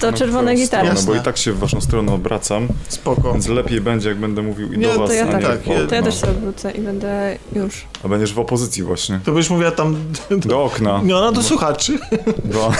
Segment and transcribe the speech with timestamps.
[0.00, 0.88] to No, czerwone gitary.
[0.88, 3.32] stronę, Bo i tak się w waszą stronę obracam, Spoko.
[3.32, 5.42] więc lepiej będzie, jak będę mówił i Nie, do to was, ja tak.
[5.42, 5.86] Tak, w ja- okno.
[5.86, 7.84] To ja też sobie wrócę i będę już.
[8.04, 9.20] A będziesz w opozycji właśnie.
[9.24, 9.96] To byś mówiła tam...
[10.30, 11.00] Do okna.
[11.04, 11.98] No, no do słuchaczy.
[12.44, 12.72] Do...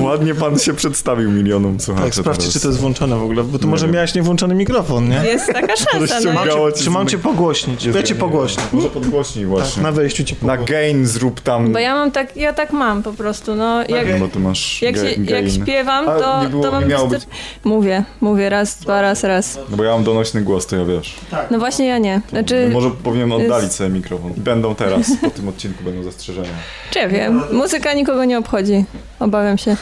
[0.00, 2.52] Ładnie pan się przedstawił milionom słuchaczy Tak, sprawdźcie, teraz.
[2.54, 3.94] czy to jest włączone w ogóle, bo tu Nie może wiem.
[3.94, 5.16] miałeś niewłączony mikrofon, nie?
[5.24, 6.32] Jest taka szansa, no.
[6.32, 7.84] Mam ci cię, czy mam cię pogłośnić?
[7.84, 8.62] Jezu, Ja cię pogłośnię.
[8.72, 9.82] Może podgłośnij Tak, właśnie.
[9.82, 10.76] na wejściu cię Na pogłośnię.
[10.76, 11.72] gain zrób tam...
[11.72, 13.80] Bo ja mam tak, ja tak mam po prostu, no.
[13.88, 15.44] Jak, No bo ty masz jak, ga- się, jak
[15.80, 17.26] śpiewam, A, to, nie było- to mam nie miało wystar-
[17.64, 19.58] Mówię, mówię raz, dwa, raz, raz.
[19.70, 21.14] No bo ja mam donośny głos, to ja wiesz.
[21.50, 22.20] No właśnie ja nie.
[22.30, 24.32] Znaczy, Może powinienem jest- oddalić sobie mikrofon.
[24.36, 26.48] Będą teraz, po tym odcinku będą zastrzeżenia.
[26.90, 28.84] czy ja wiem, muzyka nikogo nie obchodzi.
[29.20, 29.76] Obawiam się.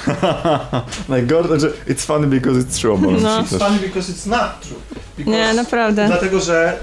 [1.08, 2.98] Najgorsze, że it's funny because it's true.
[3.22, 3.42] No.
[3.42, 4.78] też- Funny because it's not true.
[5.18, 6.06] Because- Nie, naprawdę.
[6.06, 6.76] Dlatego, że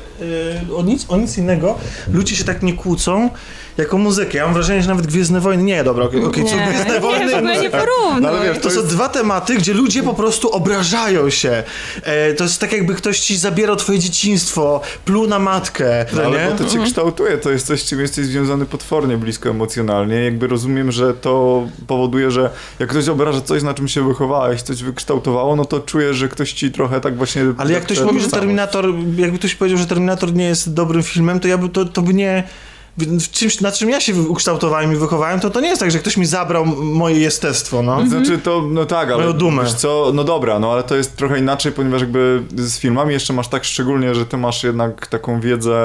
[0.76, 1.78] o, nic, o nic innego
[2.14, 3.30] ludzie się tak nie kłócą
[3.78, 4.38] jak o muzykę.
[4.38, 5.64] Ja mam wrażenie, że nawet Gwiezdne Wojny...
[5.64, 7.36] Nie, dobra, okej, okay, co Nie, Gwiezdne nie, Wojny...
[7.36, 7.78] ogóle nie muzyka.
[7.78, 8.22] porównuj.
[8.22, 11.64] No ale wiesz, To są dwa tematy, gdzie ludzie po prostu obrażają się.
[12.04, 16.06] E, to jest tak, jakby ktoś ci zabierał twoje dzieciństwo, pluł na matkę.
[16.14, 16.52] No, ale nie?
[16.52, 20.16] bo to cię kształtuje, to jest coś, z czym jesteś związany potwornie blisko emocjonalnie.
[20.16, 22.50] Jakby rozumiem, że to powoduje, że
[22.80, 26.54] jak ktoś obraża coś, na czym się wychowałeś, coś wykształtowało, no to czujesz, że ktoś
[26.54, 27.42] ci trochę tak właśnie...
[27.58, 28.28] Ale jak ktoś mówi, że.
[28.28, 28.86] Terminator,
[29.18, 32.14] jakby ktoś powiedział, że Terminator nie jest dobrym filmem, to ja by, to, to by
[32.14, 32.44] nie...
[32.98, 36.00] w Czymś, na czym ja się ukształtowałem i wychowałem, to to nie jest tak, że
[36.00, 38.08] ktoś mi zabrał moje jestestwo, no.
[38.08, 39.64] Znaczy to, no tak, ale Moją dumę.
[39.64, 43.34] wiesz co, no dobra, no ale to jest trochę inaczej, ponieważ jakby z filmami jeszcze
[43.34, 45.76] masz tak szczególnie, że ty masz jednak taką wiedzę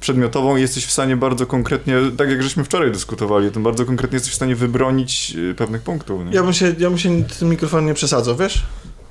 [0.00, 4.16] przedmiotową i jesteś w stanie bardzo konkretnie, tak jak żeśmy wczoraj dyskutowali, to bardzo konkretnie
[4.16, 6.32] jesteś w stanie wybronić y, pewnych punktów, nie?
[6.32, 8.62] Ja bym się, ja bym się tym mikrofonem nie przesadzał, wiesz?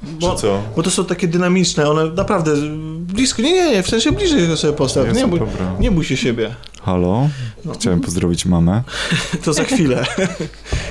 [0.03, 0.61] Bo, Czy co?
[0.75, 2.51] bo to są takie dynamiczne, one naprawdę
[2.99, 5.75] blisko, nie, nie, nie, w sensie bliżej sobie postaw, nie bój, dobra.
[5.79, 6.55] nie bój się siebie.
[6.81, 7.29] Halo?
[7.65, 7.73] No.
[7.73, 8.83] Chciałem pozdrowić mamę.
[9.43, 10.05] To za chwilę.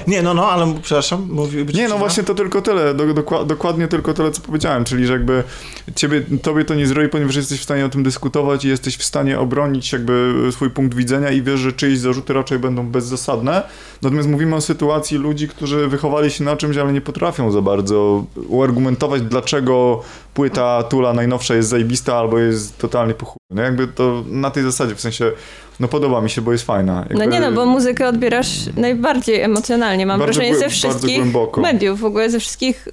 [0.06, 1.28] nie, no, no, ale przepraszam,
[1.74, 5.12] Nie, no właśnie to tylko tyle, do, dokła- dokładnie tylko tyle, co powiedziałem, czyli że
[5.12, 5.44] jakby
[5.94, 9.04] ciebie, tobie to nie zrobi, ponieważ jesteś w stanie o tym dyskutować i jesteś w
[9.04, 13.62] stanie obronić jakby swój punkt widzenia i wiesz, że czyjeś zarzuty raczej będą bezzasadne.
[14.02, 18.24] Natomiast mówimy o sytuacji ludzi, którzy wychowali się na czymś, ale nie potrafią za bardzo
[18.48, 20.02] uargumentować, dlaczego
[20.34, 23.40] płyta Tula najnowsza jest zajebista albo jest totalnie po chuju.
[23.50, 25.32] No jakby to na tej zasadzie, w sensie,
[25.80, 26.98] no podoba mi się, bo jest fajna.
[26.98, 27.14] Jakby...
[27.14, 31.22] No nie no, bo muzykę odbierasz najbardziej emocjonalnie, mam Bardzo wrażenie, ze wszystkich
[31.56, 32.88] mediów, w ogóle ze wszystkich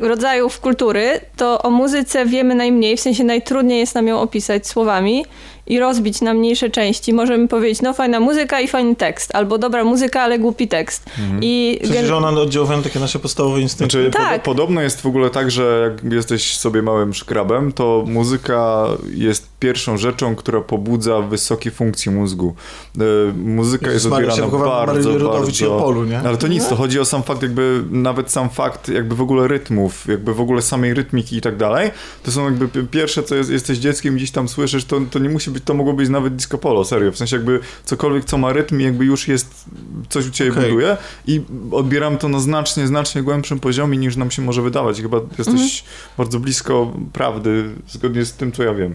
[0.00, 5.24] rodzajów kultury, to o muzyce wiemy najmniej, w sensie najtrudniej jest nam ją opisać słowami
[5.66, 7.12] i rozbić na mniejsze części.
[7.12, 11.04] Możemy powiedzieć, no fajna muzyka i fajny tekst, albo dobra muzyka, ale głupi tekst.
[11.40, 13.98] I W sensie, gen- że ona oddziałuje na takie nasze podstawowe instynkty.
[14.02, 14.42] Znaczy, Tak.
[14.42, 19.48] podo- podobno jest w ogóle tak, że jak jesteś sobie małym szkrabem, to muzyka jest
[19.60, 22.54] pierwszą rzeczą, która pobudza wysokie funkcje mózgu.
[22.98, 23.02] E,
[23.36, 25.76] muzyka jest Jezus się odbierana wychowałem bardzo, i bardzo...
[25.76, 26.18] Opolu, nie?
[26.18, 29.48] Ale to nic, to chodzi o sam fakt jakby, nawet sam fakt jakby w ogóle
[29.48, 31.90] rytmów, jakby w ogóle samej rytmiki i tak dalej.
[32.22, 35.28] To są jakby pi- pierwsze, co jest, jesteś dzieckiem, gdzieś tam słyszysz, to, to nie
[35.28, 37.12] musi być, to mogło być nawet disco polo, serio.
[37.12, 39.64] W sensie jakby cokolwiek, co ma rytm jakby już jest,
[40.08, 40.64] coś u ciebie Okej.
[40.64, 40.96] buduje
[41.26, 41.40] i
[41.72, 45.02] odbieram to na znacznie, znacznie głębszym poziomie niż nam się może wydawać.
[45.02, 45.70] Chyba jesteś Mhm.
[46.18, 48.94] bardzo blisko prawdy, zgodnie z tym, co ja wiem.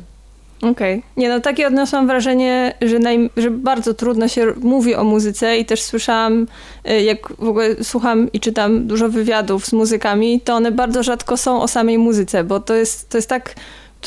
[0.61, 1.03] Okej.
[1.17, 5.65] Nie no, takie odniosłam wrażenie, że, naj, że bardzo trudno się mówi o muzyce i
[5.65, 6.47] też słyszałam,
[6.89, 11.37] y, jak w ogóle słucham i czytam dużo wywiadów z muzykami, to one bardzo rzadko
[11.37, 13.55] są o samej muzyce, bo to jest, to jest tak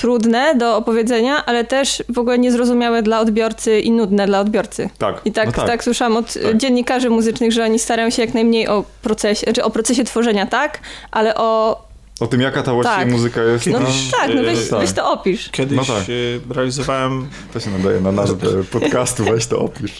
[0.00, 4.91] trudne do opowiedzenia, ale też w ogóle niezrozumiałe dla odbiorcy i nudne dla odbiorcy.
[4.99, 5.21] Tak.
[5.25, 5.66] I tak, no tak.
[5.66, 5.84] tak.
[5.84, 6.56] słyszałam od Tak.
[6.56, 10.81] dziennikarzy muzycznych, że oni starają się jak najmniej o procesie, znaczy o procesie tworzenia, tak,
[11.10, 11.81] ale o...
[12.21, 13.10] O tym, jaka ta właściwie Tak.
[13.12, 13.87] muzyka jest, No no,
[14.21, 14.81] tak, no weź, tak.
[14.81, 15.50] weź to opisz.
[15.50, 16.03] Kiedyś No tak.
[16.50, 19.99] e, realizowałem to się nadaje na nazwę podcastu, weź to opisz.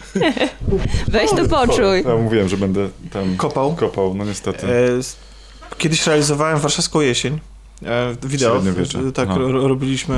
[1.09, 2.03] Weź to poczuj.
[2.09, 3.75] Ja mówiłem, że będę tam kopał.
[3.75, 4.67] kopał, no niestety.
[4.67, 4.81] E,
[5.79, 7.39] Kiedyś realizowałem warszawską jesień.
[7.87, 8.63] E, wideo.
[9.15, 10.17] Tak, ro, robiliśmy,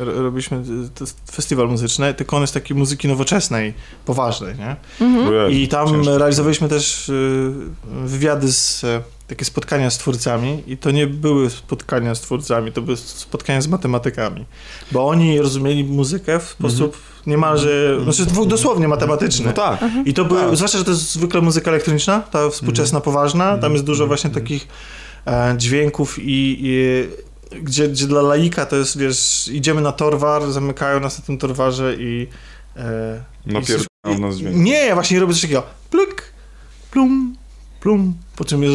[0.00, 0.62] e, ro, robiliśmy
[1.32, 3.74] festiwal muzyczny, tylko on jest takiej muzyki nowoczesnej,
[4.04, 4.76] poważnej, nie?
[5.06, 5.52] Mhm.
[5.52, 6.18] I tam Ciężko.
[6.18, 7.12] realizowaliśmy też e,
[8.06, 8.84] wywiady z
[9.26, 13.68] takie spotkania z twórcami i to nie były spotkania z twórcami, to były spotkania z
[13.68, 14.44] matematykaami,
[14.92, 19.46] bo oni rozumieli muzykę w sposób niemalże, znaczy dwu- dosłownie matematyczny.
[19.46, 19.84] No tak.
[20.04, 20.56] I to były, Tak.
[20.56, 24.68] zwłaszcza, że to jest zwykle muzyka elektroniczna, ta współczesna, poważna, tam jest dużo właśnie takich
[25.56, 27.04] dźwięków i, i
[27.62, 31.96] gdzie, gdzie dla laika to jest, wiesz, idziemy na torwar, zamykają nas na tym torwarze
[31.98, 32.28] i...
[32.76, 33.24] E,
[33.66, 34.56] pierdolą nas dźwięk.
[34.56, 36.22] Nie, ja właśnie robię coś takiego, pluk,
[36.90, 37.36] plum,
[37.80, 38.66] plum, po czym e,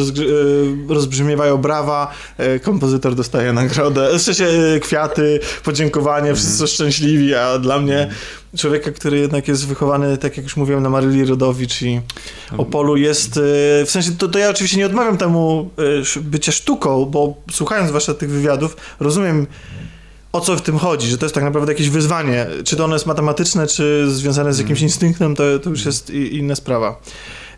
[0.88, 7.58] rozbrzmiewają brawa, e, kompozytor dostaje nagrodę, w sensie e, kwiaty, podziękowanie, wszyscy są szczęśliwi, a
[7.58, 8.10] dla mnie
[8.56, 12.00] człowieka, który jednak jest wychowany, tak jak już mówiłem, na Maryli Rodowicz i
[12.58, 13.40] Opolu jest,
[13.86, 15.70] w sensie to, to ja oczywiście nie odmawiam temu
[16.20, 19.46] bycia sztuką, bo słuchając zwłaszcza tych wywiadów, rozumiem
[20.32, 22.46] o co w tym chodzi, że to jest tak naprawdę jakieś wyzwanie.
[22.64, 26.54] Czy to ono jest matematyczne, czy związane z jakimś instynktem, to, to już jest inna
[26.54, 27.00] sprawa.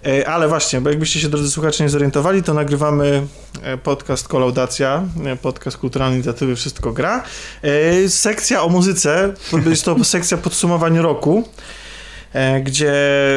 [0.07, 3.27] E, Ale właśnie, bo jakbyście się, drodzy słuchacze, nie zorientowali, to nagrywamy
[3.63, 7.25] e, podcast Kolaudacja, e, podcast kulturalny inicjatywy Wszystko Gra.
[8.09, 9.35] Sekcja o muzyce,
[9.67, 11.49] jest to sekcja podsumowań roku,
[12.63, 12.95] gdzie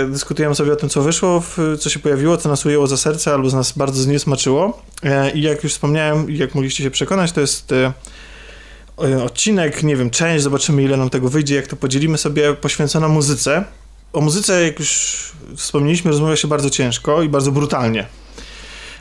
[0.09, 1.43] dyskutujemy sobie o tym, co wyszło,
[1.79, 4.81] co się pojawiło, co nas ujęło za serce albo z nas bardzo zniesmaczyło.
[5.33, 7.73] I jak już wspomniałem, jak mogliście się przekonać, to jest
[9.23, 13.63] odcinek, nie wiem, część, zobaczymy ile nam tego wyjdzie, jak to podzielimy sobie, poświęcona muzyce.
[14.15, 15.17] O muzyce, jak już
[15.55, 18.05] wspomnieliśmy, rozmawia się bardzo ciężko i bardzo brutalnie.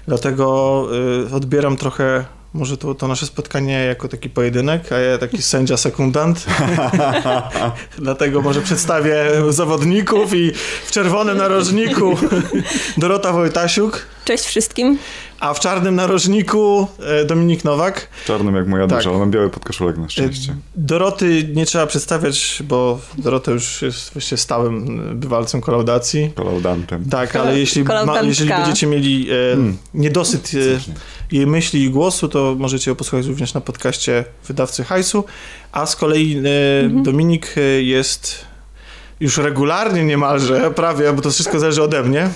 [0.07, 0.89] Dlatego
[1.31, 2.25] y, odbieram trochę
[2.55, 6.47] może to, to nasze spotkanie jako taki pojedynek, a ja taki sędzia sekundant.
[7.99, 10.53] Dlatego może przedstawię zawodników i
[10.87, 12.17] w czerwonym narożniku
[12.97, 14.99] Dorota Wojtasiuk, Cześć wszystkim.
[15.41, 16.87] A w czarnym narożniku
[17.21, 18.09] e, Dominik Nowak.
[18.27, 18.99] Czarnym jak moja Tak.
[18.99, 20.57] dusza, ale mam biały podkoszulek na E, szczęście.
[20.77, 26.31] Doroty nie trzeba przedstawiać, bo Dorota już jest właściwie stałym e, bywalcą kolaudacji.
[26.35, 27.05] Kolaudantem.
[27.11, 29.77] Tak, ale jeśli, ma, jeżeli będziecie mieli e, Mm.
[29.95, 35.25] niedosyt e, jej myśli i głosu, to możecie ją posłuchać również na podcaście wydawcy Hajsu.
[35.73, 36.43] A z kolei e,
[37.03, 38.45] Dominik e, jest
[39.25, 42.29] już regularnie niemalże, prawie, bo to wszystko zależy ode mnie,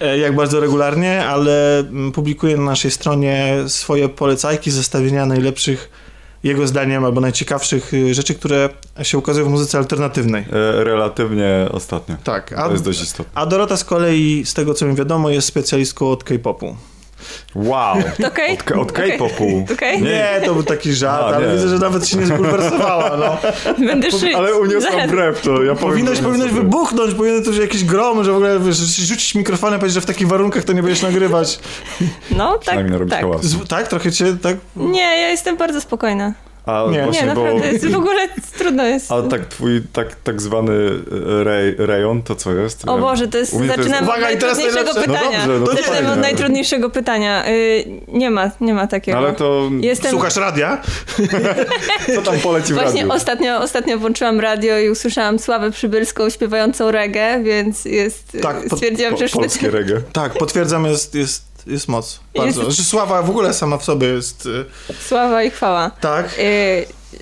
[0.00, 5.90] e, jak bardzo regularnie, ale mm, publikuje na naszej stronie swoje polecajki, zestawienia najlepszych
[6.42, 8.68] jego zdaniem albo najciekawszych y, rzeczy, które
[9.02, 10.44] się ukazują w muzyce alternatywnej.
[10.52, 12.16] E, relatywnie ostatnio.
[12.24, 13.32] Tak, a, To jest dość istotne.
[13.34, 16.76] a Dorota z kolei, z tego co mi wiadomo, jest specjalistką od K-popu.
[17.54, 17.96] Wow!
[18.26, 18.58] Okej?
[18.58, 18.92] Od, od.
[18.92, 19.66] K-popu.
[19.72, 20.02] Okej?
[20.02, 21.52] Nie, to był taki żart, A, ale nie.
[21.54, 23.16] widzę, że nawet się nie zbulwersowała.
[23.16, 23.38] No.
[23.86, 24.34] Będę szyć.
[24.34, 25.10] Ale uniosłam Zaraz.
[25.10, 25.74] brew, to ja.
[25.74, 30.00] Powinnoś, powinnoś wybuchnąć, powinien to jakiś grom, że w ogóle wiesz, rzucić mikrofonem, powiedzieć, że
[30.00, 31.58] w takich warunkach to nie będziesz nagrywać.
[32.30, 32.76] No, tak,
[33.10, 33.24] tak.
[33.40, 33.88] Z, tak?
[33.88, 34.56] Trochę cię, tak?
[34.76, 36.32] Nie, ja jestem bardzo spokojna.
[36.66, 37.02] A Nie.
[37.04, 37.44] właśnie, Nie, bo...
[37.44, 38.28] naprawdę, jest, w ogóle
[38.58, 39.12] trudno jest.
[39.12, 42.88] A tak twój tak, tak zwany e, rej, rejon, to co jest?
[42.88, 45.10] O Boże, to jest, mnie to jest- zaczynamy od Uwaga, i teraz najtrudniejszego najlepsze.
[45.10, 45.46] No pytania.
[45.46, 47.44] dobrze, no to od najtrudniejszego pytania.
[48.08, 49.18] Nie ma, nie ma takiego.
[49.18, 50.10] Ale to Jestem...
[50.10, 50.82] Słuchasz radia?
[52.14, 53.12] co tam poleci w Właśnie radiu?
[53.16, 59.18] ostatnio, ostatnio włączyłam radio i usłyszałam Sławę Przybylską śpiewającą reggae, więc jest, Tak, stwierdziłam, Po,
[59.18, 60.00] że polskie reggae.
[60.12, 62.20] Tak, potwierdzam, jest, jest, jest moc.
[62.36, 62.62] Bardzo.
[62.64, 62.76] Jest.
[62.76, 64.46] Że Sława w ogóle sama w sobie jest...
[64.46, 64.64] y,
[65.08, 65.90] Sława i chwała.
[66.00, 66.38] Tak.
[66.38, 66.42] Y,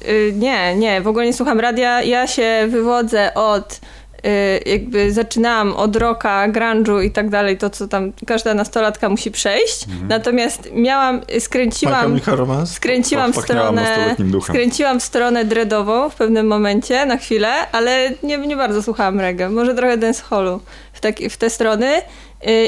[0.09, 2.03] y, nie, nie, w ogóle nie słucham radia.
[2.03, 3.81] Ja się wywodzę od
[4.27, 9.31] y, jakby zaczynałam od rocka, grunge'u i tak dalej, to co tam każda nastolatka musi
[9.31, 9.85] przejść.
[9.89, 10.09] Mhm.
[10.09, 12.21] Natomiast miałam, skręciłam,
[12.67, 18.57] skręciłam w stronę, skręciłam w stronę dreadową w pewnym momencie, na chwilę, ale nie, nie
[18.57, 19.51] bardzo słuchałam reggae.
[19.51, 20.61] Może trochę dancehallu
[20.93, 21.01] w,
[21.31, 22.03] w te strony y,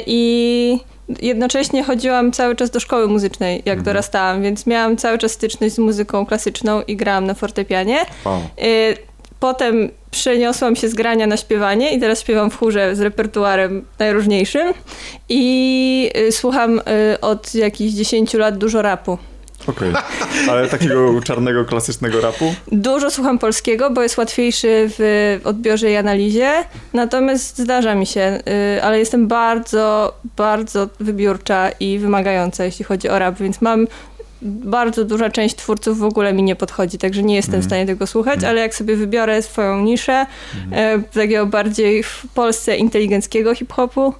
[0.07, 0.81] i
[1.23, 3.85] jednocześnie chodziłam cały czas do szkoły muzycznej, jak Mhm.
[3.85, 7.99] dorastałam, więc miałam cały czas styczność z muzyką klasyczną i grałam na fortepianie.
[8.25, 8.41] Wow.
[8.63, 8.97] Y,
[9.41, 14.73] Potem przeniosłam się z grania na śpiewanie i teraz śpiewam w chórze z repertuarem najróżniejszym
[15.29, 19.19] i y, słucham y, od jakichś 10 lat dużo rapu.
[19.71, 19.93] Okej.
[20.51, 22.55] Ale takiego czarnego, klasycznego rapu?
[22.73, 26.53] Dużo słucham polskiego, bo jest łatwiejszy w odbiorze i analizie,
[26.93, 28.41] natomiast zdarza mi się,
[28.77, 33.87] y, ale jestem bardzo, bardzo wybiórcza i wymagająca, jeśli chodzi o rap, więc mam
[34.43, 38.07] bardzo duża część twórców w ogóle mi nie podchodzi, także nie jestem w stanie tego
[38.07, 40.27] słuchać, ale jak sobie wybiorę swoją niszę,
[40.73, 44.15] e, takiego bardziej w Polsce inteligenckiego hip-hopu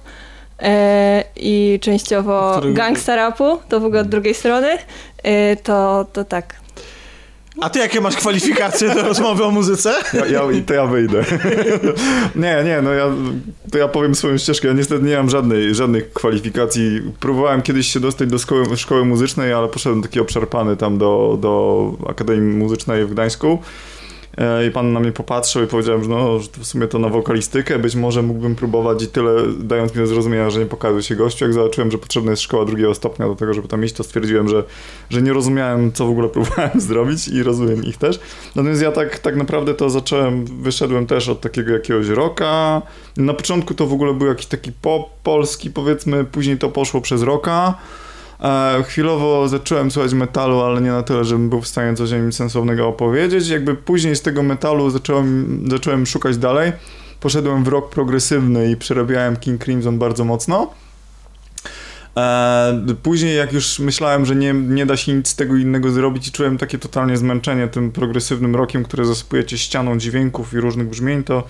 [1.35, 4.77] i częściowo Który- gangsta rapu, to w ogóle od drugiej strony,
[5.23, 6.61] e, to, to tak.
[7.61, 9.93] A ty jakie masz kwalifikacje do rozmowy o muzyce?
[10.13, 11.23] Ja, ja, I to ja wyjdę.
[12.35, 13.05] nie, nie, no ja,
[13.71, 14.67] to ja powiem swoją ścieżkę.
[14.67, 17.01] Ja niestety nie mam żadnej, żadnych kwalifikacji.
[17.19, 21.91] Próbowałem kiedyś się dostać do szkoły, szkoły muzycznej, ale poszedłem taki obszarpany tam do, do
[22.09, 23.59] Akademii Muzycznej w Gdańsku.
[24.37, 27.09] E, I pan na mnie popatrzył i powiedziałem, że no, że w sumie to na
[27.09, 31.15] wokalistykę być może mógłbym próbować i tyle, dając mi do zrozumienia, że nie pokazał się
[31.15, 31.45] gościu.
[31.45, 34.49] Jak zobaczyłem, że potrzebna jest szkoła drugiego stopnia do tego, żeby tam iść, to stwierdziłem,
[34.49, 34.63] że,
[35.09, 38.19] że nie rozumiałem, co w ogóle próbowałem zrobić i rozumiem ich też.
[38.55, 42.81] Natomiast ja tak, tak naprawdę to zacząłem, wyszedłem też od takiego jakiegoś rocka.
[43.17, 47.21] Na początku to w ogóle był jakiś taki pop polski, powiedzmy, później to poszło przez
[47.21, 47.75] rocka.
[48.41, 52.17] E, chwilowo zacząłem słuchać metalu, ale nie na tyle, żebym był w stanie coś o
[52.17, 53.47] nim sensownego opowiedzieć.
[53.47, 56.71] Jakby później z tego metalu zacząłem, zacząłem szukać dalej.
[57.19, 60.73] Poszedłem w rock progresywny i przerabiałem King Crimson bardzo mocno.
[62.17, 66.27] E, później jak już myślałem, że nie, nie da się nic z tego innego zrobić
[66.27, 70.89] i czułem takie totalnie zmęczenie tym progresywnym rokiem, które zasypuje cię ścianą dźwięków i różnych
[70.89, 71.43] brzmień, to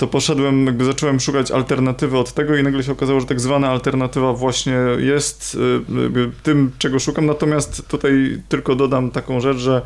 [0.00, 3.68] to poszedłem, jakby zacząłem szukać alternatywy od tego i nagle się okazało, że tak zwana
[3.68, 7.26] alternatywa właśnie jest y, tym, czego szukam.
[7.26, 9.82] Natomiast tutaj tylko dodam taką rzecz, że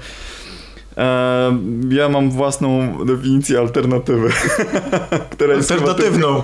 [1.91, 4.29] ja mam własną definicję alternatywy.
[5.31, 6.43] która jest Alternatywną.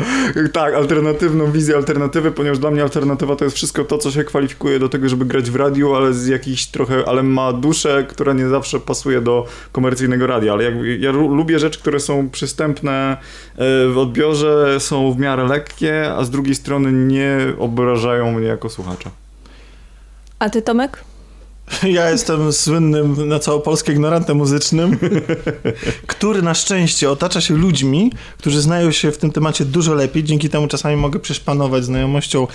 [0.53, 4.79] tak, alternatywną wizję alternatywy, ponieważ dla mnie alternatywa to jest wszystko to, co się kwalifikuje
[4.79, 8.49] do tego, żeby grać w radiu, ale z jakiś trochę, ale ma duszę, która nie
[8.49, 10.53] zawsze pasuje do komercyjnego radia.
[10.53, 13.17] Ale jak, ja lubię rzeczy, które są przystępne
[13.57, 18.69] e, w odbiorze, są w miarę lekkie, a z drugiej strony nie obrażają mnie jako
[18.69, 19.11] słuchacza.
[20.39, 21.05] A ty, Tomek?
[21.99, 24.99] Ja jestem słynnym na całopolskie ignorantem muzycznym,
[26.07, 30.25] który na szczęście otacza się ludźmi, którzy znają się w tym temacie dużo lepiej.
[30.25, 32.47] Dzięki temu czasami mogę przeszpanować znajomością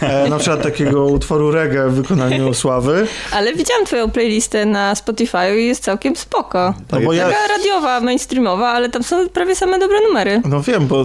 [0.00, 3.06] e, na przykład takiego utworu reggae w wykonaniu Sławy.
[3.32, 6.74] Ale widziałam twoją playlistę na Spotify i jest całkiem spoko.
[6.92, 7.48] No bo Taka ja...
[7.48, 10.42] radiowa, mainstreamowa, ale tam są prawie same dobre numery.
[10.44, 11.04] No wiem, bo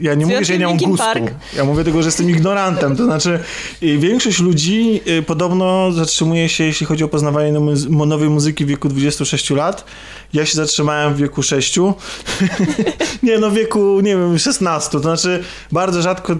[0.00, 1.04] ja nie mówię, że ja nie mam gustu.
[1.04, 1.24] Park.
[1.56, 2.96] Ja mówię tylko, że jestem ignorantem.
[2.96, 3.38] To znaczy
[3.82, 7.60] większość ludzi y, podobno zatrzymuje się jeśli chodzi o poznawanie
[7.90, 9.84] nowej muzyki w wieku 26 lat.
[10.32, 11.78] Ja się zatrzymałem w wieku 6.
[13.22, 14.90] nie, no w wieku, nie wiem, 16.
[14.90, 16.36] To znaczy bardzo rzadko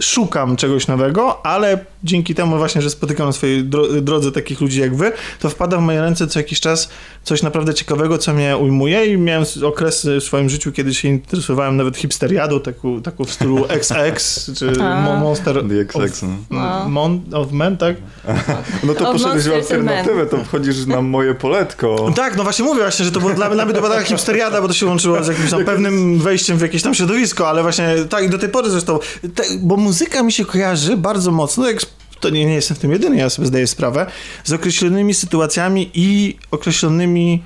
[0.00, 3.64] szukam czegoś nowego, ale dzięki temu właśnie, że spotykam na swojej
[4.02, 6.88] drodze takich ludzi jak wy, to wpada w moje ręce co jakiś czas
[7.24, 11.76] coś naprawdę ciekawego, co mnie ujmuje i miałem okresy w swoim życiu, kiedy się interesowałem
[11.76, 14.72] nawet hipsteriadą, taką, taką w stylu XX, czy
[15.20, 16.88] Monster The XX, of, no.
[16.88, 17.96] Mon, of Men, tak?
[18.86, 21.96] No to poszedłeś w alternatywę, to wchodzisz na moje poletko.
[22.20, 24.62] Tak, no właśnie mówię właśnie, że to było dla, dla mnie to była taka hipsteriada,
[24.62, 27.94] bo to się łączyło z jakimś tam pewnym wejściem w jakieś tam środowisko, ale właśnie
[28.08, 28.98] tak i do tej pory zresztą,
[29.34, 31.80] te, bo muzyka mi się kojarzy bardzo mocno, jak
[32.20, 34.06] to nie, nie jestem w tym jedyny, ja sobie zdaję sprawę,
[34.44, 37.42] z określonymi sytuacjami i określonymi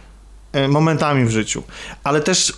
[0.53, 1.63] e, momentami w życiu.
[2.05, 2.53] Ale też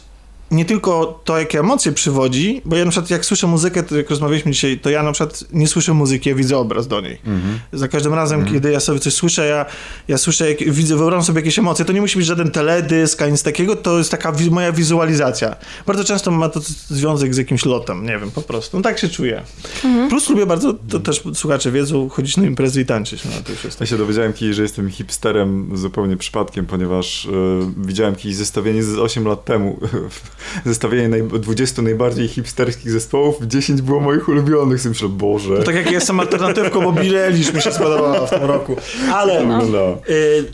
[0.51, 4.11] nie tylko to, jakie emocje przywodzi, bo ja na przykład jak słyszę muzykę, to jak
[4.11, 7.19] rozmawialiśmy dzisiaj, to ja na przykład nie słyszę muzyki, ja widzę obraz do niej.
[7.27, 7.79] -hmm.
[7.79, 8.53] Za każdym razem, -hmm.
[8.53, 9.67] kiedy ja sobie coś słyszę, ja,
[10.09, 11.85] ja słyszę, jak, widzę, wyobrażam sobie jakieś emocje.
[11.85, 15.57] To nie musi być żaden teledysk, ani nic takiego, to jest taka wi moja wizualizacja.
[15.87, 18.77] Bardzo często ma to związek z jakimś lotem, nie wiem, po prostu.
[18.77, 19.43] No tak się czuję.
[19.83, 20.09] -hmm.
[20.09, 23.25] Plus lubię bardzo, to też słuchacze wiedzą, chodzić na imprezy i tańczyć.
[23.25, 23.81] No, to już jest...
[23.81, 27.29] Ja się dowiedziałem kiedyś, że jestem hipsterem zupełnie przypadkiem, ponieważ y,
[27.77, 29.79] widziałem kiedyś zestawienie z 8 lat temu
[30.67, 34.81] zestawienie naj, 20 najbardziej hipsterskich zespołów, 10 było moich ulubionych.
[34.81, 35.55] Sobie myślę, Boże.
[35.59, 38.77] No tak jak jestem alternatywką, bo Billie Eilish mi się spodobała w tym roku.
[39.13, 39.99] Ale no.
[40.09, 40.45] y,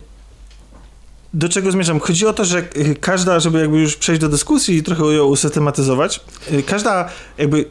[1.35, 2.01] do czego zmierzam?
[2.01, 2.63] Chodzi o to, że
[3.01, 6.21] każda, żeby jakby już przejść do dyskusji i trochę ją usystematyzować,
[6.53, 7.09] y, każda
[7.39, 7.65] jakby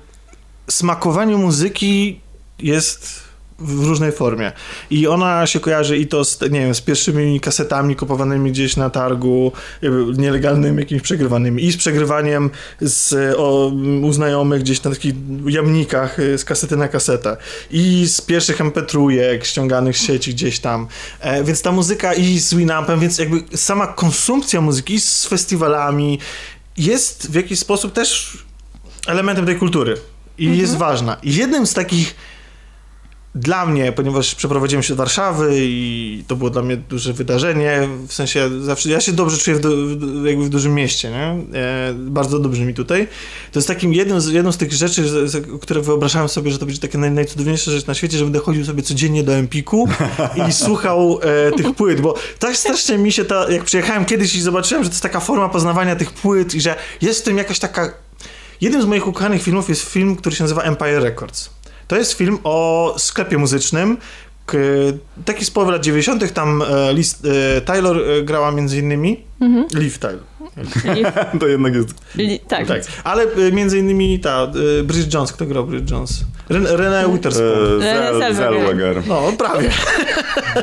[0.69, 2.21] smakowanie muzyki
[2.59, 3.30] jest
[3.63, 4.51] w różnej formie.
[4.89, 8.89] I ona się kojarzy i to z, nie wiem, z pierwszymi kasetami kupowanymi gdzieś na
[8.89, 9.51] targu,
[10.17, 12.49] nielegalnymi, jakimiś przegrywanymi, i z przegrywaniem
[12.81, 15.15] z, o, u znajomych gdzieś na takich
[15.45, 17.37] jamnikach y, z kasety na kasetę.
[17.71, 20.87] I z pierwszych mp3 ściąganych z sieci gdzieś tam.
[21.19, 26.19] E, więc ta muzyka i z Winampem, więc jakby sama konsumpcja muzyki z festiwalami
[26.77, 28.37] jest w jakiś sposób też
[29.07, 29.97] elementem tej kultury.
[30.37, 30.61] I mhm.
[30.61, 31.17] jest ważna.
[31.23, 32.15] I jednym z takich
[33.35, 38.13] dla mnie, ponieważ przeprowadziłem się do Warszawy i to było dla mnie duże wydarzenie, w
[38.13, 41.59] sensie zawsze, ja się dobrze czuję w, w, jakby w dużym mieście, nie?
[41.59, 43.07] E, bardzo dobrze mi tutaj.
[43.51, 45.03] To jest takim jedną z, jedną z tych rzeczy,
[45.61, 48.65] które wyobrażałem sobie, że to będzie takie naj, najcudowniejsza rzecz na świecie, że będę chodził
[48.65, 49.87] sobie codziennie do Empiku
[50.49, 54.41] i słuchał e, tych płyt, bo tak strasznie mi się to, jak przyjechałem kiedyś i
[54.41, 57.59] zobaczyłem, że to jest taka forma poznawania tych płyt i że jest w tym jakaś
[57.59, 57.93] taka...
[58.61, 61.49] Jednym z moich ukochanych filmów jest film, który się nazywa Empire Records.
[61.91, 63.97] To jest film o sklepie muzycznym,
[65.25, 66.33] taki z połowy lat 90.
[66.33, 67.19] tam e, Liz,
[67.57, 69.23] e, Taylor e, grała między innymi.
[69.41, 69.65] Mhm.
[69.73, 69.97] Liv
[71.39, 71.89] To jednak jest.
[72.15, 72.67] Li, tak.
[72.67, 72.81] tak.
[73.03, 74.47] Ale między innymi ta
[74.83, 76.23] Bridget Jones, kto grał Bridget Jones?
[76.49, 77.81] René Witherspoon.
[77.81, 79.03] E, Zellweger.
[79.07, 79.69] No, prawie.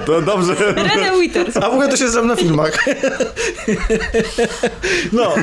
[0.06, 0.54] To dobrze.
[0.54, 1.64] René Witherspoon.
[1.64, 2.86] A w ogóle to się znam na filmach.
[5.12, 5.34] no.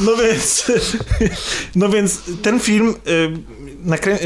[0.00, 0.72] No więc
[1.76, 2.94] no więc ten film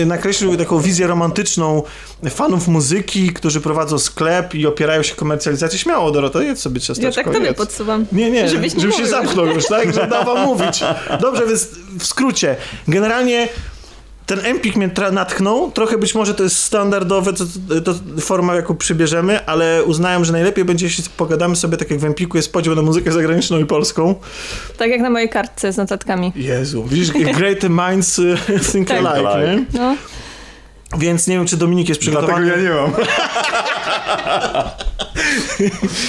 [0.06, 1.82] nakreślił taką wizję romantyczną
[2.30, 5.78] fanów muzyki, którzy prowadzą sklep i opierają się komercjalizacji.
[5.78, 7.20] Śmiało, Dorota, jedz sobie ciasteczko.
[7.20, 8.06] Ja tak tobie podsuwam.
[8.12, 9.94] Nie, nie, żebyś nie się zamknął już, tak?
[9.94, 10.84] Że dawał mówić.
[11.20, 12.56] Dobrze, więc w skrócie.
[12.88, 13.48] Generalnie
[14.26, 15.70] ten Empik mnie natchnął.
[15.70, 17.44] Trochę być może to jest standardowe, to,
[17.84, 22.04] to, forma, jaką przybierzemy, ale uznałem, że najlepiej będzie, jeśli pogadamy sobie, tak jak w
[22.04, 24.14] Empiku jest podział na muzykę zagraniczną i polską.
[24.76, 26.32] Tak jak na mojej kartce z notatkami.
[26.36, 28.20] Jezu, widzisz, great minds
[28.72, 29.06] think tak.
[29.06, 29.64] alike, nie?
[29.78, 29.96] No.
[30.99, 32.46] Więc nie wiem, czy Dominik jest przygotowany.
[32.46, 32.92] Dlatego ja nie mam.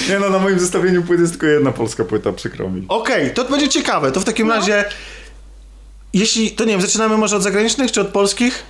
[0.08, 2.84] nie no, na moim zestawieniu płyt jest tylko jedna polska płyta, przykro mi.
[2.88, 4.12] Okej, to będzie ciekawe.
[4.12, 4.84] To w takim razie,
[6.12, 8.62] jeśli, to nie wiem, zaczynamy może od zagranicznych czy od polskich?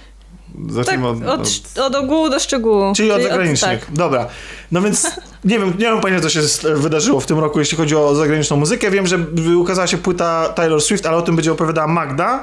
[0.55, 2.93] Tak, Zacznijmy od, od, od, od ogółu do szczegółu.
[2.97, 3.85] Czyli od zagranicznych.
[3.85, 3.95] tak.
[3.95, 4.27] Dobra.
[4.73, 5.11] No więc
[5.45, 6.41] nie wiem, nie mam pojęcia, co się
[6.75, 8.91] wydarzyło w tym roku, jeśli chodzi o zagraniczną muzykę.
[8.91, 9.19] Wiem, że
[9.59, 12.43] ukazała się płyta Taylor Swift, ale o tym będzie opowiadała Magda,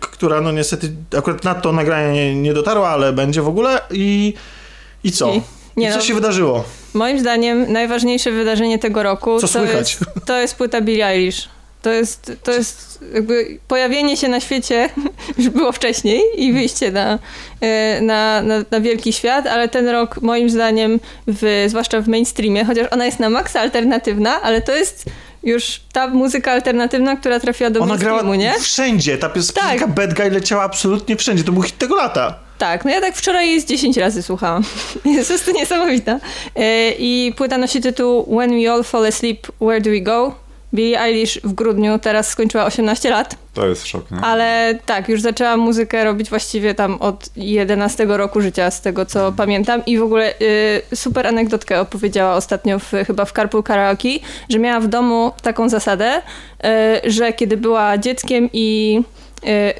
[0.00, 3.80] która no niestety akurat na to nagranie nie, nie dotarła, ale będzie w ogóle.
[3.90, 4.34] I,
[5.04, 5.32] i co?
[5.32, 5.42] I-
[5.76, 6.02] nie I co no.
[6.02, 6.64] się wydarzyło?
[6.94, 9.94] Moim zdaniem najważniejsze wydarzenie tego roku Co to, słychać?
[10.00, 11.48] jest, to jest płyta Billie Eilish.
[11.82, 14.88] To jest, to jest jakby pojawienie się na świecie,
[15.38, 17.18] już było wcześniej i wyjście na,
[17.60, 22.64] e, na, na, na wielki świat, ale ten rok moim zdaniem, w, zwłaszcza w mainstreamie,
[22.64, 25.04] chociaż ona jest na maksa alternatywna, ale to jest
[25.42, 28.60] już ta muzyka alternatywna, która trafiła do Ona grała mainstreamu, nie?
[28.62, 29.18] wszędzie.
[29.18, 29.88] Ta piosenka Tak.
[29.88, 31.44] Bad Guy leciała absolutnie wszędzie.
[31.44, 32.34] To był hit tego lata.
[32.58, 34.62] Tak, no ja tak wczoraj jej z 10 razy słuchałam.
[35.04, 36.20] Jest po prostu niesamowita.
[36.56, 40.34] E, I płyta nosi tytuł When We All Fall Asleep, Where Do We Go?
[40.74, 44.18] Billie Eilish w grudniu teraz skończyła 18 lat, To jest szok, nie?
[44.18, 49.32] ale tak, już zaczęłam muzykę robić właściwie tam od 11 roku życia, z tego co
[49.32, 49.82] pamiętam.
[49.86, 54.08] I w ogóle y, super anegdotkę opowiedziała ostatnio w, chyba w Carpool Karaoke,
[54.48, 56.22] że miała w domu taką zasadę,
[57.04, 59.00] y, że kiedy była dzieckiem i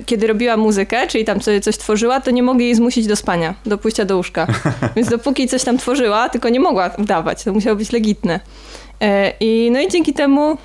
[0.01, 3.17] y, kiedy robiła muzykę, czyli tam sobie coś tworzyła, to nie mogli jej zmusić do
[3.17, 4.47] spania, do pójścia do łóżka.
[4.97, 8.41] Więc dopóki coś tam tworzyła, tylko nie mogła udawać, to musiało być legitne.
[9.03, 9.07] Y,
[9.41, 10.57] I no i dzięki temu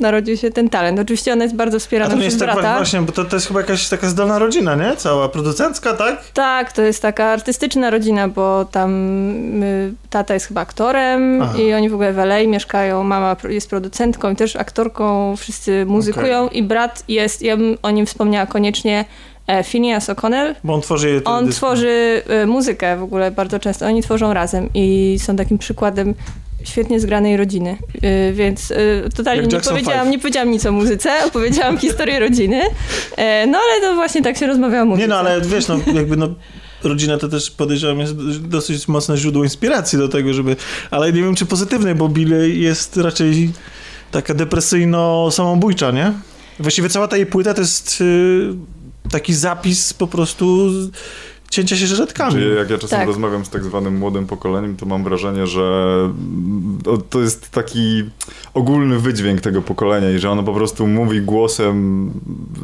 [0.00, 0.98] narodził się ten talent.
[0.98, 2.76] Oczywiście ona jest bardzo A wspierana to nie przez jest tak brata.
[2.76, 4.96] właśnie, bo to, to jest chyba jakaś taka zdolna rodzina, nie?
[4.96, 6.24] Cała producencka, tak?
[6.34, 8.92] Tak, to jest taka artystyczna rodzina, bo tam
[9.62, 11.58] y, tata jest chyba aktorem Aha.
[11.58, 16.48] i oni w ogóle w LA mieszkają, mama jest producentką i też aktorką, wszyscy muzykują
[16.48, 19.04] i brat jest, ja bym o nim wspomniała koniecznie,
[19.46, 20.54] e, Phineas O'Connell.
[20.64, 25.16] Bo on tworzy On tworzy y, muzykę w ogóle bardzo często, oni tworzą razem i
[25.22, 26.14] są takim przykładem
[26.64, 30.10] świetnie zgranej rodziny, Y, więc y, totalnie nie powiedziałam, Five.
[30.12, 32.60] nie powiedziałam nic o muzyce, opowiedziałam historię rodziny,
[33.16, 35.02] E, no ale to właśnie tak się rozmawia o muzyce.
[35.02, 36.28] Nie no, ale wiesz, no jakby no
[36.82, 38.14] rodzina to też podejrzewam jest
[38.48, 40.56] dosyć mocne źródło inspiracji do tego, żeby,
[40.90, 43.52] ale nie wiem czy pozytywnej, bo Billy jest raczej
[44.10, 46.12] taka depresyjno-samobójcza, nie?
[46.60, 48.54] Właściwie cała ta jej płyta to jest y,
[49.10, 50.70] taki zapis po prostu
[51.54, 52.32] cięcia się żyletkami.
[52.32, 53.06] Czyli jak ja czasem Tak.
[53.08, 55.94] rozmawiam z tak zwanym młodym pokoleniem, to mam wrażenie, że
[57.10, 58.04] to jest taki
[58.54, 62.10] ogólny wydźwięk tego pokolenia i że ono po prostu mówi głosem,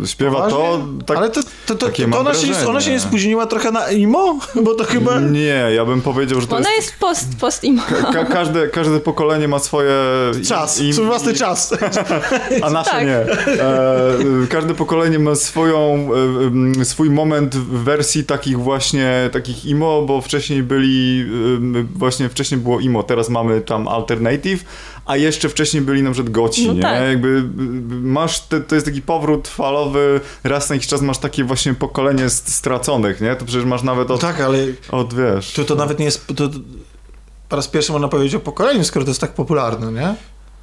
[0.07, 1.03] śpiewa to, Poważnie?
[1.07, 3.90] tak, ale to, to, to, takie to, ona, się, ona się nie spóźniła trochę na
[3.90, 4.38] imo?
[4.64, 5.20] Bo to chyba...
[5.20, 6.83] Nie, ja bym powiedział, że to Ona jest...
[6.88, 7.83] jest post, post imo.
[8.12, 9.92] Ka każde, każde pokolenie ma swoje...
[10.48, 11.74] Czas, im- swój własny i- czas.
[12.62, 13.07] A nasze Tak.
[13.07, 13.16] nie.
[13.16, 16.09] E, każde pokolenie ma swoją,
[16.81, 21.20] e, swój moment w wersji takich właśnie, takich imo, bo wcześniej byli,
[21.81, 24.64] e, właśnie wcześniej było imo, teraz mamy tam alternative,
[25.06, 26.82] a jeszcze wcześniej byli na przykład goci, No nie?
[26.82, 27.02] tak.
[27.08, 31.44] Jakby e, masz, te, to jest taki powrót falowy, raz na jakiś czas masz takie
[31.44, 33.36] właśnie pokolenie st- straconych, nie?
[33.36, 34.58] To przecież masz nawet od, tak, ale
[34.90, 35.52] od wiesz...
[35.52, 36.26] to, to nawet nie jest...
[36.36, 36.48] To,
[37.48, 40.14] po raz pierwszy można powiedzieć o pokoleniu, skoro to jest tak popularne, nie?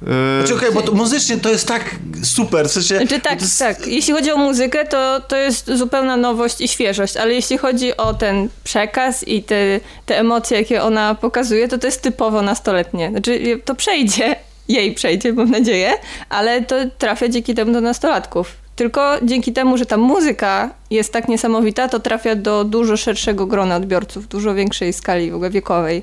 [0.02, 2.96] E, Znaczy, okej, bo to muzycznie to jest tak super, w sensie...
[2.96, 3.86] Znaczy tak, jest, tak.
[3.86, 8.14] Jeśli chodzi o muzykę, to, to jest zupełna nowość i świeżość, ale jeśli chodzi o
[8.14, 13.10] ten przekaz i te, te emocje, jakie ona pokazuje, to to jest typowo nastoletnie.
[13.10, 14.36] Znaczy to przejdzie,
[14.68, 15.92] jej przejdzie, mam nadzieję,
[16.28, 18.68] ale to trafia dzięki temu do nastolatków.
[18.76, 23.76] Tylko dzięki temu, że ta muzyka jest tak niesamowita, to trafia do dużo szerszego grona
[23.76, 26.02] odbiorców, dużo większej skali w ogóle wiekowej.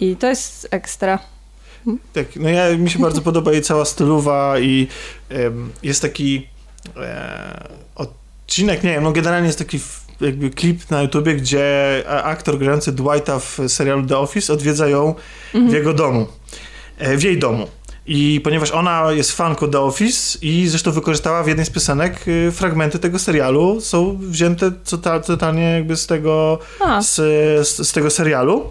[0.00, 1.33] I to jest ekstra.
[2.12, 4.86] Tak, no ja, mi się bardzo podoba jej cała stylowa i
[5.28, 6.46] em, jest taki
[6.96, 9.80] e, odcinek, nie wiem, no generalnie jest taki
[10.20, 15.14] jakby klip na YouTubie, gdzie aktor grający Dwighta w serialu The Office odwiedza ją
[15.54, 16.26] w jego domu,
[16.98, 17.68] e, w jej domu.
[18.06, 22.52] I ponieważ ona jest fanką The Office i zresztą wykorzystała w jednej z piosenek y,
[22.52, 26.58] fragmenty tego serialu, są wzięte tota- totalnie jakby z tego
[27.00, 27.14] z,
[27.68, 28.70] z, z tego serialu.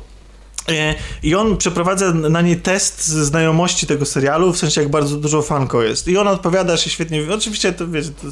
[0.70, 5.42] E, I on przeprowadza na niej test znajomości tego serialu, w sensie jak bardzo dużo
[5.42, 6.08] fanką jest.
[6.08, 7.22] I ona odpowiada się świetnie.
[7.34, 8.28] Oczywiście to wiecie, to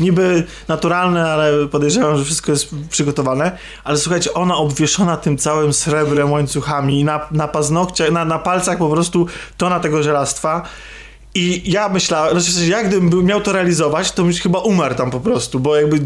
[0.00, 3.58] niby naturalne, ale podejrzewam, że wszystko jest przygotowane.
[3.84, 8.90] Ale słuchajcie, ona obwieszona tym całym srebrem, łańcuchami, na, na paznokciach, na, na palcach po
[8.90, 10.62] prostu tona tego żelastwa.
[11.36, 14.94] I ja myślałem, znaczy w sensie, ja gdybym miał to realizować, to bym chyba umarł
[14.94, 16.00] tam po prostu, bo jakby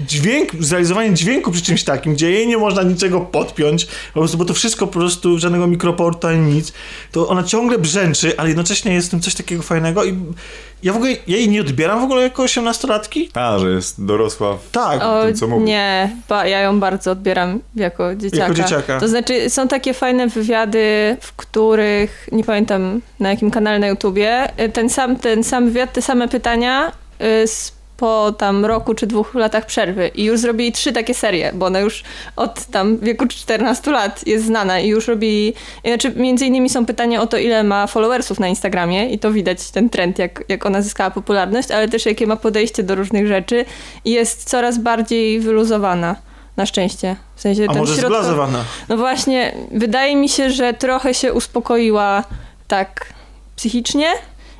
[0.00, 4.44] dźwięk, zrealizowanie dźwięku przy czymś takim, gdzie jej nie można niczego podpiąć, po prostu, bo
[4.44, 6.72] to wszystko po prostu, żadnego mikroportu ani nic,
[7.12, 10.14] to ona ciągle brzęczy, ale jednocześnie jest w tym coś takiego fajnego i
[10.86, 13.28] ja w ogóle, ja jej nie odbieram w ogóle jako 18-latki.
[13.34, 15.02] A, że jest dorosła w Tak.
[15.02, 15.64] O, tym, co mówi.
[15.64, 18.42] nie, ba, ja ją bardzo odbieram jako dzieciaka.
[18.42, 19.00] Jako dzieciaka.
[19.00, 24.48] To znaczy, są takie fajne wywiady, w których, nie pamiętam na jakim kanale na YouTubie,
[24.72, 26.92] ten sam, ten sam wywiad, te same pytania
[27.42, 31.52] y, z, po tam roku czy dwóch latach przerwy i już zrobili trzy takie serie,
[31.54, 32.04] bo ona już
[32.36, 35.54] od tam wieku 14 lat jest znana i już robi,
[35.84, 39.70] znaczy między innymi są pytania o to, ile ma followersów na Instagramie i to widać
[39.70, 43.64] ten trend, jak, jak ona zyskała popularność, ale też jakie ma podejście do różnych rzeczy
[44.04, 46.16] i jest coraz bardziej wyluzowana.
[46.56, 47.16] Na szczęście.
[47.36, 48.64] W sensie A ten może zblazowana.
[48.88, 52.24] no właśnie, wydaje mi się, że trochę się uspokoiła
[52.68, 53.12] tak
[53.56, 54.06] psychicznie.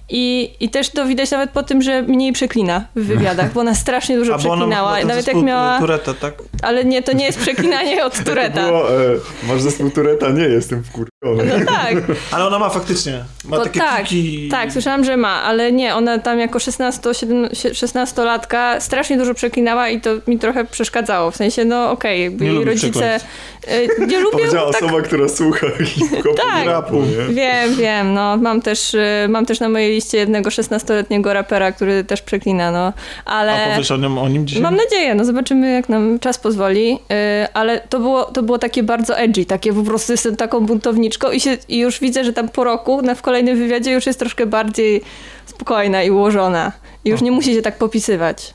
[0.08, 3.74] I, I też to widać nawet po tym, że mniej przeklina w wywiadach, bo ona
[3.74, 5.04] strasznie dużo przeklinała.
[5.04, 5.78] Nawet jak miała.
[5.78, 6.34] Tureta, tak?
[6.62, 8.66] Ale nie, to nie jest przeklinanie od Tureta.
[8.66, 9.16] Było, e,
[9.48, 10.28] masz zespół Tureta?
[10.28, 11.58] Nie, jestem wkurwiony.
[11.58, 11.94] No tak,
[12.32, 13.24] Ale ona ma faktycznie.
[13.44, 14.48] Ma bo takie tak, piki.
[14.48, 19.88] tak, słyszałam, że ma, ale nie, ona tam jako 16, 17, 16-latka strasznie dużo przeklinała
[19.88, 21.30] i to mi trochę przeszkadzało.
[21.30, 23.20] W sensie, no okej, jej lubię rodzice
[23.68, 26.64] y, nie lubią Powiedziała tak osoba, która słucha hip-hopu Tak.
[26.64, 27.34] i rapu, nie?
[27.34, 32.22] Wiem, wiem, no mam też, y, mam też na mojej jednego 16-letniego rapera, który też
[32.22, 32.92] przeklina, no,
[33.24, 33.70] A ale...
[33.70, 34.62] powiesz o nim, o nim dzisiaj?
[34.62, 38.82] Mam nadzieję, no zobaczymy jak nam czas pozwoli, y, ale to było, to było takie
[38.82, 42.48] bardzo edgy, takie po prostu jestem taką buntowniczką i, się, i już widzę, że tam
[42.48, 45.02] po roku na, w kolejnym wywiadzie już jest troszkę bardziej
[45.46, 46.72] spokojna i ułożona
[47.04, 48.54] i już nie musi się tak popisywać.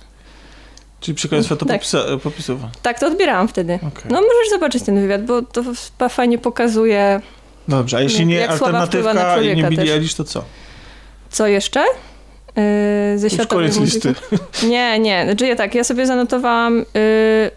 [0.99, 1.82] Czyli przekleństwo to Tak.
[2.23, 2.60] popisów.
[2.82, 3.75] Tak to odbierałam wtedy.
[3.75, 4.12] Okej.
[4.12, 5.41] No możesz zobaczyć ten wywiad, bo
[5.97, 7.21] to fajnie pokazuje,
[7.67, 9.93] Dobrze, a jeśli nie alternatywka i nie Billie.
[9.93, 10.43] Eilish, to co?
[11.31, 11.83] Co jeszcze.
[13.13, 14.15] Yy, ze koniec listy.
[14.69, 15.23] Nie, nie.
[15.25, 16.85] Znaczy ja tak, ja sobie zanotowałam, yy,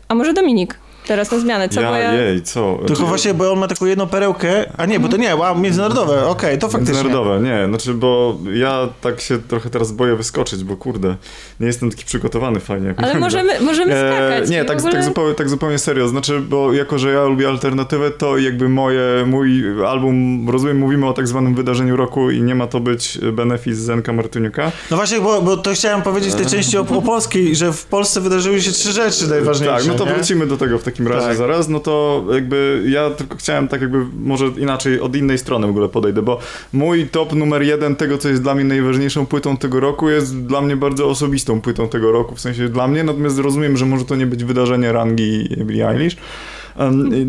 [0.09, 1.81] a może Dominik, teraz na zmianę, co?
[1.81, 2.13] bo Ja, ja...
[2.13, 2.79] jej, co?
[2.87, 6.27] Tylko właśnie, bo on ma taką jedną perełkę, a nie, bo to nie, wow, międzynarodowe,
[6.27, 6.95] okej, to faktycznie.
[6.95, 11.17] Międzynarodowe, nie, znaczy, bo ja tak się trochę teraz boję wyskoczyć, bo kurde,
[11.61, 12.87] nie jestem taki przygotowany fajnie.
[12.87, 14.49] jak Ale możemy, możemy skakać.
[14.49, 14.93] E, nie, tak, ogóle...
[14.93, 16.09] tak, zupełnie, tak zupełnie serio.
[16.09, 21.13] Znaczy, bo jako, że ja lubię alternatywę, to jakby moje, mój album, rozumiem, mówimy o
[21.13, 24.73] tak zwanym wydarzeniu roku i nie ma to być benefis Zenka Martyniuka.
[24.91, 27.85] No właśnie, bo, bo to chciałem powiedzieć w tej części o, o polskiej, że w
[27.85, 29.77] Polsce wydarzyły się trzy rzeczy najważniejsze.
[29.77, 30.15] Tak, no to nie?
[30.15, 31.37] wrócimy do tego w takim razie Tak.
[31.37, 31.69] zaraz.
[31.69, 35.89] No to jakby ja tylko chciałem tak jakby może inaczej, od innej strony w ogóle
[35.89, 36.39] podejdę, bo
[36.73, 40.61] mój top numer jeden tego, co jest dla mnie najważniejszą płytą tego roku, jest dla
[40.61, 44.17] mnie bardzo osobistą płytą tego roku, w sensie dla mnie, natomiast rozumiem, że może to
[44.17, 46.17] nie być wydarzenie rangi Billie Eilish.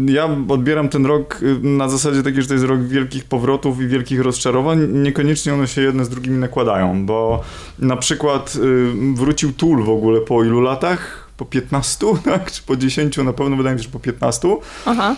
[0.08, 3.88] Ja odbieram ten rok y, na zasadzie takiej, że to jest rok wielkich powrotów i
[3.88, 4.88] wielkich rozczarowań.
[4.92, 7.42] Niekoniecznie one się jedne z drugimi nakładają, bo
[7.80, 11.25] na przykład y, wrócił Tool w ogóle po ilu latach?
[11.38, 12.52] Po 15, tak?
[12.52, 13.18] Czy po 10?
[13.18, 14.58] Na pewno wydaje mi się, że po 15.
[14.86, 15.16] Aha.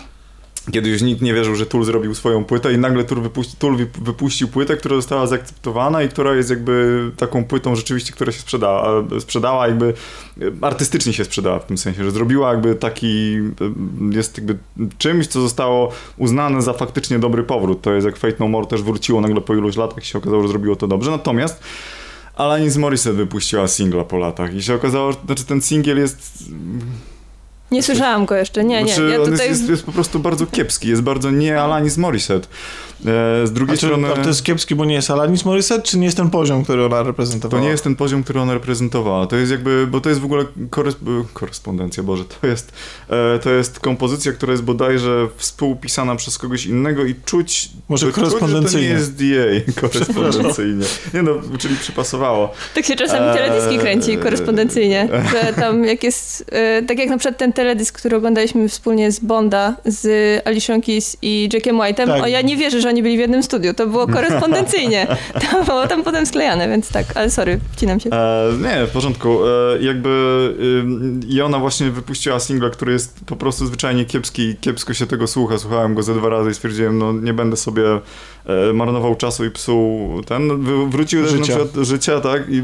[0.72, 3.76] Kiedy już nikt nie wierzył, że Tool zrobił swoją płytę i nagle Tool, wypuści, Tool
[3.76, 8.40] wyp- wypuścił płytę, która została zaakceptowana i która jest jakby taką płytą rzeczywiście, która się
[8.40, 9.94] sprzedała, sprzedała jakby
[10.40, 13.34] e, artystycznie się sprzedała w tym sensie, że zrobiła jakby taki,
[14.10, 14.58] e, jest jakby
[14.98, 17.82] czymś, co zostało uznane za faktycznie dobry powrót.
[17.82, 20.42] To jest jak Fate No More też wróciło nagle po iluś latach i się okazało,
[20.42, 21.10] że zrobiło to dobrze.
[21.10, 21.60] Natomiast
[22.38, 26.44] Alanis Morissette wypuściła singla po latach i się okazało, że znaczy ten singiel jest
[27.70, 28.94] Nie słyszałam go jeszcze, nie, nie.
[28.94, 29.48] znaczy, Ja on tutaj...
[29.48, 32.48] jest, jest, jest po prostu bardzo kiepski, jest bardzo nie Alanis Morissette.
[33.06, 34.08] E, z drugiej strony...
[34.22, 37.02] to jest kiepski, bo nie jest Alanis Morissette, czy nie jest ten poziom, który ona
[37.02, 37.60] reprezentowała?
[37.60, 39.26] To nie jest ten poziom, który ona reprezentowała.
[39.26, 42.72] To jest jakby, bo to jest w ogóle korys- korespondencja, Boże, to jest,
[43.08, 47.70] e, to jest kompozycja, która jest bodajże współpisana przez kogoś innego i czuć...
[47.88, 48.88] Może to czuć, że korespondencyjnie.
[48.88, 49.14] To nie jest
[49.74, 50.84] DA, korespondencyjnie.
[51.14, 52.52] Nie no, czyli przypasowało.
[52.74, 57.18] Tak się czasami Eee, teledyski kręci korespondencyjnie, że tam jak jest, e, tak jak na
[57.18, 60.06] przykład ten teledysk, który oglądaliśmy wspólnie z Bonda, z
[60.46, 62.22] Alicia Keys i Jackiem White'em, Tak.
[62.22, 65.06] o ja nie wierzę, że oni byli w jednym studiu, to było korespondencyjnie,
[65.50, 68.10] to było tam potem sklejane, więc tak, ale sorry, wcinam się.
[68.10, 69.46] E, nie, w porządku.
[69.46, 70.08] E, jakby
[70.80, 75.06] ym, i ona właśnie wypuściła singla, który jest po prostu zwyczajnie kiepski i kiepsko się
[75.06, 75.58] tego słucha.
[75.58, 77.84] Słuchałem go ze dwa razy i stwierdziłem, no nie będę sobie
[78.46, 80.64] e, marnował czasu i psuł ten.
[80.90, 81.40] Wrócił też Życia.
[81.40, 82.48] na przykład życia, tak?
[82.48, 82.62] I y,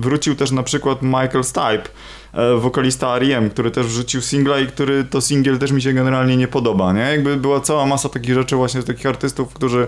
[0.00, 1.88] wrócił też na przykład Michael Stipe.
[2.34, 6.36] E, Wokalista R.E.M., który też wrzucił singla i który to singiel też mi się generalnie
[6.36, 7.00] nie podoba, nie?
[7.00, 9.86] Jakby była cała masa takich rzeczy właśnie z takich artystów, którzy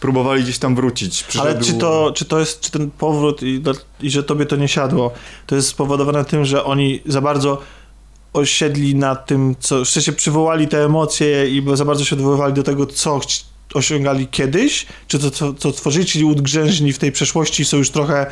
[0.00, 1.24] próbowali gdzieś tam wrócić.
[1.40, 3.62] Ale Przyszedł- czy to, czy to jest, czy ten powrót i,
[4.00, 5.12] i że tobie to nie siadło,
[5.46, 7.62] to jest spowodowane tym, że oni za bardzo
[8.32, 12.62] osiedli na tym, co, w sensie przywołali te emocje i za bardzo się odwoływali do
[12.62, 13.20] tego, co
[13.74, 18.26] osiągali kiedyś, czy to, co, co tworzyli, czyli w tej przeszłości są już trochę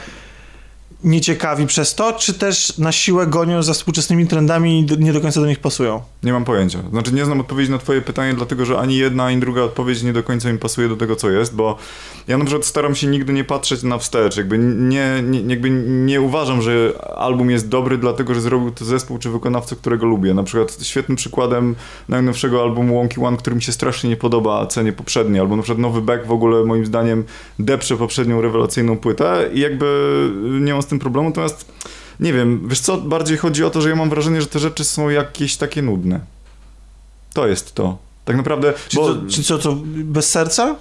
[1.07, 5.40] nieciekawi przez to, czy też na siłę gonią za współczesnymi trendami i nie do końca
[5.40, 6.01] do nich pasują?
[6.23, 6.79] Nie mam pojęcia.
[6.90, 10.12] Znaczy nie znam odpowiedzi na twoje pytanie, dlatego że ani jedna, ani druga odpowiedź nie
[10.12, 11.77] do końca mi pasuje do tego, co jest, bo
[12.29, 16.21] ja na przykład staram się nigdy nie patrzeć na wstecz, jakby nie, nie, jakby nie
[16.21, 20.35] uważam, że album jest dobry dlatego, że zrobił to zespół czy wykonawca, którego lubię.
[20.35, 21.75] Na przykład świetnym przykładem
[22.09, 25.62] najnowszego albumu Wonky One, który mi się strasznie nie podoba, a cenię poprzedni, albo na
[25.62, 27.25] przykład Nowy Beck w ogóle moim zdaniem
[27.59, 29.87] deprze poprzednią rewelacyjną płytę i jakby
[30.61, 31.73] nie mam z tym problemu, natomiast
[32.21, 34.85] nie wiem, wiesz co, bardziej chodzi o to, że ja mam wrażenie, że te rzeczy
[34.85, 36.21] są jakieś takie nudne.
[37.35, 37.99] To jest to.
[38.25, 39.15] Tak naprawdę, Czy, bo...
[39.15, 40.77] to, czy co, to bez serca?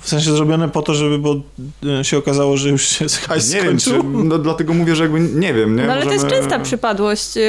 [0.00, 1.36] W sensie zrobione po to, żeby bo
[2.00, 4.24] e, się okazało, że już się hajs nie wiem, czy, skończył?
[4.24, 5.82] no, dlatego mówię, że jakby nie wiem, nie?
[5.82, 7.40] No ale to jest Możemy- częsta przypadłość y,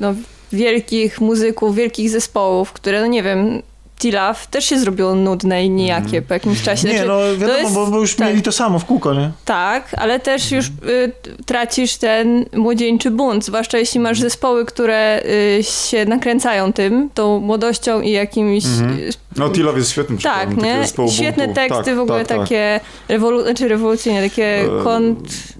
[0.00, 0.14] no,
[0.52, 3.62] wielkich muzyków, wielkich zespołów, które, no nie wiem,
[3.98, 6.88] T-Love też się zrobiło nudne i nijakie po jakimś czasie.
[6.88, 8.28] Nie, Znaczy, no wiadomo, jest- bo, bo już tak.
[8.28, 9.30] mieli to samo w kółko, nie?
[9.44, 11.12] Tak, ale też już y,
[11.46, 15.22] tracisz ten młodzieńczy bunt, zwłaszcza jeśli masz zespoły, które
[15.58, 18.64] y, się nakręcają tym, tą młodością i jakimiś...
[18.64, 20.64] y, No, T-Love jest świetnym tak, przykładem
[21.04, 21.08] nie?
[21.12, 21.60] Świetne buntu.
[21.60, 22.38] teksty, Tak, w ogóle tak, tak.
[22.40, 25.18] takie rewolu- znaczy rewolucyjne, takie E, kont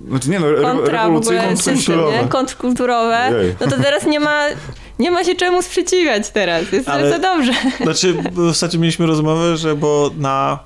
[0.09, 2.29] Znaczy nie no, re- kontra w ogóle system, nie?
[2.29, 3.55] kontrkulturowe, Ojej.
[3.61, 4.43] no to teraz nie ma,
[4.99, 7.53] nie ma się czemu sprzeciwiać teraz, jest Ale- to dobrze.
[7.83, 8.17] Znaczy,
[8.51, 10.59] ostatnio mieliśmy rozmowę, że bo na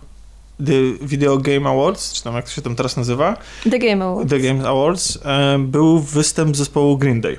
[0.66, 3.37] The Video Game Awards, czy tam jak to się tam teraz nazywa,
[3.71, 4.31] The Game Awards.
[4.31, 7.37] The Game Awards, e, był występ zespołu Green Day,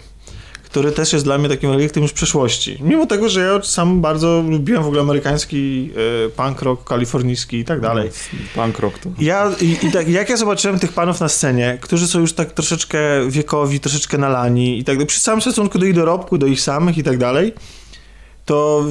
[0.72, 2.78] który też jest dla mnie takim reliktem już przeszłości.
[2.82, 5.90] Mimo tego, że ja sam bardzo lubiłem w ogóle amerykański
[6.26, 8.10] e, punk rock, kalifornijski i tak dalej.
[8.56, 9.10] Punk rock to.
[9.20, 12.52] Ja, i, i tak, jak ja zobaczyłem tych panów na scenie, którzy są już tak
[12.52, 16.62] troszeczkę wiekowi, troszeczkę nalani i tak dalej, przy całym szacunku do ich dorobku, do ich
[16.62, 17.54] samych i tak dalej,
[18.46, 18.84] to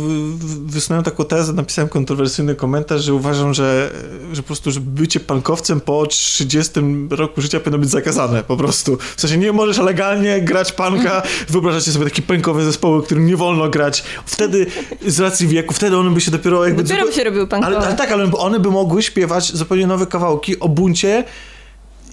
[0.67, 3.91] wysunąłem taką tezę, napisałem kontrowersyjny komentarz, że uważam, że,
[4.33, 6.73] że po prostu, że bycie punkowcem po 30
[7.11, 8.99] roku życia powinno być zakazane, po prostu.
[9.17, 13.69] W sensie nie możesz legalnie grać punka, wyobrażacie sobie takie punkowe zespoły, którym nie wolno
[13.69, 14.05] grać.
[14.27, 14.67] Wtedy,
[15.07, 16.83] z racji wieku, wtedy one by się dopiero jakby...
[16.83, 17.77] Dopiero by się robił punkowe.
[17.77, 21.25] Ale, ale tak, ale one by mogły śpiewać zupełnie nowe kawałki o buncie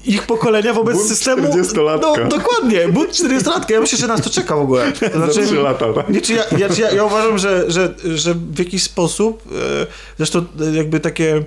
[0.08, 1.48] ich pokolenia wobec Bunt systemu.
[1.48, 2.00] 40-latka.
[2.02, 3.72] No, dokładnie, bunt 40-latka.
[3.74, 4.92] Ja myślę, że nas to czeka w ogóle.
[4.92, 6.10] To Za trzy lata, tak?
[6.10, 9.44] nie, czy ja, ja, czy ja, ja uważam, że, że, że w jakiś sposób,
[9.82, 11.44] e, zresztą e, jakby takie e,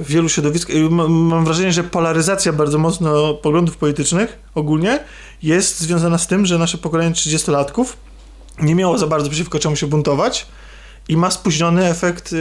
[0.00, 5.00] w wielu środowiskach, ma- mam wrażenie, że polaryzacja bardzo mocno poglądów politycznych ogólnie
[5.42, 7.84] jest związana z tym, że nasze pokolenie 30-latków
[8.62, 10.46] nie miało za bardzo przeciwko czemu się buntować
[11.08, 12.36] i ma spóźniony efekt y,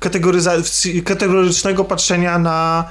[0.00, 2.84] kategoryza- kategorycznego patrzenia na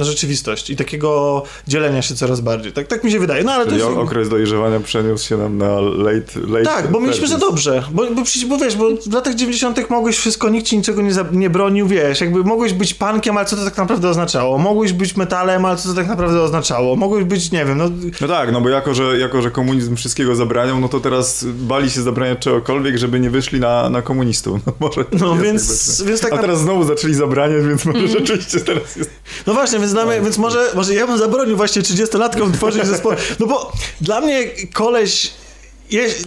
[0.00, 2.72] rzeczywistość i takiego dzielenia się coraz bardziej.
[2.72, 3.44] Tak, tak mi się wydaje.
[3.44, 3.96] No ale to Czyli jest...
[3.96, 7.40] o- okres dojrzewania przeniósł się nam na late, late Tak, bo mieliśmy za 30s.
[7.40, 7.82] dobrze.
[7.92, 9.90] Bo, bo, przecież, bo wiesz, bo w latach 90.
[9.90, 13.46] mogłeś wszystko, nikt ci niczego nie, za, nie bronił, wiesz, jakby mogłeś być punkiem, ale
[13.46, 14.58] co to tak naprawdę oznaczało?
[14.58, 16.96] Mogłeś być metalem, ale co to tak naprawdę oznaczało?
[16.96, 17.90] Mogłeś być, nie wiem, no...
[18.20, 21.90] No tak, no bo jako że, jako, że komunizm wszystkiego zabraniał, no to teraz bali
[21.90, 24.60] się zabraniać czegokolwiek, żeby nie wyszli na, na komunistów.
[24.66, 28.60] No, może No jest więc, więc tak A teraz znowu zaczęli zabraniać, więc może rzeczywiście
[28.60, 29.10] teraz jest...
[29.46, 33.16] No właśnie, więc, dla mnie, więc może, może ja bym zabronił właśnie 30-latkom tworzyć zespoły.
[33.40, 35.30] No bo dla mnie koleś.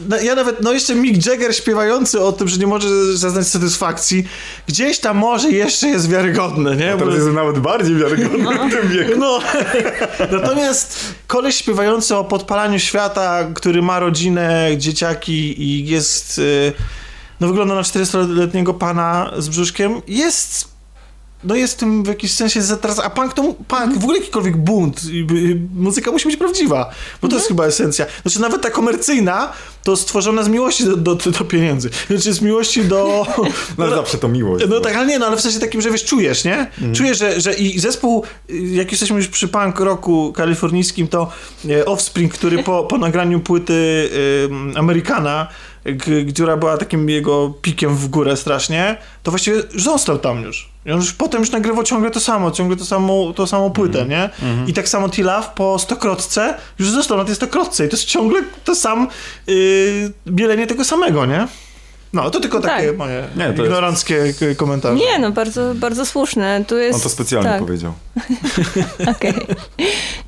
[0.10, 4.28] No, ja nawet, no jeszcze Mick Jagger śpiewający o tym, że nie może zaznać satysfakcji,
[4.68, 6.94] gdzieś tam może jeszcze jest wiarygodny, nie?
[6.94, 9.12] A Bo- teraz jest nawet bardziej wiarygodny w tym wieku.
[9.20, 9.40] no,
[10.32, 16.74] natomiast koleś śpiewający o podpalaniu świata, który ma rodzinę, dzieciaki i jest, y,
[17.40, 20.73] no wygląda na 40-letniego pana z brzuszkiem, jest
[21.44, 23.00] no jest tym w jakiś sensie zatras...
[23.00, 26.90] A punk to punk, w ogóle jakikolwiek bunt, i- i- muzyka musi być prawdziwa,
[27.22, 28.06] bo to jest chyba esencja.
[28.22, 29.52] Znaczy nawet ta komercyjna
[29.84, 31.90] to stworzona z miłości do, do, do pieniędzy.
[32.10, 33.26] Znaczy z miłości do...
[33.78, 34.66] No zawsze to miłość.
[34.70, 36.72] No tak, ale nie, no ale w sensie takim, że wiesz, czujesz, nie?
[36.94, 41.30] Czujesz, że, że i zespół, jak jesteśmy już przy punk roku kalifornijskim, to
[41.70, 45.48] e, Offspring, który po, po nagraniu płyty y, Amerykana,
[46.34, 50.70] która była takim jego pikiem w górę strasznie, to właściwie został tam już.
[50.86, 54.06] I on już potem już nagrywał ciągle to samo, ciągle to samo, to samą płytę,
[54.06, 54.30] nie?
[54.68, 58.42] I tak samo T-Love po stokrotce już został na tej stokrotce i to jest ciągle
[58.64, 59.08] to sam
[59.48, 59.56] yy,
[60.28, 61.48] bielenie tego samego, nie?
[62.14, 62.98] No, to tylko takie Tak.
[62.98, 64.96] moje Nie, to jest- ignoranckie k- komentarze.
[64.96, 66.64] Nie, no bardzo, bardzo słuszne.
[66.68, 67.94] Tu jest, On to specjalnie tak, powiedział.
[69.16, 69.34] Okej.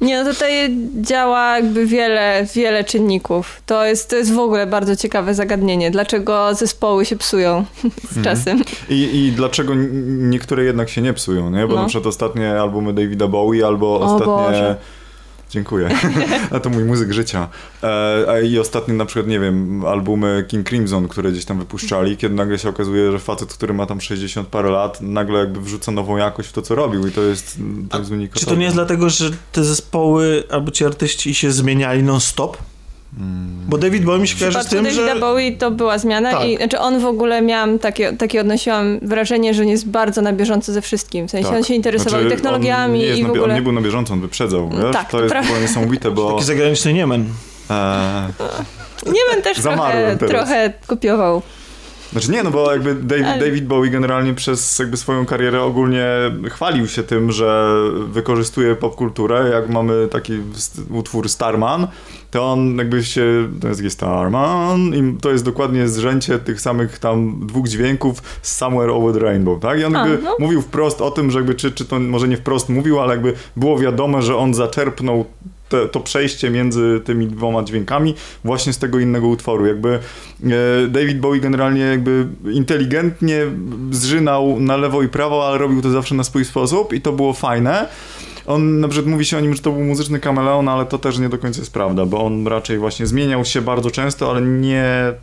[0.01, 3.61] Nie, no tutaj działa jakby wiele, wiele czynników.
[3.65, 5.91] To jest, to jest w ogóle bardzo ciekawe zagadnienie.
[5.91, 7.65] Dlaczego zespoły się psują
[8.11, 8.61] z czasem?
[8.89, 9.73] I, I dlaczego
[10.05, 11.67] niektóre jednak się nie psują, nie?
[11.67, 11.81] Bo No.
[11.81, 14.25] na przykład ostatnie albumy Davida Bowie albo O ostatnie...
[14.25, 14.75] Boże.
[15.49, 15.89] Dziękuję.
[16.51, 17.47] A to mój muzyk życia.
[17.83, 22.35] E, I ostatnio na przykład, nie wiem, albumy King Crimson, które gdzieś tam wypuszczali, kiedy
[22.35, 26.17] nagle się okazuje, że facet, który ma tam 60 parę lat, nagle jakby wrzuca nową
[26.17, 28.11] jakość w to, co robił i to jest, to jest.
[28.33, 32.57] Czy to nie jest dlatego, że te zespoły albo ci artyści się zmieniali non-stop?
[33.17, 33.55] Hmm.
[33.67, 35.19] Bo David Bowie mi się kojarzy z tym, Davida że...
[35.19, 36.47] Bowie to była zmiana tak.
[36.47, 40.33] i znaczy on w ogóle miałam takie, takie odnosiłam wrażenie, że nie jest bardzo na
[40.33, 41.27] bieżąco ze wszystkim.
[41.27, 41.57] W sensie tak.
[41.57, 43.43] on się interesował znaczy, technologiami i w ogóle...
[43.43, 44.93] On nie był na bieżąco, on wyprzedzał, wiesz?
[44.93, 45.59] Tak, to, to jest pra...
[45.61, 46.31] niesamowite, bo...
[46.31, 47.25] Taki zagraniczny Niemen.
[47.69, 47.75] Eee...
[49.05, 51.41] Niemen też trochę, trochę kopiował.
[52.11, 53.39] Znaczy nie, no bo jakby David, Ale...
[53.45, 56.05] David Bowie generalnie przez jakby swoją karierę ogólnie
[56.49, 57.75] chwalił się tym, że
[58.07, 59.49] wykorzystuje popkulturę.
[59.49, 60.39] Jak mamy taki
[60.89, 61.87] utwór Starman,
[62.31, 67.39] to on jakby się, to jest Starman i to jest dokładnie zrzęcie tych samych tam
[67.47, 69.79] dwóch dźwięków z Somewhere Over the Rainbow, tak?
[69.79, 70.35] I on jakby no.
[70.39, 73.33] mówił wprost o tym, że jakby, czy, czy to może nie wprost mówił, ale jakby
[73.55, 75.25] było wiadome, że on zaczerpnął
[75.69, 79.65] te, to przejście między tymi dwoma dźwiękami właśnie z tego innego utworu.
[79.65, 79.89] Jakby
[80.43, 83.41] e, David Bowie generalnie jakby inteligentnie
[83.91, 87.33] zżynał na lewo i prawo, ale robił to zawsze na swój sposób i to było
[87.33, 87.87] fajne.
[88.45, 91.17] On, na przykład mówi się o nim, że to był muzyczny kameleon, ale to też
[91.17, 95.13] nie do końca jest prawda, bo on raczej właśnie zmieniał się bardzo często, ale nie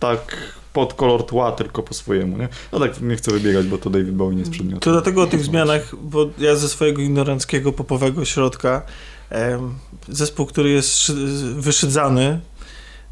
[0.00, 0.36] tak
[0.72, 2.48] pod kolor tła, tylko po swojemu, nie?
[2.72, 4.80] No tak, nie chcę wybiegać, bo to David Bowie nie jest przedmiotem.
[4.80, 8.82] To dlatego o tych zmianach, bo ja ze swojego ignoranckiego popowego środka
[10.08, 11.12] zespół, który jest
[11.54, 12.40] wyszydzany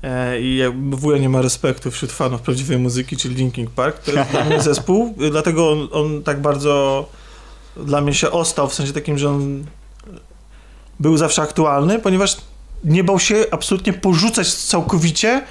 [0.02, 4.12] e, i w ogóle nie ma respektu wśród fanów prawdziwej muzyki, czyli Linkin Park, to
[4.12, 7.06] jest dla mnie zespół, dlatego on, on tak bardzo
[7.76, 9.64] dla mnie się ostał, w sensie takim, że on
[11.00, 12.36] był zawsze aktualny, ponieważ
[12.84, 15.42] nie bał się absolutnie porzucać całkowicie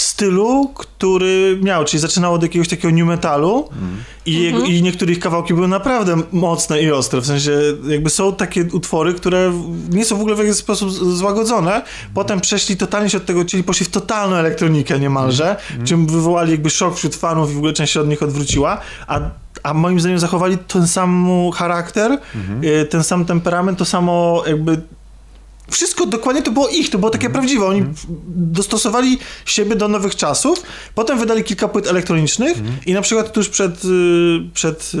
[0.00, 4.04] stylu, który miał, czyli zaczynało od jakiegoś takiego new metalu mm.
[4.26, 4.68] i, mm -hmm.
[4.68, 7.52] i niektórych kawałki były naprawdę mocne i ostre, w sensie
[7.88, 9.52] jakby są takie utwory, które
[9.90, 11.82] nie są w ogóle w jakiś sposób złagodzone,
[12.14, 15.86] potem przeszli totalnie się od tego, czyli poszli w totalną elektronikę niemalże, mm.
[15.86, 19.20] czym wywołali jakby szok wśród fanów i w ogóle część się od nich odwróciła, a
[19.62, 22.86] a moim zdaniem zachowali ten sam charakter, mm -hmm.
[22.86, 24.80] ten sam temperament, to samo jakby
[25.70, 27.32] wszystko dokładnie to było ich, to było takie mm.
[27.32, 27.66] prawdziwe.
[27.66, 27.94] Oni mm.
[28.28, 30.62] dostosowali siebie do nowych czasów,
[30.94, 32.72] potem wydali kilka płyt elektronicznych mm.
[32.86, 33.88] i na przykład tuż przed, y,
[34.54, 34.92] przed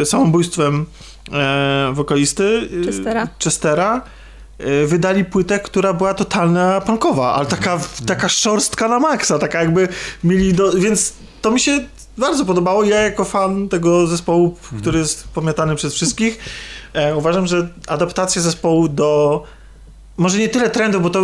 [0.00, 0.86] y, samobójstwem
[1.32, 4.02] e, wokalisty y, Chestera, Chestera
[4.86, 7.84] wydali płytę, która była totalna punkowa, ale taka, mm.
[8.06, 9.88] taka szorstka na maksa, taka jakby
[10.24, 10.72] mieli do...
[10.72, 11.80] Więc to mi się
[12.18, 12.84] bardzo podobało.
[12.84, 14.82] Ja jako fan tego zespołu, mm.
[14.82, 16.38] który jest pamiętany przez wszystkich,
[16.92, 19.42] e, uważam, że adaptacja zespołu do
[20.18, 21.22] może nie tyle trendu, bo to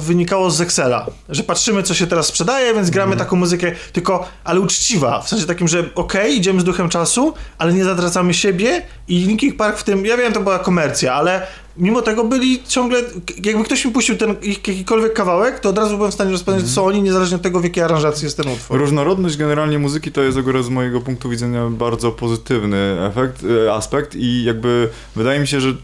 [0.00, 3.18] wynikało z Excela, że patrzymy, co się teraz sprzedaje, więc gramy mm.
[3.18, 7.34] taką muzykę, tylko, ale uczciwa, w sensie takim, że okej, okay, idziemy z duchem czasu,
[7.58, 11.46] ale nie zatracamy siebie i Linkin Park w tym, ja wiem, to była komercja, ale
[11.78, 13.02] mimo tego byli ciągle,
[13.44, 16.74] jakby ktoś mi puścił ten jakikolwiek kawałek, to od razu byłem w stanie rozpoznać, mm.
[16.74, 18.78] co oni, niezależnie od tego, w jakiej aranżacji jest ten utwór.
[18.78, 24.44] Różnorodność generalnie muzyki to jest z mojego punktu widzenia bardzo pozytywny efekt, e, aspekt i
[24.44, 25.74] jakby wydaje mi się, że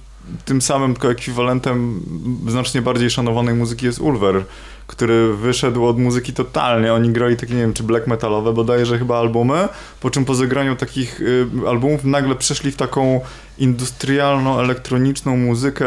[0.44, 2.00] tym samym tylko ekwiwalentem
[2.48, 4.44] znacznie bardziej szanowanej muzyki jest Ulver,
[4.86, 6.94] który wyszedł od muzyki totalnie.
[6.94, 9.68] Oni grali takie, nie wiem, czy black metalowe bodajże chyba albumy,
[10.00, 13.20] po czym po zagraniu takich y, albumów nagle przeszli w taką
[13.58, 15.86] industrialną, elektroniczną muzykę,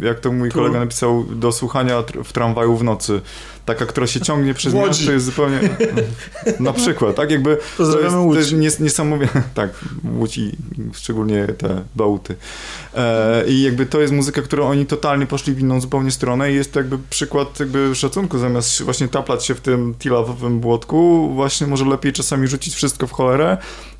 [0.00, 3.20] jak to mój kolega napisał, do słuchania w tramwaju w nocy
[3.68, 5.60] taka, która się ciągnie przez miasto, jest zupełnie...
[6.60, 7.30] Na przykład, tak?
[7.30, 9.42] Jakby Pozdrawiamy to jest, to jest niesamowite...
[9.54, 9.70] Tak,
[10.18, 10.52] Łódź i
[10.92, 12.36] szczególnie te bałty.
[12.94, 16.54] E, I jakby to jest muzyka, którą oni totalnie poszli w inną zupełnie stronę i
[16.54, 21.66] jest to jakby przykład jakby szacunku, zamiast właśnie taplać się w tym tilawowym błotku, właśnie
[21.66, 23.56] może lepiej czasami rzucić wszystko w cholerę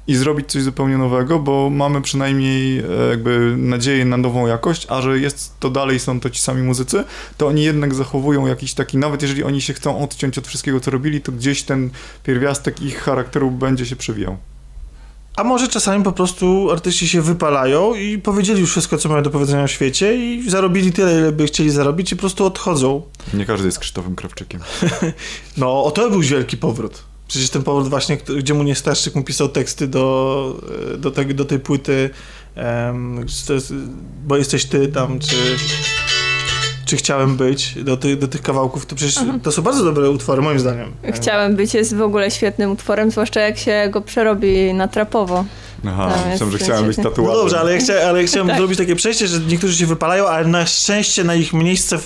[0.08, 5.02] i zrobić coś zupełnie nowego, bo mamy przynajmniej e, jakby nadzieję na nową jakość, a
[5.02, 7.04] że jest to dalej, są to ci sami muzycy,
[7.36, 10.90] to oni jednak zachowują jakiś taki, nawet jeżeli oni się chcą odciąć od wszystkiego, co
[10.90, 11.90] robili, to gdzieś ten
[12.24, 14.36] pierwiastek ich charakteru będzie się przewijał.
[15.36, 19.30] A może czasami po prostu artyści się wypalają i powiedzieli już wszystko, co mają do
[19.30, 23.02] powiedzenia o świecie i zarobili tyle, ile by chcieli zarobić i po prostu odchodzą.
[23.34, 24.60] Nie każdy jest Krzysztofem Krawczykiem.
[25.56, 27.07] no, o to był wielki powrót.
[27.28, 30.60] Przecież ten powrót właśnie, gdzie mu nie Staszczyk mu pisał teksty do,
[30.98, 32.10] do, tej, do tej płyty,
[32.56, 33.26] um,
[34.26, 35.36] bo jesteś ty tam, czy
[36.88, 40.42] czy chciałem być do, ty, do tych kawałków, to przecież to są bardzo dobre utwory,
[40.42, 40.92] moim zdaniem.
[41.12, 45.44] Chciałem być jest w ogóle świetnym utworem, zwłaszcza jak się go przerobi na trapowo.
[45.86, 47.04] Aha, Tam myślałem, że chciałem być świetnie.
[47.04, 47.36] No tatuażem.
[47.42, 48.56] dobrze, ale ja, chcia, ale ja chciałem Tak.
[48.56, 51.98] zrobić takie przejście, że niektórzy się wypalają, ale na szczęście na ich miejsce,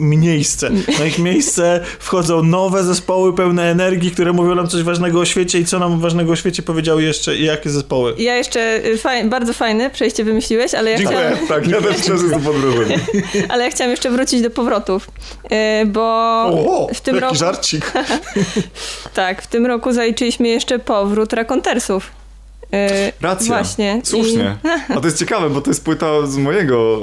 [0.00, 5.24] miejsce, na ich miejsce wchodzą nowe zespoły pełne energii, które mówią nam coś ważnego o
[5.24, 8.14] świecie i co nam ważnego o świecie powiedziały jeszcze i jakie zespoły.
[8.18, 11.18] Ja jeszcze, y, faj, bardzo fajne przejście wymyśliłeś, ale ja, Dziękuję.
[11.44, 13.00] chciałam, Tak, ja też też jestem pod wrażeniem.
[13.50, 15.10] ale ja chciałam jeszcze wrócić do powrotów,
[15.82, 16.02] y, bo
[16.46, 17.92] O, w tym roku, żarcik.
[19.14, 22.19] tak, w tym roku zaliczyliśmy jeszcze powrót rakontersów.
[22.74, 23.46] Y, Racja.
[23.54, 24.00] Właśnie.
[24.04, 24.56] Słusznie.
[24.96, 27.00] A to jest ciekawe, bo to jest płyta z mojego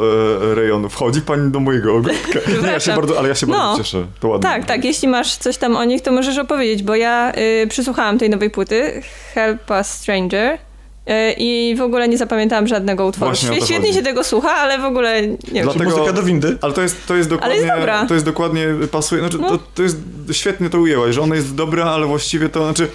[0.52, 0.90] e, rejonu.
[0.90, 2.40] Wchodzi pani do mojego ogródka.
[2.64, 3.54] Nie, ja się bardzo, ale ja się No.
[3.58, 4.06] bardzo cieszę.
[4.20, 4.50] To I, ładnie.
[4.50, 7.32] tak, tak, jeśli masz coś tam o nich, to możesz opowiedzieć, bo ja
[7.64, 9.02] y, przysłuchałam tej nowej płyty,
[9.34, 10.54] Help Us Stranger.
[10.54, 13.36] y, I w ogóle nie zapamiętałam żadnego utworu.
[13.36, 13.94] Świetnie chodzi.
[13.94, 15.64] się tego słucha, ale w ogóle nie wiem.
[15.64, 16.58] Dlatego- Muzyka do windy.
[16.62, 18.06] Ale to jest, to jest dokładnie, jest dobra.
[18.06, 19.50] to jest dokładnie pasuje, znaczy No.
[19.50, 19.98] to, to jest,
[20.32, 22.88] świetnie to ujęłaś, że ona jest dobra, ale właściwie to, znaczy,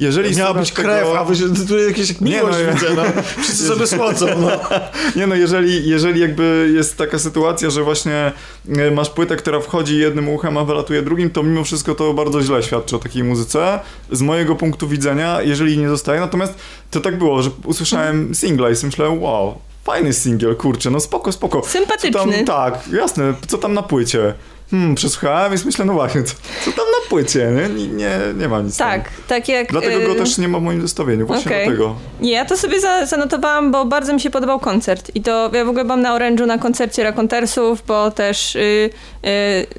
[0.00, 2.86] jeżeli Miała być krew, tego, a wy się, tu jakieś Nie, miłość no, ja- widzę,
[2.96, 3.02] no.
[3.42, 4.50] Wszyscy sobie słodzą, no.
[5.16, 8.32] Nie no, jeżeli, jeżeli jakby jest taka sytuacja, że właśnie
[8.78, 12.42] e, masz płytę, która wchodzi jednym uchem, a wylatuje drugim, to mimo wszystko to bardzo
[12.42, 13.80] źle świadczy o takiej muzyce.
[14.12, 16.20] Z mojego punktu widzenia, jeżeli nie zostaje.
[16.20, 16.54] Natomiast
[16.90, 21.32] to tak było, że usłyszałem singla i sobie myślałem, wow, fajny singiel, kurczę, no spoko,
[21.32, 21.62] spoko.
[21.66, 22.12] Sympatyczny.
[22.12, 24.34] tam, tak, jasne, co tam na płycie?
[24.70, 26.34] Hmm, przesłuchałem, więc myślę, no właśnie, co,
[26.64, 27.52] co tam na płycie?
[27.76, 28.90] Nie, nie, nie ma nic tam.
[28.90, 29.68] Tak, tak jak...
[29.68, 31.66] Dlatego go y, też nie ma w moim zestawieniu, właśnie okej.
[31.66, 31.96] dlatego.
[32.20, 35.10] Nie, ja to sobie za, zanotowałam, bo bardzo mi się podobał koncert.
[35.14, 38.90] I to ja w ogóle byłam na Orange'u na koncercie Racontersów, bo też y,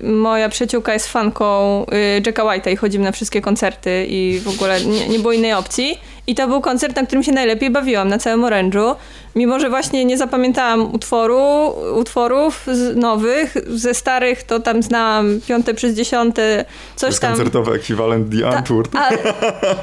[0.01, 4.47] y, moja przyjaciółka jest fanką y, Jacka White'a i chodzimy na wszystkie koncerty i w
[4.47, 5.99] ogóle nie, nie było innej opcji.
[6.27, 8.95] I to był koncert, na którym się najlepiej bawiłam na całym Orange'u.
[9.36, 15.95] Mimo, że właśnie nie zapamiętałam utworu, utworów nowych, ze starych to tam znałam piąte przez
[15.95, 16.65] dziesiąte,
[16.95, 17.32] coś tam.
[17.32, 18.95] koncertowy ekwiwalent The Antwoord.
[18.95, 19.09] A,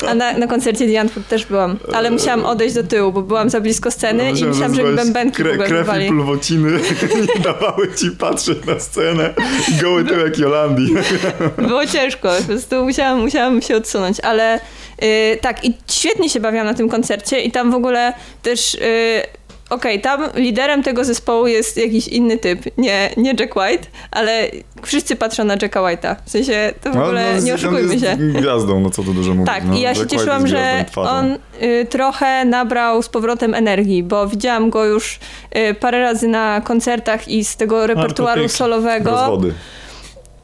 [0.07, 3.51] a na, na koncercie The Antwoord też byłam, ale musiałam odejść do tyłu, bo byłam
[3.51, 6.09] za blisko sceny i myślałam, że bębenki kre, Krew i wywali.
[6.09, 6.80] plwociny
[7.36, 9.34] nie dawały ci patrzeć na scenę
[9.82, 10.95] goły tyłek Jolandii.
[11.68, 14.61] Było ciężko, po prostu musiałam, musiałam się odsunąć, ale
[15.03, 18.12] y, tak i świetnie się bawiłam na tym koncercie i tam w ogóle
[18.43, 18.74] też...
[18.74, 19.39] Y,
[19.71, 24.51] Okej, tam liderem tego zespołu jest jakiś inny typ, nie, nie Jack White, ale
[24.83, 26.16] wszyscy patrzą na Jacka White'a.
[26.25, 28.16] W sensie, to w ogóle no, nie on oszukujmy jest się.
[28.16, 29.47] gwiazdą, no co tu dużo mówić.
[29.47, 29.75] Tak, no.
[29.75, 34.27] i ja się Jack White cieszyłam, że on y, trochę nabrał z powrotem energii, bo
[34.27, 35.19] widziałam go już
[35.57, 39.11] y, parę razy na koncertach i z tego repertuaru solowego.
[39.11, 39.55] Rozwody.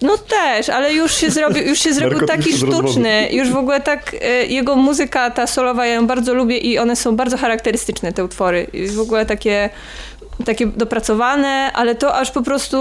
[0.02, 3.28] No też, ale już się zrobił, już się zrobił taki sztuczny.
[3.32, 6.96] Już w ogóle tak y, jego muzyka, ta solowa, ja ją bardzo lubię i one
[6.96, 8.66] są bardzo charakterystyczne, te utwory.
[8.72, 9.70] I w ogóle takie
[10.44, 12.76] takie dopracowane, ale to aż po prostu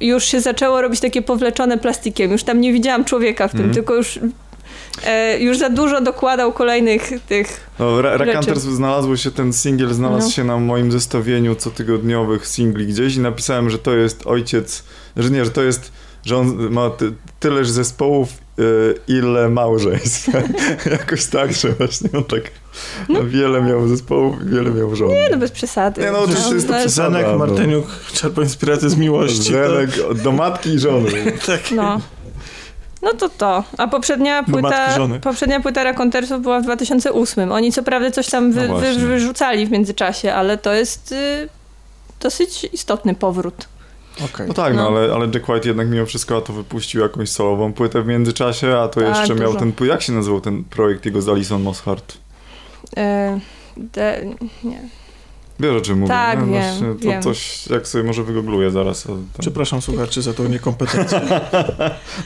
[0.00, 2.32] już się zaczęło robić takie powleczone plastikiem.
[2.32, 3.74] Już tam nie widziałam człowieka w tym, Mhm.
[3.74, 4.18] tylko już,
[5.06, 8.24] e, już za dużo dokładał kolejnych tych No, Ra- rzeczy.
[8.24, 10.30] Rackanters znalazło się, ten singiel znalazł No.
[10.32, 14.84] się na moim zestawieniu cotygodniowych singli gdzieś i napisałem, że to jest ojciec,
[15.16, 15.92] że nie, że to jest,
[16.24, 20.30] że on ma ty, tyleż zespołów, y, ile małżeństw.
[20.90, 22.42] Jakoś tak, że właśnie on tak
[23.24, 25.08] wiele miał zespołów i wiele miał żon.
[25.08, 26.00] Nie no, bez przesady.
[26.00, 27.10] Nie, no, oczywiście jest to przesada.
[27.10, 27.38] Zenek no.
[27.38, 29.52] Martyniuk czerpa inspirację z miłości.
[29.52, 31.10] To, Zenek do matki i żony.
[31.46, 31.60] tak.
[31.70, 32.00] No.
[33.02, 33.64] No to to.
[33.78, 37.52] A poprzednia płyta, poprzednia płyta Racontersów była w 2008.
[37.52, 41.48] Oni co prawda coś tam wy, No wy, wyrzucali w międzyczasie, ale to jest y,
[42.20, 43.68] dosyć istotny powrót.
[44.24, 44.48] Okej.
[44.48, 44.98] No tak, no, No.
[44.98, 48.76] ale, ale Jack White jednak mimo wszystko a to wypuścił jakąś solową płytę w międzyczasie,
[48.78, 52.18] a to Tak, jeszcze miał ten, jak się nazywał ten projekt jego z Alison Mosshart?
[52.96, 53.40] E,
[53.76, 54.24] de,
[54.64, 54.82] nie.
[55.60, 56.52] Wiesz o czym mówię, Tak, nie?
[56.52, 57.22] wiem, Właśnie to wiem.
[57.22, 59.02] coś, jak sobie może wygoogluję zaraz.
[59.02, 59.28] Tam...
[59.40, 61.20] Przepraszam słuchaczy za tą niekompetencję.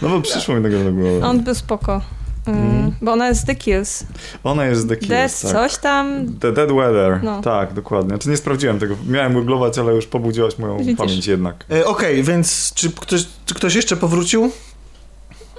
[0.02, 1.24] No bo przyszło mi tego do głowy.
[1.24, 2.00] On był spoko.
[2.48, 2.92] Mhm.
[3.02, 4.04] Bo ona jest The Kills.
[4.44, 5.52] Ona jest The Dead Kills, tak.
[5.52, 6.26] coś tam.
[6.40, 7.42] The Dead Weather, No.
[7.42, 8.08] tak, dokładnie.
[8.08, 10.96] Znaczy nie sprawdziłem tego, miałem googlować, ale już pobudziłaś moją Widzisz.
[10.98, 11.64] pamięć jednak.
[11.72, 14.50] E, Okej, więc czy ktoś, czy ktoś jeszcze powrócił?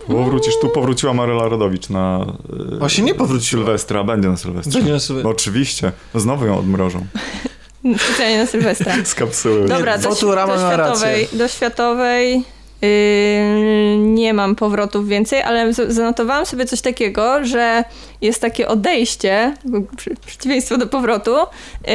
[0.10, 2.26] Bo wrócisz, tu powróciła Maryla Rodowicz na
[2.74, 3.64] e, Właśnie nie powróciła.
[3.64, 4.80] Sylwestra, będzie na Sylwestrze.
[4.80, 7.06] Będzie na Sylwe- No oczywiście, no znowu ją odmrożą
[8.06, 8.94] Specjalnie na Sylwestra.
[9.06, 9.68] z kapsuły.
[9.68, 12.44] Dobra, do, do światowej, do światowej
[12.82, 17.84] yy, nie mam powrotów więcej, ale zanotowałam sobie coś takiego, że
[18.22, 19.54] jest takie odejście,
[20.26, 21.36] przeciwieństwo do powrotu.
[21.88, 21.94] Yy,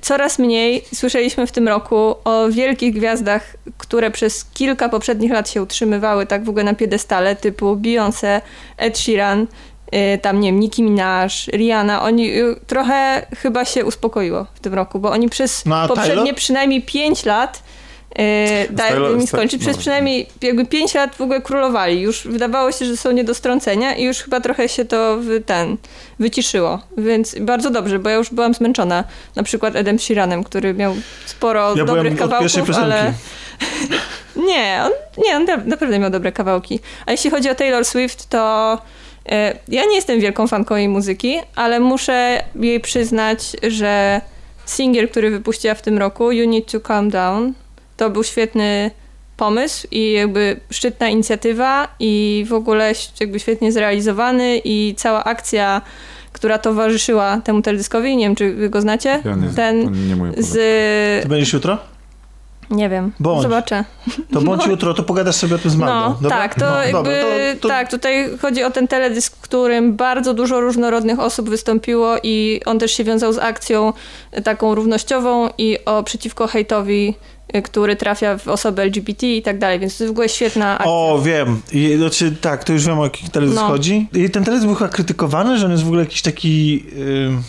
[0.00, 5.62] coraz mniej słyszeliśmy w tym roku o wielkich gwiazdach, które przez kilka poprzednich lat się
[5.62, 8.40] utrzymywały tak w ogóle na piedestale, typu Beyoncé,
[8.76, 9.46] Ed Sheeran,
[9.92, 12.02] yy, tam nie wiem, Nicki Minaj, Rihanna.
[12.02, 12.32] Oni
[12.66, 16.34] trochę chyba się uspokoiło w tym roku, bo oni przez No, poprzednie Tyler?
[16.34, 17.62] przynajmniej 5 lat
[18.70, 19.60] daj Taylor- mi skończyć.
[19.60, 19.80] Przez no.
[19.80, 22.00] przynajmniej jakby 5 lat w ogóle królowali.
[22.00, 25.40] Już wydawało się, że są nie do strącenia i już chyba trochę się to wy,
[25.40, 25.76] ten,
[26.18, 26.78] wyciszyło.
[26.98, 29.04] Więc bardzo dobrze, bo ja już byłam zmęczona.
[29.36, 30.94] Na przykład Edem Sheeranem, który miał
[31.26, 33.12] sporo Ja dobrych kawałków, ale...
[34.36, 34.90] Nie, on,
[35.24, 36.80] nie, on na- naprawdę miał dobre kawałki.
[37.06, 38.78] A jeśli chodzi o Taylor Swift, to
[39.28, 44.20] e, ja nie jestem wielką fanką jej muzyki, ale muszę jej przyznać, że
[44.66, 47.52] singiel, który wypuściła w tym roku, You Need to Calm Down,
[47.96, 48.90] to był świetny
[49.36, 55.82] pomysł i jakby szczytna inicjatywa i w ogóle jakby świetnie zrealizowany i cała akcja,
[56.32, 60.42] która towarzyszyła temu teledyskowi, nie wiem czy wy go znacie, Ja nie, ten to nie
[60.42, 61.22] z...
[61.22, 61.78] Ty będziesz jutro?
[62.70, 63.42] Nie wiem, Bądź.
[63.42, 63.84] zobaczę.
[64.32, 65.94] To bądź jutro, to pogadasz sobie o tym z Magdą.
[65.94, 66.38] No, dobra?
[66.38, 67.22] tak, to No, jakby,
[67.54, 72.16] to, to, tak, tutaj chodzi o ten teledysk, w którym bardzo dużo różnorodnych osób wystąpiło
[72.22, 73.92] i on też się wiązał z akcją
[74.44, 77.14] taką równościową i o przeciwko hejtowi,
[77.56, 80.74] y, który trafia w osoby LGBT i tak dalej, więc to jest w ogóle świetna
[80.74, 80.90] akcja.
[80.92, 81.60] O, wiem.
[81.72, 83.66] I, znaczy, tak, to już wiem o jaki teledysk No.
[83.68, 84.08] chodzi.
[84.12, 86.84] I ten teledysk był chyba krytykowany, że on jest w ogóle jakiś taki
[87.26, 87.42] ym,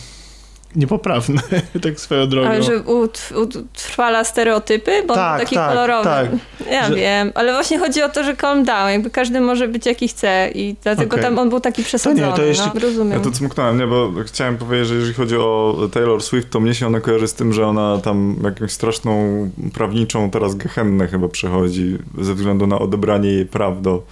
[0.76, 1.40] niepoprawny,
[1.82, 2.48] tak swoją drogą.
[2.48, 6.04] Ale że ut, utrwala stereotypy, bo on Tak, taki tak, kolorowy.
[6.04, 6.28] tak.
[6.70, 9.86] Ja Że- wiem, ale właśnie chodzi o to, że calm down, jakby każdy może być
[9.86, 11.24] jaki chce i dlatego Okej.
[11.24, 12.32] tam on był taki przesadzony.
[12.36, 13.12] to jeśli- no, rozumiem.
[13.18, 16.74] Ja to cmknąłem, nie, bo chciałem powiedzieć, że jeżeli chodzi o Taylor Swift, to mnie
[16.74, 21.98] się ona kojarzy z tym, że ona tam jakąś straszną prawniczą teraz gehennę chyba przechodzi
[22.20, 24.02] ze względu na odebranie jej praw do,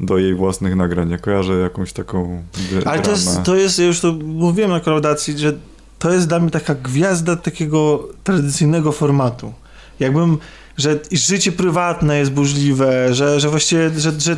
[0.00, 1.10] do jej własnych nagrań.
[1.10, 2.42] Ja kojarzę jakąś taką
[2.84, 5.52] Ale to jest, to jest, ja już to mówiłem na kolaudacji, że
[5.98, 9.52] to jest dla mnie taka gwiazda takiego tradycyjnego formatu.
[10.00, 10.38] Jakbym,
[10.76, 14.36] że życie prywatne jest burzliwe, że, że właściwie, że, że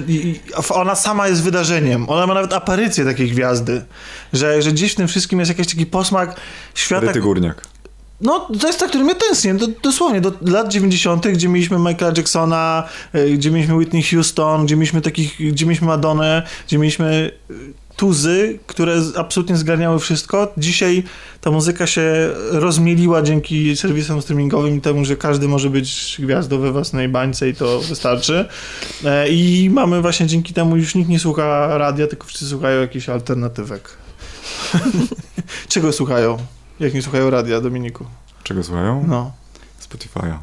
[0.71, 2.09] ona sama jest wydarzeniem.
[2.09, 3.85] Ona ma nawet aparycję takiej gwiazdy,
[4.33, 6.37] że, że gdzieś w tym wszystkim jest jakiś taki posmak
[6.75, 7.63] świata, Ryty Górniak.
[8.21, 12.13] no, to jest ta, który mnie tęsknię, do, dosłownie, do lat 90., gdzie mieliśmy Michaela
[12.17, 12.85] Jacksona,
[13.15, 17.33] y, gdzie mieliśmy Whitney Houston, gdzie mieliśmy takich, gdzie mieliśmy Madonnę, gdzie mieliśmy
[17.99, 20.53] tuzy, które absolutnie zgarniały wszystko.
[20.57, 21.05] Dzisiaj
[21.41, 26.73] ta muzyka się rozmieliła dzięki serwisom streamingowym i temu, że każdy może być gwiazdą we
[26.73, 28.49] własnej bańce i to wystarczy.
[29.05, 33.09] E, I mamy właśnie dzięki temu już nikt nie słucha radia, tylko wszyscy słuchają jakichś
[33.09, 33.91] alternatywek.
[35.69, 36.39] Czego słuchają?
[36.81, 38.05] Jak nie słuchają radia, Dominiku?
[38.43, 39.05] Czego słuchają?
[39.09, 39.33] No.
[39.91, 40.39] Spotify'a.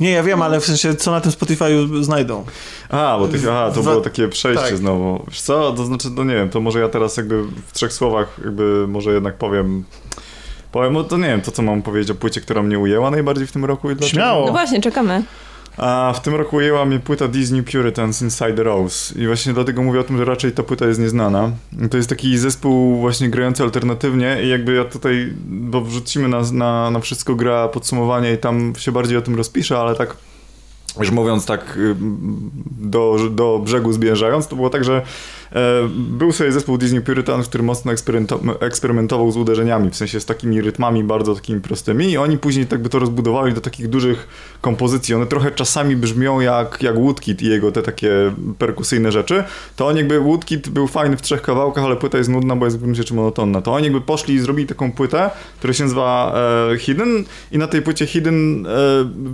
[0.00, 2.44] Nie, ja wiem, ale w sensie, co na tym Spotify'u znajdą.
[2.88, 4.76] A, bo ty, aha, to było takie przejście tak.
[4.76, 5.24] znowu.
[5.28, 8.40] Wiesz co, to znaczy, no nie wiem, to może ja teraz jakby w trzech słowach
[8.44, 9.84] jakby może jednak powiem,
[10.72, 13.46] powiem, no to nie wiem, to co mam powiedzieć o płycie, która mnie ujęła najbardziej
[13.46, 14.22] w tym roku i dlaczego.
[14.22, 14.46] Śmiało.
[14.46, 15.22] No właśnie, czekamy.
[15.80, 19.82] A w tym roku ujęła mnie płyta Disney Puritans Inside the Rose i właśnie dlatego
[19.82, 21.50] mówię o tym, że raczej ta płyta jest nieznana.
[21.90, 26.90] To jest taki zespół właśnie grający alternatywnie i jakby ja tutaj, bo wrzucimy na, na,
[26.90, 30.16] na wszystko gra podsumowanie i tam się bardziej o tym rozpiszę, ale tak
[30.98, 31.96] już mówiąc tak y,
[32.80, 35.02] do, do brzegu zbieżając, to było tak, że
[35.90, 40.60] był sobie zespół Disney Puritans, który mocno eksperymento- eksperymentował z uderzeniami, w sensie z takimi
[40.60, 44.28] rytmami bardzo takimi prostymi i oni później tak by to rozbudowali do takich dużych
[44.60, 45.14] kompozycji.
[45.14, 48.10] One trochę czasami brzmią jak, jak Woodkid i jego te takie
[48.58, 49.44] perkusyjne rzeczy.
[49.76, 52.76] To oni jakby, Woodkid był fajny w trzech kawałkach, ale płyta jest nudna, bo jest
[52.76, 53.62] w gruncie rzeczy monotonna.
[53.62, 56.34] To oni jakby poszli i zrobili taką płytę, która się nazywa
[56.72, 58.70] e, Hidden i na tej płycie Hidden e,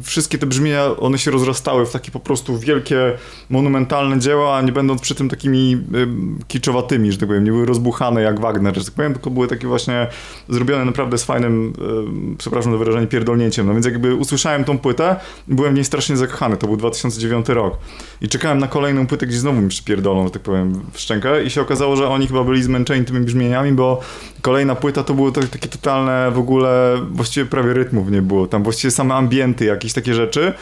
[0.03, 3.19] wszystkie te brzmienia, one się rozrastały w takie po prostu wielkie,
[3.51, 6.06] monumentalne dzieła, nie będąc przy tym takimi e,
[6.49, 9.67] kiczowatymi, że tak powiem, nie były rozbuchane jak Wagner, że tak powiem, tylko były takie
[9.67, 10.07] właśnie
[10.49, 13.67] zrobione naprawdę z fajnym, e, przepraszam za wyrażenie, pierdolnięciem.
[13.67, 15.17] No więc jakby usłyszałem tą płytę
[15.49, 16.57] byłem w niej strasznie zakochany.
[16.57, 17.79] To był 2009 rok.
[18.21, 21.51] I czekałem na kolejną płytę, gdzie znowu mi przypierdolą, że tak powiem, w szczękę i
[21.51, 24.01] się okazało, że oni chyba byli zmęczeni tymi brzmieniami, bo
[24.43, 28.47] kolejna płyta to było tak, takie totalne w ogóle, właściwie prawie rytmów nie było.
[28.47, 30.53] Tam właściwie same ambienty, jakieś takie rzeczy.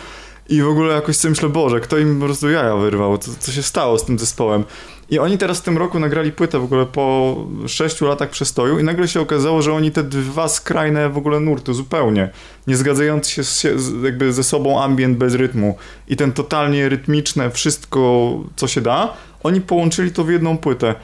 [0.49, 3.18] I w ogóle jakoś sobie myślę, Boże, kto im po prostu jaja wyrwał?
[3.18, 4.64] Co, co się stało z tym zespołem?
[5.11, 7.37] I oni teraz w tym roku nagrali płytę w ogóle po
[7.67, 11.75] sześciu latach przestoju i nagle się okazało, że oni te dwa skrajne w ogóle nurty
[11.75, 12.31] zupełnie,
[12.67, 15.77] nie zgadzający się z, jakby ze sobą ambient bez rytmu
[16.09, 20.95] i ten totalnie rytmiczne wszystko, co się da, oni połączyli to w jedną płytę.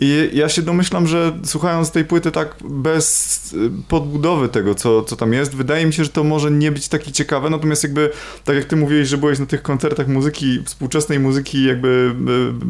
[0.00, 5.16] I ja się domyślam, że słuchając tej płyty tak bez y, podbudowy tego, co, co
[5.16, 8.10] tam jest, wydaje mi się, że to może nie być takie ciekawe, natomiast jakby,
[8.44, 12.14] tak jak ty mówiłeś, że byłeś na tych koncertach muzyki, współczesnej muzyki jakby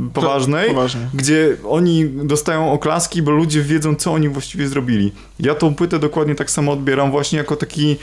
[0.08, 1.10] y, poważnej, Poważnie.
[1.14, 5.12] gdzie oni dostają oklaski, bo ludzie wiedzą, co oni właściwie zrobili.
[5.40, 7.96] Ja tą płytę dokładnie tak samo odbieram właśnie jako taki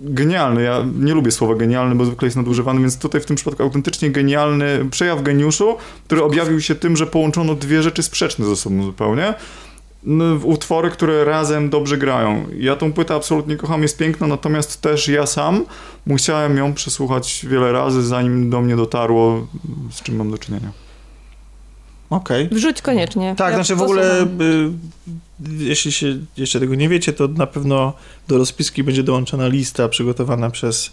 [0.00, 0.62] genialny.
[0.62, 4.10] Ja nie lubię słowa genialny, bo zwykle jest nadużywany, więc tutaj w tym przypadku autentycznie
[4.10, 5.76] genialny przejaw geniuszu,
[6.06, 9.34] który objawił się tym, że połączono dwie rzeczy sprzeczne ze sobą zupełnie.
[10.06, 12.46] n- utwory, które razem dobrze grają.
[12.58, 15.64] Ja tą płytę absolutnie kocham, jest piękna, natomiast też ja sam
[16.06, 19.46] musiałem ją przesłuchać wiele razy, zanim do mnie dotarło,
[19.90, 20.70] z czym mam do czynienia.
[22.10, 22.48] Okej.
[22.52, 23.34] Wrzuć koniecznie.
[23.38, 24.26] Tak, Ja znaczy w ogóle, y,
[25.58, 27.92] jeśli się jeszcze tego nie wiecie, to na pewno
[28.28, 30.90] do rozpiski będzie dołączona lista przygotowana przez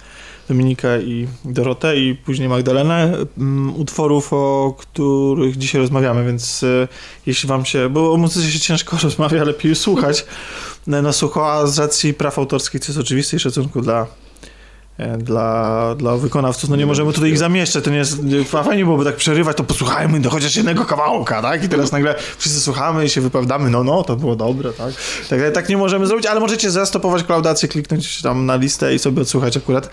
[0.47, 6.88] Dominika i Dorotę i później Magdalenę mm, utworów, o których dzisiaj rozmawiamy, więc y,
[7.26, 10.26] jeśli wam się, bo o muzyce się ciężko rozmawia, lepiej słuchać
[10.88, 14.07] na, sucho, a z racji praw autorskich, co jest oczywiste i szacunku dla
[15.18, 19.04] dla, dla wykonawców, no nie możemy tutaj ich zamieszczać, to nie jest, nie- fajnie byłoby
[19.06, 23.10] tak przerywać, to posłuchajmy do chociaż jednego kawałka, tak, i teraz nagle wszyscy słuchamy i
[23.10, 24.94] się wypowiadamy, no, no, to było dobre, tak,
[25.30, 29.22] tak, tak nie możemy zrobić, ale możecie zastopować klaudację, kliknąć tam na listę i sobie
[29.22, 29.89] odsłuchać akurat,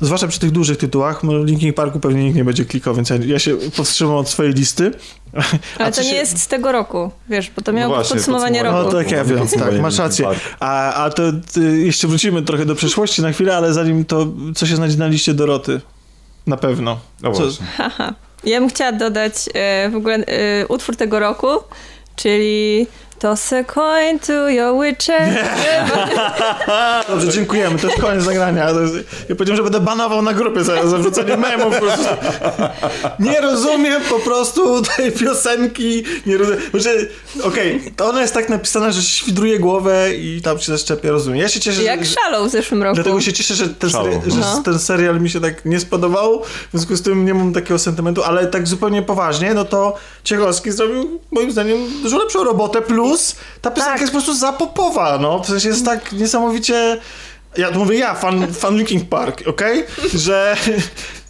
[0.00, 3.16] zwłaszcza przy tych dużych tytułach, no, Linkin Parku pewnie nikt nie będzie klikał, więc ja,
[3.26, 4.90] ja się powstrzymam od swojej listy.
[5.78, 8.16] Ale to nie się- jest z tego roku, wiesz, bo to No miało być właśnie,
[8.16, 8.96] podsumowanie podsumowanie roku.
[8.96, 10.28] No tak, ja wiem, tak, masz rację.
[10.60, 11.22] A, a to
[11.56, 15.06] y, jeszcze wrócimy trochę do przeszłości na chwilę, ale zanim to, co się znajdzie na
[15.06, 15.80] liście Doroty?
[16.46, 16.98] Na pewno.
[17.22, 17.66] No Co- właśnie.
[18.44, 21.46] Ja bym chciała dodać e, w ogóle e, utwór tego roku,
[22.16, 22.86] czyli
[23.24, 25.46] Toss a coin to your witcher.
[27.08, 27.78] Dobrze, dziękujemy.
[27.78, 28.66] To jest koniec nagrania.
[29.28, 31.74] Ja powiedziałem, że będę banował na grupie za, za wrzucenie memów.
[31.74, 32.08] Po prostu.
[33.18, 36.04] Nie rozumiem po prostu tej piosenki.
[36.26, 36.60] Nie rozumiem.
[36.70, 37.10] Znaczy,
[37.42, 41.40] okej, to ona jest tak napisana, że świdruje głowę i tam się zaszczepia, rozumiem.
[41.40, 42.14] Ja się cieszę, Jak że...
[42.14, 42.94] szalał w zeszłym roku.
[42.94, 44.62] Dlatego się cieszę, że, ten, seri- że no.
[44.62, 48.22] ten serial mi się tak nie spodobał, w związku z tym nie mam takiego sentymentu,
[48.22, 53.13] ale tak zupełnie poważnie, no to Ciechowski zrobił moim zdaniem dużo lepszą robotę, plus
[53.60, 54.00] ta piosenka Tak.
[54.00, 57.00] jest po prostu zapopowa, no, w sensie jest tak niesamowicie...
[57.56, 59.84] Ja to mówię ja, fan, fan Linkin Park, okej?
[60.14, 60.56] Że,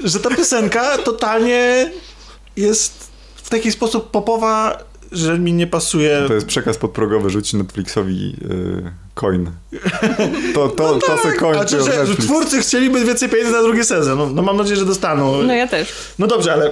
[0.01, 1.91] że ta piosenka totalnie
[2.57, 4.79] jest w taki sposób popowa,
[5.13, 6.25] że mi nie pasuje.
[6.29, 9.51] To jest przekaz podprogowy, rzuć Netflixowi y, coin.
[10.55, 11.59] To, to, to se coin.
[11.59, 14.19] A czy, że, twórcy chcieliby więcej pieniędzy na drugi sezon?
[14.19, 15.43] No, no mam nadzieję, że dostaną.
[15.43, 15.93] No ja też.
[16.19, 16.71] No dobrze, ale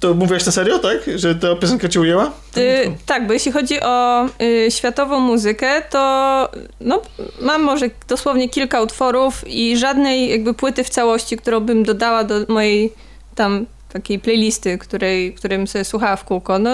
[0.00, 0.98] to mówiłaś na serio, tak?
[1.16, 2.32] Że ta piosenka cię ujęła?
[2.56, 6.48] Y, tak, bo jeśli chodzi o y, światową muzykę, to
[6.80, 7.02] no,
[7.40, 12.34] mam może dosłownie kilka utworów i żadnej jakby płyty w całości, którą bym dodała do
[12.48, 12.92] mojej
[13.34, 16.58] tam takiej playlisty, której, którym sobie słuchała w kółko.
[16.58, 16.70] No,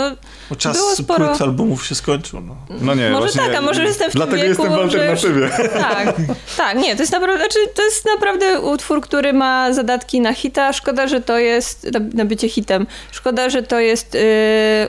[0.51, 2.41] Bo czas Było sporo- płyt albumów się skończył.
[2.41, 2.57] No.
[2.81, 5.11] No nie, Może właśnie tak, a może jestem w tym Dlatego wieku, jestem w że
[5.11, 5.69] już- alternatywie.
[5.81, 6.17] tak,
[6.57, 10.73] tak, nie, to jest naprawdę, znaczy, to jest naprawdę utwór, który ma zadatki na hita.
[10.73, 12.87] Szkoda, że to jest na, na bycie hitem.
[13.13, 14.19] Szkoda, że to jest y,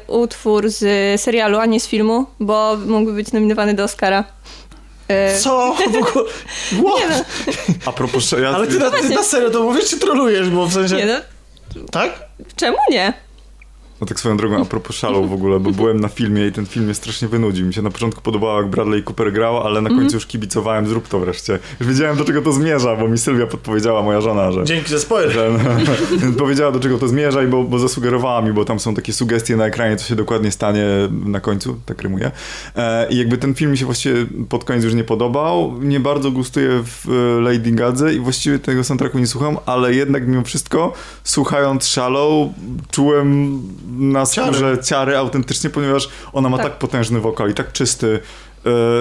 [0.08, 4.24] utwór z serialu, a nie z filmu, bo mógłby być nominowany do Oscara.
[5.36, 5.76] Y, Co?
[5.92, 6.26] W ogóle...
[6.72, 7.00] What?
[7.00, 7.24] Nie no,
[7.86, 8.32] A propos...
[8.42, 10.50] Ja, Ale ty na, ty na serio to mówisz, czy trolujesz?
[10.50, 10.96] Bo w sensie...
[10.96, 11.14] nie no,
[11.92, 12.24] Tak?
[12.56, 13.14] czemu nie?
[14.02, 16.66] No tak swoją drogą, a propos Shallow w ogóle, bo byłem na filmie i ten
[16.66, 17.68] film mnie strasznie wynudził.
[17.68, 21.08] Mi się na początku podobało, jak Bradley Cooper grał, ale na końcu już kibicowałem, zrób
[21.08, 21.60] to wreszcie.
[21.80, 24.64] Już wiedziałem, do czego to zmierza, bo mi Sylwia podpowiedziała, moja żona, że...
[24.64, 25.32] Dzięki za spoiler.
[25.32, 25.52] że
[26.24, 29.14] no, powiedziała, do czego to zmierza i bo, bo zasugerowała mi, bo tam są takie
[29.14, 30.86] sugestie na ekranie, co się dokładnie stanie
[31.26, 32.32] na końcu, tak rymuję.
[32.76, 35.74] E, I jakby ten film mi się właściwie pod koniec już nie podobał.
[35.82, 40.28] Nie bardzo gustuję w e, Lady Gadze i właściwie tego soundtracku nie słucham, ale jednak
[40.28, 40.94] mimo wszystko,
[41.24, 42.50] słuchając Shallow,
[42.92, 44.48] czułem na Ciary.
[44.54, 46.78] skórze ciary autentycznie, ponieważ ona ma tak, Tak.
[46.78, 48.20] potężny wokal i tak czysty,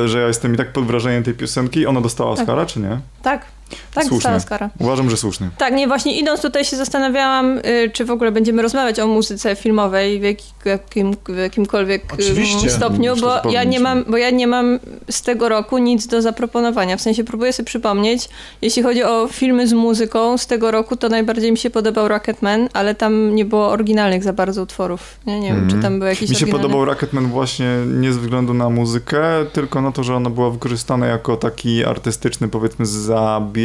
[0.05, 1.87] e, że ja jestem i tak pod wrażeniem tej piosenki.
[1.87, 2.41] Ona dostała Tak.
[2.43, 3.01] Oscara, czy nie?
[3.23, 3.47] Tak,
[3.95, 4.17] tak, Słusznie.
[4.17, 4.71] dostała Oscara.
[4.79, 5.51] Uważam, że słusznie.
[5.59, 9.57] Tak, nie, właśnie idąc tutaj się zastanawiałam, y, czy w ogóle będziemy rozmawiać o muzyce
[9.57, 12.71] filmowej w, jak, jakim, w jakimkolwiek y, Oczywiście.
[12.71, 14.79] stopniu, Myślę, bo ja, nie mam, bo ja nie mam
[15.11, 16.97] z tego roku nic do zaproponowania.
[16.97, 18.29] W sensie próbuję sobie przypomnieć,
[18.63, 22.69] jeśli chodzi o filmy z muzyką z tego roku, to najbardziej mi się podobał Rocketman,
[22.73, 25.17] ale tam nie było oryginalnych za bardzo utworów.
[25.27, 25.77] Nie, nie wiem, Mhm.
[25.77, 26.63] czy tam były jakieś Mi się oryginalne.
[26.63, 29.21] podobał Rocketman właśnie nie ze względu na muzykę,
[29.53, 33.58] tylko na to, że ona była wykorzystana jako taki artystyczny, powiedzmy, zabieg,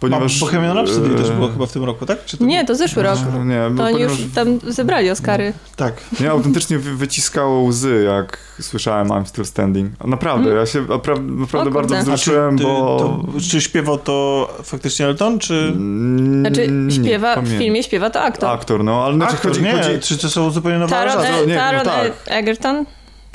[0.00, 0.40] ponieważ...
[0.40, 2.24] Bo Bohemian Rhapsody e, też było chyba w tym roku, tak?
[2.24, 3.18] Czy to Nie, to zeszły rok.
[3.44, 5.52] Nie, To oni już ponieważ tam zebrali Oscary.
[5.76, 5.94] Tak.
[6.20, 10.04] mnie autentycznie wy- wyciskało łzy, jak słyszałem I'm Still Standing.
[10.04, 12.96] Naprawdę, ja się napra- naprawdę O bardzo wzruszyłem, ty, bo...
[13.32, 15.54] to, czy śpiewał to faktycznie Elton, czy...
[15.54, 17.58] Mm, Znaczy, nie śpiewa, w pamiętam.
[17.60, 18.50] filmie śpiewa to aktor.
[18.50, 21.44] Aktor, no, ale znaczy Aktor, chodzi, nie, chodzi, czy to są zupełnie nowe Taron, to
[21.46, 22.12] nie, e, no tak.
[22.26, 22.84] e, Egerton?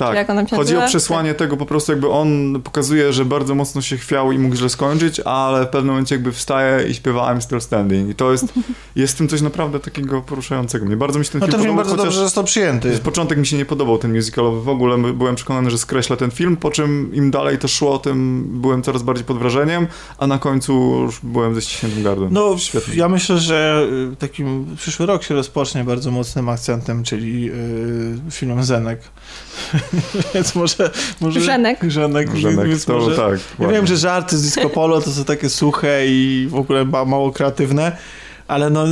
[0.05, 0.15] Tak.
[0.15, 3.55] jak on tam się Chodzi o przesłanie tego po prostu jakby on pokazuje, że bardzo
[3.55, 7.33] mocno się chwiał i mógł źle skończyć, ale w pewnym momencie jakby wstaje i śpiewa
[7.33, 8.09] I'm still standing.
[8.09, 8.45] I to jest,
[8.95, 10.97] jest w tym coś naprawdę takiego poruszającego mnie.
[10.97, 12.95] Bardzo mi się ten No film ten film podobał, bardzo chociaż dobrze został przyjęty.
[12.95, 15.13] z początek mi się nie podobał ten musicalowy w ogóle.
[15.13, 19.03] Byłem przekonany, że skreślę ten film, po czym im dalej to szło, tym byłem coraz
[19.03, 19.87] bardziej pod wrażeniem,
[20.17, 22.33] a na końcu już byłem ze ściśniętym gardłem.
[22.33, 22.95] No, Świetnie.
[22.95, 28.63] ja myślę, że y, takim przyszły rok się rozpocznie bardzo mocnym akcentem, czyli y, filmem
[28.63, 28.99] Zenek.
[30.33, 30.91] więc może...
[31.21, 31.79] może Żenek.
[31.87, 33.31] Żenek, Żenek więc to może, tak.
[33.31, 33.75] Ja ładnie.
[33.75, 37.31] wiem, że żarty z disco polo to są takie suche i w ogóle ma- mało
[37.31, 37.97] kreatywne,
[38.51, 38.85] ale no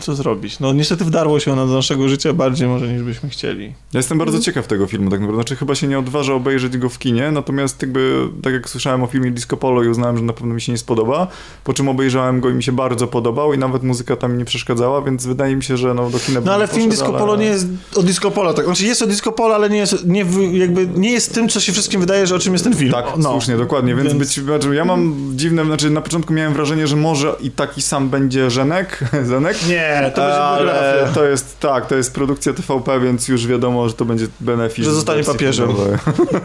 [0.00, 0.60] co zrobić?
[0.60, 3.64] No niestety wdarło się ono do naszego życia bardziej może niż byśmy chcieli.
[3.66, 5.42] Ja jestem bardzo ciekaw tego filmu, tak naprawdę.
[5.42, 9.06] Znaczy, chyba się nie odważę obejrzeć go w kinie, natomiast jakby, tak jak słyszałem o
[9.06, 11.26] filmie Disco Polo i uznałem, że na pewno mi się nie spodoba,
[11.64, 14.44] po czym obejrzałem go i mi się bardzo podobał i nawet muzyka tam mi nie
[14.44, 17.18] przeszkadzała, więc wydaje mi się, że no, do kina No ale poszedł, film Disco ale-
[17.18, 18.64] Polo nie jest o Disco Polo, tak?
[18.64, 21.72] Znaczy jest o Disco Polo, ale nie jest, nie, jakby, nie jest tym, co się
[21.72, 22.92] wszystkim wydaje, że o czym jest ten film.
[22.92, 23.30] Tak, no.
[23.30, 26.96] słusznie, dokładnie, więc, Więc- być znaczy, ja mam dziwne, znaczy na początku miałem wrażenie, że
[26.96, 31.14] może i taki sam będzie Żenek, Zenek, Nie, to będzie ale biografia.
[31.14, 34.84] to jest, tak, to jest produkcja TVP, więc już wiadomo, że to będzie benefit.
[34.84, 35.70] Że zostanie papieżem.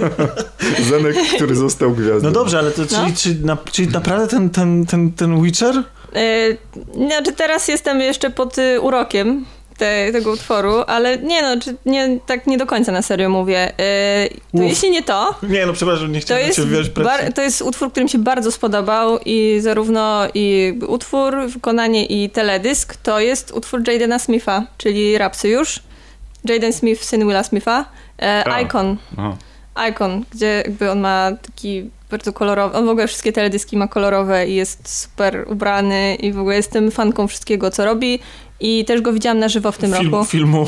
[0.89, 2.27] Zenek, który został gwiazdą.
[2.27, 3.07] No dobrze, ale to czyli, No.
[3.17, 5.75] czyli, na, czyli naprawdę ten, ten, ten, ten Witcher?
[5.75, 6.57] Yy,
[7.07, 9.45] znaczy teraz jestem jeszcze pod y, urokiem
[9.77, 13.73] te, tego utworu, ale nie no, czy nie, tak nie do końca na serio mówię.
[13.77, 14.69] Yy, to Uf.
[14.69, 17.33] jeśli nie to, Nie, no przepraszam, nie chciałem cię wywierać presji.
[17.33, 22.95] to jest utwór, który mi się bardzo spodobał i zarówno i utwór, wykonanie i teledysk
[22.95, 25.79] to jest utwór Jadena Smitha, czyli Rapsyjusz.
[26.45, 27.85] Jaden Smith, syn Willa Smitha.
[28.21, 28.61] E.
[28.63, 28.97] Icon.
[29.17, 29.37] Aha.
[29.89, 34.47] Icon, gdzie jakby on ma taki bardzo kolorowy, on w ogóle wszystkie teledyski ma kolorowe
[34.47, 38.19] i jest super ubrany i w ogóle jestem fanką wszystkiego, co robi
[38.59, 40.25] i też go widziałam na żywo w tym Film, roku.
[40.25, 40.65] Filmu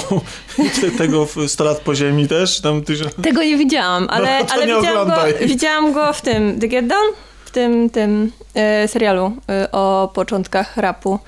[0.97, 3.13] tego w 100 lat po ziemi też, tam tysiąc...
[3.23, 5.15] Tego nie widziałam, ale, No, ale nie widziałam, go,
[5.45, 7.13] widziałam go w tym The Get Down,
[7.45, 11.19] w tym, tym e, serialu e, o początkach rapu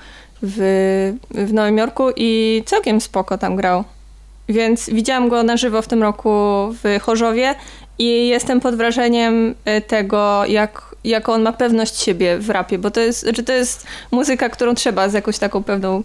[0.42, 0.58] w,
[1.30, 3.84] w Nowym Jorku i całkiem spoko tam grał.
[4.48, 6.30] Więc widziałam go na żywo w tym roku
[6.84, 7.54] w Chorzowie
[7.98, 12.90] i jestem pod wrażeniem e, tego, jak, jaką on ma pewność siebie w rapie, bo
[12.90, 16.02] to jest, znaczy to jest muzyka, którą trzeba z jakąś taką pewną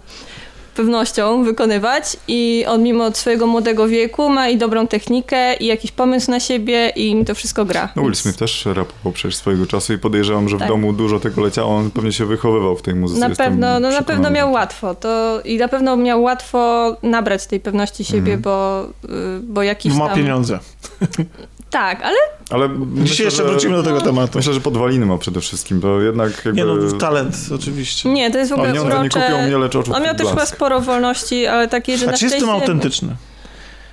[0.76, 6.32] pewnością wykonywać i on mimo swojego młodego wieku ma i dobrą technikę i jakiś pomysł
[6.32, 7.90] na siebie i mi to wszystko gra.
[7.96, 10.68] No Will Więc Smith też rapował przecież swojego czasu i podejrzewam, że w Tak.
[10.68, 13.20] domu dużo tego leciało, on pewnie się wychowywał w tej muzyce.
[13.22, 17.46] Na jestem pewno, no na pewno miał łatwo to i na pewno miał łatwo nabrać
[17.48, 18.42] tej pewności siebie, Mhm.
[18.42, 20.16] bo, y, bo jakiś Ma tam...
[20.18, 20.60] pieniądze.
[21.76, 22.16] Tak, ale
[22.50, 24.38] Ale Dzisiaj myślę, jeszcze że- wrócimy do tego tematu.
[24.38, 26.62] Myślę, że podwaliny ma przede wszystkim, bo jednak jakby...
[26.62, 28.10] Nie no, talent oczywiście.
[28.10, 29.10] nie, to jest w ogóle nie urocze.
[29.10, 32.18] kupią mnie, lecz oczu On miał też chyba sporo wolności, ale takiej, że A na
[32.18, 32.62] czy jest w tym szczęście...
[32.62, 33.16] autentyczny?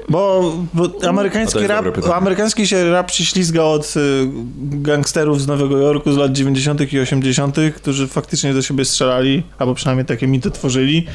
[0.09, 4.27] Bo, bo amerykański rap, amerykański się rap się ślizga od y,
[4.63, 6.93] gangsterów z Nowego Jorku z lat 90.
[6.93, 11.07] i 80., którzy faktycznie do siebie strzelali, albo przynajmniej takie mity tworzyli.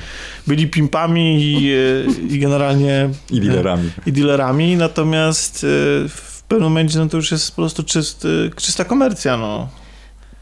[0.47, 3.89] Byli pimpami i, y, i generalnie I dealerami.
[4.05, 9.37] i dealerami, natomiast y, pewnym momencie no to już jest po prostu czysty, czysta komercja,
[9.37, 9.67] no.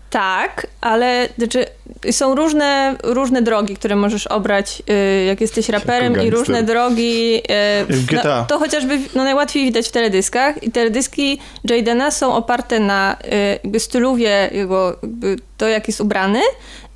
[0.10, 1.66] Tak, ale znaczy,
[2.12, 7.36] są różne, różne drogi, które możesz obrać, y, jak jesteś raperem i różne drogi.
[7.36, 8.38] y, w GTA.
[8.40, 13.60] No, to chociażby no, najłatwiej widać w teledyskach i teledyski Jadena są oparte na y,
[13.64, 16.42] jakby styluwie jego, jakby to jak jest ubrany,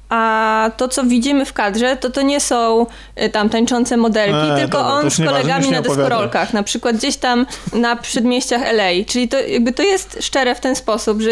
[0.09, 2.85] a to, co widzimy w kadrze, to to nie są
[3.23, 7.17] y, tam tańczące modelki, E, tylko dobra, on z kolegami na deskorolkach, na przykład gdzieś
[7.17, 9.05] tam na przedmieściach LA.
[9.07, 11.29] Czyli to jakby to jest szczere w ten sposób, że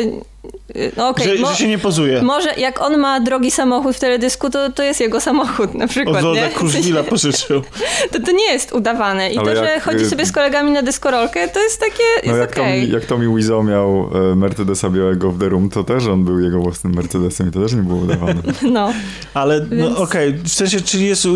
[0.98, 2.22] no okej, że, mo- że się nie pozuje.
[2.22, 6.16] może jak on ma drogi samochód w teledysku, to, to jest jego samochód na przykład,
[6.16, 6.50] Od Wolda nie?
[6.54, 7.62] Kruszwila pożyczył.
[8.12, 9.32] To, to nie jest udawane.
[9.32, 12.04] I Ale to, że jak, chodzi y, sobie z kolegami na deskorolkę, to jest takie,
[12.26, 12.82] No jest jak, okej.
[12.82, 16.40] Tommy, jak Tommy Wiseau miał e, Mercedesa białego w The Room, to też on był
[16.40, 18.42] jego własnym Mercedesem i to też nie było udawane.
[18.72, 18.94] No,
[19.34, 21.30] Ale no Więc- okej, w sensie, czyli jest y,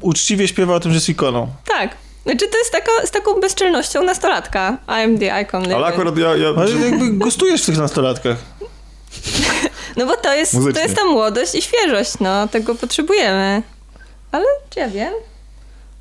[0.00, 1.48] uczciwie śpiewa o tym, że jest ikoną.
[1.68, 1.96] tak.
[2.22, 4.78] Znaczy to jest taka, z taką bezczelnością nastolatka.
[4.86, 5.72] I'm the icon.
[5.72, 6.36] Ale akurat ja...
[6.36, 8.36] ja Ale jakby gustujesz w tych nastolatkach.
[9.96, 12.48] No bo to jest, to jest ta młodość i świeżość, no.
[12.48, 13.62] Tego potrzebujemy.
[14.32, 15.12] Ale czy ja wiem?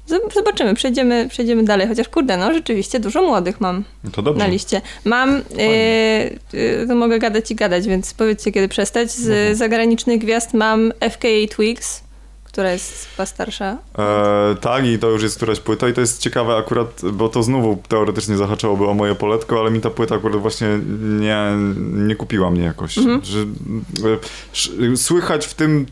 [0.10, 1.88] Zob- Zobaczymy, przejdziemy, przejdziemy dalej.
[1.88, 4.40] Chociaż kurde, no rzeczywiście dużo młodych mam to dobrze.
[4.40, 4.82] na liście.
[5.06, 9.12] Mam, yy, yy, to mogę gadać i gadać, więc powiedzcie kiedy przestać.
[9.12, 9.56] Z Mhm.
[9.56, 12.02] zagranicznych gwiazd mam FKA Twigs,
[12.50, 13.78] która jest chyba starsza.
[13.98, 17.44] E, tak, i to już jest któraś płyta i to jest ciekawe akurat, bo to
[17.44, 20.68] znowu teoretycznie zahaczałoby o moje poletko, ale mi ta płyta akurat właśnie
[21.20, 21.38] nie,
[22.08, 22.98] nie kupiła mnie jakoś.
[22.98, 23.22] Mhm.
[23.24, 23.40] Że,
[24.94, 25.86] e, słychać w tym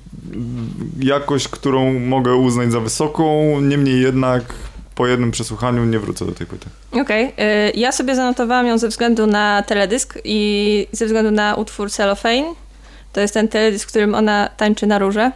[0.99, 4.43] jakość, którą mogę uznać za wysoką, niemniej jednak
[4.95, 6.65] po jednym przesłuchaniu nie wrócę do tej płyty.
[6.91, 11.91] Okej, yy, ja sobie zanotowałam ją ze względu na teledysk i ze względu na utwór
[11.91, 12.53] Cellophane.
[13.13, 15.31] To jest ten teledysk, w którym ona tańczy na róże.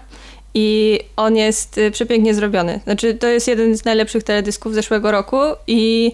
[0.53, 2.79] I on jest y, przepięknie zrobiony.
[2.83, 5.37] Znaczy, to jest jeden z najlepszych teledysków zeszłego roku
[5.67, 6.11] i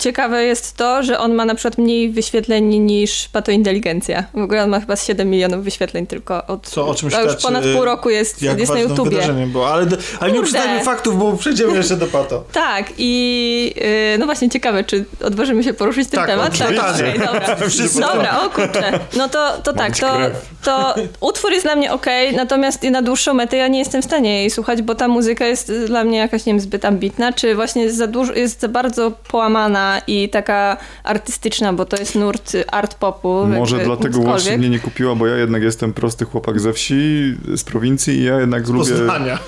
[0.00, 4.24] ciekawe jest to, że on ma na przykład mniej wyświetleń niż Patointeligencja.
[4.34, 6.66] W ogóle on ma chyba z 7 milionów wyświetleń tylko od...
[6.68, 9.18] Co, o czym a już świadczy, ponad pół roku jest, Jak jest na YouTubie.
[9.46, 9.86] było, ale,
[10.20, 10.42] ale nie Kurde.
[10.42, 12.44] przyznajmy faktów, bo przejdziemy jeszcze do pato.
[12.52, 13.74] Tak i
[14.12, 16.54] yy, no właśnie ciekawe, czy odważymy się poruszyć ten Tak, temat?
[16.54, 16.80] oczywiście.
[16.80, 17.56] okej, dobra.
[18.14, 19.00] Dobra, o kurczę.
[19.16, 20.16] No to, to tak, to,
[20.64, 24.40] to utwór jest dla mnie okej, natomiast na dłuższą metę ja nie jestem w stanie
[24.40, 27.92] jej słuchać, bo ta muzyka jest dla mnie jakaś, nie wiem, zbyt ambitna, czy właśnie
[27.92, 33.46] za dużo, jest za bardzo połamana i taka artystyczna, bo to jest nurt art popu.
[33.46, 34.42] Może jakby dlatego cokolwiek.
[34.42, 38.24] właśnie mnie nie kupiła, bo ja jednak jestem prosty chłopak ze wsi, z prowincji i
[38.24, 38.90] ja jednak lubię...
[38.90, 39.38] Poznania.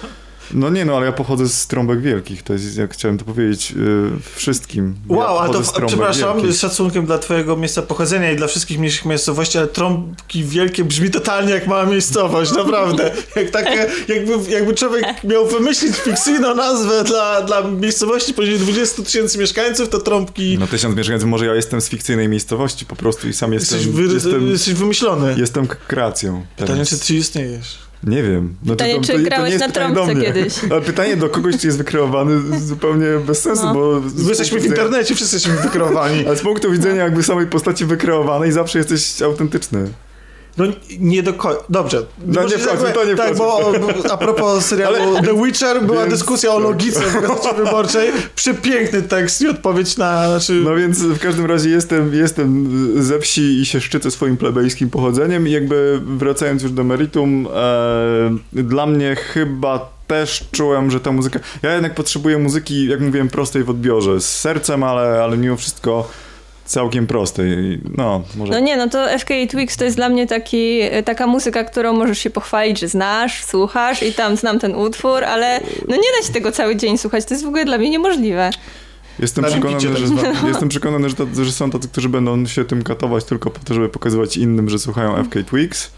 [0.53, 3.71] No nie no, ale ja pochodzę z Trąbek Wielkich, to jest, jak chciałem to powiedzieć,
[3.71, 4.95] yy, wszystkim.
[5.11, 6.57] Ja Wow, ale to przepraszam, Wielkich.
[6.57, 11.11] z szacunkiem dla twojego miejsca pochodzenia i dla wszystkich mniejszych miejscowości, ale Trąbki Wielkie brzmi
[11.11, 13.11] totalnie jak mała miejscowość, naprawdę.
[13.37, 19.39] Jak takie, jakby, jakby człowiek miał wymyślić fikcyjną nazwę dla, dla miejscowości poniżej 20 tysięcy
[19.39, 20.57] mieszkańców, to Trąbki...
[20.61, 23.95] No tysiąc mieszkańców, może ja jestem z fikcyjnej miejscowości po prostu i sam jestem, jesteś,
[23.95, 25.35] wy, jestem, jesteś wymyślony.
[25.39, 26.47] jestem kreacją.
[26.57, 27.79] Pytanie, czy ty istniejesz?
[28.05, 28.55] Nie wiem.
[28.65, 30.55] No Pytanie, czy grałeś jest na trąbce kiedyś?
[30.71, 33.75] Ale pytanie do kogoś, czy jest wykreowany, zupełnie bez sensu, No.
[33.75, 34.01] bo...
[34.17, 36.25] My jesteśmy w internecie, wszyscy jesteśmy wykreowani.
[36.27, 39.89] Ale z punktu widzenia jakby samej postaci wykreowanej zawsze jesteś autentyczny.
[40.57, 40.65] No
[41.01, 41.63] nie do końca.
[41.69, 42.03] Dobrze.
[42.27, 43.73] No, nie wchodźmy, to nie Tak, bo
[44.11, 48.11] a propos serialu The Witcher była Więc- dyskusja o logice w wyborczej.
[48.35, 50.29] Przepiękny tekst i odpowiedź na...
[50.29, 52.69] Znaczy, No więc w każdym razie jestem, jestem
[53.03, 58.63] ze wsi i się szczycę swoim plebejskim pochodzeniem i jakby wracając już do meritum, e,
[58.63, 61.41] dla mnie chyba też czułem, że ta muzyka...
[61.63, 66.09] Ja jednak potrzebuję muzyki, jak mówiłem, prostej w odbiorze, z sercem, ale, ale mimo wszystko
[66.73, 67.51] całkiem prostej.
[67.51, 68.53] I No, może...
[68.53, 72.19] No nie, no to FK Twix to jest dla mnie taki, taka muzyka, którą możesz
[72.19, 76.33] się pochwalić, że znasz, słuchasz i tam znam ten utwór, ale no nie da się
[76.33, 78.51] tego cały dzień słuchać, to jest w ogóle dla mnie niemożliwe.
[79.19, 82.65] Jestem Na przekonany, że, tak jestem przekonany że, tacy, że są tacy, którzy będą się
[82.65, 85.91] tym katować tylko po to, żeby pokazywać innym, że słuchają FK Twigs.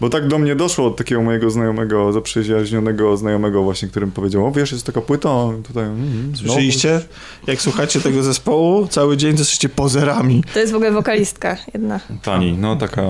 [0.00, 4.50] Bo tak do mnie doszło od takiego mojego znajomego, zaprzyjaźnionego znajomego właśnie, którym powiedział, o
[4.50, 5.28] wiesz, jest taka płyta
[5.66, 5.84] tutaj.
[5.84, 7.00] Mm, no, Słyszeliście?
[7.46, 10.44] Jak słuchacie tego zespołu, cały dzień to jesteście pozerami.
[10.54, 13.02] To jest w ogóle wokalistka jedna, Tani, no taka...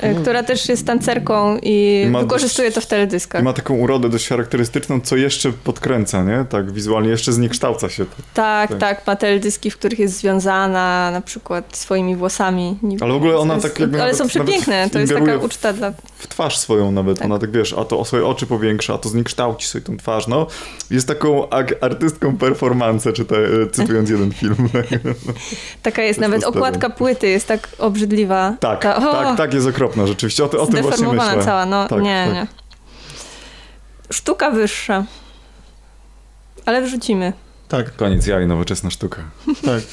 [0.00, 3.40] e, która też jest tancerką i, ma wykorzystuje to w teledyskach.
[3.40, 6.44] I ma taką urodę dość charakterystyczną, co jeszcze podkręca, nie?
[6.48, 8.10] Tak wizualnie, jeszcze zniekształca się to.
[8.34, 8.78] Tak, Tak.
[8.78, 12.78] tak, ma teledyski, w których jest związana na przykład swoimi włosami.
[13.00, 15.72] Ale w ogóle ona jest, tak jakby Ale nawet- są przepiękne, to jest taka uczta
[15.72, 15.92] dla...
[16.18, 17.24] w twarz swoją nawet, Tak.
[17.26, 20.26] ona tak wiesz, a to o swoje oczy powiększa, a to zniekształci sobie tą twarz,
[20.26, 20.46] no.
[20.90, 21.48] Jest taką
[21.80, 24.56] artystką performance, czyta, e, cytując jeden film.
[25.82, 28.54] Taka jest, nawet okładka płyty jest tak obrzydliwa.
[28.60, 31.44] tak, Ta, o, tak, tak, jest okropna rzeczywiście, o, o tym właśnie myślę.
[31.44, 32.34] cała, no Tak, nie, tak.
[32.34, 32.46] nie.
[34.12, 35.04] Sztuka wyższa.
[36.66, 37.32] Ale wrzucimy.
[37.68, 39.22] Tak, Koniec jaj, nowoczesna sztuka.
[39.46, 39.82] tak.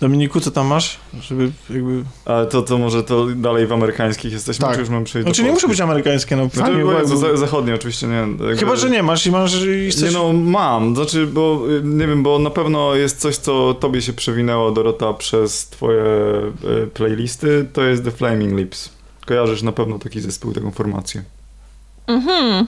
[0.00, 0.98] Dominiku, co tam masz?
[1.20, 2.04] Żeby jakby...
[2.24, 4.74] Ale to, to może to dalej w amerykańskich jesteśmy, Tak.
[4.74, 5.70] czy już mam przejść Znaczy do nie muszę polskich?
[5.70, 8.14] być amerykańskie, no Znaczy, bo było, Jezu, jakby- za, zachodnie oczywiście, nie.
[8.14, 10.02] jakby- Chyba, że nie masz i masz i chcesz...
[10.14, 10.96] Nie no, mam.
[10.96, 15.12] Znaczy, bo y, nie wiem, bo na pewno jest coś, co tobie się przewinęło, Dorota,
[15.12, 16.02] przez twoje
[16.84, 17.66] y, playlisty.
[17.72, 18.90] To jest The Flaming Lips.
[19.26, 21.22] Kojarzysz na pewno taki zespół, taką formację.
[22.06, 22.66] Mhm.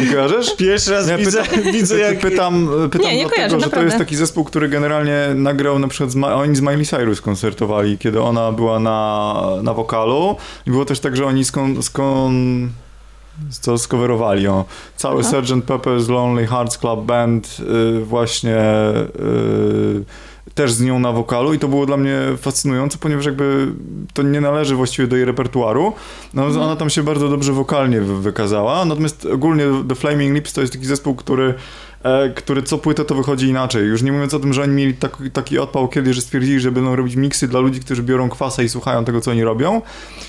[0.00, 0.56] Nie kojarzysz?
[0.56, 2.18] Pierwszy raz Nie, widzę, widzę jak...
[2.18, 5.88] Pytam, pytam Nie, nie dlatego, kojarzę, że to jest taki zespół, który generalnie nagrał na
[5.88, 10.70] przykład, z Ma- oni z Miley Cyrus koncertowali, kiedy ona była na, na wokalu i
[10.70, 12.68] było też tak, że oni skon, skon
[13.50, 14.64] co skowerowali o
[14.96, 15.30] cały Aha.
[15.30, 15.66] Sgt.
[15.66, 18.58] Pepper's Lonely Hearts Club Band y, właśnie
[19.20, 20.04] y,
[20.54, 23.72] też z nią na wokalu i to było dla mnie fascynujące, ponieważ jakby
[24.14, 25.92] to nie należy właściwie do jej repertuaru.
[26.34, 26.62] No, Mhm.
[26.62, 30.72] Ona tam się bardzo dobrze wokalnie wy- wykazała, natomiast ogólnie The Flaming Lips to jest
[30.72, 31.54] taki zespół, który
[32.34, 33.86] który co płytę to wychodzi inaczej.
[33.86, 36.72] Już nie mówiąc o tym, że oni mieli taki, taki odpał kiedyś, że stwierdzili, że
[36.72, 39.82] będą robić miksy dla ludzi, którzy biorą kwasę i słuchają tego, co oni robią.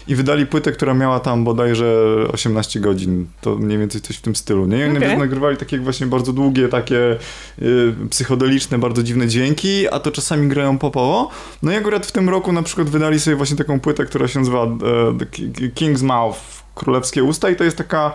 [0.07, 1.95] I wydali płytę, która miała tam bodajże
[2.33, 3.27] 18 godzin.
[3.41, 4.65] To mniej więcej coś w tym stylu.
[4.65, 4.77] Nie?
[4.79, 5.17] I oni Okej.
[5.17, 7.17] nagrywali takie właśnie bardzo długie, takie
[7.61, 11.29] y, psychodeliczne, bardzo dziwne dźwięki, a to czasami grają popowo.
[11.63, 14.39] No i akurat w tym roku na przykład wydali sobie właśnie taką płytę, która się
[14.39, 16.39] nazywa e, Ki- King's Mouth,
[16.75, 18.11] Królewskie Usta i to jest taka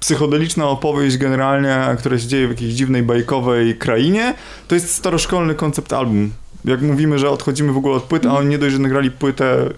[0.00, 4.34] psychodeliczna opowieść generalnie, która się dzieje w jakiejś dziwnej, bajkowej krainie.
[4.68, 6.30] To jest staroszkolny koncept album.
[6.64, 9.70] Jak mówimy, że odchodzimy w ogóle od płyty, a oni nie dość, że nagrali płytę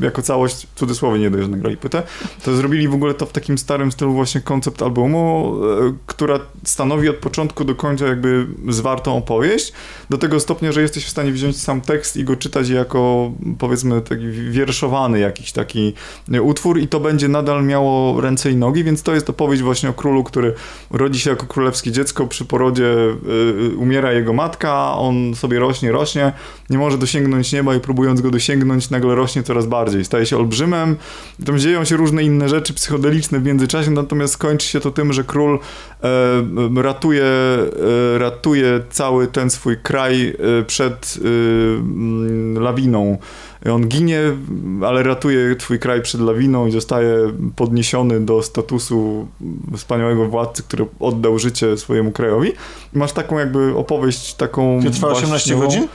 [0.00, 2.02] jako całość, w cudzysłowie nie dość, że nagrali płytę,
[2.44, 7.08] to zrobili w ogóle to w takim starym stylu właśnie koncept albumu, e, która stanowi
[7.08, 9.72] od początku do końca jakby zwartą opowieść,
[10.10, 14.00] do tego stopnia, że jesteś w stanie wziąć sam tekst i go czytać jako powiedzmy
[14.00, 15.92] taki wierszowany jakiś taki
[16.42, 19.92] utwór i to będzie nadal miało ręce i nogi, więc to jest opowieść właśnie o
[19.92, 20.54] królu, który
[20.90, 22.84] rodzi się jako królewskie dziecko, przy porodzie
[23.72, 26.23] y, umiera jego matka, on sobie rośnie, rośnie,
[26.70, 30.96] nie może dosięgnąć nieba i próbując go dosięgnąć, nagle rośnie coraz bardziej, staje się olbrzymem,
[31.46, 35.24] tam dzieją się różne inne rzeczy psychodeliczne w międzyczasie, natomiast kończy się to tym, że
[35.24, 35.58] król
[36.02, 40.28] e, ratuje, e, ratuje cały ten swój kraj
[40.60, 43.18] e, przed y, lawiną
[43.72, 44.20] on ginie,
[44.86, 49.28] ale ratuje twój kraj przed lawiną i zostaje podniesiony do statusu
[49.76, 52.52] wspaniałego władcy, który oddał życie swojemu krajowi.
[52.92, 54.80] Masz taką jakby opowieść, taką...
[54.84, 55.88] To trwa 18 godzin?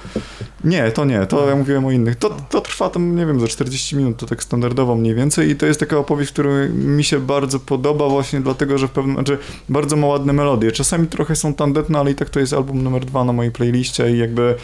[0.63, 2.15] Nie, to nie, to ja mówiłem o innych.
[2.15, 5.55] To, to trwa tam, nie wiem, za 40 minut, to tak standardowo mniej więcej i
[5.55, 9.38] to jest taka opowieść, która mi się bardzo podoba właśnie dlatego, że w pewnym, znaczy
[9.70, 10.72] bardzo ma ładne melodie.
[10.72, 14.11] Czasami trochę są tandetne, ale i tak to jest album numer dwa na mojej playliście
[14.11, 14.55] i jakby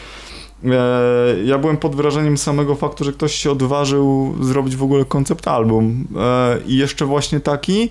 [1.45, 6.08] ja byłem pod wrażeniem samego faktu, że ktoś się odważył zrobić w ogóle koncept album
[6.18, 7.89] e, i jeszcze właśnie taki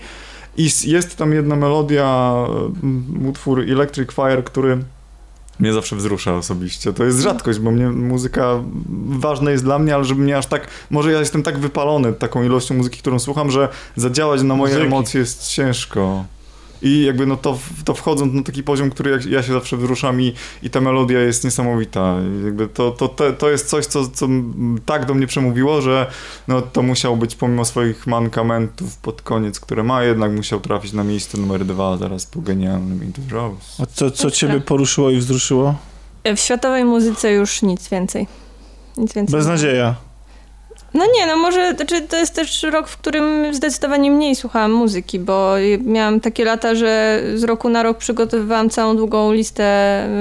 [0.57, 2.35] i jest tam jedna melodia,
[3.23, 4.79] e, utwór Electric Fire, który
[5.61, 6.93] mnie zawsze wzrusza osobiście.
[6.93, 8.63] To jest rzadkość, bo mnie muzyka
[9.09, 12.43] ważna jest dla mnie, ale żeby mnie aż tak, może ja jestem tak wypalony taką
[12.43, 14.87] ilością muzyki, którą słucham, że zadziałać na moje Muzyki.
[14.87, 16.25] emocje jest ciężko.
[16.85, 20.21] I jakby no to, to wchodząc na taki poziom, który ja, ja się zawsze wzruszam
[20.21, 22.17] i, i ta melodia jest niesamowita.
[22.45, 24.29] Jakby to, to, to, to jest coś, co, co
[24.87, 26.11] tak do mnie przemówiło, że
[26.49, 31.05] no to musiał być pomimo swoich mankamentów pod koniec, które ma, jednak musiał trafić na
[31.05, 33.83] miejsce numer dwa zaraz po genialnym Into Rose.
[33.83, 35.75] A co, co ciebie poruszyło i wzruszyło?
[36.37, 38.27] W światowej muzyce już nic więcej.
[38.97, 39.33] Nic więcej.
[39.39, 39.95] Beznadzieja.
[40.95, 45.19] No nie, no może, znaczy to jest też rok, w którym zdecydowanie mniej słuchałam muzyki,
[45.19, 49.65] bo miałam takie lata, że z roku na rok przygotowywałam całą długą listę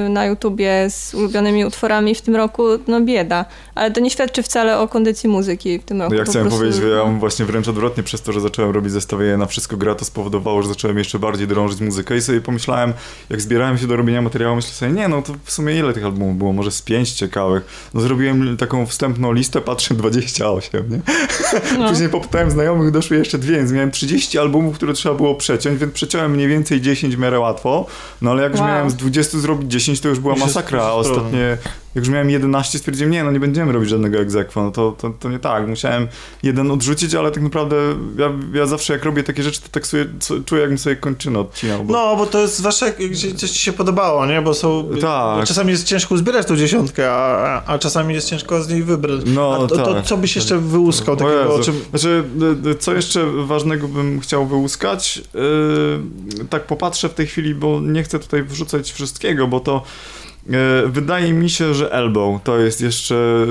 [0.06, 3.46] y, na YouTubie z ulubionymi utworami w tym roku, no bieda.
[3.76, 6.14] Ale to nie świadczy wcale o kondycji muzyki w tym roku.
[6.14, 8.92] No ja chciałem powiedzieć, że ja mam właśnie wręcz odwrotnie przez to, że zacząłem robić
[8.92, 12.94] zestawienie na wszystko gra, to spowodowało, że zacząłem jeszcze bardziej drążyć muzykę i sobie pomyślałem,
[13.30, 16.06] jak zbierałem się do robienia materiału, myślę sobie, nie no to w sumie ile tych
[16.06, 17.90] albumów było, może z pięć ciekawych.
[17.94, 21.00] No zrobiłem taką wstępną listę, patrzę 28 nie?
[21.80, 21.88] No.
[21.90, 25.94] Później popytałem znajomych, doszły jeszcze dwie, więc miałem 30 albumów, które trzeba było przeciąć, więc
[25.94, 27.86] przeciąłem mniej więcej 10 w miarę łatwo,
[28.22, 28.70] no ale jak już wow.
[28.70, 31.58] miałem z 20 zrobić 10, to już była masakra, a ostatnie
[31.96, 35.10] jak już miałem 11, stwierdziłem, nie, no nie będziemy robić żadnego egzekwo, no to, to,
[35.10, 36.08] to nie tak, musiałem
[36.44, 37.76] jeden odrzucić, ale tak naprawdę
[38.18, 40.06] ja, ja zawsze jak robię takie rzeczy, to tak sobie,
[40.46, 41.84] czuję, jakbym sobie kończynę odcinał.
[41.84, 41.94] Bo...
[41.94, 42.96] No, bo to jest jak
[43.38, 45.40] coś ci się podobało, nie, bo są, tak.
[45.40, 49.22] Bo czasami jest ciężko uzbierać tą dziesiątkę, a, a czasami jest ciężko z niej wybrać.
[49.26, 49.86] No, a to, tak.
[49.86, 51.82] to co byś jeszcze wyłuskał takiego, o czym...
[51.90, 52.24] Znaczy,
[52.80, 58.20] co jeszcze ważnego bym chciał wyłuskać, yy, tak popatrzę w tej chwili, bo nie chcę
[58.20, 59.84] tutaj wrzucać wszystkiego, bo to
[60.88, 63.46] wydaje mi się, że Elbow to jest jeszcze.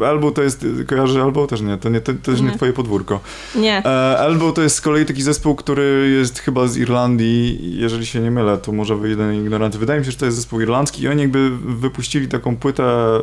[0.00, 0.66] Elbow to jest.
[0.86, 1.50] Kojarzy Elbow?
[1.50, 2.46] Też nie, to, nie, to, to też nie.
[2.46, 3.20] nie twoje podwórko.
[3.54, 3.86] Nie.
[3.86, 7.58] E, Elbow to jest z kolei taki zespół, który jest chyba z Irlandii.
[7.78, 9.78] Jeżeli się nie mylę, to może jeden ignoranty.
[9.78, 12.84] Wydaje mi się, że to jest zespół irlandzki i oni jakby wypuścili taką płytę.
[12.84, 13.20] E...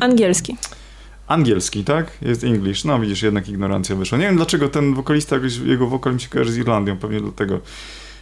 [0.00, 0.56] Angielski.
[1.26, 2.18] Angielski, tak?
[2.22, 2.84] Jest English.
[2.84, 4.18] No widzisz, jednak ignorancja wyszła.
[4.18, 7.60] Nie wiem dlaczego ten wokalista, jego wokal mi się kojarzy z Irlandią, pewnie dlatego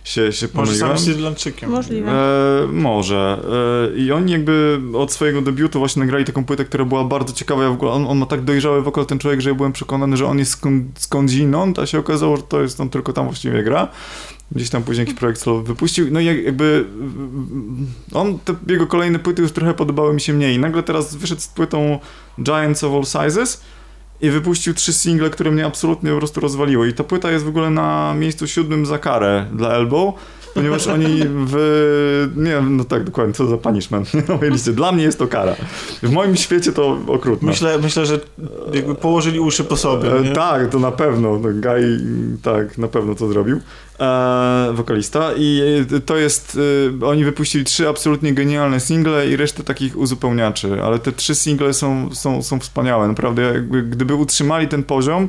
[0.04, 0.88] się, się pomyliłem.
[0.88, 1.70] Może sam Irlandczykiem.
[1.70, 2.12] Możliwe.
[2.12, 3.40] E, może.
[3.94, 7.62] E, I oni jakby od swojego debiutu właśnie nagrali taką płytę, która była bardzo ciekawa.
[7.62, 10.16] Ja w ogóle, on, on ma tak dojrzały wokal, ten człowiek, że ja byłem przekonany,
[10.16, 13.62] że on jest skąd, skądinąd, a się okazało, że to jest on tylko tam właściwie
[13.62, 13.88] gra.
[14.52, 16.06] Gdzieś tam później jakiś projekt solo wypuścił.
[16.10, 16.84] No i jakby
[18.12, 20.58] on, te jego kolejne płyty już trochę podobały mi się mniej.
[20.58, 21.98] Nagle teraz wyszedł z płytą
[22.42, 23.60] Giants of All Sizes
[24.24, 26.88] i wypuścił trzy single, które mnie absolutnie po prostu rozwaliły.
[26.88, 30.14] I ta płyta jest w ogóle na miejscu siódmym za karę dla Elbow,
[30.54, 32.32] ponieważ oni w...
[32.36, 34.72] Nie wiem, no tak, dokładnie, co za punishment na mojej liście.
[34.72, 35.54] Dla mnie jest to kara.
[36.02, 37.48] W moim świecie to okrutne.
[37.48, 38.20] Myślę, myślę że
[38.72, 40.16] jakby położyli uszy po sobie.
[40.16, 41.24] E, tak, to na pewno.
[41.24, 42.00] No, Guy
[42.42, 43.60] tak, na pewno to zrobił
[44.00, 45.62] e, wokalista i
[46.06, 46.58] to jest,
[47.02, 51.74] e, oni wypuścili trzy absolutnie genialne single i resztę takich uzupełniaczy, ale te trzy single
[51.74, 55.28] są, są, są wspaniałe, naprawdę jakby, gdyby utrzymali ten poziom,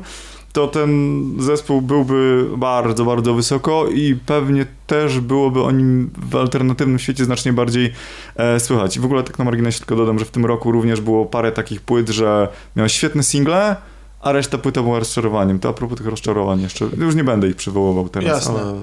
[0.56, 6.98] to ten zespół byłby bardzo, bardzo wysoko i pewnie też byłoby o nim w alternatywnym
[6.98, 7.92] świecie znacznie bardziej
[8.36, 8.96] e, słychać.
[8.96, 11.52] I w ogóle tak na marginesie tylko dodam, że w tym roku również było parę
[11.52, 13.76] takich płyt, że miał świetne single,
[14.20, 15.58] a reszta płyta była rozczarowaniem.
[15.58, 18.28] To a propos tych rozczarowań jeszcze, już nie będę ich przywoływał teraz.
[18.28, 18.60] Jasne.
[18.60, 18.74] Ale...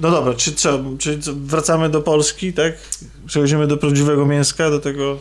[0.00, 2.72] No dobra, czy co, czy wracamy do Polski, tak?
[3.26, 5.16] Przechodzimy do prawdziwego mięska, do tego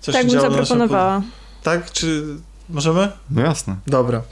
[0.00, 1.16] Co tak się bym działo na naszym zaproponowała.
[1.20, 1.92] pod- Tak?
[1.92, 2.24] Czy
[2.70, 3.12] możemy?
[3.30, 3.76] No jasne.
[3.86, 4.22] Dobra.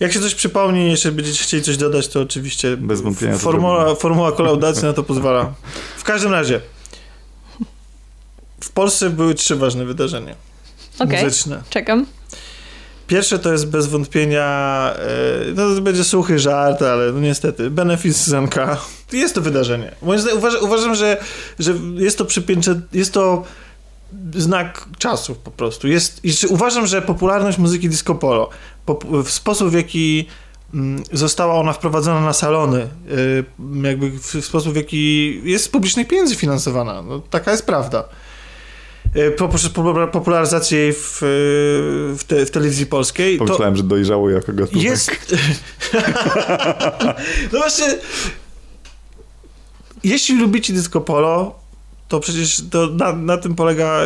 [0.00, 4.32] Jak się coś przypomni, jeszcze będziecie chcieli coś dodać, to oczywiście Bez wątpienia formuła, formuła
[4.32, 5.52] kolaudacji na to pozwala.
[5.98, 6.60] W każdym razie,
[8.60, 10.34] w Polsce były trzy ważne wydarzenia
[10.98, 11.62] Okej, muzyczne.
[11.70, 12.06] czekam.
[13.06, 14.94] Pierwsze to jest bez wątpienia,
[15.54, 18.80] no to będzie suchy żart, ale no niestety, Benefis Zenka.
[19.12, 19.94] Jest to wydarzenie.
[20.36, 21.16] Uważam, uważam że,
[21.58, 23.44] że jest to przypięcie, jest to
[24.34, 25.88] znak czasów po prostu.
[25.88, 28.50] Jest, uważam, że popularność muzyki disco polo,
[28.86, 30.26] pop, w sposób w jaki
[30.74, 33.44] mm, została ona wprowadzona na salony, y,
[33.82, 37.02] jakby w, sposób w jaki jest z publicznych pieniędzy finansowana.
[37.02, 38.04] No, taka jest prawda.
[39.16, 43.38] Y, Poprzez popula- popularyzację jej w, y, w, te, w telewizji polskiej.
[43.38, 44.84] To, Pomyślałem, że dojrzało jako gatunek.
[44.84, 45.10] jest.
[47.52, 47.86] no właśnie.
[50.04, 51.59] Jeśli lubicie disco polo,
[52.10, 54.00] to przecież to na, na tym polega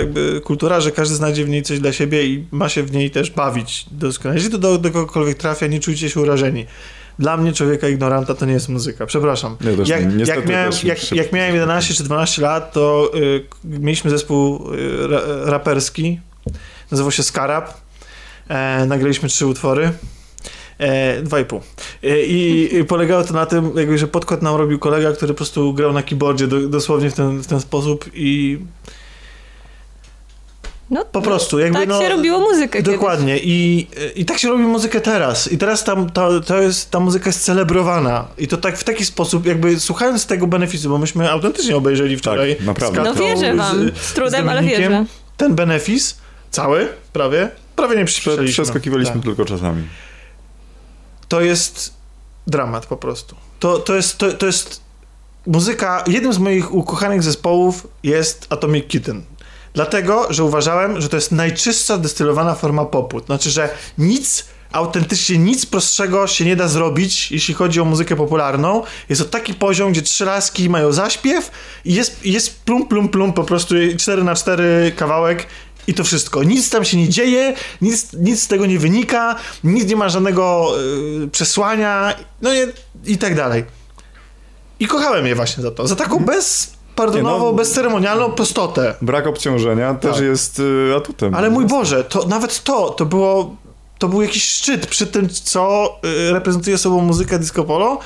[0.45, 3.31] kultura, że każdy znajdzie w niej coś dla siebie i ma się w niej też
[3.31, 4.37] bawić doskonale.
[4.37, 6.67] Jeśli to do, do kogokolwiek trafia, nie czujcie się urażeni.
[7.19, 9.07] Dla mnie, człowieka ignoranta, to nie jest muzyka.
[9.07, 9.57] Przepraszam.
[9.61, 13.45] Ja też jak, jak, miałem, też jak, jak miałem 11 czy 12 lat, to y,
[13.65, 16.21] mieliśmy zespół y, ra, raperski.
[16.91, 17.81] Nazywał się Skarab.
[18.49, 19.93] E, nagraliśmy trzy utwory.
[20.85, 21.61] E, dwa i pół.
[22.05, 25.37] E, i, I polegało to na tym, jakby, że podkład nam robił kolega, który po
[25.37, 28.59] prostu grał na keyboardzie do, dosłownie w ten, w ten sposób i
[30.91, 33.39] No, po prostu jakby tak no, się robiło muzykę Dokładnie.
[33.39, 35.53] I, I tak się robi muzykę teraz.
[35.53, 38.27] I teraz tam, to, to jest, ta muzyka jest celebrowana.
[38.39, 42.57] I to tak w taki sposób, jakby słuchając tego beneficu, bo myśmy autentycznie obejrzeli wczoraj
[42.57, 43.01] Tak, naprawdę.
[43.01, 44.93] z No wierzę wam, z trudem, ale Dominikiem.
[44.93, 45.05] wierzę.
[45.37, 46.17] ten benefis,
[46.51, 48.53] cały, prawie, prawie nie przyspieszyliśmy.
[48.53, 49.23] Przeskakiwaliśmy Tak.
[49.23, 49.83] tylko czasami.
[51.35, 51.95] To jest
[52.47, 53.37] dramat po prostu.
[53.59, 54.81] To, to, jest, to, to jest
[55.47, 59.23] muzyka, jednym z moich ukochanych zespołów jest Atomic Kitten.
[59.73, 63.21] Dlatego, że uważałem, że to jest najczystsza destylowana forma popu.
[63.21, 63.69] Znaczy, że
[63.99, 68.83] nic, autentycznie nic prostszego się nie da zrobić, jeśli chodzi o muzykę popularną.
[69.09, 71.51] Jest to taki poziom, gdzie trzy laski mają zaśpiew
[71.85, 75.47] i jest, jest plum, plum, plum, po prostu 4 na 4 kawałek
[75.87, 76.43] i to wszystko.
[76.43, 80.73] Nic tam się nie dzieje, nic, nic z tego nie wynika, nic nie ma żadnego
[81.25, 82.59] y, przesłania, no i,
[83.07, 83.65] i tak dalej.
[84.81, 85.87] I kochałem je właśnie za to.
[85.87, 87.53] Za taką bezpardonową, Nie no.
[87.53, 88.95] bezceremonialną prostotę.
[89.03, 90.25] Brak obciążenia też Tak.
[90.25, 91.35] jest y, atutem.
[91.35, 93.57] Ale mój Boże, to nawet to, to było,
[93.99, 95.93] to był jakiś szczyt przy tym, co
[96.29, 97.99] y, reprezentuje sobą muzyka disco polo.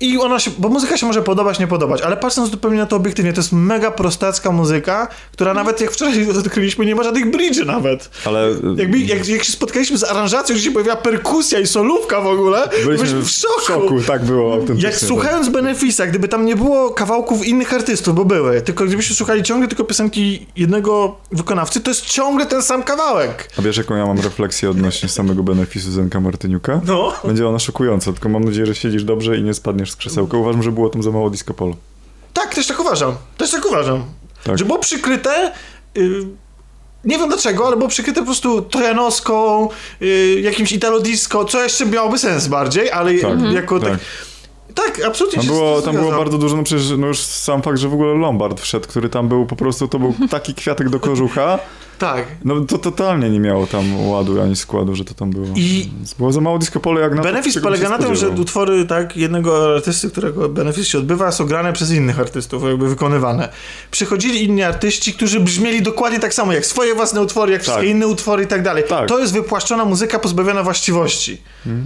[0.00, 2.96] I ona się, bo muzyka się może podobać, nie podobać, ale patrząc zupełnie na to
[2.96, 7.64] obiektywnie, to jest mega prostacka muzyka, która nawet jak wczoraj odkryliśmy, nie ma żadnych bridge
[7.66, 8.10] nawet.
[8.24, 12.26] Ale Jakby, jak, jak się spotkaliśmy z aranżacją, gdzie się pojawiła perkusja i solówka w
[12.26, 14.00] ogóle, byliśmy w szoku.
[14.06, 14.58] tak było.
[14.76, 19.42] Jak słuchając Benefisa, gdyby tam nie było kawałków innych artystów, bo były, tylko gdybyśmy słuchali
[19.42, 23.50] ciągle tylko piosenki jednego wykonawcy, to jest ciągle ten sam kawałek.
[23.58, 26.80] A wiesz, jaką ja mam refleksję odnośnie samego benefisu Zenka Martyniuka?
[26.86, 27.12] No.
[27.24, 30.36] Będzie ona szokująca, tylko mam nadzieję, że siedzisz dobrze i nie spadniesz z krzesełka.
[30.36, 31.74] Uważam, że było tam za mało disco polo.
[32.32, 33.14] Tak, też tak uważam.
[33.36, 34.04] Też tak uważam.
[34.44, 34.58] Tak.
[34.58, 35.52] Że było przykryte.
[35.96, 36.26] y,
[37.04, 39.68] nie wiem dlaczego, ale było przykryte po prostu trojanowską,
[40.02, 43.90] y, jakimś italo disco, co jeszcze miałoby sens bardziej, ale Tak, jako tak.
[43.90, 43.98] tak.
[44.74, 47.78] Tak, absolutnie Tam się było, tam było bardzo dużo, no przecież no już sam fakt,
[47.78, 51.00] że w ogóle Lombard wszedł, który tam był po prostu, to był taki kwiatek do
[51.00, 51.58] kożucha,
[51.98, 52.24] Tak.
[52.44, 55.46] no to totalnie nie miało tam ładu ani składu, że to tam było.
[55.56, 58.84] I- Było za mało disco polo jak na to, Benefis polega na tym, że utwory
[58.84, 63.48] tak, jednego artysty, którego benefis się odbywa, są grane przez innych artystów, jakby wykonywane.
[63.90, 67.90] Przychodzili inni artyści, którzy brzmieli dokładnie tak samo, jak swoje własne utwory, jak wszystkie Tak.
[67.90, 68.84] inne utwory i tak dalej.
[68.88, 69.08] Tak.
[69.08, 71.42] To jest wypłaszczona muzyka pozbawiona właściwości.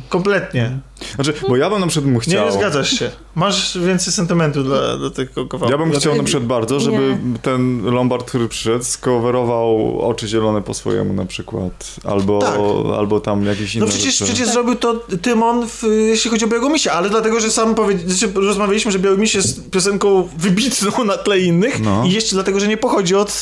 [0.09, 0.79] Kompletnie.
[1.15, 2.47] Znaczy, bo ja bym na przykład mu Nie, chciał...
[2.47, 3.11] nie zgadzasz się.
[3.35, 5.73] Masz więcej sentymentu dla, dla tego kawałku.
[5.73, 7.39] Ja bym chciał na przykład bardzo, żeby Nie.
[7.43, 12.55] ten Lombard, który przyszedł, skowerował Oczy Zielone po swojemu na przykład, albo, Tak.
[12.99, 14.33] albo tam jakieś inne No przecież, rzeczy.
[14.33, 17.99] przecież zrobił to Tymon, w, jeśli chodzi o Białego Misia, ale dlatego, że sam powie...
[17.99, 22.05] znaczy, rozmawialiśmy, że Biały Miś jest piosenką wybitną na tle innych No.
[22.07, 23.41] i jeszcze dlatego, że nie pochodzi od,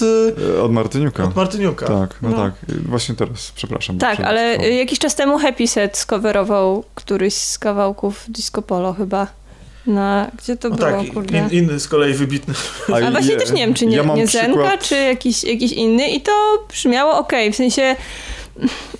[0.58, 1.24] E, Od Martyniuka.
[1.24, 1.86] od Martyniuka.
[1.86, 2.36] Tak, no, No.
[2.36, 2.52] tak.
[2.88, 3.98] Właśnie teraz, przepraszam.
[3.98, 9.26] Tak, ale jakiś czas temu Happy Set skowerował któryś z kawałków Disco Polo chyba.
[9.86, 11.38] Na, gdzie to No było, tak, kurde?
[11.38, 12.54] in, inny z kolei wybitny.
[13.06, 15.72] A właśnie je- też nie wiem, czy nie, ja nie przykład- Zenka, czy jakiś, jakiś
[15.72, 16.32] inny i to
[16.68, 17.96] brzmiało ok, w sensie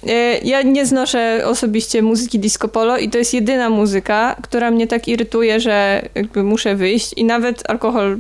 [0.08, 4.86] e, ja nie znoszę osobiście muzyki disco polo i to jest jedyna muzyka, która mnie
[4.86, 8.16] tak irytuje, że jakby muszę wyjść i nawet alkohol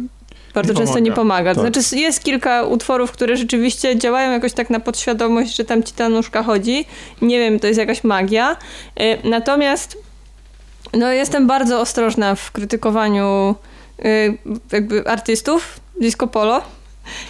[0.54, 1.10] bardzo Nie często pomaga.
[1.10, 1.54] nie pomaga.
[1.54, 1.72] To Tak.
[1.74, 6.08] Znaczy jest kilka utworów, które rzeczywiście działają jakoś tak na podświadomość, że tam ci ta
[6.08, 6.84] nóżka chodzi.
[7.22, 8.56] Nie wiem, to jest jakaś magia.
[8.96, 9.98] E, Natomiast
[10.92, 13.54] no, jestem bardzo ostrożna w krytykowaniu
[14.04, 14.38] y,
[14.72, 16.62] jakby artystów disco polo,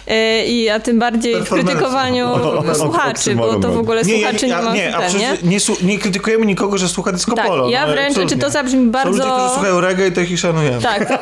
[0.07, 2.27] E, I a tym bardziej w krytykowaniu
[2.73, 5.37] słuchaczy, bo to w ogóle Nie, ja, słuchaczy nie, ja, ma nie, ten, nie?
[5.43, 7.69] nie, nie krytykujemy nikogo, że słucha disco Tak, polo.
[7.69, 8.35] ja no, wręcz, absolutnie.
[8.37, 9.09] czy to zabrzmi Są bardzo...
[9.09, 10.79] ludzie, którzy słuchają reggae, to ich szanuję.
[10.83, 11.19] Tak.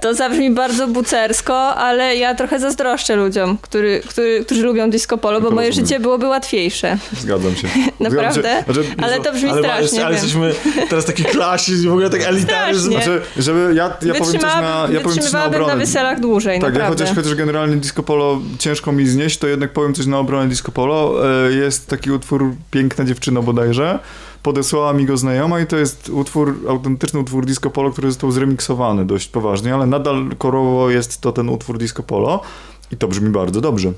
[0.00, 5.40] To zabrzmi bardzo bucersko, ale ja trochę zazdroszczę ludziom, który, który, którzy lubią disco polo,
[5.40, 6.98] bo moje życie byłoby łatwiejsze.
[7.20, 7.68] Zgadzam się.
[8.00, 8.32] Naprawdę?
[8.40, 8.82] Zgadzam się.
[8.82, 10.04] Znaczy, Ale to brzmi ale, strasznie.
[10.06, 10.24] ale wiem.
[10.24, 10.54] jesteśmy
[10.90, 12.90] teraz taki klasizm, w ogóle tak elitaryzm.
[12.92, 15.80] Znaczy, żeby ja, ja powiem coś na, ja powiem coś na wytrzymałabym na obronę.
[15.80, 17.04] weselach dłużej, Tak, ja naprawdę.
[17.04, 20.72] chociaż, chociaż generalnie disco polo ciężko mi znieść, to jednak powiem coś na obronę disco
[20.72, 21.14] polo.
[21.48, 23.98] E, Jest taki utwór Piękna dziewczyna bodajże.
[24.44, 29.04] Podesłała mi go znajoma i to jest utwór, autentyczny utwór disco polo, który został zremiksowany
[29.04, 32.40] dość poważnie, ale nadal korowo jest to ten utwór disco polo
[32.92, 33.92] i to brzmi bardzo dobrze.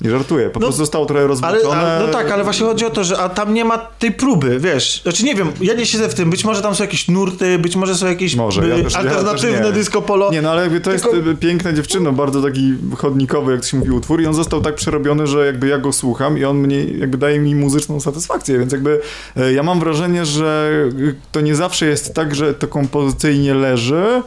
[0.00, 1.96] Nie żartuję, po No, prostu zostało trochę Ale, rozwrócone.
[1.96, 4.60] a, no tak, ale właśnie chodzi o to, że a tam nie ma tej próby,
[4.60, 5.00] wiesz.
[5.02, 7.76] Znaczy nie wiem, ja nie siedzę w tym, być może tam są jakieś nurty, być
[7.76, 9.72] może są jakieś Może, y, ja też- ja alternatywne też nie.
[9.72, 10.30] disco polo.
[10.30, 13.66] Nie, no ale jakby to Tylko- jest y, piękna dziewczyna, bardzo taki chodnikowy, jak to
[13.66, 16.56] się mówi, utwór i on został tak przerobiony, że jakby ja go słucham i on
[16.58, 19.00] mnie, jakby daje mi muzyczną satysfakcję, więc jakby
[19.36, 24.22] e, ja mam wrażenie, że y, to nie zawsze jest tak, że to kompozycyjnie leży,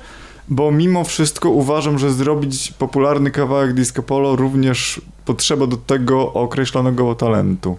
[0.49, 7.15] bo mimo wszystko uważam, że zrobić popularny kawałek disco polo również potrzeba do tego określonego
[7.15, 7.77] talentu.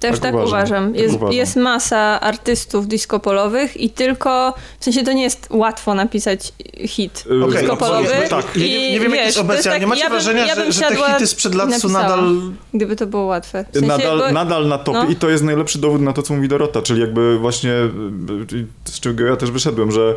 [0.00, 0.92] Też Tak tak, uważam, uważam.
[0.92, 1.32] tak Jest, uważam.
[1.32, 6.52] jest masa artystów disco polowych i tylko, w sensie to nie jest łatwo napisać
[6.86, 7.98] hit Y, Okej, disco polowy.
[8.08, 8.56] absolutnie, tak.
[8.56, 10.46] Nie, nie, nie wiem, jak wiesz, jest to obecnie, tak- nie macie ja bym- wrażenia,
[10.46, 12.30] ja bym że, że te hity sprzed lat są nadal...
[12.74, 13.64] Gdyby to było łatwe.
[13.70, 15.08] W sensie, nadal, bo- nadal na topie no.
[15.10, 18.66] i to jest najlepszy dowód na to, co mówi Dorota, czyli jakby właśnie, y, y,
[18.84, 20.14] z czego ja też wyszedłem, że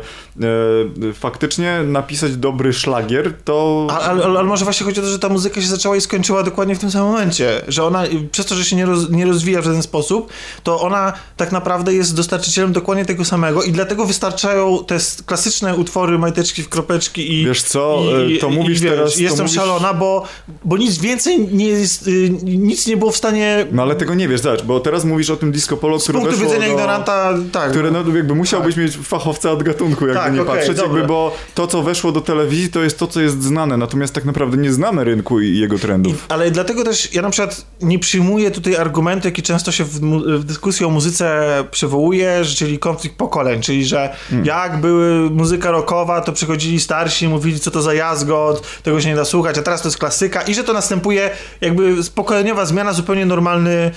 [1.10, 3.86] e, faktycznie napisać dobry szlagier to...
[3.90, 6.42] Ale, ale, ale może właśnie chodzi o to, że ta muzyka się zaczęła i skończyła
[6.42, 7.62] dokładnie w tym samym momencie.
[7.68, 10.32] Że ona, y, przez to, że się nie, roz, nie rozwija w żaden sposób,
[10.62, 16.18] to ona tak naprawdę jest dostarczycielem dokładnie tego samego i dlatego wystarczają te klasyczne utwory
[16.18, 17.46] majteczki w kropeczki i...
[17.46, 19.16] Wiesz co, i, e, to i, mówisz i, wiesz, teraz...
[19.18, 19.56] Jestem mówisz...
[19.56, 20.24] szalona, bo,
[20.64, 23.66] bo nic więcej nie jest, y, nic nie było w stanie...
[23.72, 26.18] No ale tego nie wiesz, zobacz, bo teraz mówisz o tym disco polo, Z które
[26.18, 26.72] punktu weszło widzenia do...
[26.72, 27.70] ignoranta, tak.
[27.70, 30.92] Które no jakby musiałbyś mieć fachowca od gatunku, jakby Tak, nie okej, patrzeć, dobra.
[30.98, 34.24] jakby, bo to, co weszło do telewizji, to jest to, co jest znane, natomiast tak
[34.24, 36.26] naprawdę nie znamy rynku i jego trendów.
[36.28, 40.00] ale dlatego też ja na przykład nie przyjmuję tutaj argumentu, jaki często się w,
[40.40, 44.46] w dyskusji o muzyce przywołuje, czyli konflikt pokoleń, czyli że Hmm.
[44.46, 49.16] jak były muzyka rockowa, to przychodzili starsi mówili, co to za jazgot, tego się nie
[49.16, 51.30] da słuchać, a teraz to jest klasyka i że to następuje
[51.60, 53.90] jakby pokoleniowa zmiana, zupełnie normalny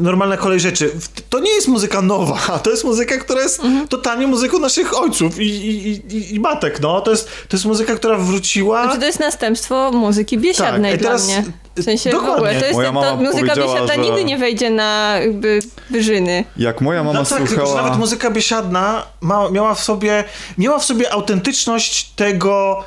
[0.00, 0.88] normalna kolej rzeczy.
[0.88, 3.88] W- To nie jest muzyka nowa, to jest muzyka, która jest Mhm.
[3.88, 7.00] totalnie muzyką naszych ojców i, i, i, i matek, no.
[7.00, 8.82] To jest, to jest muzyka, która wróciła...
[8.84, 11.44] Znaczy to jest następstwo muzyki biesiadnej Tak, i dla teraz- mnie.
[11.76, 12.36] W sensie w Dokładnie.
[12.36, 15.58] ogóle, to jest Moja ta, mama ta muzyka biesiadna że- nigdy nie wejdzie na jakby
[15.90, 16.44] wyżyny.
[16.56, 17.82] Jak moja mama No tak, tylko słuchała...
[17.82, 20.24] nawet muzyka biesiadna ma, miała, w sobie,
[20.58, 22.84] miała w sobie autentyczność tego,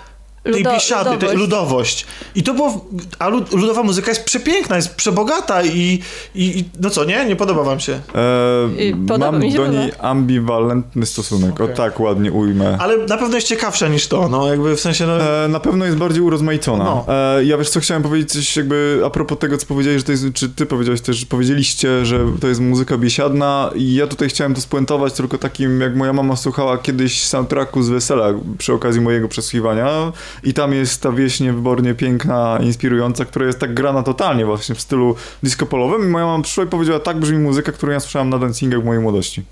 [0.53, 1.37] tej Ludo- biesiady, tej ludowość.
[1.39, 2.05] ludowość.
[2.35, 2.85] I to było,
[3.19, 5.99] a lud, ludowa muzyka jest przepiękna, jest przebogata i,
[6.35, 7.25] i, i no co, nie?
[7.25, 7.93] Nie podoba wam się.
[8.15, 9.81] E, I podoba mam mi się do podoba.
[9.83, 11.75] niej ambiwalentny stosunek, o Okej.
[11.75, 12.77] tak ładnie ujmę.
[12.79, 15.43] Ale na pewno jest ciekawsza niż to, no jakby w sensie, no...
[15.43, 16.83] E, na pewno jest bardziej urozmaicona.
[16.83, 17.05] No.
[17.37, 20.11] E, ja wiesz co, chciałem powiedzieć coś jakby a propos tego, co powiedziałeś, że to
[20.11, 24.29] jest, czy ty powiedziałeś też, że powiedzieliście, że to jest muzyka biesiadna i ja tutaj
[24.29, 29.01] chciałem to spuentować tylko takim, jak moja mama słuchała kiedyś soundtracku z Wesela przy okazji
[29.01, 30.11] mojego przesłuchiwania
[30.43, 34.81] i tam jest ta wieśnie wybornie piękna, inspirująca, która jest tak grana totalnie właśnie w
[34.81, 38.29] stylu disco polowym i moja mama przyszła i powiedziała, tak brzmi muzyka, którą ja słyszałem
[38.29, 39.43] na dancingach w mojej młodości.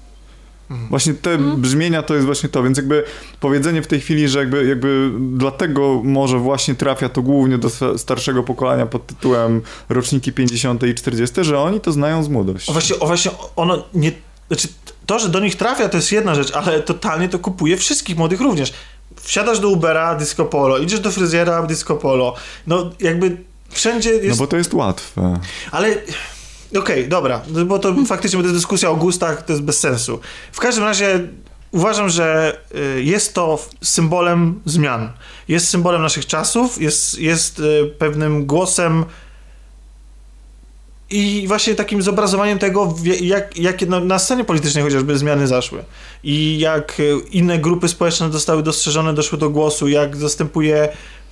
[0.89, 3.03] Właśnie te brzmienia to jest właśnie to, więc jakby
[3.39, 7.97] powiedzenie w tej chwili, że jakby, jakby dlatego może właśnie trafia to głównie do sta-
[7.97, 10.83] starszego pokolenia pod tytułem roczniki 50.
[10.83, 12.69] i 40., że oni to znają z młodości.
[12.69, 14.11] O właśnie, o właśnie ono nie...
[14.47, 14.67] Znaczy,
[15.05, 18.41] to, że do nich trafia, to jest jedna rzecz, ale totalnie to kupuje wszystkich młodych
[18.41, 18.73] również.
[19.23, 22.35] Wsiadasz do Ubera, disco polo, idziesz do fryzjera, disco polo.
[22.67, 23.37] No jakby
[23.69, 24.39] wszędzie No jest...
[24.39, 25.39] bo to jest łatwe.
[25.71, 25.95] Ale
[26.79, 29.79] okej, dobra, no bo to faktycznie bo to jest dyskusja o gustach, to jest bez
[29.79, 30.19] sensu.
[30.51, 31.27] W każdym razie
[31.71, 32.57] uważam, że
[32.97, 35.11] y, jest to symbolem zmian.
[35.47, 39.05] Jest symbolem naszych czasów, jest, jest y, pewnym głosem
[41.13, 45.83] i właśnie takim zobrazowaniem tego, jak, jakie na, na scenie politycznej chociażby zmiany zaszły.
[46.23, 50.89] I jak y, inne grupy społeczne zostały dostrzeżone, doszły do głosu, jak zastępuje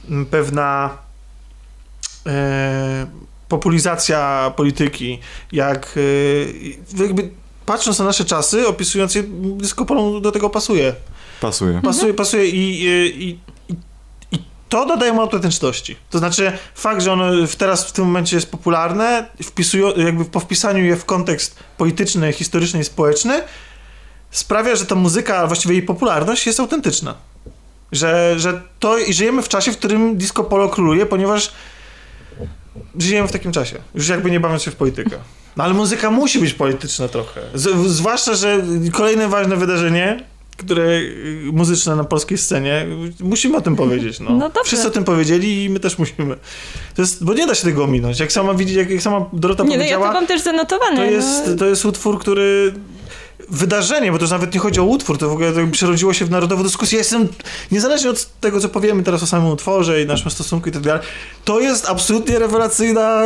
[0.09, 0.97] mm, pewna
[2.27, 3.07] e,
[3.47, 5.19] populizacja polityki,
[5.51, 5.95] jak
[6.97, 7.29] e, jakby
[7.65, 9.23] patrząc na nasze czasy, opisując je,
[9.57, 10.95] disco polo do tego pasuje.
[11.41, 11.81] Pasuje.
[11.83, 13.37] Pasuje, pasuje i, i, i, i
[14.71, 15.95] to dodaje mu autentyczności.
[16.09, 17.25] To znaczy fakt, że ono
[17.57, 19.27] teraz w tym momencie jest popularne,
[19.97, 23.43] jakby po wpisaniu je w kontekst polityczny, historyczny i społeczny,
[24.31, 27.15] sprawia, że ta muzyka, właściwie jej popularność jest autentyczna.
[27.91, 31.51] Że, że to i żyjemy w czasie, w którym disco polo króluje, ponieważ
[32.99, 33.77] żyjemy w takim czasie.
[33.95, 35.17] Już jakby nie bawiąc się w politykę.
[35.57, 37.41] No ale muzyka musi być polityczna trochę.
[37.53, 40.23] Z, zwłaszcza, że kolejne ważne wydarzenie,
[40.57, 42.87] które y, muzyczne na polskiej scenie,
[43.19, 44.19] musimy o tym powiedzieć.
[44.19, 44.29] No.
[44.29, 44.63] No dobrze.
[44.63, 46.35] Wszyscy o tym powiedzieli i my też musimy.
[46.95, 48.19] To jest, bo nie da się tego ominąć.
[48.19, 50.95] Jak sama widzi, jak, jak sama Dorota Nie, no ja powiedziała, to mam też zanotowane.
[50.95, 51.55] to jest, no.
[51.55, 52.73] to jest utwór, który
[53.49, 56.25] wydarzenie, bo to już nawet nie chodzi o utwór, to w ogóle to przerodziło się
[56.25, 56.95] w narodową dyskusję.
[56.95, 57.27] Ja jestem,
[57.71, 61.01] niezależnie od tego, co powiemy teraz o samym utworze i naszym stosunku i tak dalej,
[61.45, 63.23] to jest absolutnie rewelacyjna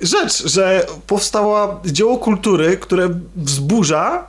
[0.00, 4.26] rzecz, że powstało dzieło kultury, które wzburza,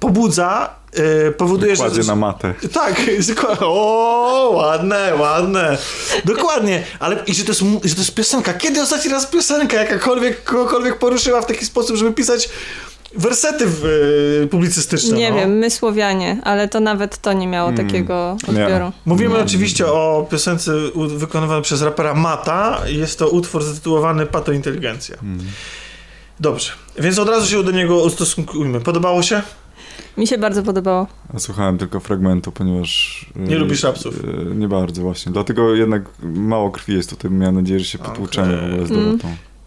[0.00, 1.82] pobudza, yy, powoduje, że...
[1.82, 2.54] Kładzie na matę.
[2.72, 3.00] Tak,
[3.34, 3.66] dokładnie.
[3.66, 5.78] o, ładne, ładne.
[6.24, 8.54] Dokładnie, ale i że to, jest, że to jest piosenka.
[8.54, 12.48] Kiedy ostatni raz piosenka jakakolwiek, kogokolwiek poruszyła w taki sposób, żeby pisać
[13.16, 13.84] wersety w,
[14.44, 15.16] y, publicystyczne?
[15.18, 15.36] Nie no?
[15.36, 18.64] wiem, my Słowianie, ale to nawet to nie miało Mm, takiego nie.
[18.64, 18.92] odbioru.
[19.06, 22.80] Mówimy oczywiście o piosence u- wykonywanej przez rapera Mata.
[22.86, 25.16] Jest to utwór zatytułowany Pato Inteligencja.
[26.40, 28.80] Dobrze, więc od razu się do niego ustosunkujmy.
[28.80, 29.42] Podobało się?
[30.16, 31.06] Mi się bardzo podobało.
[31.34, 33.26] A słuchałem tylko fragmentu, ponieważ...
[33.36, 34.14] Nie e, lubisz rapsów?
[34.24, 35.32] e, Nie bardzo właśnie.
[35.32, 37.30] Dlatego jednak mało krwi jest tutaj.
[37.30, 39.18] Miałem nadzieję, że się potłuczemy w ogóle z Mm.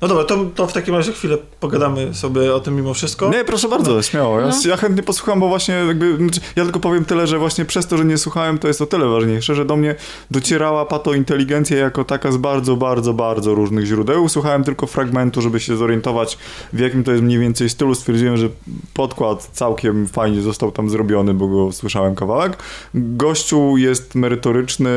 [0.04, 3.30] No dobra, to, to w takim razie chwilę pogadamy sobie o tym mimo wszystko.
[3.30, 4.40] Nie, proszę bardzo, śmiało.
[4.40, 4.54] Ja, No.
[4.66, 7.98] ja chętnie posłucham, bo właśnie jakby, znaczy, ja tylko powiem tyle, że właśnie przez to,
[7.98, 9.96] że nie słuchałem, to jest o tyle ważniejsze, że do mnie
[10.32, 14.30] docierała patointeligencja jako taka z bardzo, bardzo, bardzo różnych źródeł.
[14.30, 16.38] Słuchałem tylko fragmentu, żeby się zorientować,
[16.74, 17.96] w jakim to jest mniej więcej stylu.
[17.96, 18.50] Stwierdziłem, że
[18.94, 22.58] podkład całkiem fajnie został tam zrobiony, bo go słyszałem kawałek.
[22.94, 24.90] Gościu jest merytoryczny,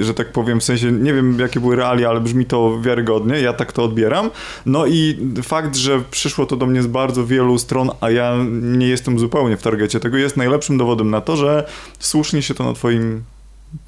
[0.00, 3.52] że tak powiem, w sensie, nie wiem jakie były realia, ale brzmi to wiarygodnie, ja
[3.52, 4.30] tak to odbieram.
[4.66, 8.88] No i fakt, że przyszło to do mnie z bardzo wielu stron, a ja nie
[8.88, 11.66] jestem zupełnie w targecie tego, jest najlepszym dowodem na to, że
[11.98, 13.22] słusznie się to na twoim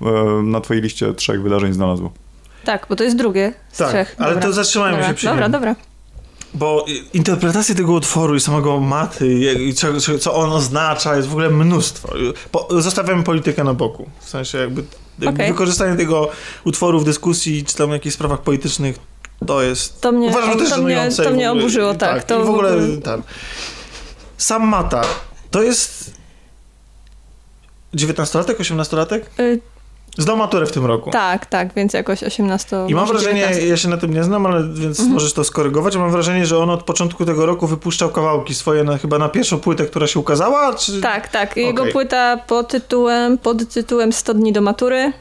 [0.02, 2.12] e, na twojej liście trzech wydarzeń znalazło.
[2.64, 4.14] Tak, bo to jest drugie z Tak, trzech.
[4.18, 4.48] ale Dobra.
[4.48, 5.08] to zatrzymajmy dobra.
[5.08, 5.52] się przy Dobra, nim.
[5.52, 5.76] dobra.
[6.54, 9.86] Bo interpretacji tego utworu i samego maty, i co,
[10.18, 12.12] co- on oznacza, jest w ogóle mnóstwo.
[12.52, 14.10] Po, zostawiamy politykę na boku.
[14.20, 14.84] W sensie jakby,
[15.18, 16.28] jakby wykorzystanie tego
[16.64, 18.96] utworu w dyskusji, czy tam jakichś sprawach politycznych,
[19.46, 20.00] to jest...
[20.00, 22.22] To mnie, Uważam, że to to mnie, to w mnie ogóle- oburzyło, tak.
[22.22, 22.70] i to w ogóle,
[23.04, 23.20] tak.
[24.38, 25.02] Sam Mata,
[25.50, 26.10] to jest
[27.94, 29.20] 19-latek, 18-latek?
[29.40, 29.60] Y,
[30.18, 31.10] Zdał maturę w tym roku.
[31.10, 32.86] tak, tak, więc jakoś 18.
[32.88, 33.68] I mam wrażenie, 19.
[33.68, 35.14] ja się na tym nie znam, ale więc Mhm.
[35.14, 35.96] możesz to skorygować.
[35.96, 39.60] Mam wrażenie, że on od początku tego roku wypuszczał kawałki swoje na, chyba na pierwszą
[39.60, 41.00] płytę, która się ukazała, czy...
[41.00, 41.56] Tak, tak.
[41.56, 41.92] Jego Okej.
[41.92, 45.12] płyta pod tytułem, pod tytułem 100 dni do matury,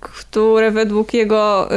[0.00, 1.68] które według jego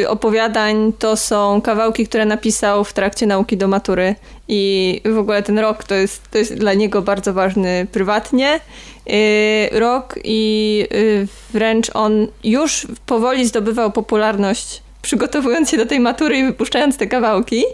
[0.00, 4.14] e, opowiadań to są kawałki, które napisał w trakcie nauki do matury.
[4.48, 8.60] I w ogóle ten rok to jest, to jest dla niego bardzo ważny prywatnie.
[9.06, 16.38] e, Rok i e, wręcz on już powoli zdobywał popularność, przygotowując się do tej matury
[16.38, 17.64] i wypuszczając te kawałki.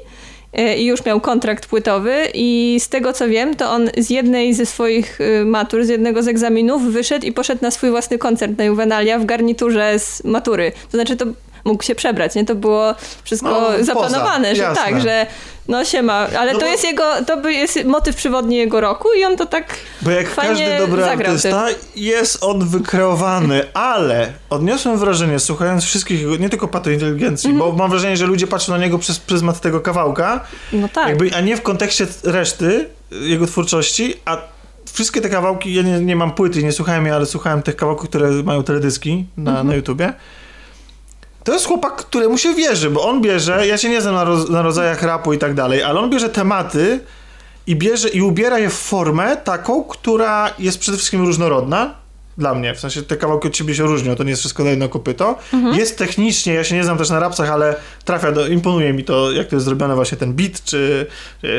[0.53, 4.55] E, i już miał kontrakt płytowy i z tego co wiem, to on z jednej
[4.55, 8.59] ze swoich y, matur, z jednego z egzaminów wyszedł i poszedł na swój własny koncert
[8.59, 10.73] na Juvenalia w garniturze z matury.
[10.91, 11.27] To znaczy to
[11.67, 12.45] mógł się przebrać, nie?
[12.45, 12.95] To było
[13.25, 14.85] wszystko No, poza, zaplanowane, że jasne.
[14.85, 15.27] tak, że
[15.69, 19.09] no siema, ale No to bo- jest jego, to by jest motyw przewodni jego roku
[19.21, 21.67] i on to tak Bo jak Fajnie każdy dobry artysta,
[21.97, 27.71] jest on wykreowany, ale odniosłem wrażenie, słuchając wszystkich, nie tylko pato inteligencji, Mhm.
[27.71, 30.41] bo mam wrażenie, że ludzie patrzą na niego przez pryzmat tego kawałka,
[30.73, 31.09] no tak.
[31.09, 34.39] jakby, a nie w kontekście reszty jego twórczości, a
[34.93, 38.09] wszystkie te kawałki, ja nie, nie mam płyty, nie słuchałem jej, ale słuchałem tych kawałków,
[38.09, 39.67] które mają teledyski na, Mhm.
[39.69, 40.13] na YouTubie.
[41.47, 44.51] To jest chłopak, któremu się wierzy, bo on bierze, ja się nie znam na, roz,
[44.51, 47.01] na rodzajach rapu i tak dalej, ale on bierze tematy
[47.67, 51.95] i bierze i ubiera je w formę taką, która jest przede wszystkim różnorodna.
[52.39, 54.71] Dla mnie, w sensie te kawałki od ciebie się różnią, to nie jest wszystko na
[54.71, 55.39] jedno kopyto.
[55.73, 59.33] Jest technicznie, ja się nie znam też na rapsach, ale trafia do, imponuje mi to,
[59.33, 61.07] jak to jest zrobione właśnie ten beat, czy,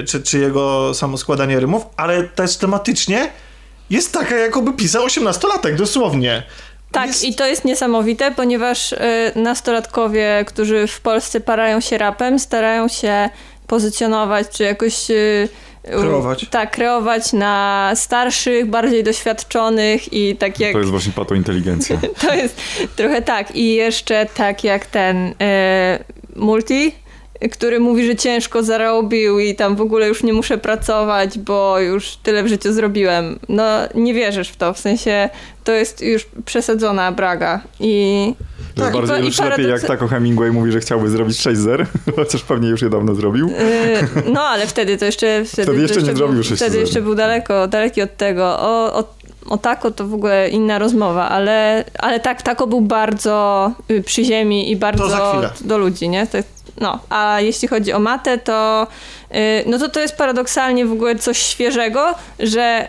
[0.07, 3.31] czy, czy jego samo składanie rymów, ale też tematycznie
[3.89, 6.43] jest taka, jakoby pisał 18-latek, dosłownie.
[6.91, 7.23] Tak, jest...
[7.23, 8.97] i to jest niesamowite, ponieważ y,
[9.35, 13.29] nastolatkowie, którzy w Polsce parają się rapem, starają się
[13.67, 15.11] pozycjonować, czy jakoś...
[15.11, 15.49] y,
[15.83, 16.45] Kreować.
[16.49, 20.71] Tak, kreować na starszych, bardziej doświadczonych i tak jak...
[20.73, 21.99] To jest właśnie patointeligencja.
[22.21, 22.61] To jest
[22.95, 23.55] trochę tak.
[23.55, 26.03] I jeszcze tak jak ten e,
[26.35, 26.95] Multi,
[27.51, 32.15] który mówi, że ciężko zarobił i tam w ogóle już nie muszę pracować, bo już
[32.23, 33.39] tyle w życiu zrobiłem.
[33.49, 33.65] No
[33.95, 35.29] nie wierzysz w to, w sensie
[35.63, 38.33] to jest już przesadzona braga i...
[38.75, 41.37] To Tak, i bardziej i już lepiej jak paradoks- tako Hemingway mówi, że chciałby zrobić
[41.37, 41.85] 6-0,
[42.15, 43.49] chociaż pewnie już je dawno zrobił.
[43.59, 45.27] e, no ale wtedy to jeszcze...
[45.45, 46.55] Wtedy, Wtedy jeszcze nie zrobił 6-0.
[46.55, 48.43] Wtedy jeszcze był daleko, daleki od tego.
[48.59, 49.17] O, o
[49.49, 54.25] o tako to w ogóle inna rozmowa, ale, ale tak, tako był bardzo y, przy
[54.25, 56.27] ziemi i bardzo do ludzi, nie?
[56.27, 56.37] To,
[56.81, 58.87] no, a jeśli chodzi o matę, to
[59.35, 62.87] y, no to to jest paradoksalnie w ogóle coś świeżego, że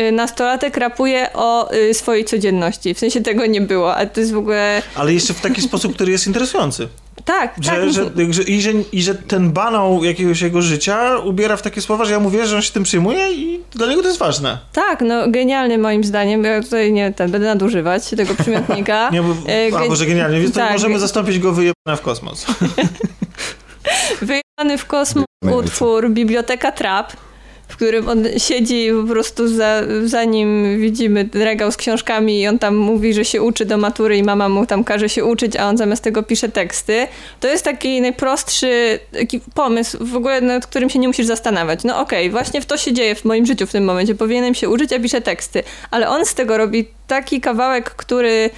[0.00, 2.94] y, nastolatek rapuje o swojej codzienności.
[2.94, 4.82] W sensie tego nie było, a to jest w ogóle...
[4.94, 6.88] Ale jeszcze w taki sposób, który jest interesujący.
[7.30, 7.92] Tak, że, tak.
[7.92, 7.92] Że,
[8.32, 12.12] że, i, że, I że ten banał jakiegoś jego życia ubiera w takie słowa, że
[12.12, 14.58] ja mówię, że on się tym przejmuje i dla niego to jest ważne.
[14.72, 16.44] Tak, no genialny moim zdaniem.
[16.44, 19.10] Ja tutaj nie ten, będę nadużywać tego przymiotnika.
[19.12, 20.72] nie, bo, e, a, może genialnie, więc tak.
[20.72, 22.46] możemy zastąpić go wyjebane w kosmos.
[24.22, 25.24] wyjebany w kosmos
[25.58, 27.12] utwór Biblioteka Trap
[27.70, 32.58] w którym on siedzi po prostu za, za nim widzimy regał z książkami i on
[32.58, 35.68] tam mówi, że się uczy do matury i mama mu tam każe się uczyć, a
[35.68, 37.06] on zamiast tego pisze teksty.
[37.40, 41.84] To jest taki najprostszy taki pomysł w ogóle, nad którym się nie musisz zastanawiać.
[41.84, 44.14] No okej, okay, właśnie w to się dzieje w moim życiu w tym momencie.
[44.14, 45.62] Powinienem się uczyć, a piszę teksty.
[45.90, 48.50] Ale on z tego robi taki kawałek, który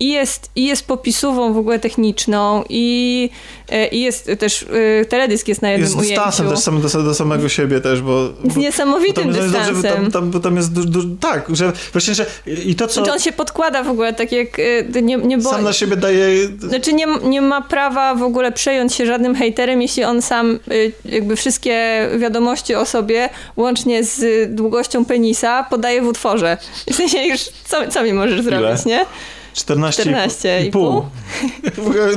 [0.00, 3.30] i jest, i jest popisową w ogóle techniczną i,
[3.68, 4.66] e, i jest też
[5.00, 6.22] e, teledysk jest na jednym jest ujęciu.
[6.26, 8.28] Jest dystansem też do, do samego siebie też, bo...
[8.44, 9.74] Z niesamowitym bo dystansem.
[9.74, 12.26] Dobrze, tam, tam, bo tam jest du, du, tak, że właśnie, że
[12.64, 12.94] i to co...
[12.94, 14.58] Znaczy on się podkłada w ogóle tak jak
[14.94, 15.50] e, nie, nie bo...
[15.50, 16.48] Sam na siebie daje...
[16.58, 20.58] Znaczy nie, nie ma prawa w ogóle przejąć się żadnym hejterem, jeśli on sam
[21.04, 26.56] jakby wszystkie wiadomości o sobie, łącznie z długością penisa, podaje w utworze.
[26.92, 28.42] W sensie już co, co mi możesz Ile?
[28.42, 29.06] zrobić, nie?
[29.54, 31.04] 14, 14 i pół.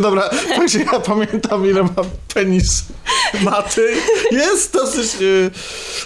[0.01, 2.03] Dobra, także ja pamiętam ile ma
[2.33, 2.85] penis
[3.43, 3.93] maty.
[4.31, 5.11] Jest dosyć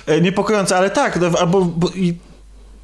[0.07, 2.15] e, niepokojące, ale tak, no, albo bo, i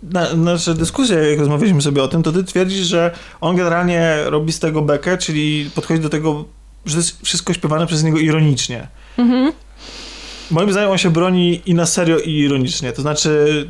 [0.04, 3.12] na, nasza dyskusja, jak rozmawialiśmy sobie o tym, to ty twierdzisz, że
[3.42, 6.46] on generalnie robi z tego bekę, czyli podchodzi do tego,
[6.86, 8.88] że jest wszystko śpiewane przez niego ironicznie.
[9.18, 9.54] Mhm.
[10.52, 12.92] Moim zdaniem on się broni i na serio, i ironicznie.
[12.92, 13.68] To znaczy,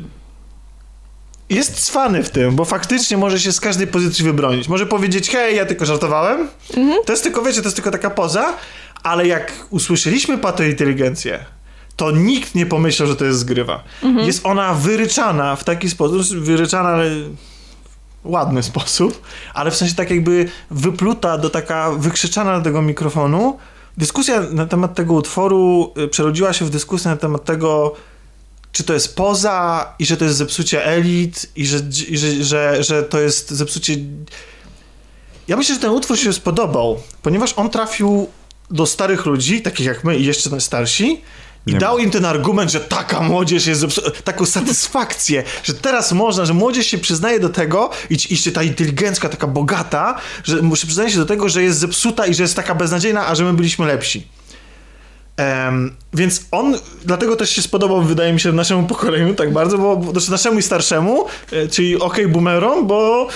[1.54, 4.68] jest cwany w tym, bo faktycznie może się z każdej pozycji wybronić.
[4.68, 6.48] Może powiedzieć, hej, ja tylko żartowałem.
[6.76, 6.98] Mhm.
[7.06, 8.54] To jest tylko, wiecie, to jest tylko taka poza,
[9.02, 11.44] ale jak usłyszeliśmy patointeligencję,
[11.96, 13.84] to nikt nie pomyślał, że to jest zgrywa.
[14.02, 14.26] Mhm.
[14.26, 17.10] Jest ona wyryczana w taki sposób, wyryczana ale
[18.24, 19.22] ładny sposób,
[19.54, 23.58] ale w sensie tak jakby wypluta do taka, wykrzyczana do tego mikrofonu.
[23.98, 27.94] Dyskusja na temat tego utworu y, przerodziła się w dyskusję na temat tego,
[28.72, 31.78] czy to jest poza i że to jest zepsucie elit i że,
[32.08, 33.96] i że, że, że to jest zepsucie...
[35.48, 38.28] Ja myślę, że ten utwór się spodobał, ponieważ on trafił
[38.70, 41.22] do starych ludzi, takich jak my i jeszcze starsi,
[41.66, 42.02] i nie dał ma.
[42.02, 43.84] im ten argument, że taka młodzież jest
[44.24, 49.28] taką satysfakcję, że teraz można, że młodzież się przyznaje do tego i, i ta inteligencka,
[49.28, 52.74] taka bogata, że się przyznaje się do tego, że jest zepsuta i że jest taka
[52.74, 54.26] beznadziejna, a że my byliśmy lepsi.
[55.66, 56.74] Um, więc on
[57.04, 60.62] dlatego też się spodobał, wydaje mi się, naszemu pokoleniu tak bardzo, bo znaczy naszemu i
[60.62, 63.28] starszemu, e, czyli okej okay, boomerom, bo,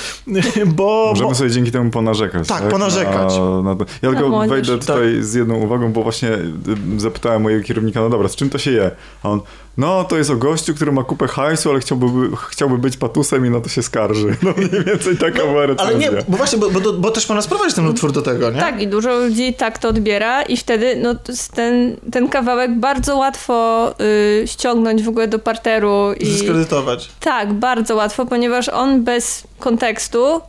[0.66, 1.07] bo...
[1.09, 1.35] Możemy bo...
[1.35, 2.49] sobie dzięki temu ponarzekać.
[2.49, 2.70] Tak, tak?
[2.70, 3.39] ponarzekać.
[3.39, 5.24] Na, na ja tylko wejdę tutaj tak.
[5.24, 8.70] z jedną uwagą, bo właśnie y, zapytałem mojego kierownika, no dobra, z czym to się
[8.70, 8.91] je?
[9.23, 9.41] A on,
[9.77, 12.07] no to jest o gościu, który ma kupę hajsu, ale chciałby,
[12.51, 14.37] chciałby być patusem i na to się skarży.
[14.43, 15.87] No mniej więcej taka no, była recenzja.
[15.87, 18.61] Ale nie, bo właśnie, bo, bo, bo też można sprowadzić ten utwór do tego, nie?
[18.61, 21.15] Tak, i dużo ludzi tak to odbiera i wtedy no,
[21.55, 26.12] ten, ten kawałek bardzo łatwo y, ściągnąć w ogóle do parteru.
[26.20, 27.09] I, Zdyskredytować.
[27.20, 30.40] Tak, bardzo łatwo, ponieważ on bez kontekstu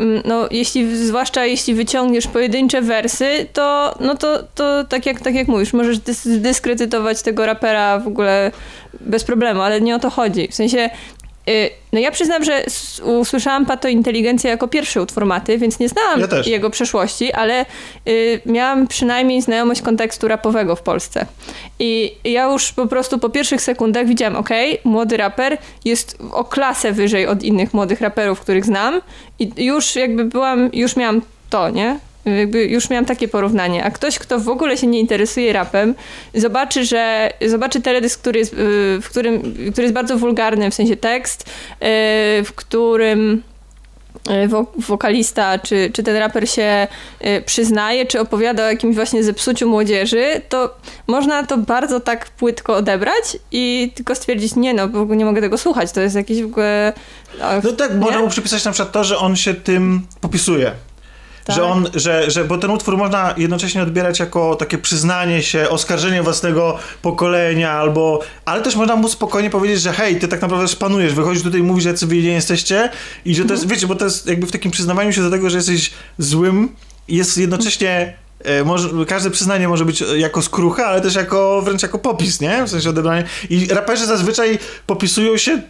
[0.00, 5.34] Mm, no, jeśli, zwłaszcza jeśli wyciągniesz pojedyncze wersy, to, no to, to tak, jak, tak
[5.34, 8.52] jak mówisz, możesz dyskredytować tego rapera w ogóle
[9.00, 10.48] bez problemu, ale nie o to chodzi.
[10.48, 10.90] W sensie
[11.92, 12.64] no ja przyznam, że
[13.04, 17.66] usłyszałam Pato Inteligencję jako pierwszy utwór Maty, więc nie znałam ja jego przeszłości, ale
[18.08, 21.26] y, miałam przynajmniej znajomość kontekstu rapowego w Polsce.
[21.78, 24.50] I ja już po prostu po pierwszych sekundach widziałam, ok,
[24.84, 29.00] młody raper jest o klasę wyżej od innych młodych raperów, których znam
[29.38, 31.98] i już jakby byłam, już miałam to, nie?
[32.38, 33.84] Jakby już miałam takie porównanie.
[33.84, 35.94] A ktoś, kto w ogóle się nie interesuje rapem,
[36.34, 38.56] zobaczy, że zobaczy teledysk, który jest, y,
[39.02, 41.46] w którym, który jest bardzo wulgarny, w sensie tekst, y,
[42.44, 43.42] w którym
[44.30, 44.48] y,
[44.78, 46.86] wokalista, czy, czy ten raper się
[47.46, 50.74] przyznaje, czy opowiada o jakimś właśnie zepsuciu młodzieży, to
[51.06, 55.58] można to bardzo tak płytko odebrać i tylko stwierdzić, nie no, bo nie mogę tego
[55.58, 56.92] słuchać, to jest jakieś w ogóle...
[57.64, 57.96] No tak, nie?
[57.96, 60.72] można mu przypisać na przykład to, że on się tym popisuje.
[61.44, 61.56] Tak.
[61.56, 66.22] Że on, że, że, bo ten utwór można jednocześnie odbierać jako takie przyznanie się, oskarżenie
[66.22, 71.14] własnego pokolenia, albo, ale też można mu spokojnie powiedzieć, że hej, ty tak naprawdę szpanujesz,
[71.14, 72.90] wychodzisz tutaj i mówisz, że wy nie jesteście
[73.24, 73.76] i że to jest, mhm.
[73.76, 76.68] wiecie, bo to jest jakby w takim przyznawaniu się do tego, że jesteś złym,
[77.08, 81.98] jest jednocześnie e, może, każde przyznanie może być jako skrucha, ale też jako wręcz jako
[81.98, 82.64] popis, nie?
[82.64, 83.24] W sensie odebranie.
[83.50, 85.62] I raperzy zazwyczaj popisują się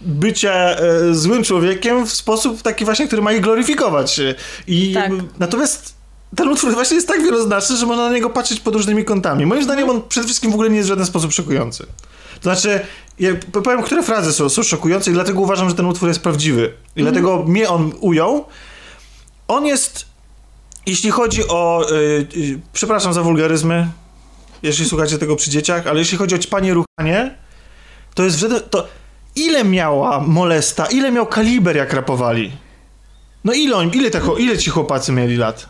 [0.00, 4.20] bycia e, złym człowiekiem w sposób taki właśnie, który ma ich gloryfikować.
[4.66, 5.12] I Tak.
[5.38, 5.94] natomiast
[6.36, 9.46] ten utwór właśnie jest tak wieloznaczny, że można na niego patrzeć pod różnymi kątami.
[9.46, 11.86] Moim zdaniem on przede wszystkim w ogóle nie jest w żaden sposób szokujący.
[12.34, 12.80] To znaczy,
[13.18, 13.30] ja
[13.64, 16.72] powiem, które frazy są, są szokujące i dlatego uważam, że ten utwór jest prawdziwy.
[16.96, 18.44] I dlatego mnie on ujął.
[19.48, 20.04] On jest,
[20.86, 23.88] jeśli chodzi o, y, przepraszam za wulgaryzmy,
[24.62, 27.34] jeśli słuchacie tego przy dzieciach, ale jeśli chodzi o ćpanie ruchanie,
[28.14, 28.88] to jest w żaden, to
[29.36, 32.52] ile miała molesta, ile miał kaliber jak rapowali?
[33.44, 35.66] No ile, on, ile, te, ile ci chłopacy mieli lat?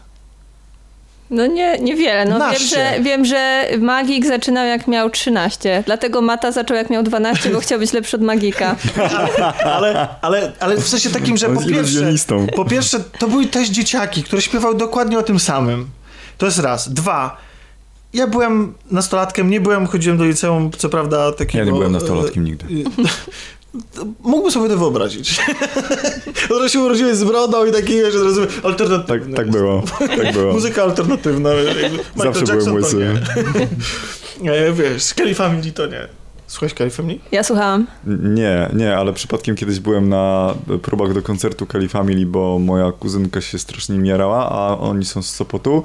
[1.30, 2.24] No nie, niewiele.
[2.24, 5.82] No wiem, że, wiem, że Magik zaczynał jak miał 13.
[5.86, 8.76] Dlatego Mata zaczął jak miał 12, bo chciał być lepszy od Magika.
[9.64, 12.12] Ale, ale, ale w sensie takim, że po pierwsze,
[12.56, 15.88] po pierwsze, to były też dzieciaki, które śpiewały dokładnie o tym samym.
[16.38, 16.92] To jest raz.
[16.92, 17.36] Dwa.
[18.12, 21.58] Ja byłem nastolatkiem, nie byłem, chodziłem do liceum, co prawda takiego...
[21.58, 22.66] Ja nie byłem nastolatkiem nigdy.
[24.22, 25.40] Mógłbym sobie to wyobrazić.
[26.64, 29.36] Od się urodziłeś z brodą i taki, wiesz, od razu Tak, alternatywny.
[29.36, 30.52] tak było, tak było.
[30.52, 31.50] Muzyka alternatywna.
[32.16, 33.20] Zawsze byłem Jackson to łysy.
[34.40, 34.72] nie.
[34.72, 36.08] Wiesz, Skelly Family to nie.
[36.46, 37.18] Słuchaj Skelly Family?
[37.32, 37.86] Ja słuchałam.
[38.34, 43.40] Nie, nie, ale przypadkiem kiedyś byłem na próbach do koncertu Kelly Family, bo moja kuzynka
[43.40, 45.82] się strasznie mierała, a oni są z Sopotu.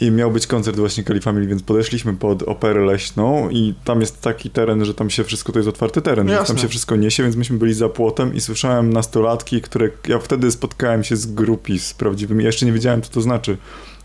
[0.00, 4.20] I miał być koncert właśnie Kelly Family, więc podeszliśmy pod operę leśną i tam jest
[4.20, 6.62] taki teren, że tam się wszystko, to jest otwarty teren, więc tam Jasne.
[6.62, 11.04] się wszystko niesie, więc myśmy byli za płotem i słyszałem nastolatki, które, ja wtedy spotkałem
[11.04, 13.56] się z grupi, z prawdziwymi, ja jeszcze nie wiedziałem, co to znaczy.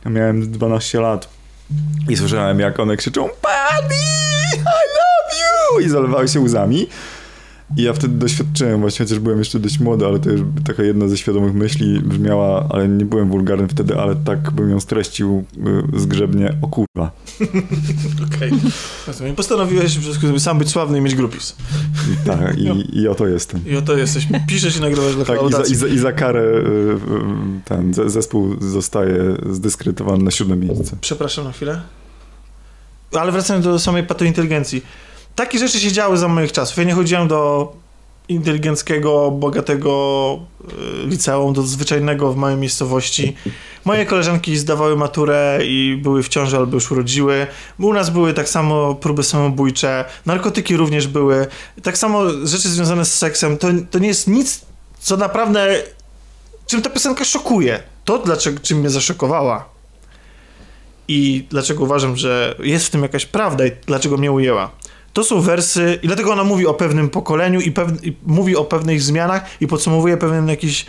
[0.06, 1.30] Ja miałem 12 lat
[2.10, 3.96] i słyszałem, jak one krzyczą Buddy,
[4.54, 5.86] I love you!
[5.86, 6.88] I zalewały się łzami.
[7.78, 11.08] I ja wtedy doświadczyłem, właśnie chociaż byłem jeszcze dość młody, ale to już taka jedna
[11.08, 15.44] ze świadomych myśli brzmiała, ale nie byłem wulgarny wtedy, ale tak bym ją streścił
[15.96, 16.86] y, zgrzebnie, o kurwa.
[18.36, 18.52] Okej.
[19.08, 19.34] Okay.
[19.34, 21.56] Postanowiłeś że żeby sam być sławny i mieć grupis.
[22.26, 23.68] Tak, i, i oto jestem.
[23.68, 26.42] I oto jesteś, piszesz i nagrywasz dla Tak, i za, i, za, i za karę
[26.42, 26.98] y,
[27.66, 30.98] ten ze- zespół zostaje zdyskredytowany na siódme miejsce.
[31.02, 31.82] Przepraszam na chwilę.
[33.14, 34.82] Ale wracając do samej patointeligencji.
[35.36, 36.78] Takie rzeczy się działy za moich czasów.
[36.78, 37.74] Ja nie chodziłem do
[38.28, 40.40] inteligenckiego, bogatego
[41.04, 43.36] y, liceum, do zwyczajnego w małej miejscowości.
[43.86, 47.48] Moje koleżanki zdawały maturę i były w ciąży albo już urodziły.
[47.80, 51.48] U nas były tak samo próby samobójcze, narkotyki również były.
[51.84, 53.58] Tak samo rzeczy związane z seksem.
[53.58, 54.62] To, to nie jest nic,
[55.00, 55.84] co naprawdę...
[56.68, 57.80] Czym ta piosenka szokuje.
[58.06, 59.76] To, dlaczego, czym mnie zaszokowała,
[61.08, 64.72] i dlaczego uważam, że jest w tym jakaś prawda i dlaczego mnie ujęła.
[65.16, 68.66] To są wersy, i dlatego ona mówi o pewnym pokoleniu i, pew, i mówi o
[68.66, 70.86] pewnych zmianach i podsumowuje pewien jakiś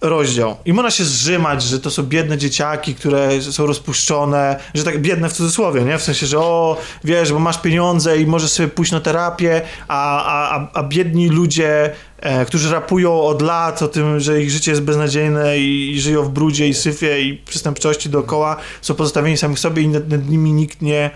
[0.00, 0.56] rozdział.
[0.64, 5.28] I można się zrzymać, że to są biedne dzieciaki, które są rozpuszczone, że tak biedne
[5.28, 5.98] w cudzysłowie, nie?
[5.98, 10.24] W sensie, że o, wiesz, bo masz pieniądze i możesz sobie pójść na terapię, a,
[10.24, 14.82] a, a- biedni ludzie, e, którzy rapują od lat o tym, że ich życie jest
[14.82, 19.82] beznadziejne i, i żyją w brudzie i syfie i przestępczości dookoła, są pozostawieni samych sobie
[19.82, 21.10] i nad, nad nimi nikt nie,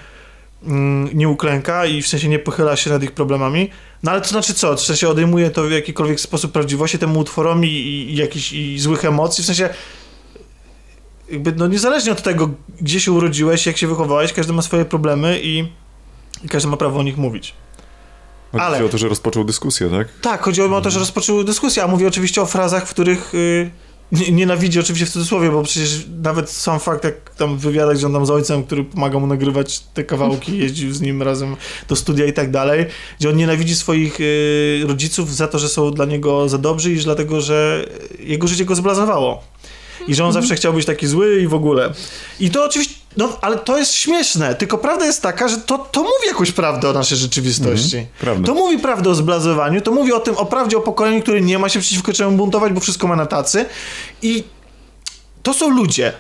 [1.15, 3.71] nie uklęka i w sensie nie pochyla się nad ich problemami.
[4.03, 4.77] No ale to znaczy co?
[4.77, 9.05] W sensie odejmuje to w jakikolwiek sposób prawdziwości temu utworowi i, i jakichś i złych
[9.05, 9.69] emocji, w sensie
[11.31, 12.51] jakby no niezależnie od tego,
[12.81, 15.69] gdzie się urodziłeś, jak się wychowałeś, każdy ma swoje problemy i,
[16.45, 17.55] i każdy ma prawo o nich mówić.
[18.53, 20.09] Chodzi Ale- o to, że rozpoczął dyskusję, tak?
[20.23, 23.71] Tak, chodziło o to, że rozpoczął dyskusję, a mówię oczywiście o frazach, w których y,
[23.71, 23.81] nie-
[24.13, 28.13] nienawidzi oczywiście w cudzysłowie, bo przecież nawet sam fakt, jak tam w wywiadach, że on
[28.13, 31.57] tam z ojcem, który pomaga mu nagrywać te kawałki, jeździł z nim razem
[31.89, 32.87] do studia i tak dalej,
[33.19, 36.97] gdzie on nienawidzi swoich y, rodziców za to, że są dla niego za dobrzy i
[36.97, 37.87] dlatego, że
[38.19, 39.43] jego życie go zblazowało.
[40.09, 41.93] I że on zawsze chciał być taki zły i w ogóle.
[42.41, 46.01] I to oczywiście, no ale to jest śmieszne, tylko prawda jest taka, że to, to
[46.01, 48.07] mówi jakąś prawdę o naszej rzeczywistości.
[48.21, 48.47] Prawda.
[48.47, 51.59] To mówi prawdę o zblazowaniu, to mówi o tym, o prawdzie o pokoleniu, które nie
[51.59, 53.67] ma się przeciwko czemu buntować, bo wszystko ma na tacy.
[54.23, 54.45] I
[55.43, 56.13] to są ludzie,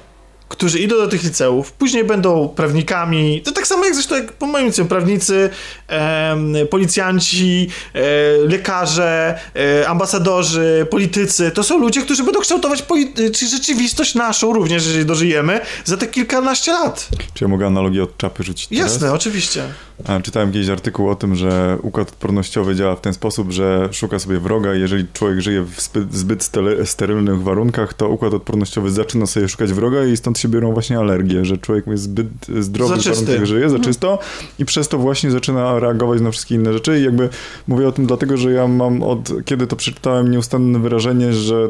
[0.51, 4.47] którzy idą do tych liceów, później będą prawnikami, to tak samo jak zresztą jak po
[4.47, 5.51] moim liceum, prawnicy,
[5.89, 8.01] em, policjanci, e,
[8.48, 9.39] lekarze,
[9.81, 15.05] e, ambasadorzy, politycy, to są ludzie, którzy będą kształtować poli- czy rzeczywistość naszą również, jeżeli
[15.06, 17.09] dożyjemy, za te kilkanaście lat.
[17.35, 18.93] Czy ja mogę analogię od czapy rzucić teraz?
[18.93, 19.62] Jasne, oczywiście.
[20.06, 24.18] A, Czytałem kiedyś artykuł o tym, że układ odpornościowy działa w ten sposób, że szuka
[24.18, 26.51] sobie wroga i jeżeli człowiek żyje w zbyt,
[26.85, 31.45] sterylnych warunkach, to układ odpornościowy zaczyna sobie szukać wroga i stąd się biorą właśnie alergie,
[31.45, 33.25] że człowiek jest zbyt zdrowy w Zaczysty.
[33.25, 34.19] warunkach żyje, za czysto
[34.59, 37.29] i przez to właśnie zaczyna reagować na wszystkie inne rzeczy i jakby
[37.69, 41.69] mówię o tym dlatego, że ja mam od kiedy to przeczytałem nieustanne wyrażenie, że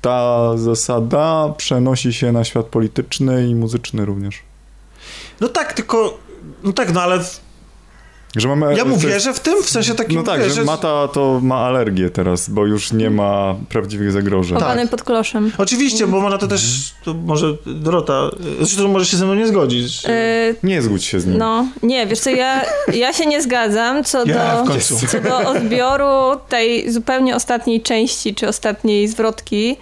[0.00, 4.42] ta zasada przenosi się na świat polityczny i muzyczny również.
[5.40, 6.18] No tak, tylko,
[6.64, 7.20] no tak, no ale
[8.40, 10.64] Że mamy, Ja mu jest- wierzę w tym, w sensie takim, No tak, wiesz, że
[10.64, 14.58] Mata to ma alergię teraz, bo już nie ma prawdziwych zagrożeń.
[14.58, 14.90] Chowany Tak.
[14.90, 15.52] pod kloszem.
[15.58, 16.62] Oczywiście, bo można to też,
[17.04, 20.04] to może Dorota, zresztą może się ze mną nie zgodzić.
[20.06, 20.08] Y,
[20.62, 21.38] Nie zgódź się z nim.
[21.38, 22.62] No, nie, wiesz co, ja,
[22.94, 24.74] ja się nie zgadzam co Ja do,
[25.08, 29.76] co do odbioru tej zupełnie ostatniej części, czy ostatniej zwrotki,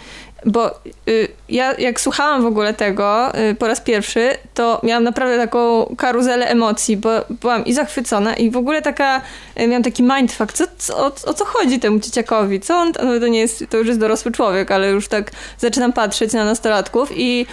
[0.44, 5.38] bo y, ja jak słuchałam w ogóle tego y, po raz pierwszy, to miałam naprawdę
[5.38, 9.20] taką karuzelę emocji, bo byłam i zachwycona i w ogóle taka,
[9.60, 13.20] y, miałam taki mindfuck, co, co, o, o co chodzi temu dzieciakowi, co on, no
[13.20, 17.10] to nie jest, to już jest dorosły człowiek, ale już tak zaczynam patrzeć na nastolatków
[17.16, 17.46] i,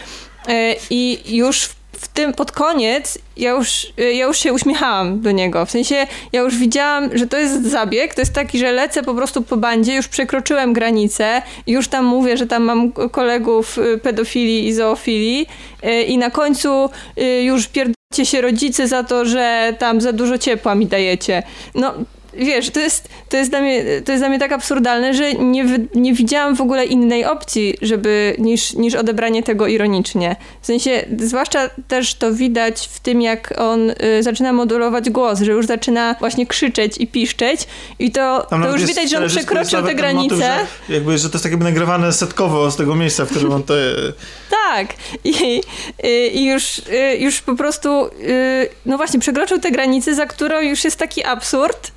[0.90, 5.65] i już w tym pod koniec ja już, y, ja już się uśmiechałam do niego.
[5.65, 8.15] W sensie ja już widziałam, że to jest zabieg.
[8.15, 12.38] To jest taki, że lecę po prostu po bandzie, już przekroczyłem granicę, już tam mówię,
[12.38, 15.48] że tam mam kolegów y, pedofilii i zoofilii
[15.84, 16.90] y, i na końcu
[17.44, 21.44] już pierdolcie się rodzice za to, że tam za dużo ciepła mi dajecie.
[21.76, 21.94] No
[22.38, 25.66] wiesz, to jest, to jest, dla, mnie, to jest dla mnie tak absurdalne, że nie,
[25.96, 30.36] nie widziałam w ogóle innej opcji, żeby, niż, niż odebranie tego ironicznie.
[30.62, 35.52] W sensie, zwłaszcza też to widać w tym, jak on y, zaczyna modulować głos, że
[35.52, 37.68] już zaczyna właśnie krzyczeć i piszczeć
[38.00, 40.36] i to, Tam to już widać, że on przekroczył te ten motyw, granice.
[40.90, 43.64] że jakby, że to jest tak jakby nagrywane setkowo z tego miejsca, w którym on
[43.64, 43.74] to...
[44.50, 44.94] Tak.
[45.24, 45.62] I,
[46.04, 50.62] y, i już, y, już po prostu, y, no właśnie, przekroczył te granice, za którą
[50.62, 51.92] już jest taki absurd.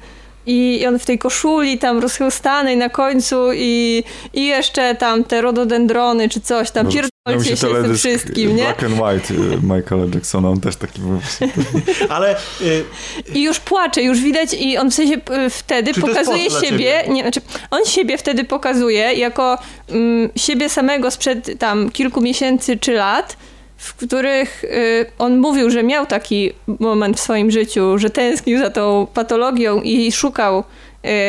[0.46, 4.04] I i on w tej koszuli tam rozchełstanej na końcu i,
[4.34, 8.56] i jeszcze tam te rododendrony czy coś tam, Może pierdolcie się z tym teledysk wszystkim,
[8.56, 8.62] nie?
[8.62, 11.20] Black and White y, Michaela Jacksona, on też taki był.
[12.14, 12.84] Ale y,
[13.34, 17.22] I już płacze, już widać i on w sensie y, wtedy Czy pokazuje siebie, nie,
[17.22, 17.40] znaczy
[17.70, 19.58] on siebie wtedy pokazuje jako
[19.88, 23.36] mm, siebie samego sprzed tam kilku miesięcy czy lat,
[23.76, 28.70] w których y, on mówił, że miał taki moment w swoim życiu, że tęsknił za
[28.70, 30.64] tą patologią i szukał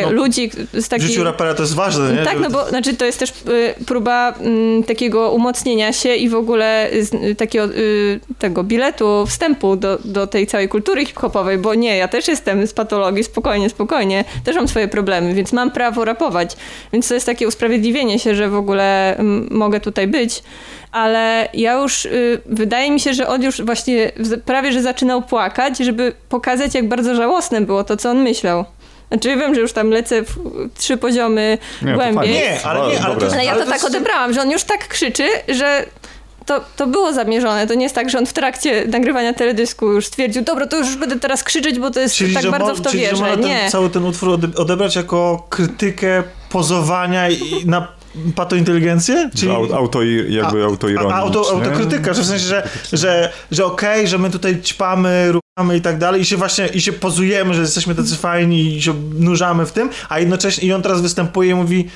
[0.06, 2.24] No, ludzi z w życiu rapera to jest ważne, nie?
[2.24, 6.36] Tak, no bo znaczy to jest też y, próba mm, takiego umocnienia się i w
[6.36, 11.76] ogóle z, y, takiego y, tego biletu wstępu do, do tej całej kultury hip-hopowej, bo
[11.76, 16.06] nie, ja też jestem z patologii, spokojnie, spokojnie, też mam swoje problemy, więc mam prawo
[16.06, 16.58] rapować.
[16.94, 20.44] Więc to jest takie usprawiedliwienie się, że w ogóle mm, mogę tutaj być.
[20.91, 24.12] Ale ja już, y, wydaje mi się, że on już właśnie
[24.45, 28.66] prawie, że zaczynał płakać, żeby pokazać, jak bardzo żałosne było to, co on myślał.
[29.12, 30.36] Znaczy wiem, że już tam lecę w
[30.78, 32.34] trzy poziomy Nie, to głębiej.
[32.34, 34.52] Nie, ale nie, ale to jest- Ale ja Ale to to tak odebrałam, że on
[34.52, 35.86] już tak krzyczy, że
[36.46, 37.68] to, to było zamierzone.
[37.68, 40.96] To nie jest tak, że on w trakcie nagrywania teledysku już stwierdził, dobra, to już
[40.96, 43.24] będę teraz krzyczeć, bo to jest tak że bardzo mo- w to czyli, że wierzę.
[43.24, 43.60] można Nie.
[43.60, 47.88] ten, cały ten utwór ode- odebrać jako krytykę pozowania i na
[48.36, 49.30] patointeligencję?
[49.38, 49.52] Czyli...
[49.52, 51.16] Au, auto, jakby autoironia.
[51.16, 55.32] A, auto, autokrytyka, że w sensie, że, że, że okej, że my tutaj ćpamy,
[55.78, 58.94] i tak dalej i się właśnie, i się pozujemy, że jesteśmy tacy fajni i się
[59.14, 61.88] nurzamy w tym, a jednocześnie i on teraz występuje i mówi,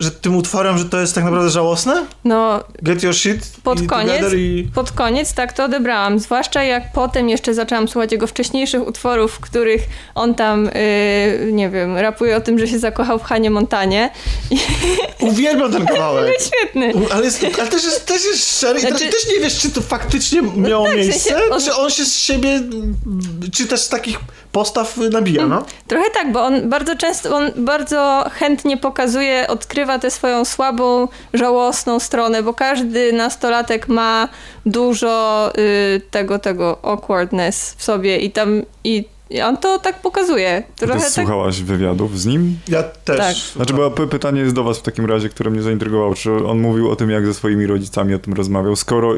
[0.00, 2.06] że tym utworem, że to jest tak naprawdę żałosne?
[2.24, 4.68] No, Get your shit Pod i koniec- i...
[4.74, 6.18] pod koniec tak to odebrałam.
[6.18, 9.82] Zwłaszcza jak potem jeszcze zaczęłam słuchać jego wcześniejszych utworów, w których
[10.14, 10.64] on tam,
[11.44, 14.10] yy, nie wiem, rapuje o tym, że się zakochał w Hanie Montanie.
[15.20, 16.34] Uwielbiam ten kawałek.
[16.40, 16.94] Świetny.
[16.94, 19.58] U, Ale, jest, ale też, jest, też jest szczery i Znaczy- też, też nie wiesz,
[19.58, 22.60] czy to faktycznie miało tak, w miejsce, sensie on- czy on się z siebie,
[23.52, 24.18] czy też z takich
[24.52, 25.64] postaw nabija, no?
[25.86, 32.00] Trochę tak, bo on bardzo często, on bardzo chętnie pokazuje, odkrywa tę swoją słabą, żałosną
[32.00, 34.28] stronę, bo każdy nastolatek ma
[34.66, 40.62] dużo y, tego, tego awkwardness w sobie i tam, i, i on to tak pokazuje.
[40.76, 42.58] Ty Trochę tak, słuchałaś wywiadów z nim?
[42.68, 43.16] Ja też.
[43.18, 43.36] Tak.
[43.36, 46.14] Znaczy, bo pytanie jest do was w takim razie, które mnie zaintrygowało.
[46.14, 48.76] Czy on mówił o tym, jak ze swoimi rodzicami o tym rozmawiał?
[48.76, 49.14] Skoro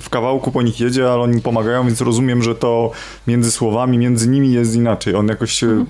[0.00, 2.90] w kawałku po nich jedzie, ale oni pomagają, więc rozumiem, że to
[3.26, 5.14] między słowami, między nimi jest inaczej.
[5.14, 5.86] On jakoś się Mhm.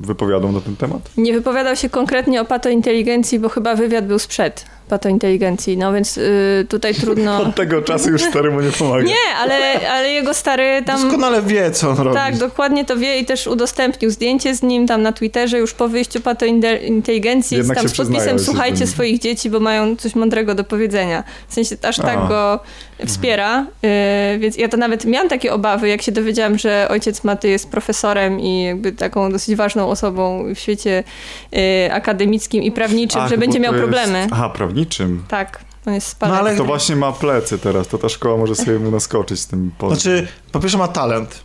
[0.00, 1.10] wypowiadał na ten temat?
[1.16, 6.66] nie wypowiadał się konkretnie o patointeligencji, bo chyba wywiad był sprzed patointeligencji, no więc y,
[6.68, 7.40] tutaj trudno...
[7.42, 9.02] Od tego czasu już stary mu nie pomaga.
[9.04, 11.02] Nie, ale, ale jego stary tam...
[11.02, 12.16] Doskonale wie, co on robi.
[12.16, 15.88] Tak, dokładnie to wie i też udostępnił zdjęcie z nim tam na Twitterze już po
[15.88, 20.64] wyjściu patointeligencji Jednak tam z podpisem przyznają, słuchajcie swoich dzieci, bo mają coś mądrego do
[20.64, 21.24] powiedzenia.
[21.48, 22.28] W sensie aż tak A.
[22.28, 22.60] go
[23.06, 27.48] wspiera, yy, więc ja to nawet miałam takie obawy, jak się dowiedziałam, że ojciec Maty
[27.48, 31.04] jest profesorem i jakby taką dosyć ważną osobą w świecie
[31.52, 31.58] yy,
[31.92, 34.26] akademickim i prawniczym, Ach, że będzie miał jest- problemy.
[34.30, 35.24] Aha, prawniczym.
[35.28, 36.38] Tak, on jest spalony.
[36.42, 39.46] No, ale- To właśnie ma plecy teraz, to ta szkoła może sobie mu naskoczyć z
[39.46, 39.98] tym pozem.
[40.00, 41.40] Znaczy, po pierwsze ma talent,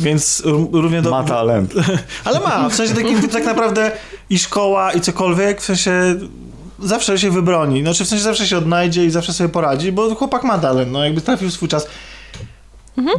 [0.00, 1.10] więc ró- równie do...
[1.10, 1.74] ma talent.
[2.24, 3.92] Ale ma, w sensie takim tak naprawdę
[4.30, 5.92] i szkoła, i cokolwiek, w sensie
[6.82, 7.82] zawsze się wybroni.
[7.82, 11.04] Znaczy w sensie zawsze się odnajdzie i zawsze sobie poradzi, bo chłopak ma talent, no
[11.04, 11.86] jakby trafił w swój czas.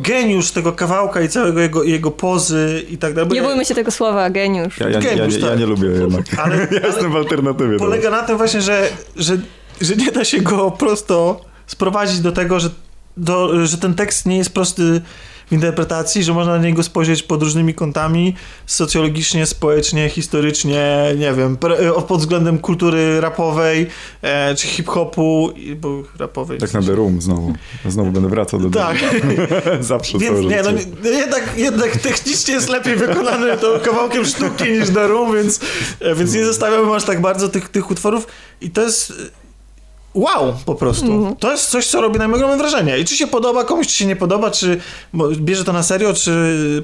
[0.02, 3.30] geniusz tego kawałka i całego jego, jego pozy i tak dalej.
[3.32, 4.80] Nie ja- bójmy się tego słowa, geniusz.
[4.80, 5.60] Ja, ja, ja, Geniusz, ja, ja tak.
[5.60, 6.22] nie lubię jednak.
[6.44, 7.78] Ale- ja ale jestem w alternatywie.
[7.78, 9.38] polega na tym właśnie, że, że,
[9.82, 12.70] że nie da się go prosto sprowadzić do tego, że,
[13.18, 15.02] do, że ten tekst nie jest prosty
[15.52, 22.02] interpretacji, że można na niego spojrzeć pod różnymi kątami, socjologicznie, społecznie, historycznie, nie wiem, pre-
[22.02, 23.88] pod względem kultury rapowej,
[24.22, 25.50] e, czy hip-hopu,
[25.82, 26.58] bo rapowej.
[26.60, 27.54] Tak na The Room znowu.
[27.90, 28.98] Znowu będę wracał do Tak.
[29.80, 34.64] Zawsze Więc całe nie, no, nie- jednak, jednak technicznie jest lepiej wykonany to kawałkiem sztuki
[34.72, 35.60] niż The Room, więc,
[36.00, 38.28] e, więc nie zostawiałbym aż tak bardzo tych, tych utworów
[38.62, 39.41] i to jest e,
[40.14, 41.14] wow po prostu.
[41.14, 41.36] Mhm.
[41.36, 43.00] To jest coś, co robi na mnie ogromne wrażenie.
[43.00, 44.80] I czy się podoba komuś, czy się nie podoba, czy
[45.38, 46.32] bierze to na serio, czy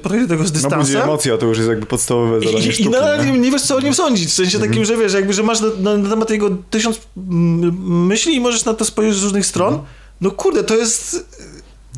[0.02, 1.02] podchodzi do tego z No budzi dystansem.
[1.02, 2.88] emocja, to już jest jakby podstawowe zadanie I, i sztuki.
[2.90, 3.38] nadal nie?
[3.38, 4.28] nie, wiesz, co o nim sądzić.
[4.28, 8.06] W sensie takim, że wiesz, jakby, że masz na, na, na temat jego tysiąc mm,
[8.06, 9.78] myśli i możesz na to spojrzeć z różnych stron.
[10.20, 11.26] No kurde, to jest,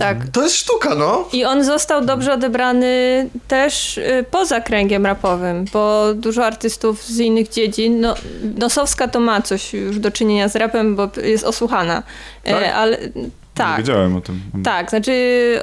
[0.01, 0.17] Tak.
[0.33, 1.29] to jest sztuka, no.
[1.33, 7.49] I on został dobrze odebrany też y, poza kręgiem rapowym, bo dużo artystów z innych
[7.49, 8.15] dziedzin, no,
[8.59, 12.03] Nosowska to ma coś już do czynienia z rapem, bo jest osłuchana,
[12.45, 12.75] E, Tak?
[12.75, 13.79] ale Nie tak.
[13.79, 14.41] wiedziałem o tym.
[14.65, 15.13] Tak, znaczy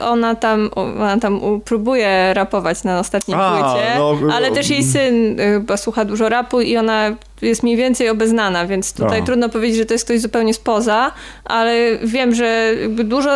[0.02, 4.56] ona tam, ona tam próbuje rapować na ostatniej A, płycie, no, ale no.
[4.56, 8.94] też jej syn y, chyba słucha dużo rapu i ona jest mniej więcej obeznana, więc
[8.94, 9.26] tutaj A.
[9.26, 11.12] trudno powiedzieć, że to jest ktoś zupełnie spoza,
[11.46, 13.30] ale wiem, że dużo,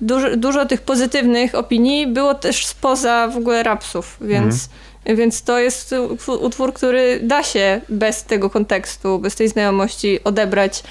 [0.00, 4.68] dużo, dużo tych pozytywnych opinii było też spoza w ogóle rapsów, więc...
[5.06, 5.94] Więc to jest
[6.40, 10.82] utwór- który da się bez tego kontekstu, bez tej znajomości odebrać,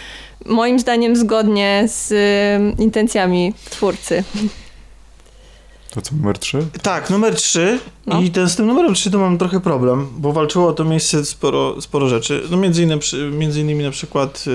[0.46, 2.14] moim zdaniem, zgodnie z
[2.80, 4.24] intencjami twórcy.
[5.94, 6.58] To co, numer 3?
[6.82, 8.22] Tak, numer 3 No.
[8.22, 11.26] i ten, z tym numerem 3 to mam trochę problem, bo walczyło o to miejsce
[11.26, 12.44] sporo, sporo rzeczy.
[12.50, 13.02] No między, innymi,
[13.32, 14.46] między innymi na przykład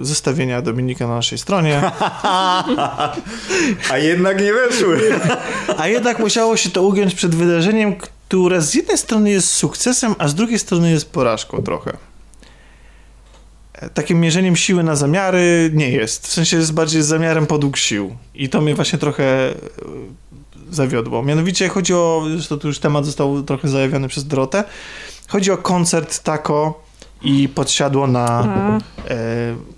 [0.00, 1.82] y, zestawienia Dominika na naszej stronie,
[3.90, 5.00] A jednak nie weszły.
[5.76, 7.94] a jednak musiało się to ugiąć przed wydarzeniem,
[8.28, 11.96] które z jednej strony jest sukcesem, a z drugiej strony jest porażką trochę.
[13.74, 16.26] E, Takim mierzeniem siły na zamiary nie jest.
[16.26, 18.16] W sensie jest bardziej zamiarem podług sił.
[18.34, 19.54] I to mnie właśnie trochę
[20.72, 21.22] zawiodło.
[21.22, 24.64] Mianowicie chodzi o, zresztą tu już temat został trochę zajawiony przez Dorotę,
[25.28, 26.82] chodzi o koncert Tako
[27.24, 28.48] i podsiadło na...
[29.10, 29.16] E,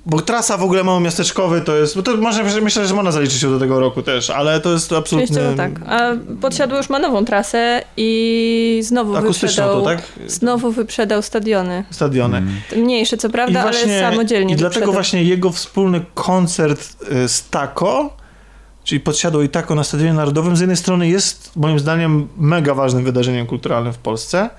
[0.06, 3.50] bo trasa w ogóle małomiasteczkowy to jest, bo to może, myślę, że można zaliczyć się
[3.50, 5.36] do tego roku też, ale to jest absolutnie...
[5.36, 5.70] Częściowo tak.
[5.86, 10.02] A Podsiadło już ma nową trasę i znowu Akustyczną wyprzedał, to, tak?
[10.26, 11.84] znowu wyprzedał stadiony.
[11.90, 12.42] Stadiony.
[12.76, 14.92] Mniejsze co prawda, ale samodzielnie I dlatego wyprzedał.
[14.92, 18.16] właśnie jego wspólny koncert e, z Tako,
[18.84, 23.04] czyli podsiadło i Tako na Stadionie Narodowym, z jednej strony jest moim zdaniem mega ważnym
[23.04, 24.50] wydarzeniem kulturalnym w Polsce,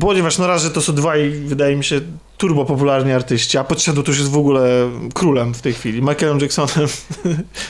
[0.00, 2.00] ponieważ na razie to są dwaj, wydaje mi się,
[2.36, 6.38] turbo popularni artyści, a podsiadło to już jest w ogóle królem w tej chwili, Michaelem
[6.38, 6.88] Jacksonem.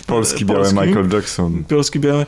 [0.07, 0.87] Polski biały Polskim.
[0.87, 1.65] Michael Jackson.
[1.65, 2.27] Polski biały.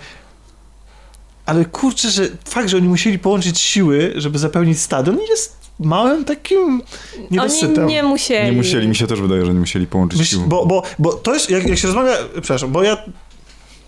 [1.46, 6.82] Ale kurczę, że fakt, że oni musieli połączyć siły, żeby zapełnić stadion, jest małym takim
[7.30, 7.84] niedosytem.
[7.84, 8.46] Oni nie musieli.
[8.50, 10.46] Nie musieli, mi się też wydaje, że nie musieli połączyć Myśl, sił.
[10.46, 12.96] bo, bo, bo to jest, jak, jak się rozmawia, przepraszam, bo ja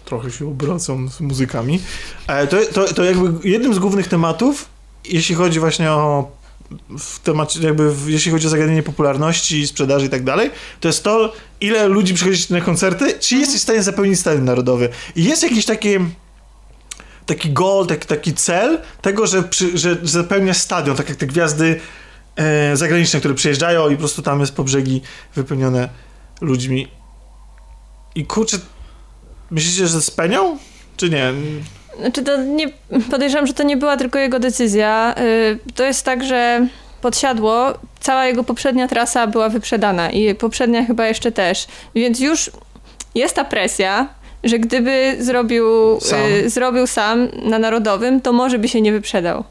[0.04, 1.80] trochę się obracam z muzykami,
[2.26, 4.68] e, to, to, to jakby jednym z głównych tematów,
[5.04, 6.30] jeśli chodzi właśnie o
[6.98, 10.50] w temacie, jakby w, jeśli chodzi o zagadnienie popularności, sprzedaży i tak dalej,
[10.80, 14.88] to jest to, ile ludzi przychodzi na koncerty, czy jesteś w stanie zapełnić stadion narodowy.
[15.16, 15.88] I jest jakiś taki
[17.26, 21.80] taki goal, taki, taki cel tego, że, przy, że zapełnia stadion, tak jak te gwiazdy
[22.36, 25.02] e, zagraniczne, które przyjeżdżają i po prostu tam jest po brzegi
[25.34, 25.88] wypełnione
[26.40, 26.88] ludźmi.
[28.14, 28.58] I kurczę,
[29.50, 30.58] myślicie, że spełnią?
[30.96, 31.32] Czy nie?
[32.00, 32.68] Znaczy to nie,
[33.10, 35.14] podejrzewam, że to nie była tylko jego decyzja.
[35.18, 36.66] Y, To jest tak, że
[37.00, 41.66] podsiadło, cała jego poprzednia trasa była wyprzedana i poprzednia chyba jeszcze też.
[41.94, 42.50] Więc już
[43.14, 44.08] jest ta presja,
[44.44, 45.66] że gdyby zrobił
[46.00, 46.20] Sam.
[46.20, 49.44] y, zrobił sam na Narodowym, to może by się nie wyprzedał.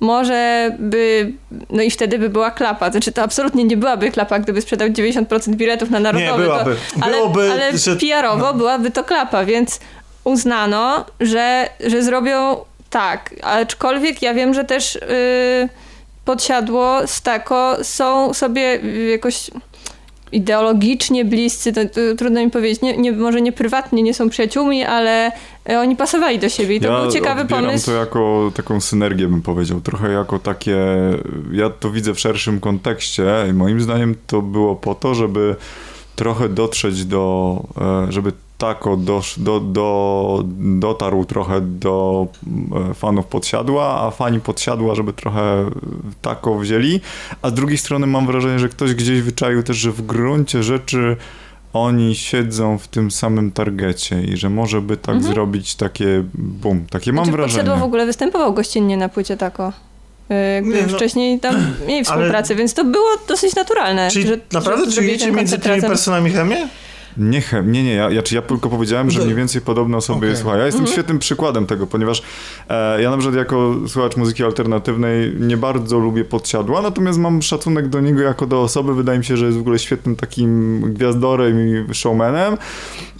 [0.00, 1.32] Może by,
[1.70, 2.90] no i wtedy by była klapa.
[2.90, 6.42] Znaczy to absolutnie nie byłaby klapa, gdyby sprzedał 90% biletów na Narodowy.
[6.42, 6.74] Nie, byłaby.
[6.74, 8.54] To, ale Byłoby, ale że- PR-owo no.
[8.54, 9.80] byłaby to klapa, więc
[10.24, 12.56] uznano, że, że zrobią
[12.90, 13.30] tak.
[13.42, 15.68] Aczkolwiek ja wiem, że też yy,
[16.24, 19.50] podsiadło z Tako są sobie jakoś
[20.36, 24.84] ideologicznie bliscy, to, to trudno mi powiedzieć, nie, nie, może nie prywatnie nie są przyjaciółmi,
[24.84, 25.32] ale
[25.70, 27.86] y, oni pasowali do siebie i to ja był ciekawy pomysł.
[27.86, 29.80] to jako taką synergię, bym powiedział.
[29.80, 30.76] Trochę jako takie...
[31.52, 35.56] Ja to widzę w szerszym kontekście i moim zdaniem to było po to, żeby
[36.16, 37.62] trochę dotrzeć do...
[37.80, 42.26] e, żeby Tako dosz, do, do, dotarł trochę do
[42.90, 45.70] e, fanów Podsiadła, a fani Podsiadła, żeby trochę
[46.22, 47.00] Tako wzięli,
[47.42, 51.16] a z drugiej strony mam wrażenie, że ktoś gdzieś wyczaił też, że w gruncie rzeczy
[51.72, 55.34] oni siedzą w tym samym targecie i że może by tak Mhm.
[55.34, 57.58] zrobić takie bum, takie mam Znaczy, wrażenie.
[57.62, 59.72] Podsiadło w ogóle występował gościnnie na płycie Tako.
[60.30, 60.88] Y, Jakby Nie, no.
[60.88, 61.56] wcześniej tam
[61.88, 64.10] mieli współpracę, więc to było dosyć naturalne.
[64.10, 65.90] Czyli że, naprawdę że czujecie między tymi razem.
[65.90, 66.68] personami chemię?
[67.18, 69.24] Nie, nie, nie, ja, ja, ja tylko powiedziałem, że No.
[69.24, 70.36] mniej więcej podobne osoby Okej.
[70.36, 70.58] słuchają.
[70.58, 70.92] Ja jestem Mhm.
[70.94, 72.22] świetnym przykładem tego, ponieważ
[72.68, 77.88] e, ja na przykład jako słuchacz muzyki alternatywnej nie bardzo lubię podsiadła, natomiast mam szacunek
[77.88, 78.94] do niego jako do osoby.
[78.94, 81.56] Wydaje mi się, że jest w ogóle świetnym takim gwiazdorem
[81.90, 82.54] i showmanem.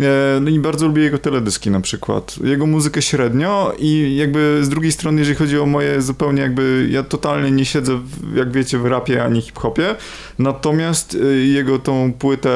[0.01, 2.37] E, no i bardzo lubię jego teledyski na przykład.
[2.45, 7.03] Jego muzykę średnio i jakby z drugiej strony, jeżeli chodzi o moje zupełnie jakby, ja
[7.03, 9.95] totalnie nie siedzę, w, jak wiecie, w rapie ani hip-hopie,
[10.39, 12.51] natomiast y, jego tą płytę,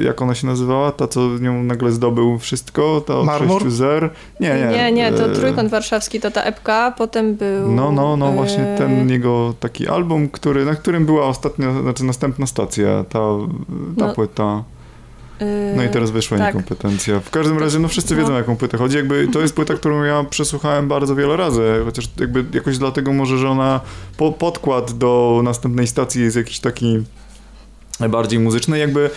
[0.00, 3.62] jak ona się nazywała, ta co nią nagle zdobył wszystko, ta od Marmur?
[3.62, 4.10] 6 zer?
[4.40, 4.66] Nie, nie.
[4.66, 7.72] Nie, nie, to e, Trójkąt Warszawski to ta epka, potem był...
[7.72, 12.04] No, no, no, właśnie e, ten jego taki album, który, na którym była ostatnia, znaczy
[12.04, 13.18] następna stacja, ta,
[13.98, 14.64] ta No, płyta.
[15.40, 16.46] e, No i teraz wyszła tak.
[16.54, 17.20] niekompetencja.
[17.20, 18.20] W każdym razie, no wszyscy No.
[18.20, 18.96] wiedzą, jaką płytę chodzi.
[18.96, 23.38] Jakby to jest płyta, którą ja przesłuchałem bardzo wiele razy, chociaż jakby jakoś dlatego może,
[23.38, 23.80] że ona
[24.16, 27.02] po, podkład do następnej stacji jest jakiś taki
[28.08, 28.78] bardziej muzyczny.
[28.78, 29.10] Jakby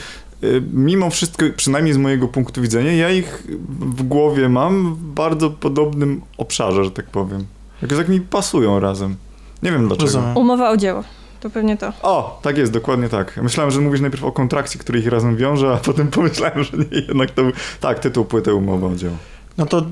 [0.74, 3.48] mimo wszystko, przynajmniej z mojego punktu widzenia, ja ich
[3.80, 7.45] w głowie mam w bardzo podobnym obszarze, że tak powiem.
[7.82, 9.16] Jakoś tak mi pasują razem.
[9.64, 10.06] Nie wiem dlaczego.
[10.06, 10.38] Rozumiem.
[10.38, 11.03] Umowa o dzieło.
[11.40, 11.94] To pewnie to.
[12.02, 13.40] O, tak jest, dokładnie tak.
[13.44, 16.99] Myślałem, że mówisz najpierw o kontrakcie, który ich razem wiąże, a potem pomyślałem, że nie,
[17.07, 17.52] jednak to był...
[17.80, 19.16] Tak, tytuł płyty umowa o dzieło.
[19.57, 19.86] No to,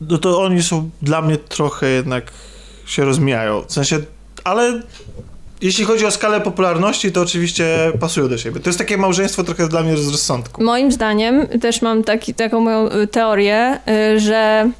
[0.00, 2.32] no to oni są dla mnie trochę jednak
[2.86, 3.62] się rozmijają.
[3.62, 3.98] W sensie,
[4.44, 4.82] ale
[5.62, 8.60] jeśli chodzi o skalę popularności, to oczywiście pasują do siebie.
[8.60, 10.62] To jest takie małżeństwo trochę dla mnie z rozsądku.
[10.62, 13.78] Moim zdaniem, też mam taki, taką moją y, teorię,
[14.14, 14.70] y, że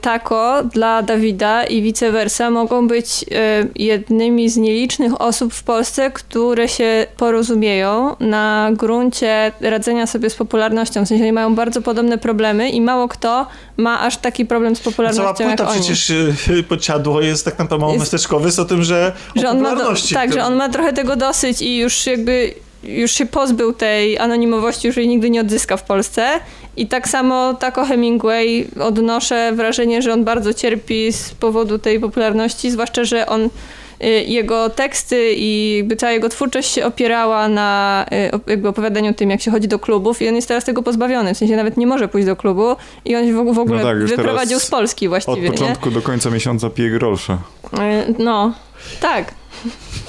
[0.00, 3.26] Tako dla Dawida i vice versa mogą być y,
[3.74, 11.04] jednymi z nielicznych osób w Polsce, które się porozumieją na gruncie radzenia sobie z popularnością.
[11.04, 14.80] W sensie oni mają bardzo podobne problemy i mało kto ma aż taki problem z
[14.80, 15.80] Cała popularnością jak płyta oni.
[15.80, 19.60] przecież y, podsiadło jest tak naprawdę mało mesteczkowy, jest o tym, że, o że on
[19.60, 23.72] ma do, tak, że on ma trochę tego dosyć i już jakby już się pozbył
[23.72, 26.40] tej anonimowości, już jej nigdy nie odzyska w Polsce.
[26.76, 32.70] I tak samo Taco Hemingway odnoszę wrażenie, że on bardzo cierpi z powodu tej popularności,
[32.70, 38.50] zwłaszcza, że on y, jego teksty i jakby cała jego twórczość się opierała na y,
[38.50, 41.34] jakby opowiadaniu o tym, jak się chodzi do klubów i on jest teraz tego pozbawiony,
[41.34, 44.04] w sensie nawet nie może pójść do klubu i on się w, ogóle No tak,
[44.04, 45.50] wyprowadził z Polski Od właściwie, nie?
[45.50, 47.32] początku do końca miesiąca pije grolsze.
[47.32, 48.54] Y, No,
[49.00, 49.39] tak.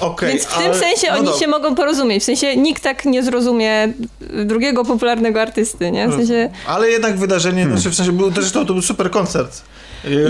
[0.00, 1.40] Okej, Więc w tym ale- sensie no oni dobra.
[1.40, 2.22] się mogą porozumieć.
[2.22, 3.92] W sensie nikt tak nie zrozumie
[4.44, 6.08] drugiego popularnego artysty, nie?
[6.08, 7.78] W sensie Ale jednak wydarzenie, Hmm.
[7.78, 9.62] znaczy w sensie, był, zresztą to był super koncert.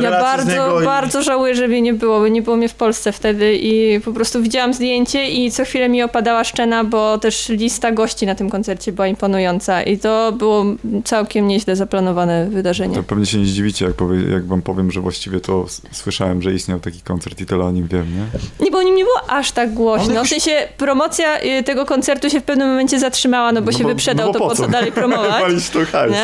[0.03, 2.75] Ja bardzo, niego i- bardzo żałuję, że mnie nie było, bo nie było mnie w
[2.75, 7.49] Polsce wtedy i po prostu widziałam zdjęcie i co chwilę mi opadała szczena, bo też
[7.49, 10.65] lista gości na tym koncercie była imponująca i to było
[11.05, 12.97] całkiem nieźle zaplanowane wydarzenie.
[12.97, 16.53] To pewnie się nie zdziwicie, jak, powie, jak wam powiem, że właściwie to słyszałem, że
[16.55, 18.65] istniał taki koncert i tyle o nim wiem, nie?
[18.65, 20.13] Nie, bo o nim nie było aż tak głośno.
[20.15, 23.85] jakoś- W sensie promocja y, tego koncertu się w pewnym momencie zatrzymała, no bo się
[23.85, 25.43] wyprzedał, bo to po co dalej promować?
[25.43, 26.17] Walić to hajs?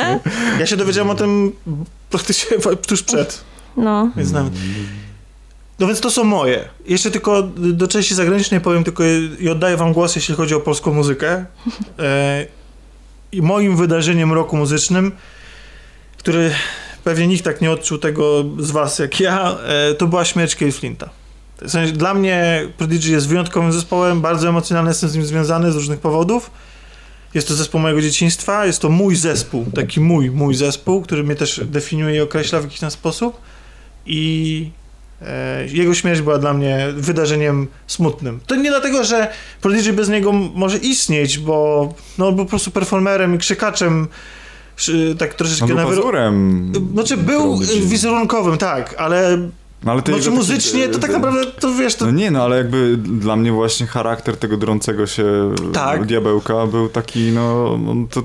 [0.60, 1.52] Ja się dowiedziałem o tym
[2.10, 2.56] praktycznie
[2.88, 3.40] tuż przed.
[3.76, 4.10] No.
[4.16, 4.52] Więc nawet...
[5.78, 6.68] No więc to są moje.
[6.86, 9.02] Jeszcze tylko do części zagranicznej powiem tylko
[9.40, 11.44] i oddaję wam głos, jeśli chodzi o polską muzykę.
[11.98, 12.46] E,
[13.32, 15.12] I moim wydarzeniem roku muzycznym,
[16.16, 16.50] który
[17.04, 19.56] pewnie nikt tak nie odczuł tego z was jak ja,
[19.90, 21.08] e, to była śmierć Keith Flinta.
[21.62, 25.74] W sensie, dla mnie Prodigy jest wyjątkowym zespołem, bardzo emocjonalnie jestem z nim związany z
[25.74, 26.50] różnych powodów.
[27.34, 31.34] Jest to zespół mojego dzieciństwa, jest to mój zespół, taki mój, mój zespół, który mnie
[31.34, 33.40] też definiuje i określa w jakiś tam sposób.
[34.06, 34.70] I
[35.22, 38.40] e, jego śmierć była dla mnie wydarzeniem smutnym.
[38.46, 43.34] To nie dlatego, że Prodigy bez niego może istnieć, bo no, był po prostu performerem
[43.34, 44.08] i krzykaczem,
[45.18, 46.72] tak troszeczkę On był na pazurem.
[46.92, 49.38] Znaczy był wizerunkowym, tak, ale
[49.84, 52.56] No, ale znaczy taki- muzycznie to tak naprawdę, to wiesz, to No nie, no ale
[52.56, 55.24] jakby dla mnie właśnie charakter tego drącego się
[55.72, 56.06] Tak.
[56.06, 57.78] diabełka był taki, no
[58.10, 58.22] to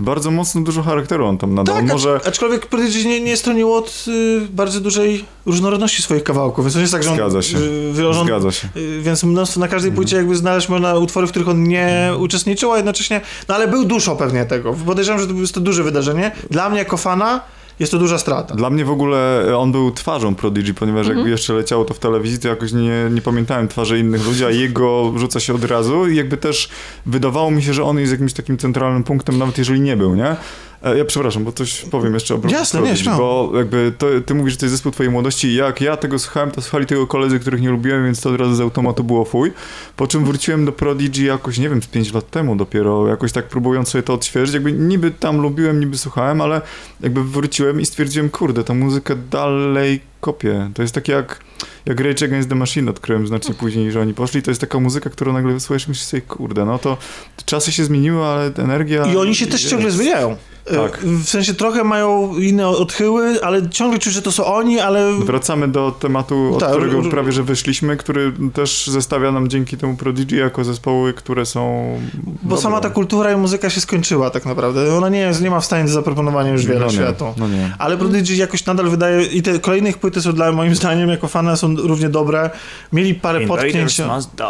[0.00, 1.74] bardzo mocno dużo charakteru on tam nadał.
[1.76, 6.64] Tak, Może acz, aczkolwiek Prodigy nie, nie stroniło od y, bardzo dużej różnorodności swoich kawałków,
[6.64, 7.16] więc to jest tak, że on...
[7.16, 7.58] Zgadza się.
[7.58, 7.92] Y,
[8.24, 8.68] zgadza się.
[8.76, 9.96] y, więc mnóstwo na każdej Mhm.
[10.04, 13.84] płycie jakby znaleźć można utwory, w których on nie uczestniczył, a jednocześnie, no ale był
[13.84, 14.72] duszą pewnie tego.
[14.86, 16.32] Podejrzewam, że to jest to duże wydarzenie.
[16.50, 17.40] Dla mnie jako fana
[17.80, 18.54] jest to duża strata.
[18.54, 21.18] Dla mnie w ogóle on był twarzą Prodigy, ponieważ Mhm.
[21.18, 24.50] jak jeszcze leciało to w telewizji, to jakoś nie, nie pamiętałem twarzy innych ludzi, a
[24.50, 26.68] jego rzuca się od razu i jakby też
[27.06, 30.36] wydawało mi się, że on jest jakimś takim centralnym punktem, nawet jeżeli nie był, nie?
[30.82, 33.48] E, Ja przepraszam, bo coś powiem jeszcze o Jasne, nie, śmiało.
[33.48, 35.54] Bo jakby to, ty mówisz, że to jest zespół twojej młodości.
[35.54, 38.54] Jak ja tego słuchałem, to słuchali tego koledzy, których nie lubiłem, więc to od razu
[38.54, 39.52] z automatu było fuj.
[39.96, 43.48] Po czym wróciłem do Prodigy jakoś, nie wiem, z 5 lat temu dopiero, jakoś tak
[43.48, 44.54] próbując sobie to odświeżyć.
[44.54, 46.60] Jakby niby tam lubiłem, niby słuchałem, ale
[47.00, 50.70] jakby wróciłem i stwierdziłem, kurde, ta muzykę dalej kopię.
[50.74, 51.40] To jest takie jak,
[51.86, 54.42] jak Rage Against the Machine odkryłem znacznie później, że oni poszli.
[54.42, 56.96] To jest taka muzyka, którą nagle słuchasz i sobie, kurde, no to
[57.44, 59.06] czasy się zmieniły, ale energia...
[59.12, 59.70] I oni się też jest.
[59.70, 60.36] ciągle zmieniają.
[60.74, 60.98] Tak.
[61.04, 65.12] E, W sensie trochę mają inne odchyły, ale ciągle czuć, że to są oni, ale
[65.18, 69.76] Wracamy do tematu, od Tak, którego r- prawie że wyszliśmy, który też zestawia nam dzięki
[69.76, 71.94] temu Prodigy jako zespoły, które są.
[72.24, 72.62] bo dobre.
[72.62, 74.94] sama ta kultura i muzyka się skończyła tak naprawdę.
[74.96, 77.34] Ona nie, jest, nie ma w stanie do zaproponowania już wiele no nie, światu.
[77.36, 77.74] No nie.
[77.78, 81.28] Ale Prodigy jakoś nadal wydaje i te kolejne ich płyty są dla moim zdaniem jako
[81.28, 82.50] fana są równie dobre.
[82.92, 83.98] Mieli parę potknięć.
[83.98, 84.44] must die.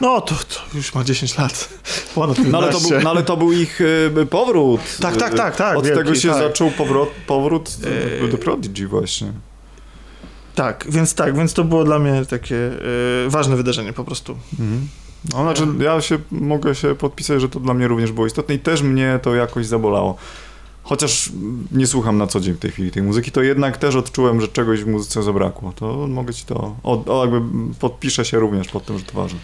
[0.00, 1.68] No to, to już ma 10 lat.
[2.14, 2.52] Ponad 15.
[2.52, 4.80] No ale, to był, no ale to był ich y, powrót.
[5.00, 6.38] Tak, tak, tak, tak, Od wielki, tego się tak.
[6.38, 7.76] zaczął powrót, powrót
[8.22, 8.30] Eee.
[8.30, 9.32] do Prodigy właśnie.
[10.54, 12.56] Tak, więc tak, więc to było dla mnie takie
[13.26, 14.36] e, ważne wydarzenie po prostu.
[14.60, 14.88] Mhm.
[15.32, 18.58] No, znaczy, ja się mogę się podpisać, że to dla mnie również było istotne i
[18.58, 20.16] też mnie to jakoś zabolało.
[20.82, 21.30] Chociaż
[21.72, 24.48] nie słucham na co dzień w tej chwili tej muzyki, to jednak też odczułem, że
[24.48, 25.72] czegoś w muzyce zabrakło.
[25.76, 26.76] To mogę ci to.
[26.82, 27.40] O, o jakby
[27.80, 29.38] podpiszę się również pod tym, że to ważne.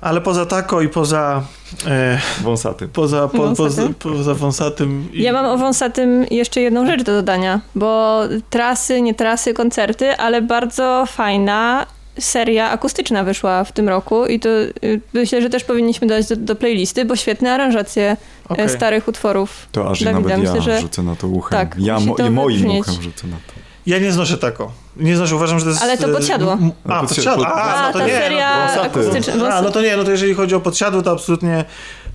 [0.00, 1.42] Ale poza tako i poza
[1.86, 2.88] e, Wąsaty.
[2.88, 3.94] poza, po, poza, Wąsatym?
[3.94, 8.20] poza wąsatym i, Ja mam o wąsatym jeszcze jedną rzecz do dodania, bo
[8.50, 11.86] trasy, nie trasy, koncerty, ale bardzo fajna
[12.18, 16.36] seria akustyczna wyszła w tym roku i to y, myślę, że też powinniśmy dodać do,
[16.36, 18.16] do playlisty, bo świetne aranżacje e,
[18.48, 18.68] Okej.
[18.68, 19.68] starych utworów.
[19.72, 21.58] To aż Dawida, nawet ja myślę, że- rzucę na to uchem.
[21.58, 23.52] tak, ja mo, moim uchem rzucę na to.
[23.86, 24.72] Ja nie znoszę tako.
[24.96, 25.82] Nie znoszę, uważam, że to jest...
[25.82, 26.58] Ale to e, podsiadło.
[26.84, 27.44] No, A, podsi- podsiadło.
[27.44, 28.12] pod- A, A, no to ta nie.
[28.12, 28.86] seria wąsaty.
[29.00, 29.34] akustyczna.
[29.34, 31.64] No, a, no to nie, no to jeżeli chodzi o podsiadło, to absolutnie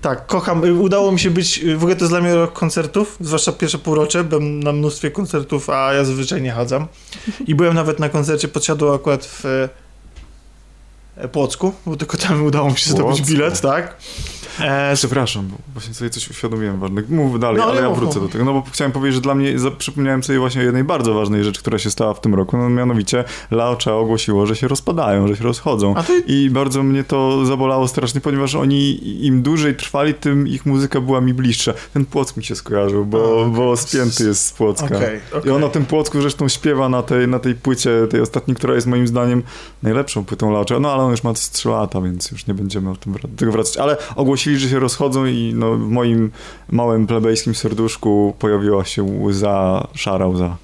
[0.00, 0.64] tak, kocham.
[0.64, 3.52] Y, Udało mi się być, y, w ogóle to jest dla mnie rok koncertów, zwłaszcza
[3.52, 6.86] pierwsze półrocze, byłem na mnóstwie koncertów, a ja zazwyczaj nie chadzam.
[7.46, 9.68] I byłem nawet na koncercie podsiadło akurat w
[11.32, 13.26] Płocku, bo tylko tam udało mi się zdobyć Płocku.
[13.34, 13.96] bilet, tak.
[14.60, 17.02] E, Przepraszam, bo właśnie sobie coś uświadomiłem ważne.
[17.08, 18.28] Mów dalej, No, ale ja mów, wrócę mów.
[18.28, 18.44] do tego.
[18.44, 21.44] No bo chciałem powiedzieć, że dla mnie, za, przypomniałem sobie właśnie o jednej bardzo ważnej
[21.44, 25.36] rzeczy, która się stała w tym roku, no mianowicie Laocha ogłosiło, że się rozpadają, że
[25.36, 25.94] się rozchodzą.
[25.94, 31.00] to I bardzo mnie to zabolało strasznie, ponieważ oni im dłużej trwali, tym ich muzyka
[31.00, 31.72] była mi bliższa.
[31.94, 33.52] Ten Płock mi się skojarzył, bo, okej.
[33.52, 34.86] bo spięty jest z Płocka.
[34.96, 35.52] Okej, I okej.
[35.52, 38.86] on o tym Płocku zresztą śpiewa na tej, na tej płycie, tej ostatniej, która jest
[38.86, 39.42] moim zdaniem
[39.82, 40.78] najlepszą płytą Laocha.
[40.80, 43.52] No ale on już ma z 3 lata, więc już nie będziemy o tym tego
[43.52, 43.76] wracać.
[43.76, 46.30] Ale ogłosili, że się rozchodzą i no, w moim
[46.70, 50.56] małym plebejskim serduszku pojawiła się łza, szara łza.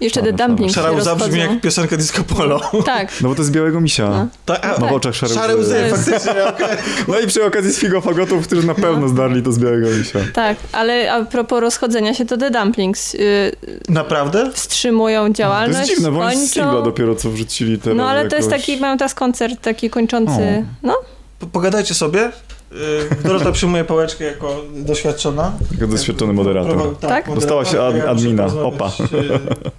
[0.00, 2.60] Jeszcze The Dumplings się Szara łza brzmi jak piosenka Disco Polo.
[2.86, 3.20] Tak.
[3.20, 4.08] No bo to jest białego misia.
[4.10, 4.26] No.
[4.44, 6.76] Tak, a, No w oczach szare, Szare łzy, To jest- faktycznie, okej.
[7.08, 10.18] No i przy okazji z figofagotów, którzy na pewno zdarli to z białego misia.
[10.34, 13.52] Tak, ale a propos rozchodzenia się, to The Dumplings y,
[13.88, 14.50] Naprawdę?
[14.54, 17.96] wstrzymują To działalność, jest dziwne, bo oni z singla dopiero co wrzucili teraz.
[17.98, 18.66] No ale to jest jakoś.
[18.66, 20.96] taki, mają teraz koncert taki kończący, no
[21.38, 22.32] Po- Pogadajcie sobie.
[22.72, 25.52] Y, Dorota przyjmuje pałeczkę jako doświadczona.
[25.72, 26.76] Jako doświadczony moderator.
[26.76, 27.34] Prowa- Tak?
[27.34, 28.42] Dostała się ad- Ja admina.
[28.48, 28.92] porozmawiać, Opa.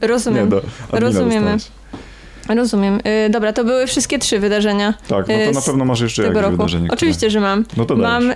[0.02, 1.52] y, rozumiem, Nie, do, admina Rozumiemy.
[1.54, 2.58] dostałaś.
[2.58, 3.00] rozumiem.
[3.26, 6.42] Y, dobra, to były wszystkie trzy wydarzenia Tak, no to na pewno masz jeszcze jakieś
[6.42, 6.52] roku.
[6.52, 6.88] wydarzenie.
[6.88, 7.66] które- Oczywiście, że mam.
[7.78, 8.36] No to Mam y,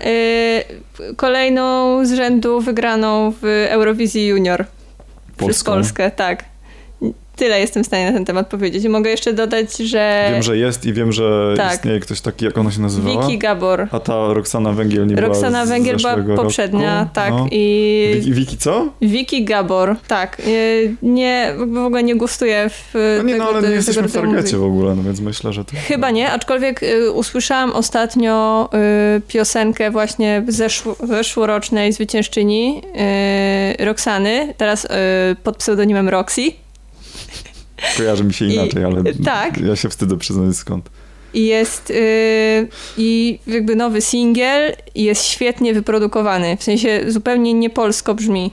[1.16, 4.60] kolejną z rzędu wygraną w Eurowizji Junior
[5.38, 5.72] przez Polską.
[5.72, 6.46] Polskę, tak.
[7.36, 8.88] Tyle jestem w stanie na ten temat powiedzieć.
[8.88, 11.74] Mogę jeszcze dodać, że Wiem, że jest i wiem, że Tak.
[11.74, 13.22] istnieje ktoś taki, jak ona się nazywała?
[13.22, 13.88] Wiki Gabor.
[13.92, 17.12] A ta Roxana Węgiel nie była Roxana Węgiel była poprzednia, roku?
[17.14, 17.30] tak.
[17.30, 17.48] No.
[17.52, 18.90] I Wiki, Wiki co?
[19.02, 20.42] Wiki Gabor, tak.
[21.02, 24.06] Nie, w ogóle nie gustuję w No nie, tego, no ale tego nie jesteśmy w
[24.06, 25.72] rodzaju targecie w ogóle, no więc myślę, że to...
[25.88, 28.70] Chyba nie, aczkolwiek y, usłyszałam ostatnio
[29.18, 32.82] y, piosenkę właśnie zeszło, zeszłorocznej zwyciężczyni
[33.80, 34.88] y, Roxany, teraz
[35.44, 36.42] pod pseudonimem Roxy.
[37.98, 39.58] Kojarzy mi się I- inaczej, ale tak.
[39.62, 40.90] ja się wstydzę przyznać skąd.
[41.34, 46.58] I jest y, i jakby nowy singiel i jest świetnie wyprodukowany.
[46.58, 48.52] W sensie zupełnie niepolsko brzmi.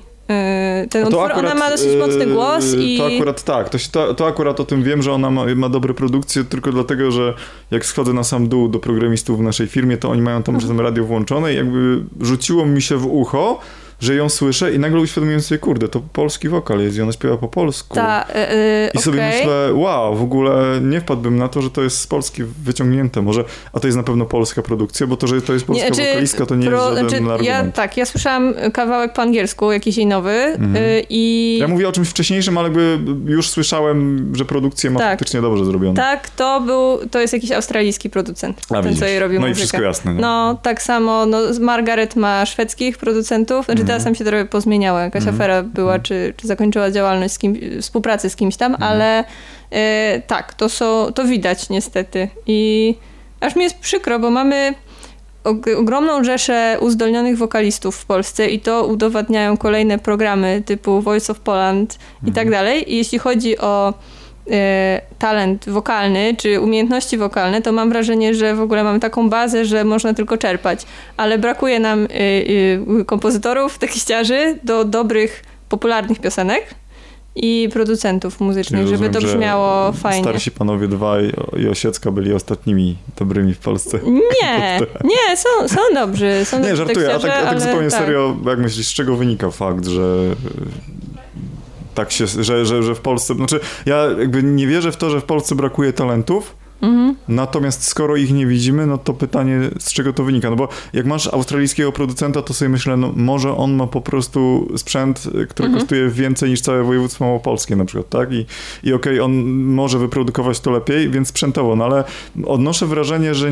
[0.85, 2.99] Y, ten utwór, ona ma dosyć mocny yy, głos i...
[2.99, 5.95] To akurat tak, to, to, to akurat o tym wiem, że ona ma, ma dobre
[5.95, 7.35] produkcje, tylko dlatego, że
[7.71, 10.61] jak schodzę na sam dół do programistów w naszej firmie, to oni mają tam Mhm.
[10.71, 13.61] czasem radio włączone i jakby rzuciło mi się w ucho,
[14.01, 17.37] że ją słyszę i nagle uświadomiłem sobie, kurde, to polski wokal jest i ona śpiewa
[17.37, 17.95] po polsku.
[17.95, 19.39] Ta, y, y, I sobie okej.
[19.39, 23.23] myślę, wow, w ogóle nie wpadłbym na to, że to jest z Polski wyciągnięte.
[23.23, 25.91] Może, a to jest na pewno polska produkcja, bo to, że to jest polska Nie,
[25.95, 27.75] czy wokalistka, to nie jest żaden znaczy, ja, argument.
[27.75, 30.77] Tak, ja słyszałam kawałek po angielsku, jakiś jej nowy Mhm.
[30.77, 35.11] y, i Ja mówię o czymś wcześniejszym, ale jakby już słyszałem, że produkcję ma Tak.
[35.11, 35.95] faktycznie dobrze zrobioną.
[35.95, 38.99] tak, to był, to jest jakiś australijski producent, A, ten widzisz.
[39.01, 39.59] co jej robił No i muzykę.
[39.67, 40.15] wszystko jasne.
[40.15, 40.21] Nie?
[40.21, 43.90] No, tak samo, no, Margaret ma szwedzkich producentów, znaczy Mhm.
[43.91, 44.99] Teraz tam się trochę pozmieniało.
[44.99, 45.37] Jakaś Mhm.
[45.37, 48.93] afera była, czy, czy zakończyła działalność z kim, współpracę z kimś tam, Mhm.
[48.93, 49.25] ale
[49.71, 52.29] e, tak, to, są, to widać niestety.
[52.47, 52.95] I
[53.41, 54.75] aż mi jest przykro, bo mamy
[55.45, 61.41] og- ogromną rzeszę uzdolnionych wokalistów w Polsce i to udowadniają kolejne programy typu Voice of
[61.41, 62.35] Poland i Mhm.
[62.35, 62.93] tak dalej.
[62.93, 63.95] I jeśli chodzi o
[65.19, 69.85] talent wokalny czy umiejętności wokalne, to mam wrażenie, że w ogóle mamy taką bazę, że
[69.85, 70.87] można tylko czerpać.
[71.17, 72.09] Ale brakuje nam y,
[73.01, 76.75] y, kompozytorów, tekściarzy do dobrych, popularnych piosenek
[77.37, 80.23] i producentów muzycznych, Czyli żeby to rozumiem, że brzmiało fajnie.
[80.23, 83.99] Starsi panowie dwaj i Osiecka byli ostatnimi dobrymi w Polsce.
[84.43, 86.45] Nie, nie, są, są dobrzy.
[86.45, 88.01] Są Nie, dobrzy żartuję, a tak, a tak zupełnie tak.
[88.01, 90.03] serio, jak myślisz, z czego wynika fakt, że
[91.95, 95.21] tak się, że, że, że w Polsce, znaczy ja jakby nie wierzę w to, że
[95.21, 97.15] w Polsce brakuje talentów, Mhm.
[97.29, 100.51] Natomiast skoro ich nie widzimy, no to pytanie, z czego to wynika?
[100.51, 104.69] No bo jak masz australijskiego producenta, to sobie myślę, no może on ma po prostu
[104.77, 105.73] sprzęt, który Mhm.
[105.75, 108.33] kosztuje więcej niż całe województwo małopolskie na przykład, tak?
[108.33, 108.47] I,
[108.83, 112.05] i okej, on może wyprodukować to lepiej, więc sprzętowo, no ale
[112.47, 113.51] odnoszę wrażenie, że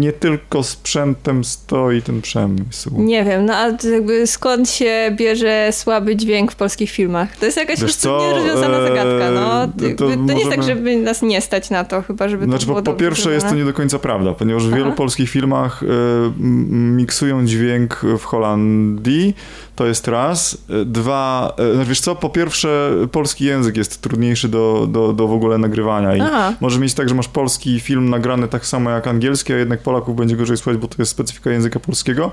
[0.00, 2.90] nie tylko sprzętem stoi ten przemysł.
[2.98, 7.36] Nie wiem, no a to jakby skąd się bierze słaby dźwięk w polskich filmach?
[7.36, 9.68] To jest jakaś po Wiesz prostu co, nierozwiązana zagadka, no.
[9.78, 12.44] to Jakby To, nie jest tak, możemy- żeby nas nie stać na to, chyba żeby
[12.44, 14.70] Znaczy, to po, było po dobrze pierwsze jest to nie do końca prawda, ponieważ w
[14.70, 14.96] wielu Aha.
[14.96, 15.86] polskich filmach y,
[16.70, 19.36] miksują dźwięk w Holandii,
[19.76, 20.58] to jest raz.
[20.86, 25.32] Dwa, y, no wiesz co, po pierwsze polski język jest trudniejszy do, do, do w
[25.32, 29.06] ogóle nagrywania i Aha, Możesz mieć tak, że masz polski film nagrany tak samo jak
[29.06, 32.32] angielski, a jednak Polaków będzie gorzej słuchać, bo to jest specyfika języka polskiego.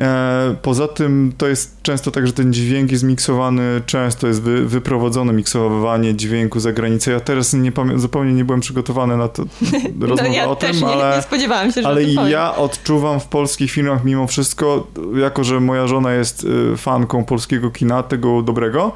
[0.00, 4.66] E, Poza tym to jest często tak, że ten dźwięk jest miksowany, często jest wy,
[4.66, 7.10] wyprowadzone miksowanie dźwięku za granicę.
[7.12, 9.42] Ja teraz nie zupełnie nie byłem przygotowany na to
[10.00, 11.16] rozmowę no ja o tym, nie, ale...
[11.16, 14.86] nie spodziewałam się, że Ale ja odczuwam w polskich filmach mimo wszystko,
[15.16, 18.92] jako że moja żona jest y, fanką polskiego kina, tego dobrego,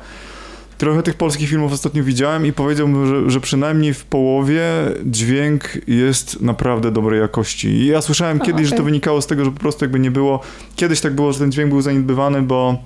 [0.81, 4.63] trochę tych polskich filmów ostatnio widziałem i powiedziałbym, że, że przynajmniej w połowie
[5.05, 7.69] dźwięk jest naprawdę dobrej jakości.
[7.69, 10.11] I ja słyszałem A, kiedyś, że to wynikało z tego, że po prostu jakby nie
[10.11, 10.41] było,
[10.77, 12.85] kiedyś tak było, że ten dźwięk był zaniedbywany, bo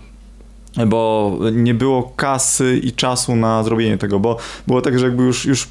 [0.87, 4.37] bo nie było kasy i czasu na zrobienie tego, bo
[4.67, 5.69] było tak, że jakby już, już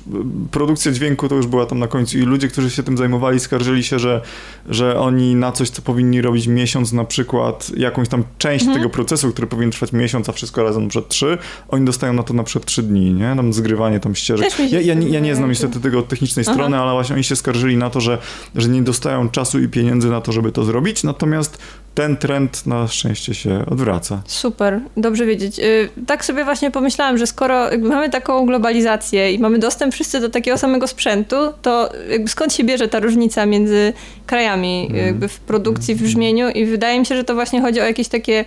[0.51, 3.83] produkcja dźwięku to już była tam na końcu i ludzie, którzy się tym zajmowali, skarżyli
[3.83, 4.21] się, że,
[4.69, 8.79] że oni na coś, co powinni robić miesiąc na przykład, jakąś tam część Mhm.
[8.81, 11.37] tego procesu, który powinien trwać miesiąc, a wszystko razem przed trzy,
[11.69, 13.33] oni dostają na to na przykład trzy dni, nie?
[13.35, 14.49] Tam zgrywanie tam ścieżek.
[14.71, 16.53] Ja, ja, nie- ja nie znam że- niestety tego od technicznej Aha.
[16.53, 18.17] strony, ale właśnie oni się skarżyli na to, że,
[18.55, 21.57] że nie dostają czasu i pieniędzy na to, żeby to zrobić, natomiast
[21.95, 24.21] ten trend na szczęście się odwraca.
[24.25, 25.59] Super, dobrze wiedzieć.
[25.59, 30.29] Y, Tak sobie właśnie pomyślałam, że skoro mamy taką globalizację i mamy dostęp wszyscy do
[30.29, 31.89] takiego samego sprzętu, to
[32.27, 33.93] skąd się bierze ta różnica między
[34.25, 35.05] krajami Mhm.
[35.07, 38.07] jakby w produkcji, w brzmieniu i wydaje mi się, że to właśnie chodzi o jakieś
[38.07, 38.45] takie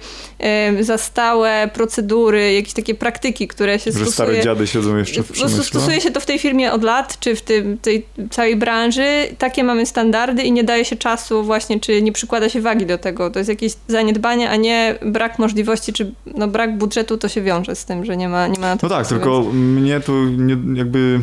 [0.81, 4.13] zastałe procedury, jakieś takie praktyki, które się Że stosuje.
[4.13, 5.65] stare dziady siedzą jeszcze w Po prostu przemyśle.
[5.81, 9.07] stosuje się to w tej firmie od lat, czy w tym, tej całej branży.
[9.39, 12.99] Takie mamy standardy i nie daje się czasu właśnie, czy nie przykłada się wagi do
[12.99, 13.31] tego.
[13.37, 17.75] To jest jakieś zaniedbanie, a nie brak możliwości, czy no, brak budżetu to się wiąże
[17.75, 20.57] z tym, że nie ma, nie ma na to No tak, tylko mnie tu nie,
[20.75, 21.21] jakby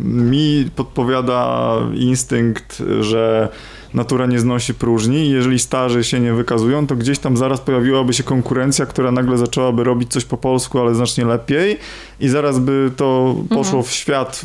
[0.00, 3.48] mi podpowiada instynkt, że
[3.94, 8.12] natura nie znosi próżni i jeżeli starzy się nie wykazują, to gdzieś tam zaraz pojawiłaby
[8.12, 11.78] się konkurencja, która nagle zaczęłaby robić coś po polsku, ale znacznie lepiej
[12.20, 13.84] i zaraz by to poszło Mhm.
[13.84, 14.42] w świat,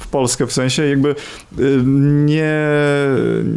[0.00, 1.14] w Polskę w sensie, jakby y,
[2.04, 2.58] nie,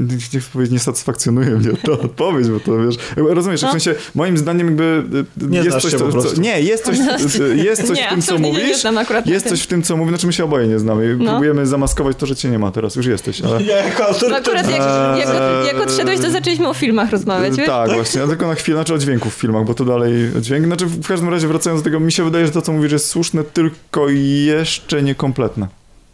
[0.10, 3.68] nie chcę powiedzieć, nie satysfakcjonuje mnie ta odpowiedź, bo to wiesz, rozumiesz, No.
[3.68, 5.04] w sensie moim zdaniem jakby
[5.44, 6.98] y, Nie jest coś, co, co, nie, jest coś,
[7.68, 8.84] jest coś nie, w tym, co Nie, nie mówisz,
[9.26, 11.16] jest coś w tym, co mówi, znaczy my się oboje nie znamy.
[11.20, 11.26] No.
[11.32, 12.96] Próbujemy zamaskować to, że cię nie ma teraz.
[12.96, 13.62] Już jesteś, ale...
[14.30, 17.68] No akurat jak, Eee, jak, odszedłeś, to zaczęliśmy o filmach rozmawiać, wiesz?
[17.68, 20.66] Tak, właśnie, a tylko na chwilę, znaczy o dźwięku w filmach, bo to dalej dźwięk.
[20.66, 23.06] Znaczy w każdym razie wracając do tego, mi się wydaje, że to, co mówisz, jest
[23.10, 24.10] słuszne, tylko
[24.46, 25.68] jeszcze niekompletne.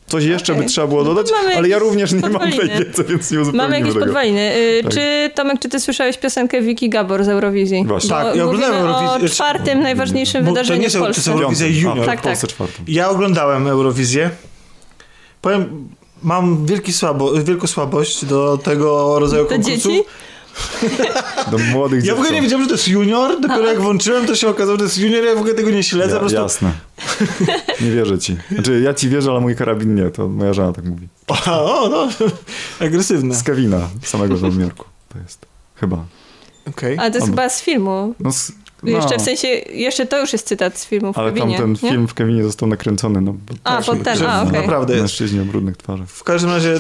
[0.07, 0.64] Coś jeszcze Okej.
[0.65, 2.85] by trzeba było No to dodać, mamy ale ja również nie mam tej podwaliny.
[2.85, 4.06] wiedzy, więc nie uzupełnię Mamy jakieś tego.
[4.06, 4.56] podwaliny.
[4.56, 4.94] Y, Tak.
[4.94, 7.84] Czy, Tomek, czy ty słyszałeś piosenkę Wiki Gabor z Eurowizji?
[7.88, 8.10] Właśnie.
[8.10, 9.27] Bo Tak, ja oglądałem Eurowizję.
[9.27, 11.22] o czwartym najważniejszym Bo to wydarzeniu nie w są- to Polsce.
[11.22, 11.84] są Eurowizja Piątym.
[11.84, 12.03] Junior.
[12.03, 12.56] A, Tak, w Polsce tak.
[12.56, 12.85] czwartym.
[12.88, 14.30] Ja oglądałem Eurowizję.
[15.41, 15.90] Powiem,
[16.24, 19.84] mam wielki słabo, wielką słabość do tego rodzaju Do konkursów.
[19.84, 20.02] dzieci?
[21.52, 23.41] Do młodych Ja w ogóle nie wiedziałem, że to jest junior.
[23.41, 25.24] Dopiero jak włączyłem, to się okazało, że to jest junior.
[25.24, 26.10] Ja w ogóle tego nie śledzę.
[26.14, 26.41] Ja, po prostu...
[26.41, 26.72] Jasne.
[27.82, 28.38] Nie wierzę ci.
[28.52, 30.10] Znaczy, ja ci wierzę, ale mój karabin nie.
[30.10, 31.08] To moja żona tak mówi.
[31.48, 32.08] O, no,
[32.88, 33.36] agresywne.
[33.36, 34.86] Z Kevina, samego z Nowomierku.
[35.14, 35.45] To jest.
[35.76, 35.98] Chyba.
[36.70, 36.98] Okej.
[36.98, 38.16] Ale to jest On- chyba z filmu.
[38.20, 38.52] No, s-
[38.84, 38.98] no.
[38.98, 41.72] Jeszcze w sensie, jeszcze to już jest cytat z filmu w Ale tam Kevinie, ten
[41.72, 41.90] nie?
[41.92, 43.22] film w Kevinie został nakręcony.
[43.22, 44.62] No, bo A, tak, pod ten, a okej.
[44.62, 44.96] Naprawdę.
[44.96, 46.10] Mężczyźni o brudnych twarzach.
[46.10, 46.80] W każdym razie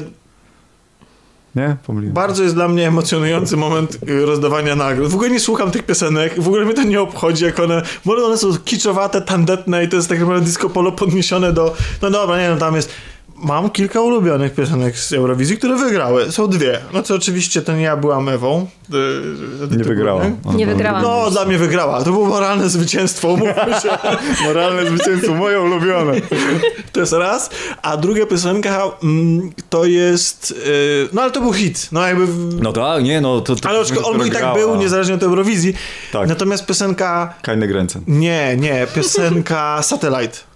[1.55, 1.75] Nie?
[1.87, 2.13] Pomyliłem.
[2.13, 5.09] Bardzo jest dla mnie emocjonujący moment y, rozdawania nagród.
[5.09, 8.25] W ogóle nie słucham tych piosenek, w ogóle mnie to nie obchodzi, jak one, może
[8.25, 12.37] one są kiczowate, tandetne i to jest tak naprawdę disco polo podniesione do, no dobra,
[12.41, 12.91] nie no, tam jest
[13.43, 16.31] mam kilka ulubionych piosenek z Eurowizji, które wygrały.
[16.31, 16.79] Są dwie.
[16.93, 18.67] No co oczywiście to nie ja byłam Ewą.
[18.93, 20.21] Y, nie wygrała.
[20.55, 21.01] Nie wygrała.
[21.01, 22.03] No, dla mnie wygrała.
[22.03, 23.37] To było moralne zwycięstwo,
[23.83, 23.89] się.
[24.47, 26.13] moralne zwycięstwo, moje ulubione.
[26.91, 27.49] To jest raz.
[27.81, 30.55] A druga piosenka mm, to jest...
[30.65, 31.89] Yy, no ale to był hit.
[31.91, 32.27] No jakby...
[32.61, 33.55] No tak, nie, no to...
[33.55, 35.73] to ale on by i tak był, niezależnie od Eurowizji.
[36.11, 36.29] Tak.
[36.29, 37.33] Natomiast piosenka...
[37.41, 38.01] Keine Grenzen.
[38.07, 38.87] Nie, nie.
[38.95, 40.52] Piosenka Satellite.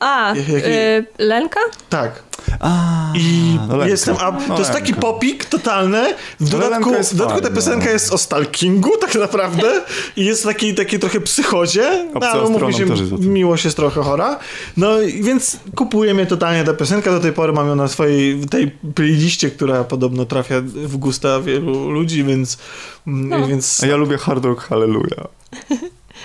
[0.00, 1.60] A, y, Lenka?
[1.88, 2.22] Tak.
[2.60, 4.16] A, I no jestem.
[4.20, 6.14] A, to jest taki popik totalny.
[6.40, 9.82] W no dodatku, w dodatku ta piosenka jest o stalkingu, tak naprawdę.
[10.16, 12.08] I jest taki, taki trochę psychozie.
[12.14, 12.84] No, ale mówi się,
[13.18, 14.38] miłość jest trochę chora.
[14.76, 14.88] No
[15.22, 17.10] więc kupuje mnie totalnie ta piosenka.
[17.10, 21.90] Do tej pory mam ją na swojej tej playliście, która podobno trafia w gusta wielu
[21.90, 22.58] ludzi, więc.
[23.06, 23.46] No.
[23.46, 23.82] więc...
[23.84, 25.26] A ja lubię Hard Rock Hallelujah.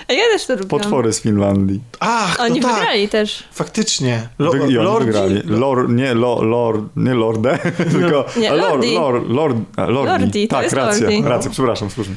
[0.08, 0.66] A ja też to lubię.
[0.66, 1.80] Potwory z Finlandii.
[2.00, 2.76] Ach, Oni no tak.
[2.76, 3.44] wygrali też.
[3.52, 4.28] Faktycznie.
[4.38, 5.06] Lo, Wy, lordzi?
[5.06, 5.42] wygrali.
[5.44, 7.58] Lor, nie, lo, lord, nie Lordę,
[7.92, 10.22] tylko nie, Lord, Lord, Lord, Lordi.
[10.22, 10.48] Lordi.
[10.48, 11.22] Tak, racja, Lordi.
[11.24, 12.14] racja, przepraszam, słusznie.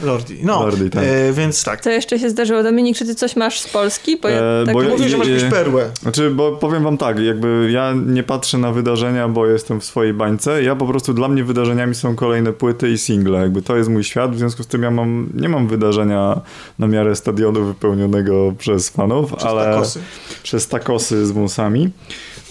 [0.00, 0.62] Lordi, no.
[0.62, 1.04] Lordi, tak.
[1.04, 1.80] E, więc tak.
[1.80, 2.62] Co jeszcze się zdarzyło?
[2.62, 4.16] Dominik, czy ty coś masz z Polski?
[4.16, 5.90] Bo ja e, tak bo mówię, że masz jakąś perłę.
[6.02, 10.14] Znaczy, bo powiem wam tak, jakby ja nie patrzę na wydarzenia, bo jestem w swojej
[10.14, 10.62] bańce.
[10.62, 13.40] Ja po prostu, dla mnie wydarzeniami są kolejne płyty i single.
[13.40, 16.40] Jakby to jest mój świat, w związku z tym ja mam, nie mam wydarzenia
[16.78, 20.00] na miarę stadionu wypełnionego przez fanów, przez ale takosy.
[20.42, 21.90] przez takosy z wąsami.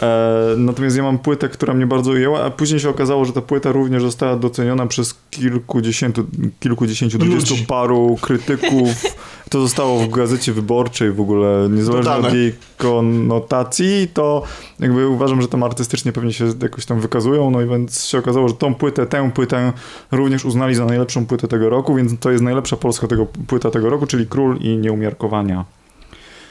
[0.01, 3.41] E, natomiast ja mam płytę, która mnie bardzo ujęła, a później się okazało, że ta
[3.41, 6.25] płyta również została doceniona przez kilkudziesięciu,
[6.59, 9.03] kilkudziesięciu, dwudziestu paru krytyków.
[9.49, 12.27] To zostało w gazecie wyborczej w ogóle, niezależnie Dodane.
[12.27, 14.43] od jej konotacji, to
[14.79, 18.47] jakby uważam, że tam artystycznie pewnie się jakoś tam wykazują, no i więc się okazało,
[18.47, 19.73] że tą płytę, tę płytę
[20.11, 23.89] również uznali za najlepszą płytę tego roku, więc to jest najlepsza polska tego, płyta tego
[23.89, 25.65] roku, czyli Król i Nieumiarkowania.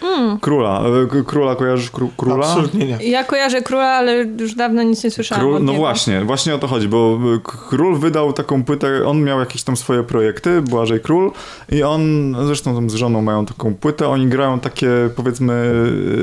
[0.02, 0.40] Mm.
[0.40, 0.82] Króla.
[1.20, 2.47] E, króla kojarzysz kró króla?
[2.47, 2.97] Absolutnie nie.
[3.10, 5.44] Ja kojarzę króla, ale już dawno nic nie słyszałam.
[5.44, 9.40] Król, no właśnie, właśnie o to chodzi, bo e, król wydał taką płytę, on miał
[9.40, 11.32] jakieś tam swoje projekty, Błażej Król
[11.72, 15.72] i on, zresztą tam z żoną mają taką płytę, oni grają takie powiedzmy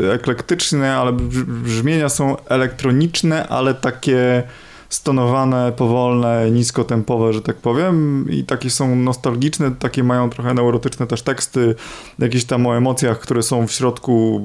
[0.10, 1.14] e, eklektyczne, ale
[1.48, 4.44] brzmienia są elektroniczne, ale takie
[4.90, 8.26] stonowane, powolne, niskotempowe, że tak powiem.
[8.30, 11.76] I takie są nostalgiczne, takie mają trochę neurotyczne też teksty,
[12.20, 14.42] jakieś tam o emocjach, które są w środku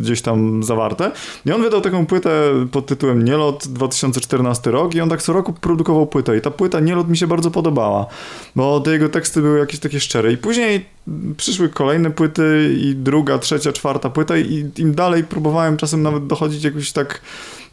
[0.00, 1.10] gdzieś tam zawarte.
[1.46, 2.30] I on wydał taką płytę
[2.72, 4.94] pod tytułem Nielot 2014 rok.
[4.94, 6.36] I on tak co roku produkował płytę.
[6.36, 8.06] I ta płyta Nielot mi się bardzo podobała,
[8.56, 10.32] bo te jego teksty były jakieś takie szczere.
[10.32, 10.86] I później
[11.36, 16.64] przyszły kolejne płyty i druga, trzecia, czwarta płyta i im dalej próbowałem czasem nawet dochodzić
[16.64, 17.20] jakoś tak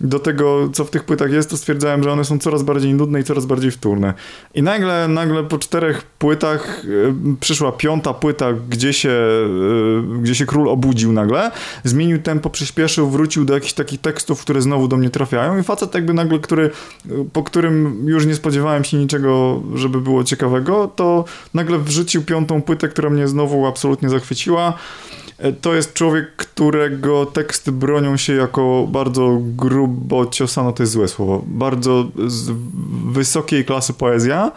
[0.02, 3.20] do tego, co w tych płytach jest, to stwierdzałem, że one są coraz bardziej nudne
[3.20, 4.14] i coraz bardziej wtórne.
[4.54, 10.46] I nagle, nagle po czterech płytach y, przyszła piąta płyta, gdzie się, y, gdzie się
[10.46, 11.52] król obudził nagle,
[11.84, 15.94] zmienił tempo, przyspieszył, wrócił do jakichś takich tekstów, które znowu do mnie trafiają i facet
[15.94, 16.72] jakby nagle, który,
[17.34, 22.88] po którym już nie spodziewałem się niczego, żeby było ciekawego, to nagle wrzucił piątą płytę,
[22.88, 24.74] która mnie znowu absolutnie zachwyciła.
[25.62, 31.44] To jest człowiek, którego teksty bronią się jako bardzo grubo ciosano, to jest złe słowo,
[31.48, 32.06] bardzo
[33.12, 34.52] wysokiej klasy poezja.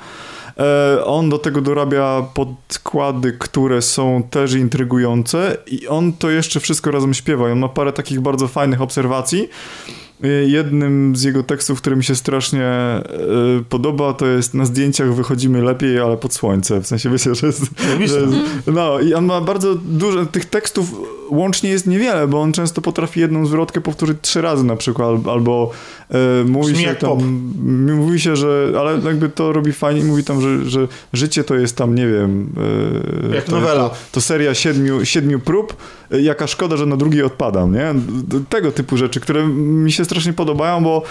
[0.59, 6.91] E, on do tego dorabia podkłady, które są też intrygujące i on to jeszcze wszystko
[6.91, 7.53] razem śpiewa.
[7.53, 9.49] on ma parę takich bardzo fajnych obserwacji.
[10.25, 12.71] Y, jednym z jego tekstów, który mi się strasznie
[13.61, 16.81] y, podoba, to jest na zdjęciach wychodzimy lepiej, ale pod słońce.
[16.81, 18.37] W sensie wiecie, że jest, że jest,
[18.67, 20.95] No i on ma bardzo dużo, tych tekstów
[21.33, 25.71] łącznie jest niewiele, bo on często potrafi jedną zwrotkę powtórzyć trzy razy na przykład, albo
[26.11, 27.19] e, mówi się tam,
[27.97, 31.77] mówi się, że, ale jakby to robi fajnie, mówi tam, że, że życie to jest
[31.77, 32.53] tam, nie wiem,
[33.31, 33.89] e, jak to, nowela.
[33.89, 35.77] To, to, seria siedmiu, siedmiu prób,
[36.21, 37.95] jaka szkoda, że na drugiej odpadam, nie?
[38.49, 41.03] Tego typu rzeczy, które mi się strasznie podobają, bo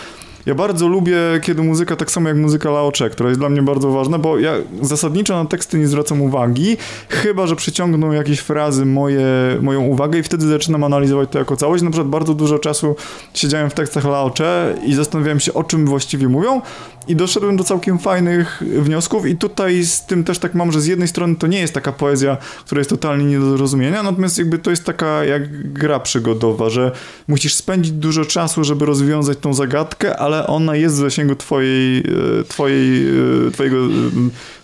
[0.46, 3.92] ja bardzo lubię, kiedy muzyka, tak samo jak muzyka Laocze, która jest dla mnie bardzo
[3.92, 6.78] ważna, bo ja zasadniczo na teksty nie zwracam uwagi,
[7.10, 9.28] chyba, że przyciągną jakieś frazy moje,
[9.62, 11.84] moją uwagę i wtedy zaczynam analizować to jako całość.
[11.84, 12.96] Na przykład bardzo dużo czasu
[13.34, 16.62] siedziałem w tekstach Laocze i zastanawiałem się, o czym właściwie mówią
[17.08, 20.86] i doszedłem do całkiem fajnych wniosków i tutaj z tym też tak mam, że z
[20.86, 24.58] jednej strony to nie jest taka poezja, która jest totalnie nie do zrozumienia, natomiast jakby
[24.58, 26.92] to jest taka jak gra przygodowa, że
[27.28, 32.04] musisz spędzić dużo czasu, żeby rozwiązać tą zagadkę, ale ona jest w zasięgu twojej, e,
[32.48, 33.08] twojej,
[33.48, 33.78] e, twojego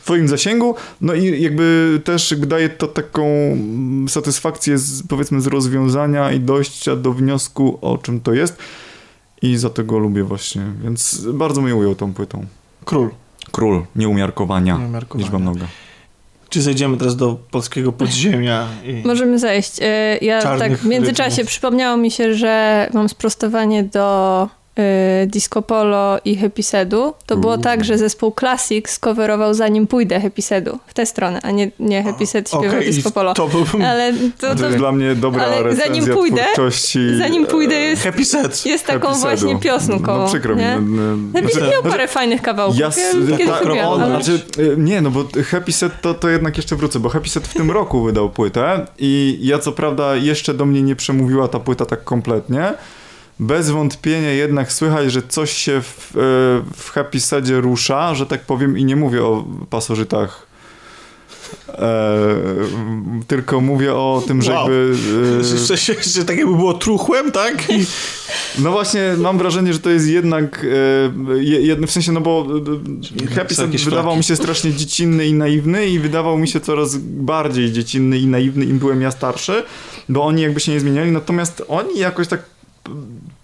[0.03, 3.27] twoim zasięgu, no i jakby też daje to taką
[4.07, 8.57] satysfakcję z, powiedzmy z rozwiązania i dojścia do wniosku, o czym to jest
[9.41, 12.45] i za tego lubię właśnie, więc bardzo mi ujął tą płytą.
[12.85, 13.09] Król.
[13.51, 14.77] Król nieumiarkowania.
[14.77, 15.25] Nieumiarkowania.
[15.25, 15.65] Liczba mnoga.
[16.49, 18.67] Czy zejdziemy teraz do polskiego podziemia?
[18.85, 19.07] I...
[19.07, 19.71] Możemy zejść.
[19.81, 21.47] E, Ja Czarnych tak w międzyczasie rytmów.
[21.49, 24.49] przypomniało mi się, że mam sprostowanie do
[25.27, 27.13] Disco Polo i Happysedu.
[27.25, 31.71] To było tak, że zespół Classic skowerował Zanim pójdę Happysedu w tę stronę, a nie,
[31.79, 33.33] nie Happyset śpiewał Okej, i Disco Polo.
[33.33, 36.99] to był Ale to, To, to, jest dla mnie dobra ale recenzja zanim pójdę- twórczości.
[37.17, 38.65] Zanim pójdę jest, Happy Set.
[38.65, 39.27] jest taką Happysedu.
[39.27, 40.17] właśnie piosenką.
[40.17, 40.61] No przykro mi.
[40.61, 42.77] no, no, Happyset znaczy- miał parę fajnych kawałków.
[42.79, 42.89] Ja,
[43.39, 44.07] Ja, tak, lubiłam, ale...
[44.23, 47.47] znaczy, y, nie, no bo Happy Set to, to jednak jeszcze wrócę, bo Happy Set
[47.47, 51.59] w tym roku wydał płytę i ja co prawda jeszcze do mnie nie przemówiła ta
[51.59, 52.73] płyta tak kompletnie.
[53.39, 56.19] Bez wątpienia jednak słychać, że coś się w, e,
[56.81, 60.47] w Happy Sedzie rusza, że tak powiem i nie mówię o pasożytach
[61.69, 62.17] E,
[63.27, 64.61] tylko mówię o tym, że Wow.
[64.61, 64.93] jakby...
[65.39, 67.69] e, Że, że, że tak jakby było truchłem, tak?
[67.69, 67.85] I
[68.59, 70.65] No właśnie, mam wrażenie, że to jest jednak
[71.29, 72.47] e, je- jedno, w sensie, no bo
[73.23, 76.95] e, Happy jakieś wydawał mi się strasznie dziecinny i naiwny i wydawał mi się coraz
[76.97, 79.63] bardziej dziecinny i naiwny im byłem ja starszy,
[80.09, 82.56] bo oni jakby się nie zmieniali, natomiast oni jakoś tak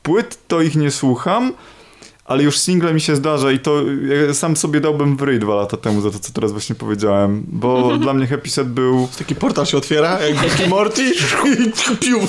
[0.04, 1.54] płyt to ich nie słucham,
[2.26, 3.82] ale już single mi się zdarza i to
[4.28, 7.44] ja sam sobie dałbym w ryj dwa lata temu za to, co teraz właśnie powiedziałem,
[7.48, 9.08] bo dla mnie Happy Set był...
[9.18, 11.14] taki portal się otwiera, jak Morty i
[12.06, 12.20] piu.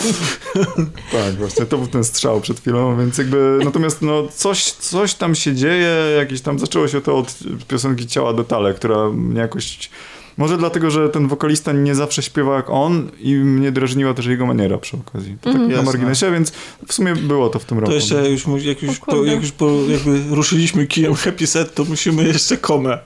[1.13, 5.35] Tak, właśnie to był ten strzał przed chwilą, więc jakby natomiast no coś, coś tam
[5.35, 7.39] się dzieje, jakieś tam zaczęło się to od
[7.69, 9.91] piosenki Ciała Detale, która mnie jakoś
[10.37, 14.47] może dlatego, że ten wokalista nie zawsze śpiewa jak on i mnie drażniła też jego
[14.47, 15.37] maniera przy okazji.
[15.41, 15.85] To tak na Jasne.
[15.85, 16.53] marginesie, więc
[16.87, 17.91] w sumie było to w tym roku.
[17.91, 21.85] To jeszcze już, jak już, po, jak już po, jakby ruszyliśmy kijem Happy Set, to
[21.85, 22.99] musimy jeszcze komę.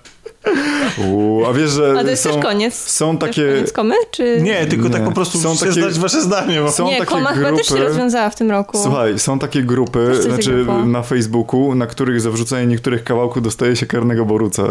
[0.98, 2.74] Uuu, a wiesz, że A to jest są, też koniec.
[2.74, 3.48] są takie...
[3.52, 3.94] koniec komy?
[4.10, 4.40] Czy...
[4.42, 5.06] Nie, tylko tak Nie.
[5.06, 6.60] po prostu Są chcę takie- znać wasze zdanie.
[6.60, 6.70] Bo...
[6.72, 8.78] są nie, takie koma chyba też się grupy- rozwiązała w tym roku.
[8.82, 10.84] Słuchaj, są takie grupy, znaczy zagrało.
[10.84, 14.68] na Facebooku, na których za wrzucenie niektórych kawałków dostaje się karnego boruca, e, e,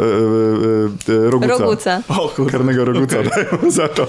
[1.27, 1.57] e, roguca.
[1.57, 2.01] Roguca.
[2.07, 2.51] O kurde.
[2.51, 4.07] Karnego roguca dają za to.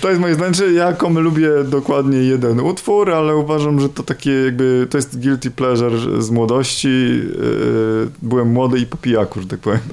[0.00, 4.02] To jest moje zdanie, że ja komy lubię dokładnie jeden utwór, ale uważam, że to
[4.02, 6.88] takie jakby, to jest guilty pleasure z młodości.
[6.88, 9.80] Yy, byłem młody i po pijaku, że tak powiem.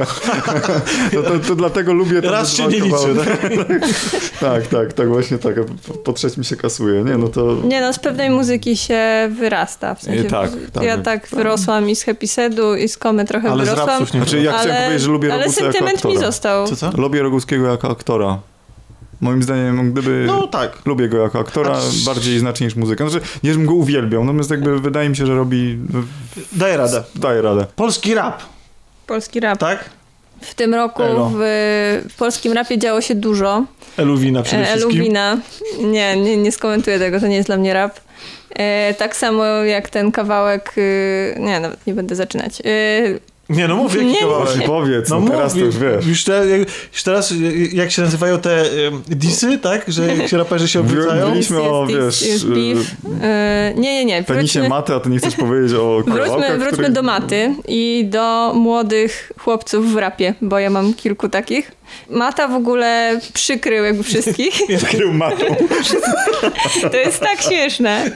[1.14, 3.40] To, to, to dlatego lubię Raz się nie liczy, tak?
[4.40, 5.56] Tak, tak, tak, właśnie tak.
[5.88, 7.18] Po, po trzecim się kasuje, nie?
[7.18, 7.58] No to...
[7.64, 9.96] Nie no, z pewnej muzyki się wyrasta.
[9.96, 10.84] W sensie, E, tak, tak.
[10.84, 13.90] ja tak wyrosłam i z Happy Sedu i z Komy trochę Ale z wyrosłam.
[13.90, 16.68] rapsów nie Znaczy ja chciałem ale, powiedzieć, że lubię ale sentyment mi został.
[16.68, 16.92] Co, co?
[16.98, 18.40] Lubię Roguskiego jako aktora.
[19.22, 20.24] Moim zdaniem, gdyby...
[20.28, 20.78] No tak.
[20.86, 23.10] Lubię go jako aktora A bardziej znacznie niż muzykę.
[23.10, 25.78] Znaczy, nie, żebym go uwielbiał, natomiast jakby wydaje mi się, że robi...
[26.52, 27.04] Daję radę.
[27.16, 27.66] Daje radę.
[27.76, 28.42] Polski rap,
[29.08, 29.60] Polski rap.
[29.60, 29.90] tak?
[30.42, 31.40] W tym roku w,
[32.10, 33.66] w polskim rapie działo się dużo.
[33.98, 34.92] Eluwina przede E, wszystkim.
[34.96, 35.38] Eluwina.
[35.84, 38.00] Nie, nie, nie skomentuję tego, to nie jest dla mnie rap.
[38.56, 42.62] E, tak samo jak ten kawałek, y, nie, nawet nie będę zaczynać.
[42.66, 43.20] Y,
[43.50, 44.46] Nie no mów jaki Nie, kawałek.
[44.48, 46.06] Właśnie powiedz, no, mów, teraz to już wiesz.
[46.06, 46.44] Już, te,
[46.94, 47.34] już teraz,
[47.74, 49.86] jak się nazywają te um, disy, tak?
[49.88, 51.32] Że jak się raperzy się obrócają?
[51.32, 52.92] Byliśmy jest, o, wiesz, jest y, beef.
[53.22, 54.24] E, nie, nie, nie.
[54.24, 58.54] Wróćmy- maty, a ty nie chcesz powiedzieć o Wróćmy, wróćmy których- do maty i do
[58.56, 61.79] młodych chłopców w rapie, bo ja mam kilku takich.
[62.10, 64.54] Mata w ogóle przykrył jakby wszystkich.
[64.92, 65.56] Krył matą.
[66.92, 68.12] To jest tak śmieszne.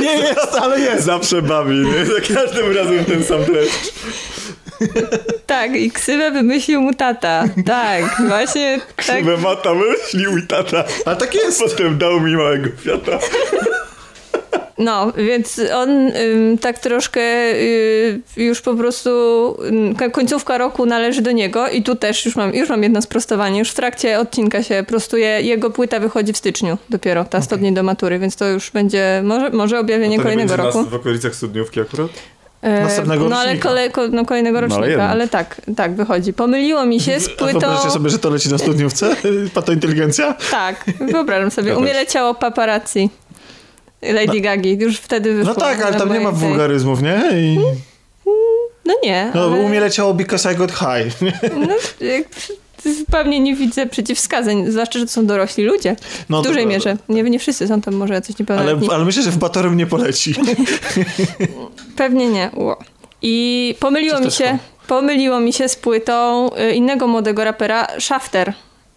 [0.00, 1.04] Nie jest, ale jest.
[1.04, 2.06] Zawsze bawi, nie?
[2.06, 3.92] Za każdym razem ten sam treść.
[5.46, 7.44] Tak, i ksywę wymyślił mu tata.
[7.66, 8.94] Tak, właśnie tak.
[8.96, 10.84] Krzywę mata myślił i tata.
[11.06, 11.62] Ale tak jest.
[11.62, 13.18] Potem dał mi małego kwiata.
[14.84, 17.20] No, więc on ym, tak troszkę
[17.54, 19.10] y, już po prostu
[19.98, 23.58] ka- końcówka roku należy do niego i tu też już mam, już mam jedno sprostowanie.
[23.58, 25.40] Już w trakcie odcinka się prostuje.
[25.42, 29.20] Jego płyta wychodzi w styczniu dopiero, ta 100 dni do matury, więc to już będzie
[29.24, 30.84] może, może objawienie kolejnego roku.
[30.84, 32.10] w okolicach studniówki akurat?
[32.62, 33.68] E, Następnego No ale rocznika.
[33.68, 36.32] kole, ko, no, kolejnego No, ale rocznika, ale tak, tak wychodzi.
[36.32, 37.60] Pomyliło mi się z A płytą.
[37.60, 39.16] wyobraźcie sobie, że to leci na studniówce?
[39.54, 40.34] Pato inteligencja?
[40.50, 41.68] Tak, wyobrażam sobie.
[41.70, 41.96] Ja U mnie też.
[42.00, 43.10] leciało paparazzi.
[44.02, 45.54] Lady Gagi, już wtedy wyszło.
[45.54, 47.22] No tak, ale tam nie ma tej- wulgaryzmów, nie?
[47.32, 47.58] I,
[48.86, 49.56] No nie, no, ale...
[49.60, 51.32] u mnie leciało Because I Got High.
[51.56, 51.74] No,
[52.98, 55.96] zupełnie nie widzę przeciwwskazań, zwłaszcza, że to są dorośli ludzie.
[56.28, 56.74] No, w to dużej prawda.
[56.90, 56.96] mierze.
[57.08, 58.90] Nie, nie wszyscy są tam może Ale, niepełnoletni.
[58.90, 60.34] ale myślę, że w Batorym nie poleci.
[61.96, 62.50] Pewnie nie.
[62.54, 62.76] Ło.
[63.22, 64.58] I pomyliło mi się,
[64.88, 68.52] pomyliło mi się z płytą y, innego młodego rapera, Shafter.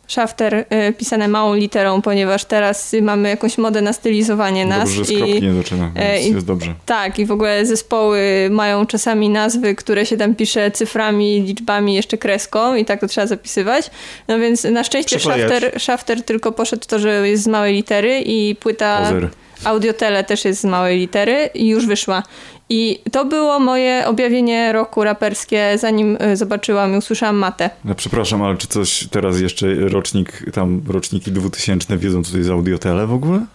[0.08, 0.54] Shafter
[0.90, 4.96] y, pisane małą literą, ponieważ teraz mamy jakąś modę na stylizowanie nas.
[4.96, 6.74] Dobrze, że i- nie zaczyna, e, więc i- jest dobrze.
[6.86, 8.22] Tak, i w ogóle zespoły
[8.52, 13.28] mają czasami nazwy, które się tam pisze cyframi, liczbami, jeszcze kreską i tak to trzeba
[13.28, 13.90] zapisywać.
[14.28, 15.20] No więc na szczęście.
[15.20, 19.30] Shafter, Shafter tylko poszedł to, że jest z małej litery i płyta Pozer.
[19.64, 22.24] Audiotele też jest z małej litery i już wyszła.
[22.70, 27.70] I to było moje objawienie roku raperskie, zanim y, zobaczyłam i usłyszałam matę.
[27.86, 32.50] No przepraszam, ale czy coś teraz jeszcze rocznik, tam roczniki 2000 wiedzą, co to jest
[32.50, 33.46] audiotele w ogóle?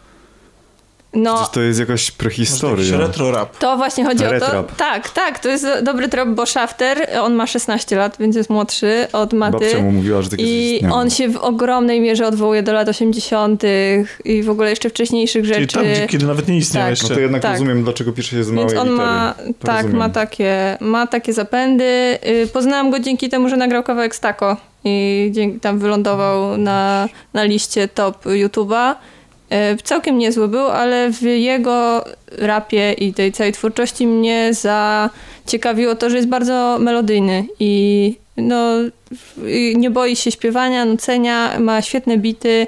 [1.15, 2.85] No, Przecież to jest jakaś prehistoria.
[2.85, 3.57] jakiś retro rap.
[3.59, 4.65] to właśnie chodzi o to.
[4.77, 9.07] Tak, tak, to jest dobry trop, bo Shafter, on ma 16 lat, więc jest młodszy
[9.13, 9.59] od maty.
[9.59, 13.63] Babcia mu mówiła, że coś I on się w ogromnej mierze odwołuje do lat 80.
[14.25, 15.75] i w ogóle jeszcze wcześniejszych Czyli rzeczy.
[15.75, 16.91] tam, gdzie, kiedy nawet nie istniał Tak.
[16.91, 17.09] jeszcze.
[17.09, 17.53] No to jednak Tak.
[17.53, 19.07] rozumiem, dlaczego pisze się z małej Więc on litery.
[19.09, 19.97] ma, To tak, rozumiem.
[19.99, 22.19] ma takie, ma takie zapędy.
[22.27, 27.89] Y, Poznałam go dzięki temu, że nagrał kawałek Stako i tam wylądował na, na liście
[27.89, 28.95] top YouTube'a.
[29.53, 32.05] Y, Całkiem niezły był, ale w jego
[32.39, 38.75] rapie i tej całej twórczości mnie zaciekawiło to, że jest bardzo melodyjny i no,
[39.75, 42.67] nie boi się śpiewania, nucenia, ma świetne bity.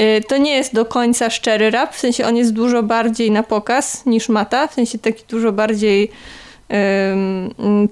[0.00, 3.42] Y, To nie jest do końca szczery rap, w sensie on jest dużo bardziej na
[3.42, 6.10] pokaz niż Mata, w sensie taki dużo bardziej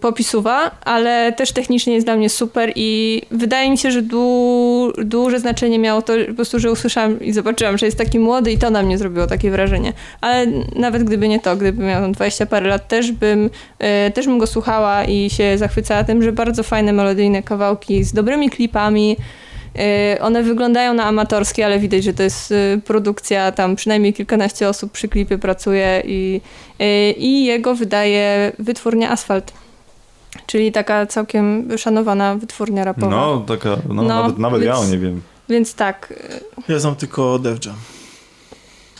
[0.00, 5.40] popisuwa, ale też technicznie jest dla mnie super i wydaje mi się, że du, duże
[5.40, 8.70] znaczenie miało to po prostu, że usłyszałam i zobaczyłam, że jest taki młody i to
[8.70, 9.92] na mnie zrobiło takie wrażenie.
[10.20, 10.46] Ale
[10.76, 13.50] nawet gdyby nie to, gdyby miał tam 20 parę lat, też bym,
[14.06, 18.12] y, też bym go słuchała i się zachwycała tym, że bardzo fajne melodyjne kawałki z
[18.12, 19.16] dobrymi klipami,
[20.20, 24.92] One wyglądają na amatorskie, ale widać, że to jest y, produkcja, tam przynajmniej kilkanaście osób
[24.92, 26.40] przy klipie pracuje i,
[26.80, 29.52] y, i jego wydaje wytwórnia Asfalt.
[30.46, 33.10] Czyli taka całkiem szanowana wytwórnia rapowa.
[33.10, 35.22] No, taka, no, No, nawet, nawet ja o więc- nie wiem.
[35.48, 36.14] Więc tak,
[36.68, 37.74] y, Ja znam tylko Def Jam.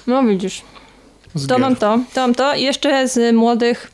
[0.07, 0.63] no widzisz.
[1.35, 1.61] Z To gier.
[1.61, 2.55] mam to, to mam to.
[2.55, 3.91] I jeszcze z młodych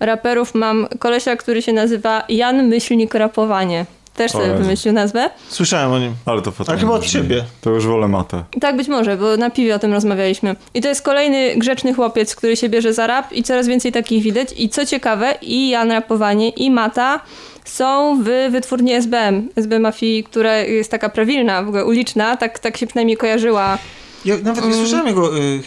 [0.00, 3.86] raperów mam kolesia, który się nazywa Jan Myślnik Rapowanie.
[4.16, 5.30] Też sobie wymyślił nazwę.
[5.48, 6.14] Słyszałem o nim.
[6.26, 6.80] Ale to fatalnie.
[6.80, 7.44] chyba od ciebie.
[7.60, 8.44] To już wolę matę.
[8.60, 10.56] Tak, być może, bo na piwie o tym rozmawialiśmy.
[10.74, 14.22] I to jest kolejny grzeczny chłopiec, który się bierze za rap i coraz więcej takich
[14.22, 14.48] widać.
[14.56, 17.20] I co ciekawe, i Jan Rapowanie, i Mata
[17.64, 22.76] są w wytwórni SBM, SB Mafii, która jest taka prawilna, w ogóle uliczna, tak, tak
[22.76, 23.78] się przynajmniej kojarzyła.
[24.24, 24.70] Ja nawet Mm.
[24.70, 25.38] nie słyszałem jego...
[25.38, 25.60] Y,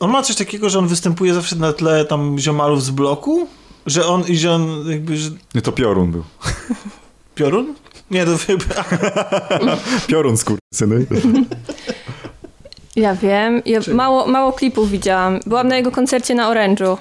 [0.00, 3.46] on ma coś takiego, że on występuje zawsze na tle tam ziomalów z bloku?
[3.86, 5.16] Że on i że on jakby...
[5.16, 5.30] Że...
[5.54, 6.24] Nie, to piorun był.
[7.34, 7.74] Piorun?
[8.10, 8.64] Nie, to jakby...
[10.06, 11.06] Piorun, skurczyny.
[12.96, 15.40] Ja wiem, ja mało, mało klipów widziałam.
[15.46, 16.96] Byłam na jego koncercie na Orange'u.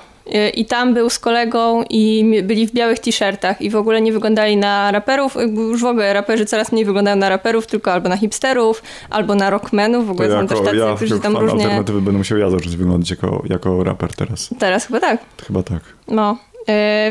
[0.53, 4.57] I tam był z kolegą i byli w białych t-shirtach i w ogóle nie wyglądali
[4.57, 5.37] na raperów.
[5.55, 9.49] Już w ogóle raperzy coraz mniej wyglądają na raperów, tylko albo na hipsterów, albo na
[9.49, 10.03] rockmenów.
[10.03, 11.63] W To ogóle są też jako, tacy, ja, którzy tam różnie...
[11.63, 14.49] alternatywy będę musiał ja zacząć wyglądać jako, jako raper teraz.
[14.59, 15.21] Teraz chyba tak.
[15.47, 15.81] Chyba tak.
[16.07, 16.37] No,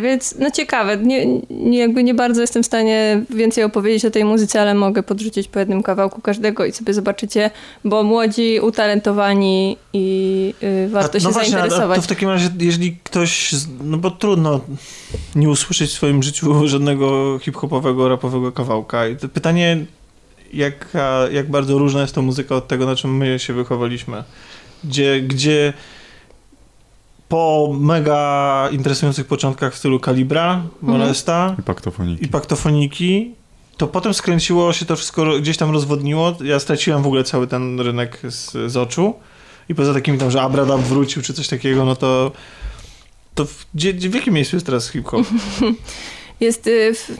[0.03, 0.97] więc no ciekawe.
[0.97, 5.03] Nie, nie, jakby nie bardzo jestem w stanie więcej opowiedzieć o tej muzyce, ale mogę
[5.03, 7.51] podrzucić po jednym kawałku każdego i sobie zobaczycie,
[7.85, 11.97] bo młodzi, utalentowani i y, warto się no właśnie, a- a zainteresować.
[11.97, 13.55] to w takim razie, jeżeli ktoś...
[13.85, 14.61] No bo trudno
[15.35, 19.09] nie usłyszeć w swoim życiu żadnego hip-hopowego, rapowego kawałka.
[19.09, 19.85] I to pytanie,
[20.53, 24.24] jaka, jak bardzo różna jest to muzyka od tego, na czym my się wychowaliśmy.
[24.85, 25.73] Gdzie, gdzie
[27.33, 32.25] po mega interesujących początkach w stylu Kalibra, Molesta I paktofoniki.
[32.25, 33.35] i Paktofoniki,
[33.77, 36.37] to potem skręciło się to wszystko, gdzieś tam rozwodniło.
[36.45, 39.15] Ja straciłem w ogóle cały ten rynek z, z oczu.
[39.69, 42.33] I poza takimi tam, że Abradab wrócił, czy coś takiego, no to
[43.35, 45.27] to w, gdzie, w jakim miejscu jest teraz hip-hop?
[46.41, 47.11] Jest y, w,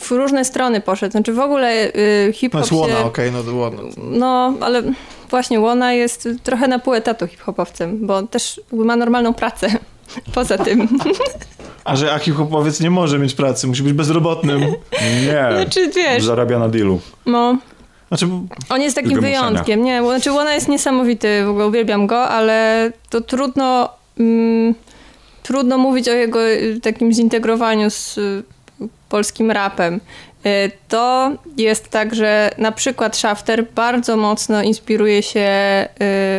[0.00, 1.12] w różne strony poszedł.
[1.12, 3.04] Znaczy w ogóle y, No hip-hop jest Łona, się...
[3.04, 3.78] okej, no to Łona.
[3.96, 4.82] No, ale
[5.30, 9.68] właśnie Łona jest trochę na pół etatu hip-hopowcem, bo też ma normalną pracę.
[10.34, 10.88] Poza tym.
[11.84, 14.60] A że a hip-hopowiec nie może mieć pracy, musi być bezrobotnym.
[15.26, 17.00] Nie, Znaczy wiesz, zarabia na dealu.
[17.26, 17.56] no...
[18.08, 18.26] Znaczy,
[18.68, 20.02] On jest takim wyjątkiem, nie?
[20.02, 23.88] Bo, Znaczy, Łona jest niesamowity, w ogóle uwielbiam go, ale to trudno,
[24.18, 24.74] mm,
[25.42, 28.18] trudno mówić o jego y, takim zintegrowaniu z
[29.08, 30.00] polskim rapem.
[30.46, 35.48] Y, To jest tak, że na przykład Shafter bardzo mocno inspiruje się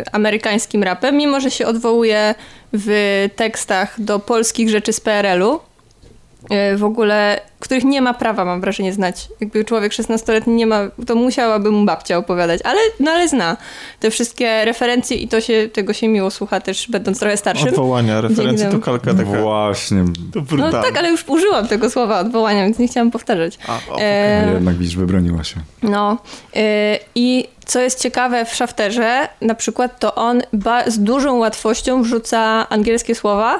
[0.01, 2.35] y, amerykańskim rapem, mimo że się odwołuje
[2.73, 5.59] w tekstach do polskich rzeczy z PRL-u
[6.77, 9.27] w ogóle, których nie ma prawa, mam wrażenie, znać.
[9.41, 13.57] Jakby człowiek 16-letni nie ma, to musiałaby mu babcia opowiadać, ale, no ale zna
[13.99, 17.67] te wszystkie referencje i to się, tego się miło słucha też, będąc trochę starszym.
[17.67, 19.41] odwołania, referencje to kalka taka.
[19.41, 20.05] Właśnie.
[20.33, 23.57] To No tak, ale już użyłam tego słowa odwołania, więc nie chciałam powtarzać.
[23.67, 25.55] A, o, E, No jednak widzisz, wybroniła się.
[25.83, 26.17] No
[26.55, 26.59] y,
[27.15, 32.69] i co jest ciekawe w Shafterze, na przykład to on ba- z dużą łatwością wrzuca
[32.69, 33.59] angielskie słowa,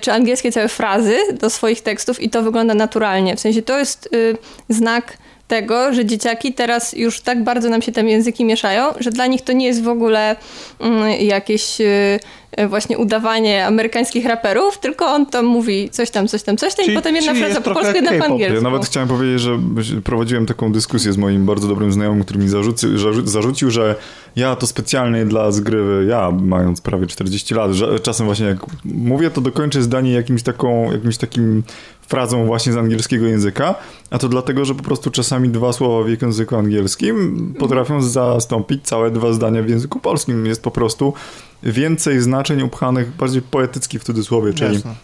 [0.00, 3.36] czy angielskie całe frazy do swoich tekstów i to wygląda naturalnie.
[3.36, 4.36] W sensie to jest y,
[4.68, 5.18] znak
[5.52, 9.42] tego, że dzieciaki teraz już tak bardzo nam się te języki mieszają, że dla nich
[9.42, 10.36] to nie jest w ogóle
[10.80, 12.20] mm, jakieś y,
[12.60, 16.84] y, właśnie udawanie amerykańskich raperów, tylko on tam mówi coś tam, coś tam, coś tam
[16.84, 18.56] Czyli- i potem jedna fraza jest po polsku, jedna po angielsku.
[18.56, 19.58] Ja nawet chciałem powiedzieć, że
[20.04, 23.94] prowadziłem taką dyskusję z moim bardzo dobrym znajomym, który mi zarzucił, zarzu- zarzucił, że
[24.36, 29.30] ja to specjalnie dla zgrywy, ja mając prawie 40 lat, że czasem właśnie jak mówię,
[29.30, 31.62] to dokończę zdanie jakimś, taką, jakimś takim
[32.08, 33.74] frazą właśnie z angielskiego języka,
[34.10, 39.10] a to dlatego, że po prostu czasami dwa słowa w języku angielskim potrafią zastąpić całe
[39.10, 40.46] dwa zdania w języku polskim.
[40.46, 41.14] Jest po prostu
[41.62, 44.94] więcej znaczeń upchanych, bardziej poetycki w cudzysłowie, czyli Jasne.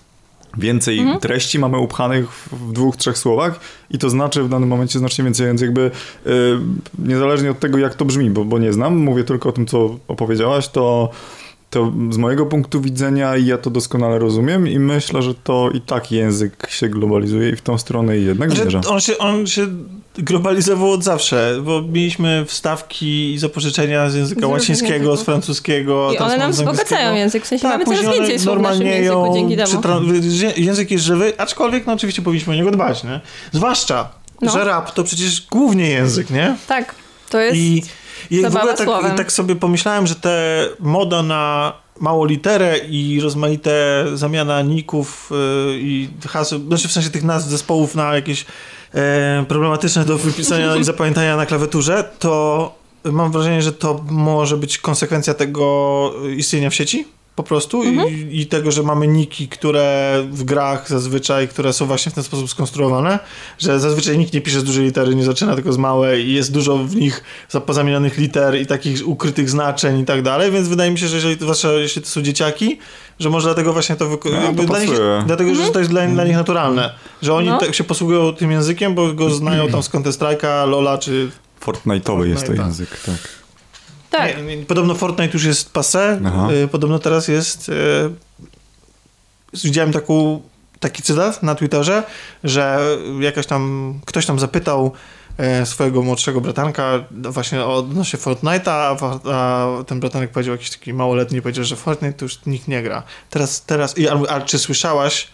[0.58, 3.60] więcej treści mamy upchanych w, dwóch, trzech słowach
[3.90, 5.90] i to znaczy w danym momencie znacznie więcej, więc jakby
[6.26, 6.30] y,
[6.98, 9.96] niezależnie od tego, jak to brzmi, bo, bo nie znam, mówię tylko o tym, co
[10.08, 11.10] opowiedziałaś, to,
[11.70, 16.12] to z mojego punktu widzenia ja to doskonale rozumiem i myślę, że to i tak
[16.12, 18.80] język się globalizuje i w tą stronę i jednak zmierza.
[18.88, 19.66] on, się, on się
[20.18, 25.20] globalizował od zawsze, bo mieliśmy wstawki i zapożyczenia z języka Z łacińskiego, języków.
[25.20, 26.12] z francuskiego.
[26.12, 29.30] I one nam wzbogacają język, w sensie Tak, mamy coraz więcej słów w naszym języku
[29.34, 30.12] dzięki temu.
[30.56, 33.20] Język jest żywy, aczkolwiek no oczywiście powinniśmy o niego dbać, nie?
[33.52, 34.08] Zwłaszcza,
[34.42, 34.52] No.
[34.52, 36.56] że rap to przecież głównie język, nie?
[36.68, 36.94] Tak,
[37.30, 37.56] to jest...
[37.56, 37.82] I,
[38.30, 39.16] i w zabawa ogóle tak, słowem.
[39.16, 46.08] tak sobie pomyślałem, że te moda na małą literę i rozmaite zamiana ników yy, i
[46.28, 48.46] haseł, znaczy w sensie tych nazw zespołów na jakieś
[48.94, 52.74] e, problematyczne do wypisania i zapamiętania na klawiaturze, to
[53.04, 57.17] mam wrażenie, że to może być konsekwencja tego istnienia w sieci.
[57.38, 58.08] Po prostu Mhm.
[58.08, 62.24] I, i tego, że mamy niki, które w grach zazwyczaj, które są właśnie w ten
[62.24, 63.18] sposób skonstruowane,
[63.58, 66.52] że zazwyczaj nikt nie pisze z dużej litery, nie zaczyna tylko z małej i jest
[66.52, 70.90] dużo w nich za- pozamienionych liter i takich ukrytych znaczeń i tak dalej, więc wydaje
[70.90, 72.78] mi się, że jeżeli, zwłaszcza jeśli to są dzieciaki,
[73.20, 74.90] że może dlatego właśnie to, wyko- No, dla nich,
[75.26, 77.58] dlatego, że to jest dla, dla nich naturalne, że oni No.
[77.58, 81.30] tak się posługują tym językiem, bo go znają tam z Counter Strike'a, Lola czy...
[81.66, 83.37] Fortnite'owy jest to język, tak.
[84.10, 84.36] Tak.
[84.68, 86.48] Podobno Fortnite już jest passé, Aha.
[86.64, 87.68] y, podobno teraz jest...
[87.68, 87.72] Y,
[89.64, 90.42] widziałem taką,
[90.80, 92.02] taki cytat na Twitterze,
[92.44, 92.78] że
[93.20, 94.92] jakaś tam, ktoś tam zapytał
[95.38, 98.96] e, swojego młodszego bratanka właśnie odnośnie Fortnite'a,
[99.32, 103.02] a ten bratanek powiedział jakiś taki małoletni, powiedział, że Fortnite to już nikt nie gra.
[103.30, 105.28] Teraz, teraz, i, a, a czy słyszałaś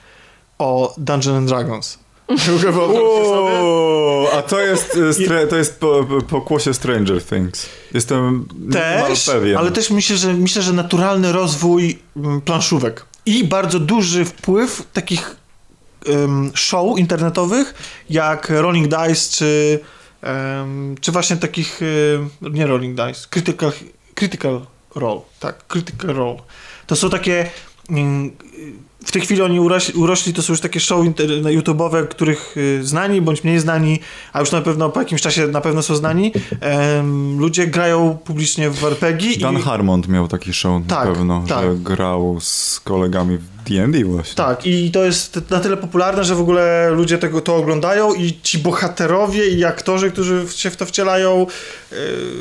[0.58, 2.03] o Dungeons and Dragons?
[2.28, 7.66] Uuu, a to jest, y, stre, to jest po, po pokłosie Stranger Things.
[7.94, 9.56] Jestem Też, pewien.
[9.56, 15.36] ale też myślę, że myślę, że naturalny rozwój mm, planszówek i bardzo duży wpływ takich
[16.06, 17.74] em, show internetowych
[18.10, 19.80] jak Rolling Dice czy,
[20.22, 21.80] em, czy właśnie takich
[22.40, 23.72] nie Rolling Dice, Critical,
[24.14, 24.60] Critical
[24.94, 26.36] Role, tak, Critical Role.
[26.86, 27.50] To są takie
[27.90, 28.30] mm,
[29.04, 31.06] w tej chwili oni urośli, urośli, to są już takie show
[31.42, 34.00] na YouTube'owe, których y, znani bądź mniej znani,
[34.32, 38.70] a już na pewno po jakimś czasie na pewno są znani, em, ludzie grają publicznie
[38.70, 41.64] w RPG Dan i, Harmon miał taki show Tak, na pewno, tak.
[41.64, 44.34] że grał z kolegami w D&D właśnie.
[44.34, 48.38] Tak, i to jest na tyle popularne, że w ogóle ludzie tego to oglądają i
[48.42, 51.46] ci bohaterowie i aktorzy, którzy się w to wcielają,
[51.92, 51.98] yy,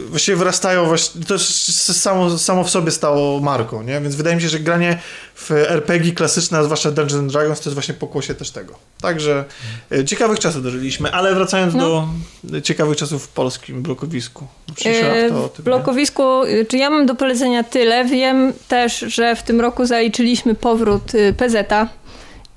[0.09, 4.01] właściwie wyrastają, właśnie, to samo, samo w sobie stało marką, nie?
[4.01, 4.99] Więc wydaje mi się, że granie
[5.35, 8.73] w RPG klasyczne, a zwłaszcza Dungeons and Dragons, to jest właśnie pokłosie też tego.
[9.01, 9.45] Także
[9.91, 12.07] yy, ciekawych czasów dożyliśmy, ale wracając No.
[12.43, 14.47] do ciekawych czasów w polskim blokowisku.
[14.75, 15.63] Przyszła Yy, to o W tym, nie?
[15.63, 18.05] blokowisku, y, czy ja mam do polecenia tyle?
[18.05, 21.87] Wiem też, że w tym roku zaliczyliśmy powrót y, PZ-a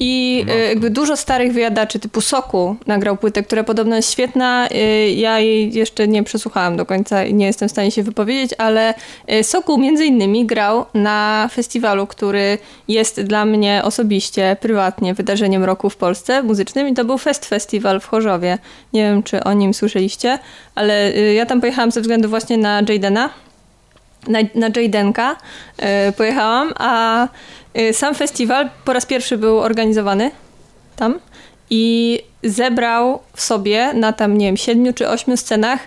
[0.00, 0.54] i No.
[0.54, 4.68] y, jakby dużo starych wyjadaczy typu Soku nagrał płytę, która podobno jest świetna.
[4.72, 8.50] Y, Ja jej jeszcze nie przesłuchałam do końca i nie jestem w stanie się wypowiedzieć,
[8.58, 8.94] ale
[9.42, 12.58] Soku między innymi grał na festiwalu, który
[12.88, 18.00] jest dla mnie osobiście, prywatnie wydarzeniem roku w Polsce muzycznym i to był Fest Festival
[18.00, 18.58] w Chorzowie.
[18.92, 20.38] Nie wiem, czy o nim słyszeliście,
[20.74, 23.30] ale ja tam pojechałam ze względu właśnie na Jadena,
[24.28, 25.36] na, na Jadenka
[26.16, 27.28] pojechałam, a
[27.92, 30.30] sam festiwal po raz pierwszy był organizowany
[30.96, 31.18] tam
[31.70, 35.80] i zebrał w sobie na tam, nie wiem, siedmiu czy ośmiu scenach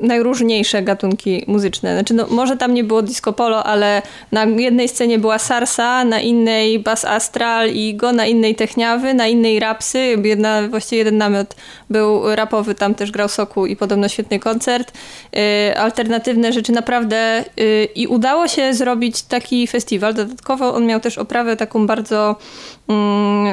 [0.00, 1.94] najróżniejsze gatunki muzyczne.
[1.94, 4.02] Znaczy, no, może tam nie było disco polo, ale
[4.32, 9.26] na jednej scenie była sarsa, na innej bass astral i go, na innej techniawy, na
[9.26, 10.16] innej rapsy.
[10.24, 11.56] Jedna, właściwie jeden namiot
[11.90, 14.92] był rapowy, tam też grał Soku i podobno świetny koncert.
[15.32, 20.14] Yy, alternatywne rzeczy naprawdę yy, i udało się zrobić taki festiwal.
[20.14, 22.36] Dodatkowo on miał też oprawę taką bardzo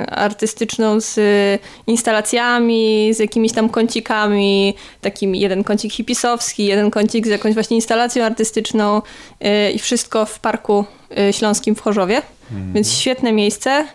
[0.08, 1.20] artystyczną z
[1.88, 8.24] instalacjami, z jakimiś tam kącikami, takim jeden kącik hipisowski, jeden kącik z jakąś właśnie instalacją
[8.26, 9.02] artystyczną
[9.42, 10.86] y, i wszystko w Parku
[11.30, 12.22] y, Śląskim w Chorzowie.
[12.74, 13.88] Więc świetne miejsce.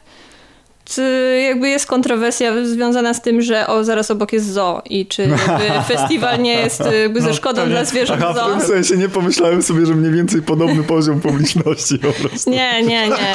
[1.47, 5.29] Jakby jest kontrowersja związana z tym, że o, zaraz obok jest zoo i czy
[5.89, 7.75] festiwal nie jest y, jakby ze No, szkodą pewnie.
[7.77, 8.51] dla zwierząt Aha, w zoo.
[8.51, 12.51] tym sensie nie pomyślałem sobie, że mniej więcej podobny poziom publiczności po prostu.
[12.51, 13.35] Nie, nie, nie.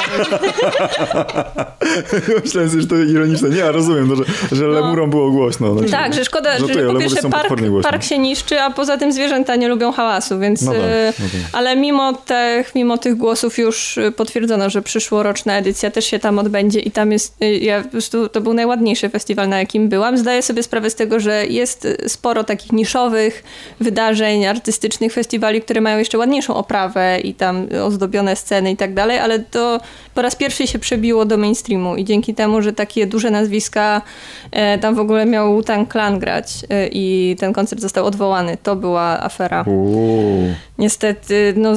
[2.44, 3.48] Myślałem sobie, że to ironiczne.
[3.48, 5.74] Nie, ja rozumiem, no, że, że lemurom było głośno.
[5.74, 7.52] Znaczy, Tak, że szkoda, Żartuję, że po pierwsze park,
[7.82, 10.62] park się niszczy, a poza tym zwierzęta nie lubią hałasu, więc...
[10.62, 11.40] No tak, y, no tak.
[11.52, 16.38] Ale mimo tych, mimo tych głosów już y, potwierdzono, że przyszłoroczna edycja też się tam
[16.38, 20.18] odbędzie i tam jest, ja po prostu, to był najładniejszy festiwal, na jakim byłam.
[20.18, 23.44] Zdaję sobie sprawę z tego, że jest y, sporo takich niszowych
[23.80, 29.18] wydarzeń artystycznych, festiwali, które mają jeszcze ładniejszą oprawę i tam ozdobione sceny i tak dalej,
[29.18, 29.80] ale to
[30.14, 34.02] po raz pierwszy się przebiło do mainstreamu i dzięki temu, że takie duże nazwiska,
[34.50, 38.56] e, tam w ogóle miał Wu-Tang Clan grać e, i ten koncert został odwołany.
[38.62, 39.64] To była afera.
[39.66, 40.54] Uuu.
[40.78, 41.74] Niestety, no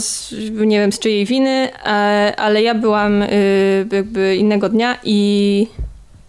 [0.66, 1.88] nie wiem z czyjej winy, e,
[2.38, 5.72] ale ja byłam y, jakby innego dnia i, be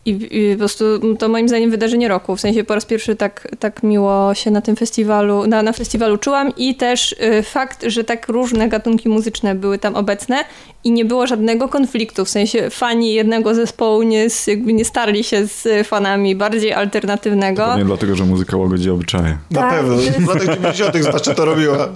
[0.06, 0.84] i, i po prostu
[1.18, 2.36] to moim zdaniem wydarzenie roku.
[2.36, 6.18] W sensie po raz pierwszy tak, tak miło się na tym festiwalu, na, na festiwalu
[6.18, 10.44] czułam i też y, fakt, że tak różne gatunki muzyczne były tam obecne
[10.84, 12.24] i nie było żadnego konfliktu.
[12.24, 17.66] W sensie fani jednego zespołu nie, jakby nie starli się z fanami bardziej alternatywnego.
[17.66, 19.38] Pewnie dlatego, że muzyka łagodzi obyczaje.
[19.50, 19.70] Na Tak.
[19.74, 19.96] pewno.
[19.96, 20.96] W latach 90.
[20.96, 21.88] znaczy to robiła.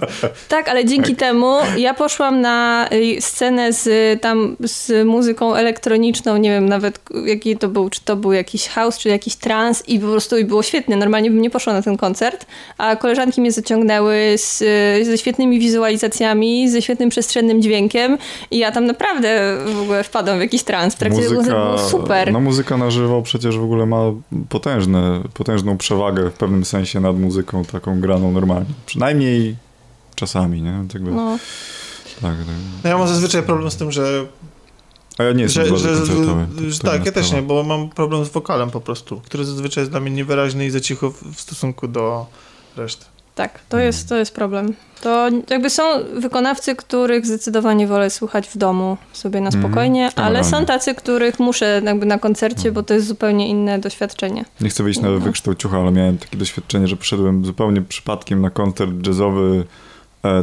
[0.49, 6.49] Tak, ale dzięki temu ja poszłam na y, scenę z tam z muzyką elektroniczną, nie
[6.49, 10.07] wiem nawet jaki to był, czy to był jakiś house, czy jakiś trance i po
[10.07, 10.97] prostu i było świetnie.
[10.97, 12.45] Normalnie bym nie poszła na ten koncert,
[12.77, 14.61] a koleżanki mnie zaciągnęły z,
[15.01, 18.17] y, ze świetnymi wizualizacjami, ze świetnym przestrzennym dźwiękiem
[18.51, 20.95] i ja tam naprawdę w ogóle wpadłam w jakiś trance.
[20.95, 22.31] W trakcie tego koncertu było super.
[22.31, 24.01] no muzyka na żywo przecież w ogóle ma
[24.49, 28.69] potężne, potężną przewagę w pewnym sensie nad muzyką taką graną normalnie.
[28.85, 29.55] Przynajmniej
[30.15, 30.73] czasami, nie?
[30.87, 31.37] Tak, jakby, No.
[32.21, 32.55] tak, tak.
[32.83, 34.25] No ja mam zazwyczaj problem z tym, że...
[35.17, 36.71] A ja nie jestem że, bardzo że, koncertowy.
[36.71, 39.91] że tak, ja też nie, bo mam problem z wokalem po prostu, który zazwyczaj jest
[39.91, 42.25] dla mnie niewyraźny i za cicho w, w stosunku do
[42.77, 43.05] reszty.
[43.35, 44.73] Tak, to jest, to jest problem.
[45.01, 45.83] To jakby są
[46.15, 51.39] wykonawcy, których zdecydowanie wolę słuchać w domu sobie na Mhm, spokojnie, ale są tacy, których
[51.39, 54.45] muszę jakby na koncercie, bo to jest zupełnie inne doświadczenie.
[54.61, 55.19] Nie chcę wyjść na No.
[55.19, 59.63] wykształt ciucha, ale miałem takie doświadczenie, że poszedłem zupełnie przypadkiem na koncert jazzowy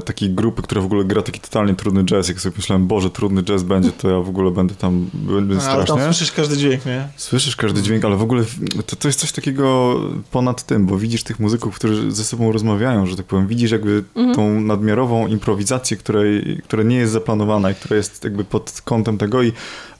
[0.05, 2.29] takiej grupy, która w ogóle gra taki totalnie trudny jazz.
[2.29, 5.63] Jak sobie myślałem, Boże, trudny jazz będzie, to ja w ogóle będę tam, będę No,
[5.63, 6.05] ale tam strasznie.
[6.05, 7.09] słyszysz każdy dźwięk, nie?
[7.17, 8.45] Słyszysz każdy dźwięk, ale w ogóle
[8.87, 9.95] to, to jest coś takiego
[10.31, 13.47] ponad tym, bo widzisz tych muzyków, którzy ze sobą rozmawiają, że tak powiem.
[13.47, 14.35] Widzisz jakby Mhm.
[14.37, 19.43] tą nadmiarową improwizację, której, która nie jest zaplanowana i która jest jakby pod kątem tego
[19.43, 19.53] i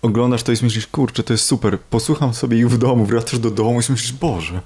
[0.03, 1.79] oglądasz to i myślisz, kurczę, to jest super.
[1.91, 4.61] Posłucham sobie i w domu, wracasz do domu i myślisz, Boże.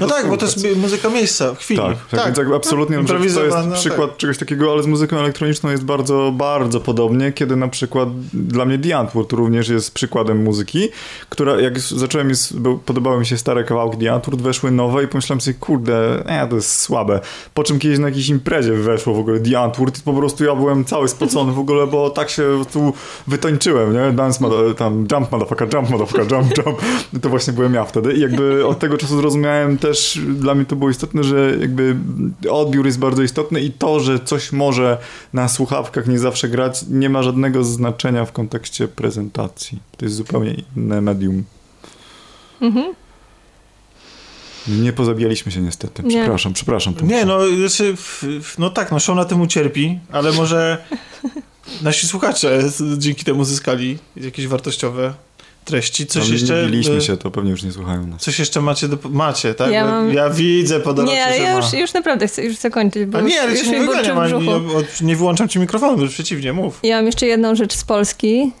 [0.00, 1.80] No tak, bo to jest muzyka miejsca, w chwili.
[1.80, 5.18] Tak, tak, więc jakby absolutnie No, to jest improwizowana, przykład czegoś takiego, ale z muzyką
[5.18, 10.42] elektroniczną jest bardzo, bardzo podobnie, kiedy na przykład dla mnie The Antwoord również jest przykładem
[10.42, 10.88] muzyki,
[11.28, 12.30] która jak zacząłem,
[12.86, 16.56] podobały mi się stare kawałki The Antwoord, weszły nowe i pomyślałem sobie, kurde, e, to
[16.56, 17.20] jest słabe.
[17.54, 20.54] Po czym kiedyś na jakiejś imprezie weszło w ogóle The Antwoord i po prostu ja
[20.54, 22.92] byłem cały spocony w ogóle, bo tak się tu
[23.26, 24.12] wytańczyłem, nie?
[24.12, 24.44] Dance,
[24.76, 26.78] tam jump motherfucker, jump motherfucker, jump, jump.
[27.22, 30.76] To właśnie byłem ja wtedy i jakby od tego czasu zrozumiałem też, dla mnie to
[30.76, 31.96] było istotne, że jakby
[32.50, 34.98] odbiór jest bardzo istotny i to, że coś może
[35.32, 39.78] na słuchawkach nie zawsze grać, nie ma żadnego znaczenia w kontekście prezentacji.
[39.96, 41.44] To jest zupełnie inne medium.
[42.60, 42.94] Mhm.
[44.68, 46.02] Nie pozabijaliśmy się niestety.
[46.02, 46.20] Nie.
[46.20, 46.94] Przepraszam, przepraszam.
[46.94, 47.14] Tomku.
[47.14, 47.94] Nie, no, znaczy,
[48.58, 50.84] no tak, no show na tym ucierpi, ale może
[51.82, 52.62] nasi słuchacze
[52.98, 55.14] dzięki temu zyskali jakieś wartościowe
[55.68, 56.06] treści.
[56.06, 56.62] Coś Ale jeszcze...
[56.62, 58.22] nie biliśmy e, się, to pewnie już nie słuchają nas.
[58.22, 59.70] Coś jeszcze macie, do, macie, tak?
[59.72, 62.70] Ja mam- ja widzę po Dorocie, Nie, ale ja już, już naprawdę chcę, już chcę
[62.70, 64.14] kończyć, bo A nie, ale już, już nie mi ja,
[64.76, 66.80] od- nie wyłączam ci mikrofonu, wręcz przeciwnie, mów.
[66.82, 68.52] Ja mam jeszcze jedną rzecz z Polski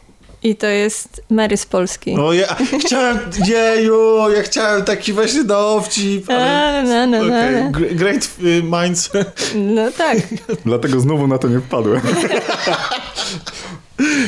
[0.42, 2.14] i to jest Mary z Polski.
[2.14, 6.82] No ja chciałem, jeju, ja chciałem taki właśnie dowcip, ale...
[6.82, 7.70] Na, na, na, na, Okej, na.
[7.70, 9.10] gr- great y, minds.
[9.54, 10.18] No tak.
[10.64, 12.00] Dlatego znowu na to nie wpadłem.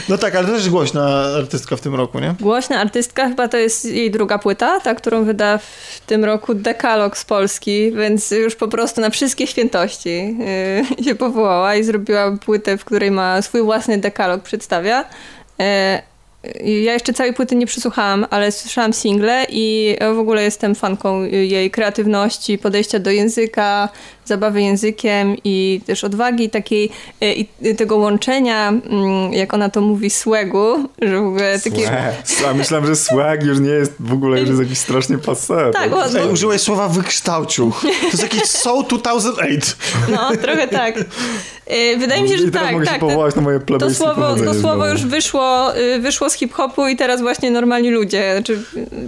[0.09, 2.35] No tak, ale to też głośna artystka w tym roku, nie?
[2.41, 7.19] Głośna artystka, chyba to jest jej druga płyta, ta, którą wyda w tym roku Dekalog
[7.19, 10.37] z Polski, więc już po prostu na wszystkie świętości
[10.99, 15.05] yy, się powołała i zrobiła płytę, w której ma swój własny dekalog, przedstawia.
[16.61, 21.23] I ja jeszcze całej płyty nie przesłuchałam, ale słyszałam single i w ogóle jestem fanką
[21.23, 23.89] jej kreatywności, podejścia do języka,
[24.25, 26.91] zabawy językiem i też odwagi takiej
[27.21, 31.87] e, i tego łączenia, mm, jak ona to mówi, swagu, że w ogóle takie...
[32.25, 32.51] Swag.
[32.51, 35.71] A myślałem, że swag już nie jest w ogóle już jest jakiś strasznie passé.
[35.73, 37.73] Tak, o, Ej, użyłeś słowa wykształcił.
[37.81, 39.61] To jest jakiś Soul 2008.
[40.09, 40.95] no, trochę tak.
[40.99, 42.95] Y, Wydaje mi się, że I teraz tak, mogę tak.
[42.95, 46.89] się to- powołać na moje To słowo, to słowo już wyszło, y, wyszło z hip-hopu
[46.89, 48.33] i teraz właśnie normalni ludzie.
[48.35, 48.63] Znaczy,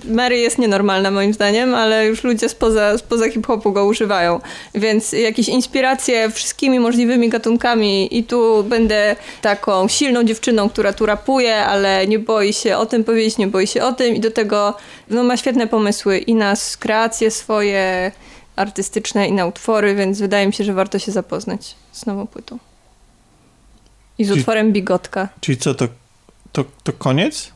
[0.09, 4.41] Mary jest nienormalna moim zdaniem, ale już ludzie spoza, spoza hip-hopu go używają.
[4.75, 11.57] Więc jakieś inspiracje wszystkimi możliwymi gatunkami i tu będę taką silną dziewczyną, która tu rapuje,
[11.57, 14.75] ale nie boi się o tym powiedzieć, nie boi się o tym i do tego
[15.11, 18.13] no, ma świetne pomysły i na kreacje swoje
[18.57, 22.59] artystyczne i na utwory, więc wydaje mi się, że warto się zapoznać z nową płytą.
[24.19, 25.29] I z Czyli- utworem Bigotka.
[25.41, 25.89] Czyli co, to,
[26.53, 27.53] to, to koniec?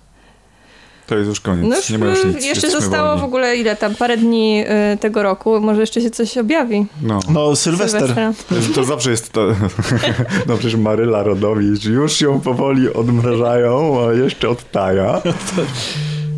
[1.06, 1.66] To jest już koniec.
[1.68, 2.44] No już nie ma już nic.
[2.44, 3.20] jeszcze zostało wolni.
[3.20, 6.86] w ogóle ile tam, parę dni y, tego roku, może jeszcze się coś objawi.
[7.02, 7.20] No.
[7.28, 8.00] No, Sylwester.
[8.00, 8.32] Sylwestra.
[8.74, 9.46] To, zawsze jest to.
[10.48, 15.22] No przecież Maryla Rodowicz już ją powoli odmrażają, a jeszcze odtaja.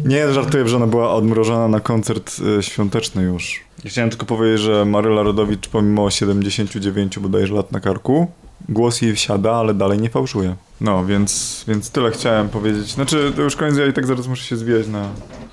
[0.04, 3.60] Nie, żartuję, że ona była odmrożona na koncert y, świąteczny już.
[3.84, 8.26] Chciałem tylko powiedzieć, że Maryla Rodowicz pomimo 79 bodajże lat na karku,
[8.68, 10.54] głos jej wsiada, ale dalej nie fałszuje.
[10.80, 12.86] No, więc, więc tyle chciałem powiedzieć.
[12.92, 15.08] Znaczy, to już koniec, ja i tak zaraz muszę się zwijać na...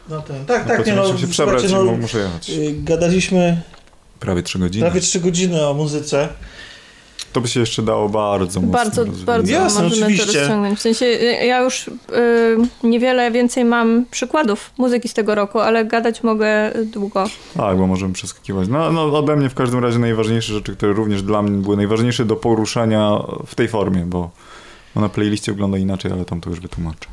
[0.09, 2.49] No ten, tak, na tak, nie no, muszę się przebrać no, mu- muszę jechać.
[2.49, 3.61] y, gadaliśmy
[4.19, 4.85] Prawie 3 godziny.
[4.85, 6.27] prawie 3 godziny o muzyce.
[7.33, 9.25] To by się jeszcze dało bardzo mocno Bardzo, rozwijać.
[9.25, 10.33] bardzo Jasne, możemy oczywiście.
[10.33, 10.79] to rozciągnąć.
[10.79, 11.91] W sensie y, ja już y,
[12.83, 17.25] niewiele więcej mam przykładów muzyki z tego roku, ale gadać mogę długo.
[17.57, 18.67] Tak, bo możemy przeskakiwać.
[18.67, 22.25] No, no ode mnie w każdym razie najważniejsze rzeczy, które również dla mnie były najważniejsze
[22.25, 23.11] do poruszenia
[23.47, 24.29] w tej formie, bo
[24.95, 27.07] bo na playliście wygląda inaczej, ale tam to już wytłumaczę.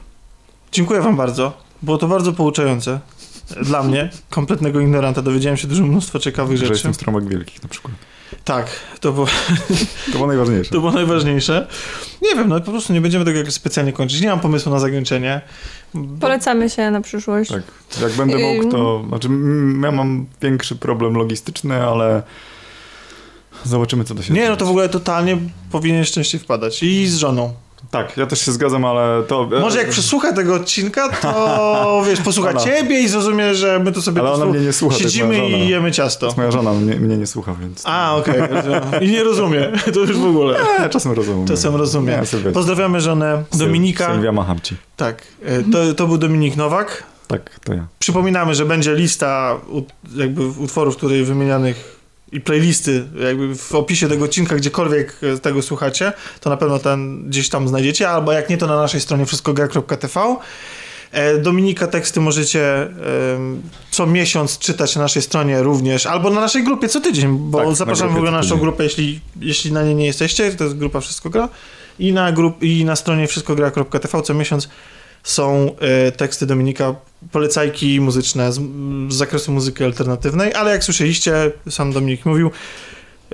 [0.72, 1.52] Dziękuję wam bardzo.
[1.82, 3.00] Było to bardzo pouczające.
[3.62, 6.72] Dla mnie, kompletnego ignoranta, dowiedziałem się dużo mnóstwo ciekawych Że rzeczy.
[6.72, 7.94] jestem strąbek wielkich na przykład.
[8.44, 8.66] Tak,
[9.00, 9.26] to było,
[10.06, 10.70] To było najważniejsze.
[10.70, 11.68] to było najważniejsze.
[12.22, 14.20] Nie wiem, no po prostu nie będziemy tego jakoś specjalnie kończyć.
[14.20, 15.40] Nie mam pomysłu na zakończenie.
[15.94, 17.50] Bo- Polecamy się na przyszłość.
[17.50, 17.62] Tak,
[18.02, 19.04] jak będę mógł, to...
[19.08, 19.28] Znaczy,
[19.82, 22.22] ja mam większy problem logistyczny, ale
[23.64, 25.38] zobaczymy, co da się Nie, no to w ogóle totalnie
[25.70, 26.82] powinien szczęście wpadać.
[26.82, 27.54] I z żoną.
[27.90, 29.48] Tak, ja też się zgadzam, ale to...
[29.60, 32.60] Może jak przesłucha tego odcinka, to wiesz, posłucha Ona.
[32.60, 35.68] ciebie i zrozumie, że my tu sobie Ale ona mnie nie słucha, to siedzimy i
[35.68, 36.26] jemy To ciasto.
[36.26, 37.82] jest moja żona, mnie, mnie nie słucha, więc...
[37.86, 38.40] A, okej.
[38.50, 38.82] rozumiem.
[39.00, 39.72] I nie rozumie.
[39.94, 40.58] To już w ogóle.
[40.78, 41.46] E, czasem rozumiem.
[41.46, 42.18] Czasem rozumie.
[42.44, 44.12] Nie, Pozdrawiamy żonę Dominika.
[44.12, 44.76] Sylwia, macham ci.
[44.96, 47.02] Tak, e, to, to był Dominik Nowak.
[47.26, 47.86] Tak, to ja.
[47.98, 49.56] Przypominamy, że będzie lista
[50.16, 52.01] jakby utworów, tutaj wymienianych
[52.32, 57.28] i playlisty jakby w opisie tego odcinka, gdziekolwiek e, tego słuchacie, to na pewno ten
[57.28, 60.36] gdzieś tam znajdziecie, albo jak nie, to na naszej stronie wszystkogra.tv.
[61.12, 66.64] E, Dominika teksty możecie em, co miesiąc czytać na naszej stronie również, albo na naszej
[66.64, 69.82] grupie co tydzień, bo Tak, na zapraszamy w ogóle na naszą grupę, jeśli, jeśli na
[69.82, 71.48] niej nie jesteście, to jest grupa Wszystko Gra
[71.98, 74.68] i na, grup, i na stronie wszystkogra.tv co miesiąc
[75.22, 76.94] są e, teksty Dominika,
[77.32, 78.60] polecajki muzyczne z,
[79.08, 82.50] z zakresu muzyki alternatywnej, ale jak słyszeliście, sam Dominik mówił,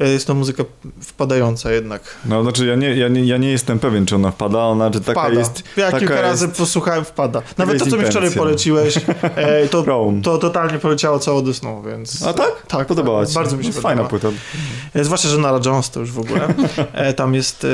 [0.01, 0.65] e, jest to muzyka
[1.01, 2.17] wpadająca jednak.
[2.25, 5.01] No, znaczy ja nie, ja, nie, ja nie jestem pewien, czy ona wpada, ona czy
[5.01, 5.39] taka Wpada.
[5.39, 5.63] jest...
[5.77, 7.43] ja taka kilka jest, razy posłuchałem, wpada.
[7.59, 9.85] Nawet to, co mi wczoraj poleciłeś, e, to,
[10.23, 12.23] to totalnie poleciało cało do snu, więc...
[12.23, 12.67] A tak?
[12.69, 13.29] Tak, Podobała tak.
[13.29, 14.21] ci Bardzo mi się no, Fajna podoba.
[14.21, 15.01] płyta.
[15.01, 16.55] E, Zwłaszcza, że Nara Jones to już w ogóle.
[16.93, 17.67] E, tam jest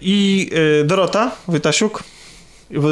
[0.00, 0.50] i
[0.84, 2.02] Dorota Wojtasiuk.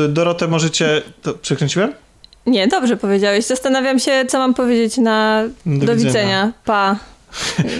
[0.08, 1.02] Dorotę możecie...
[1.22, 2.03] To przekręciłem?
[2.46, 3.44] Nie, dobrze powiedziałeś.
[3.44, 5.96] Zastanawiam się, co mam powiedzieć na Do do, widzenia.
[5.96, 6.52] widzenia.
[6.64, 6.96] Pa.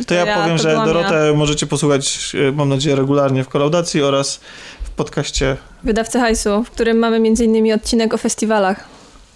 [0.07, 4.41] To ja, powiem, to że Dorotę możecie posłuchać, e, mam nadzieję, regularnie w kolaudacji oraz
[4.85, 5.57] w podcaście.
[5.85, 8.85] Wydawcy Hajsu, w którym mamy innymi odcinek o festiwalach.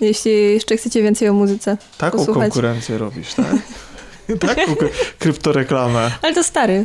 [0.01, 1.77] Jeśli jeszcze chcecie więcej o muzyce.
[1.99, 2.43] Taką Posłuchać.
[2.43, 3.47] konkurencję robisz, tak?
[4.57, 4.75] Taką
[5.19, 6.11] kryptoreklamę.
[6.23, 6.85] Ale to stary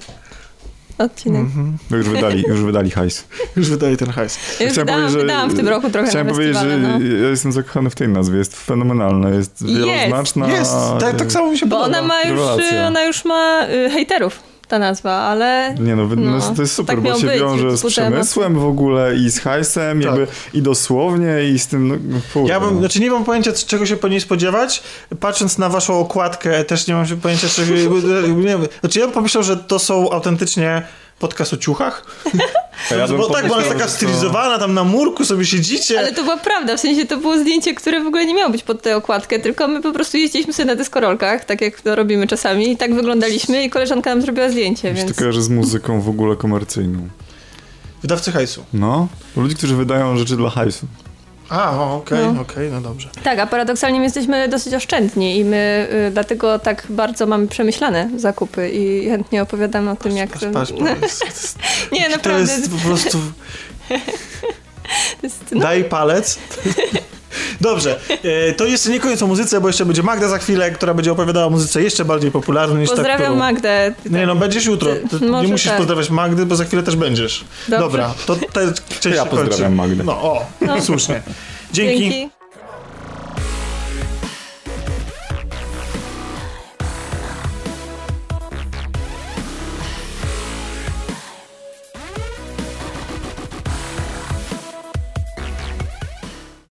[0.98, 1.42] odcinek.
[1.42, 1.78] Mhm.
[1.92, 3.24] No już wydali, już wydali hajs.
[3.58, 4.38] Już wydaje ten hajs.
[4.60, 6.90] Ja już Chciałem wydałam, powiedzieć, że- wydałam w tym roku trochę Chciałem powiedzieć, że no.
[7.24, 10.48] ja jestem zakochany w tej nazwie, jest fenomenalna, jest wieloznaczna.
[10.48, 12.00] Jest, tak, tak samo mi się Bo podoba.
[12.00, 12.40] ona ma już,
[12.88, 16.96] ona już ma y, hejterów, ta nazwa, ale Nie no, No, no, to jest super,
[16.96, 20.06] tak bo się być, wiąże z przemysłem w ogóle i z hajsem, Tak.
[20.06, 22.80] jakby i dosłownie i z tym, no, kurde, Ja bym, no.
[22.80, 24.84] znaczy nie mam pojęcia, czego się po niej spodziewać.
[25.20, 27.74] Patrząc na waszą okładkę, też nie mam się pojęcia, czego...
[28.44, 30.84] Nie znaczy ja bym pomyślał, że to są autentycznie
[31.24, 32.04] podcast o ciuchach.
[32.92, 36.00] Ja bo tak, bo ona jest taka stylizowana, tam na murku sobie siedzicie.
[36.00, 38.64] Ale to była prawda, w sensie to było zdjęcie, które w ogóle nie miało być
[38.64, 42.28] pod tę okładkę, tylko my po prostu jeździliśmy sobie na deskorolkach, tak jak to robimy
[42.28, 45.12] czasami i tak wyglądaliśmy i koleżanka nam zrobiła zdjęcie, się więc...
[45.12, 47.08] to kojarzy z muzyką w ogóle komercyjną.
[48.02, 48.66] Wydawcy hajsu.
[48.74, 50.88] No, ludzi, którzy wydają rzeczy dla hajsu.
[51.50, 52.42] A, o, okej, No.
[52.42, 53.10] okej, no dobrze.
[53.24, 58.10] Tak, a paradoksalnie my jesteśmy dosyć oszczędni i my y, dlatego tak bardzo mamy przemyślane
[58.16, 60.30] zakupy i chętnie opowiadamy o tym, jak...
[60.30, 61.60] Patrz, patrz, patrz, to jest,
[61.92, 62.54] Nie, to naprawdę.
[62.54, 63.18] jest po prostu...
[65.22, 66.40] to jest, no, Daj palec.
[67.62, 70.94] Dobrze, e, to jeszcze nie koniec o muzyce, bo jeszcze będzie Magda za chwilę, która
[70.94, 73.36] będzie opowiadała o muzyce jeszcze bardziej popularnej niż ta, Pozdrawiam którą...
[73.36, 73.94] Magdę.
[74.10, 74.92] Nie no, będziesz jutro.
[75.10, 75.78] Ty nie musisz tak.
[75.78, 77.46] pozdrawiać Magdy, bo za chwilę też będziesz.
[77.68, 77.80] Dobrze.
[77.80, 79.46] Dobra, to te część ja się kończy.
[79.48, 80.04] pozdrawiam Magdę.
[80.04, 80.46] No, o,
[80.82, 81.22] słusznie.
[81.74, 82.00] Dzięki.
[82.00, 82.43] Dzięki.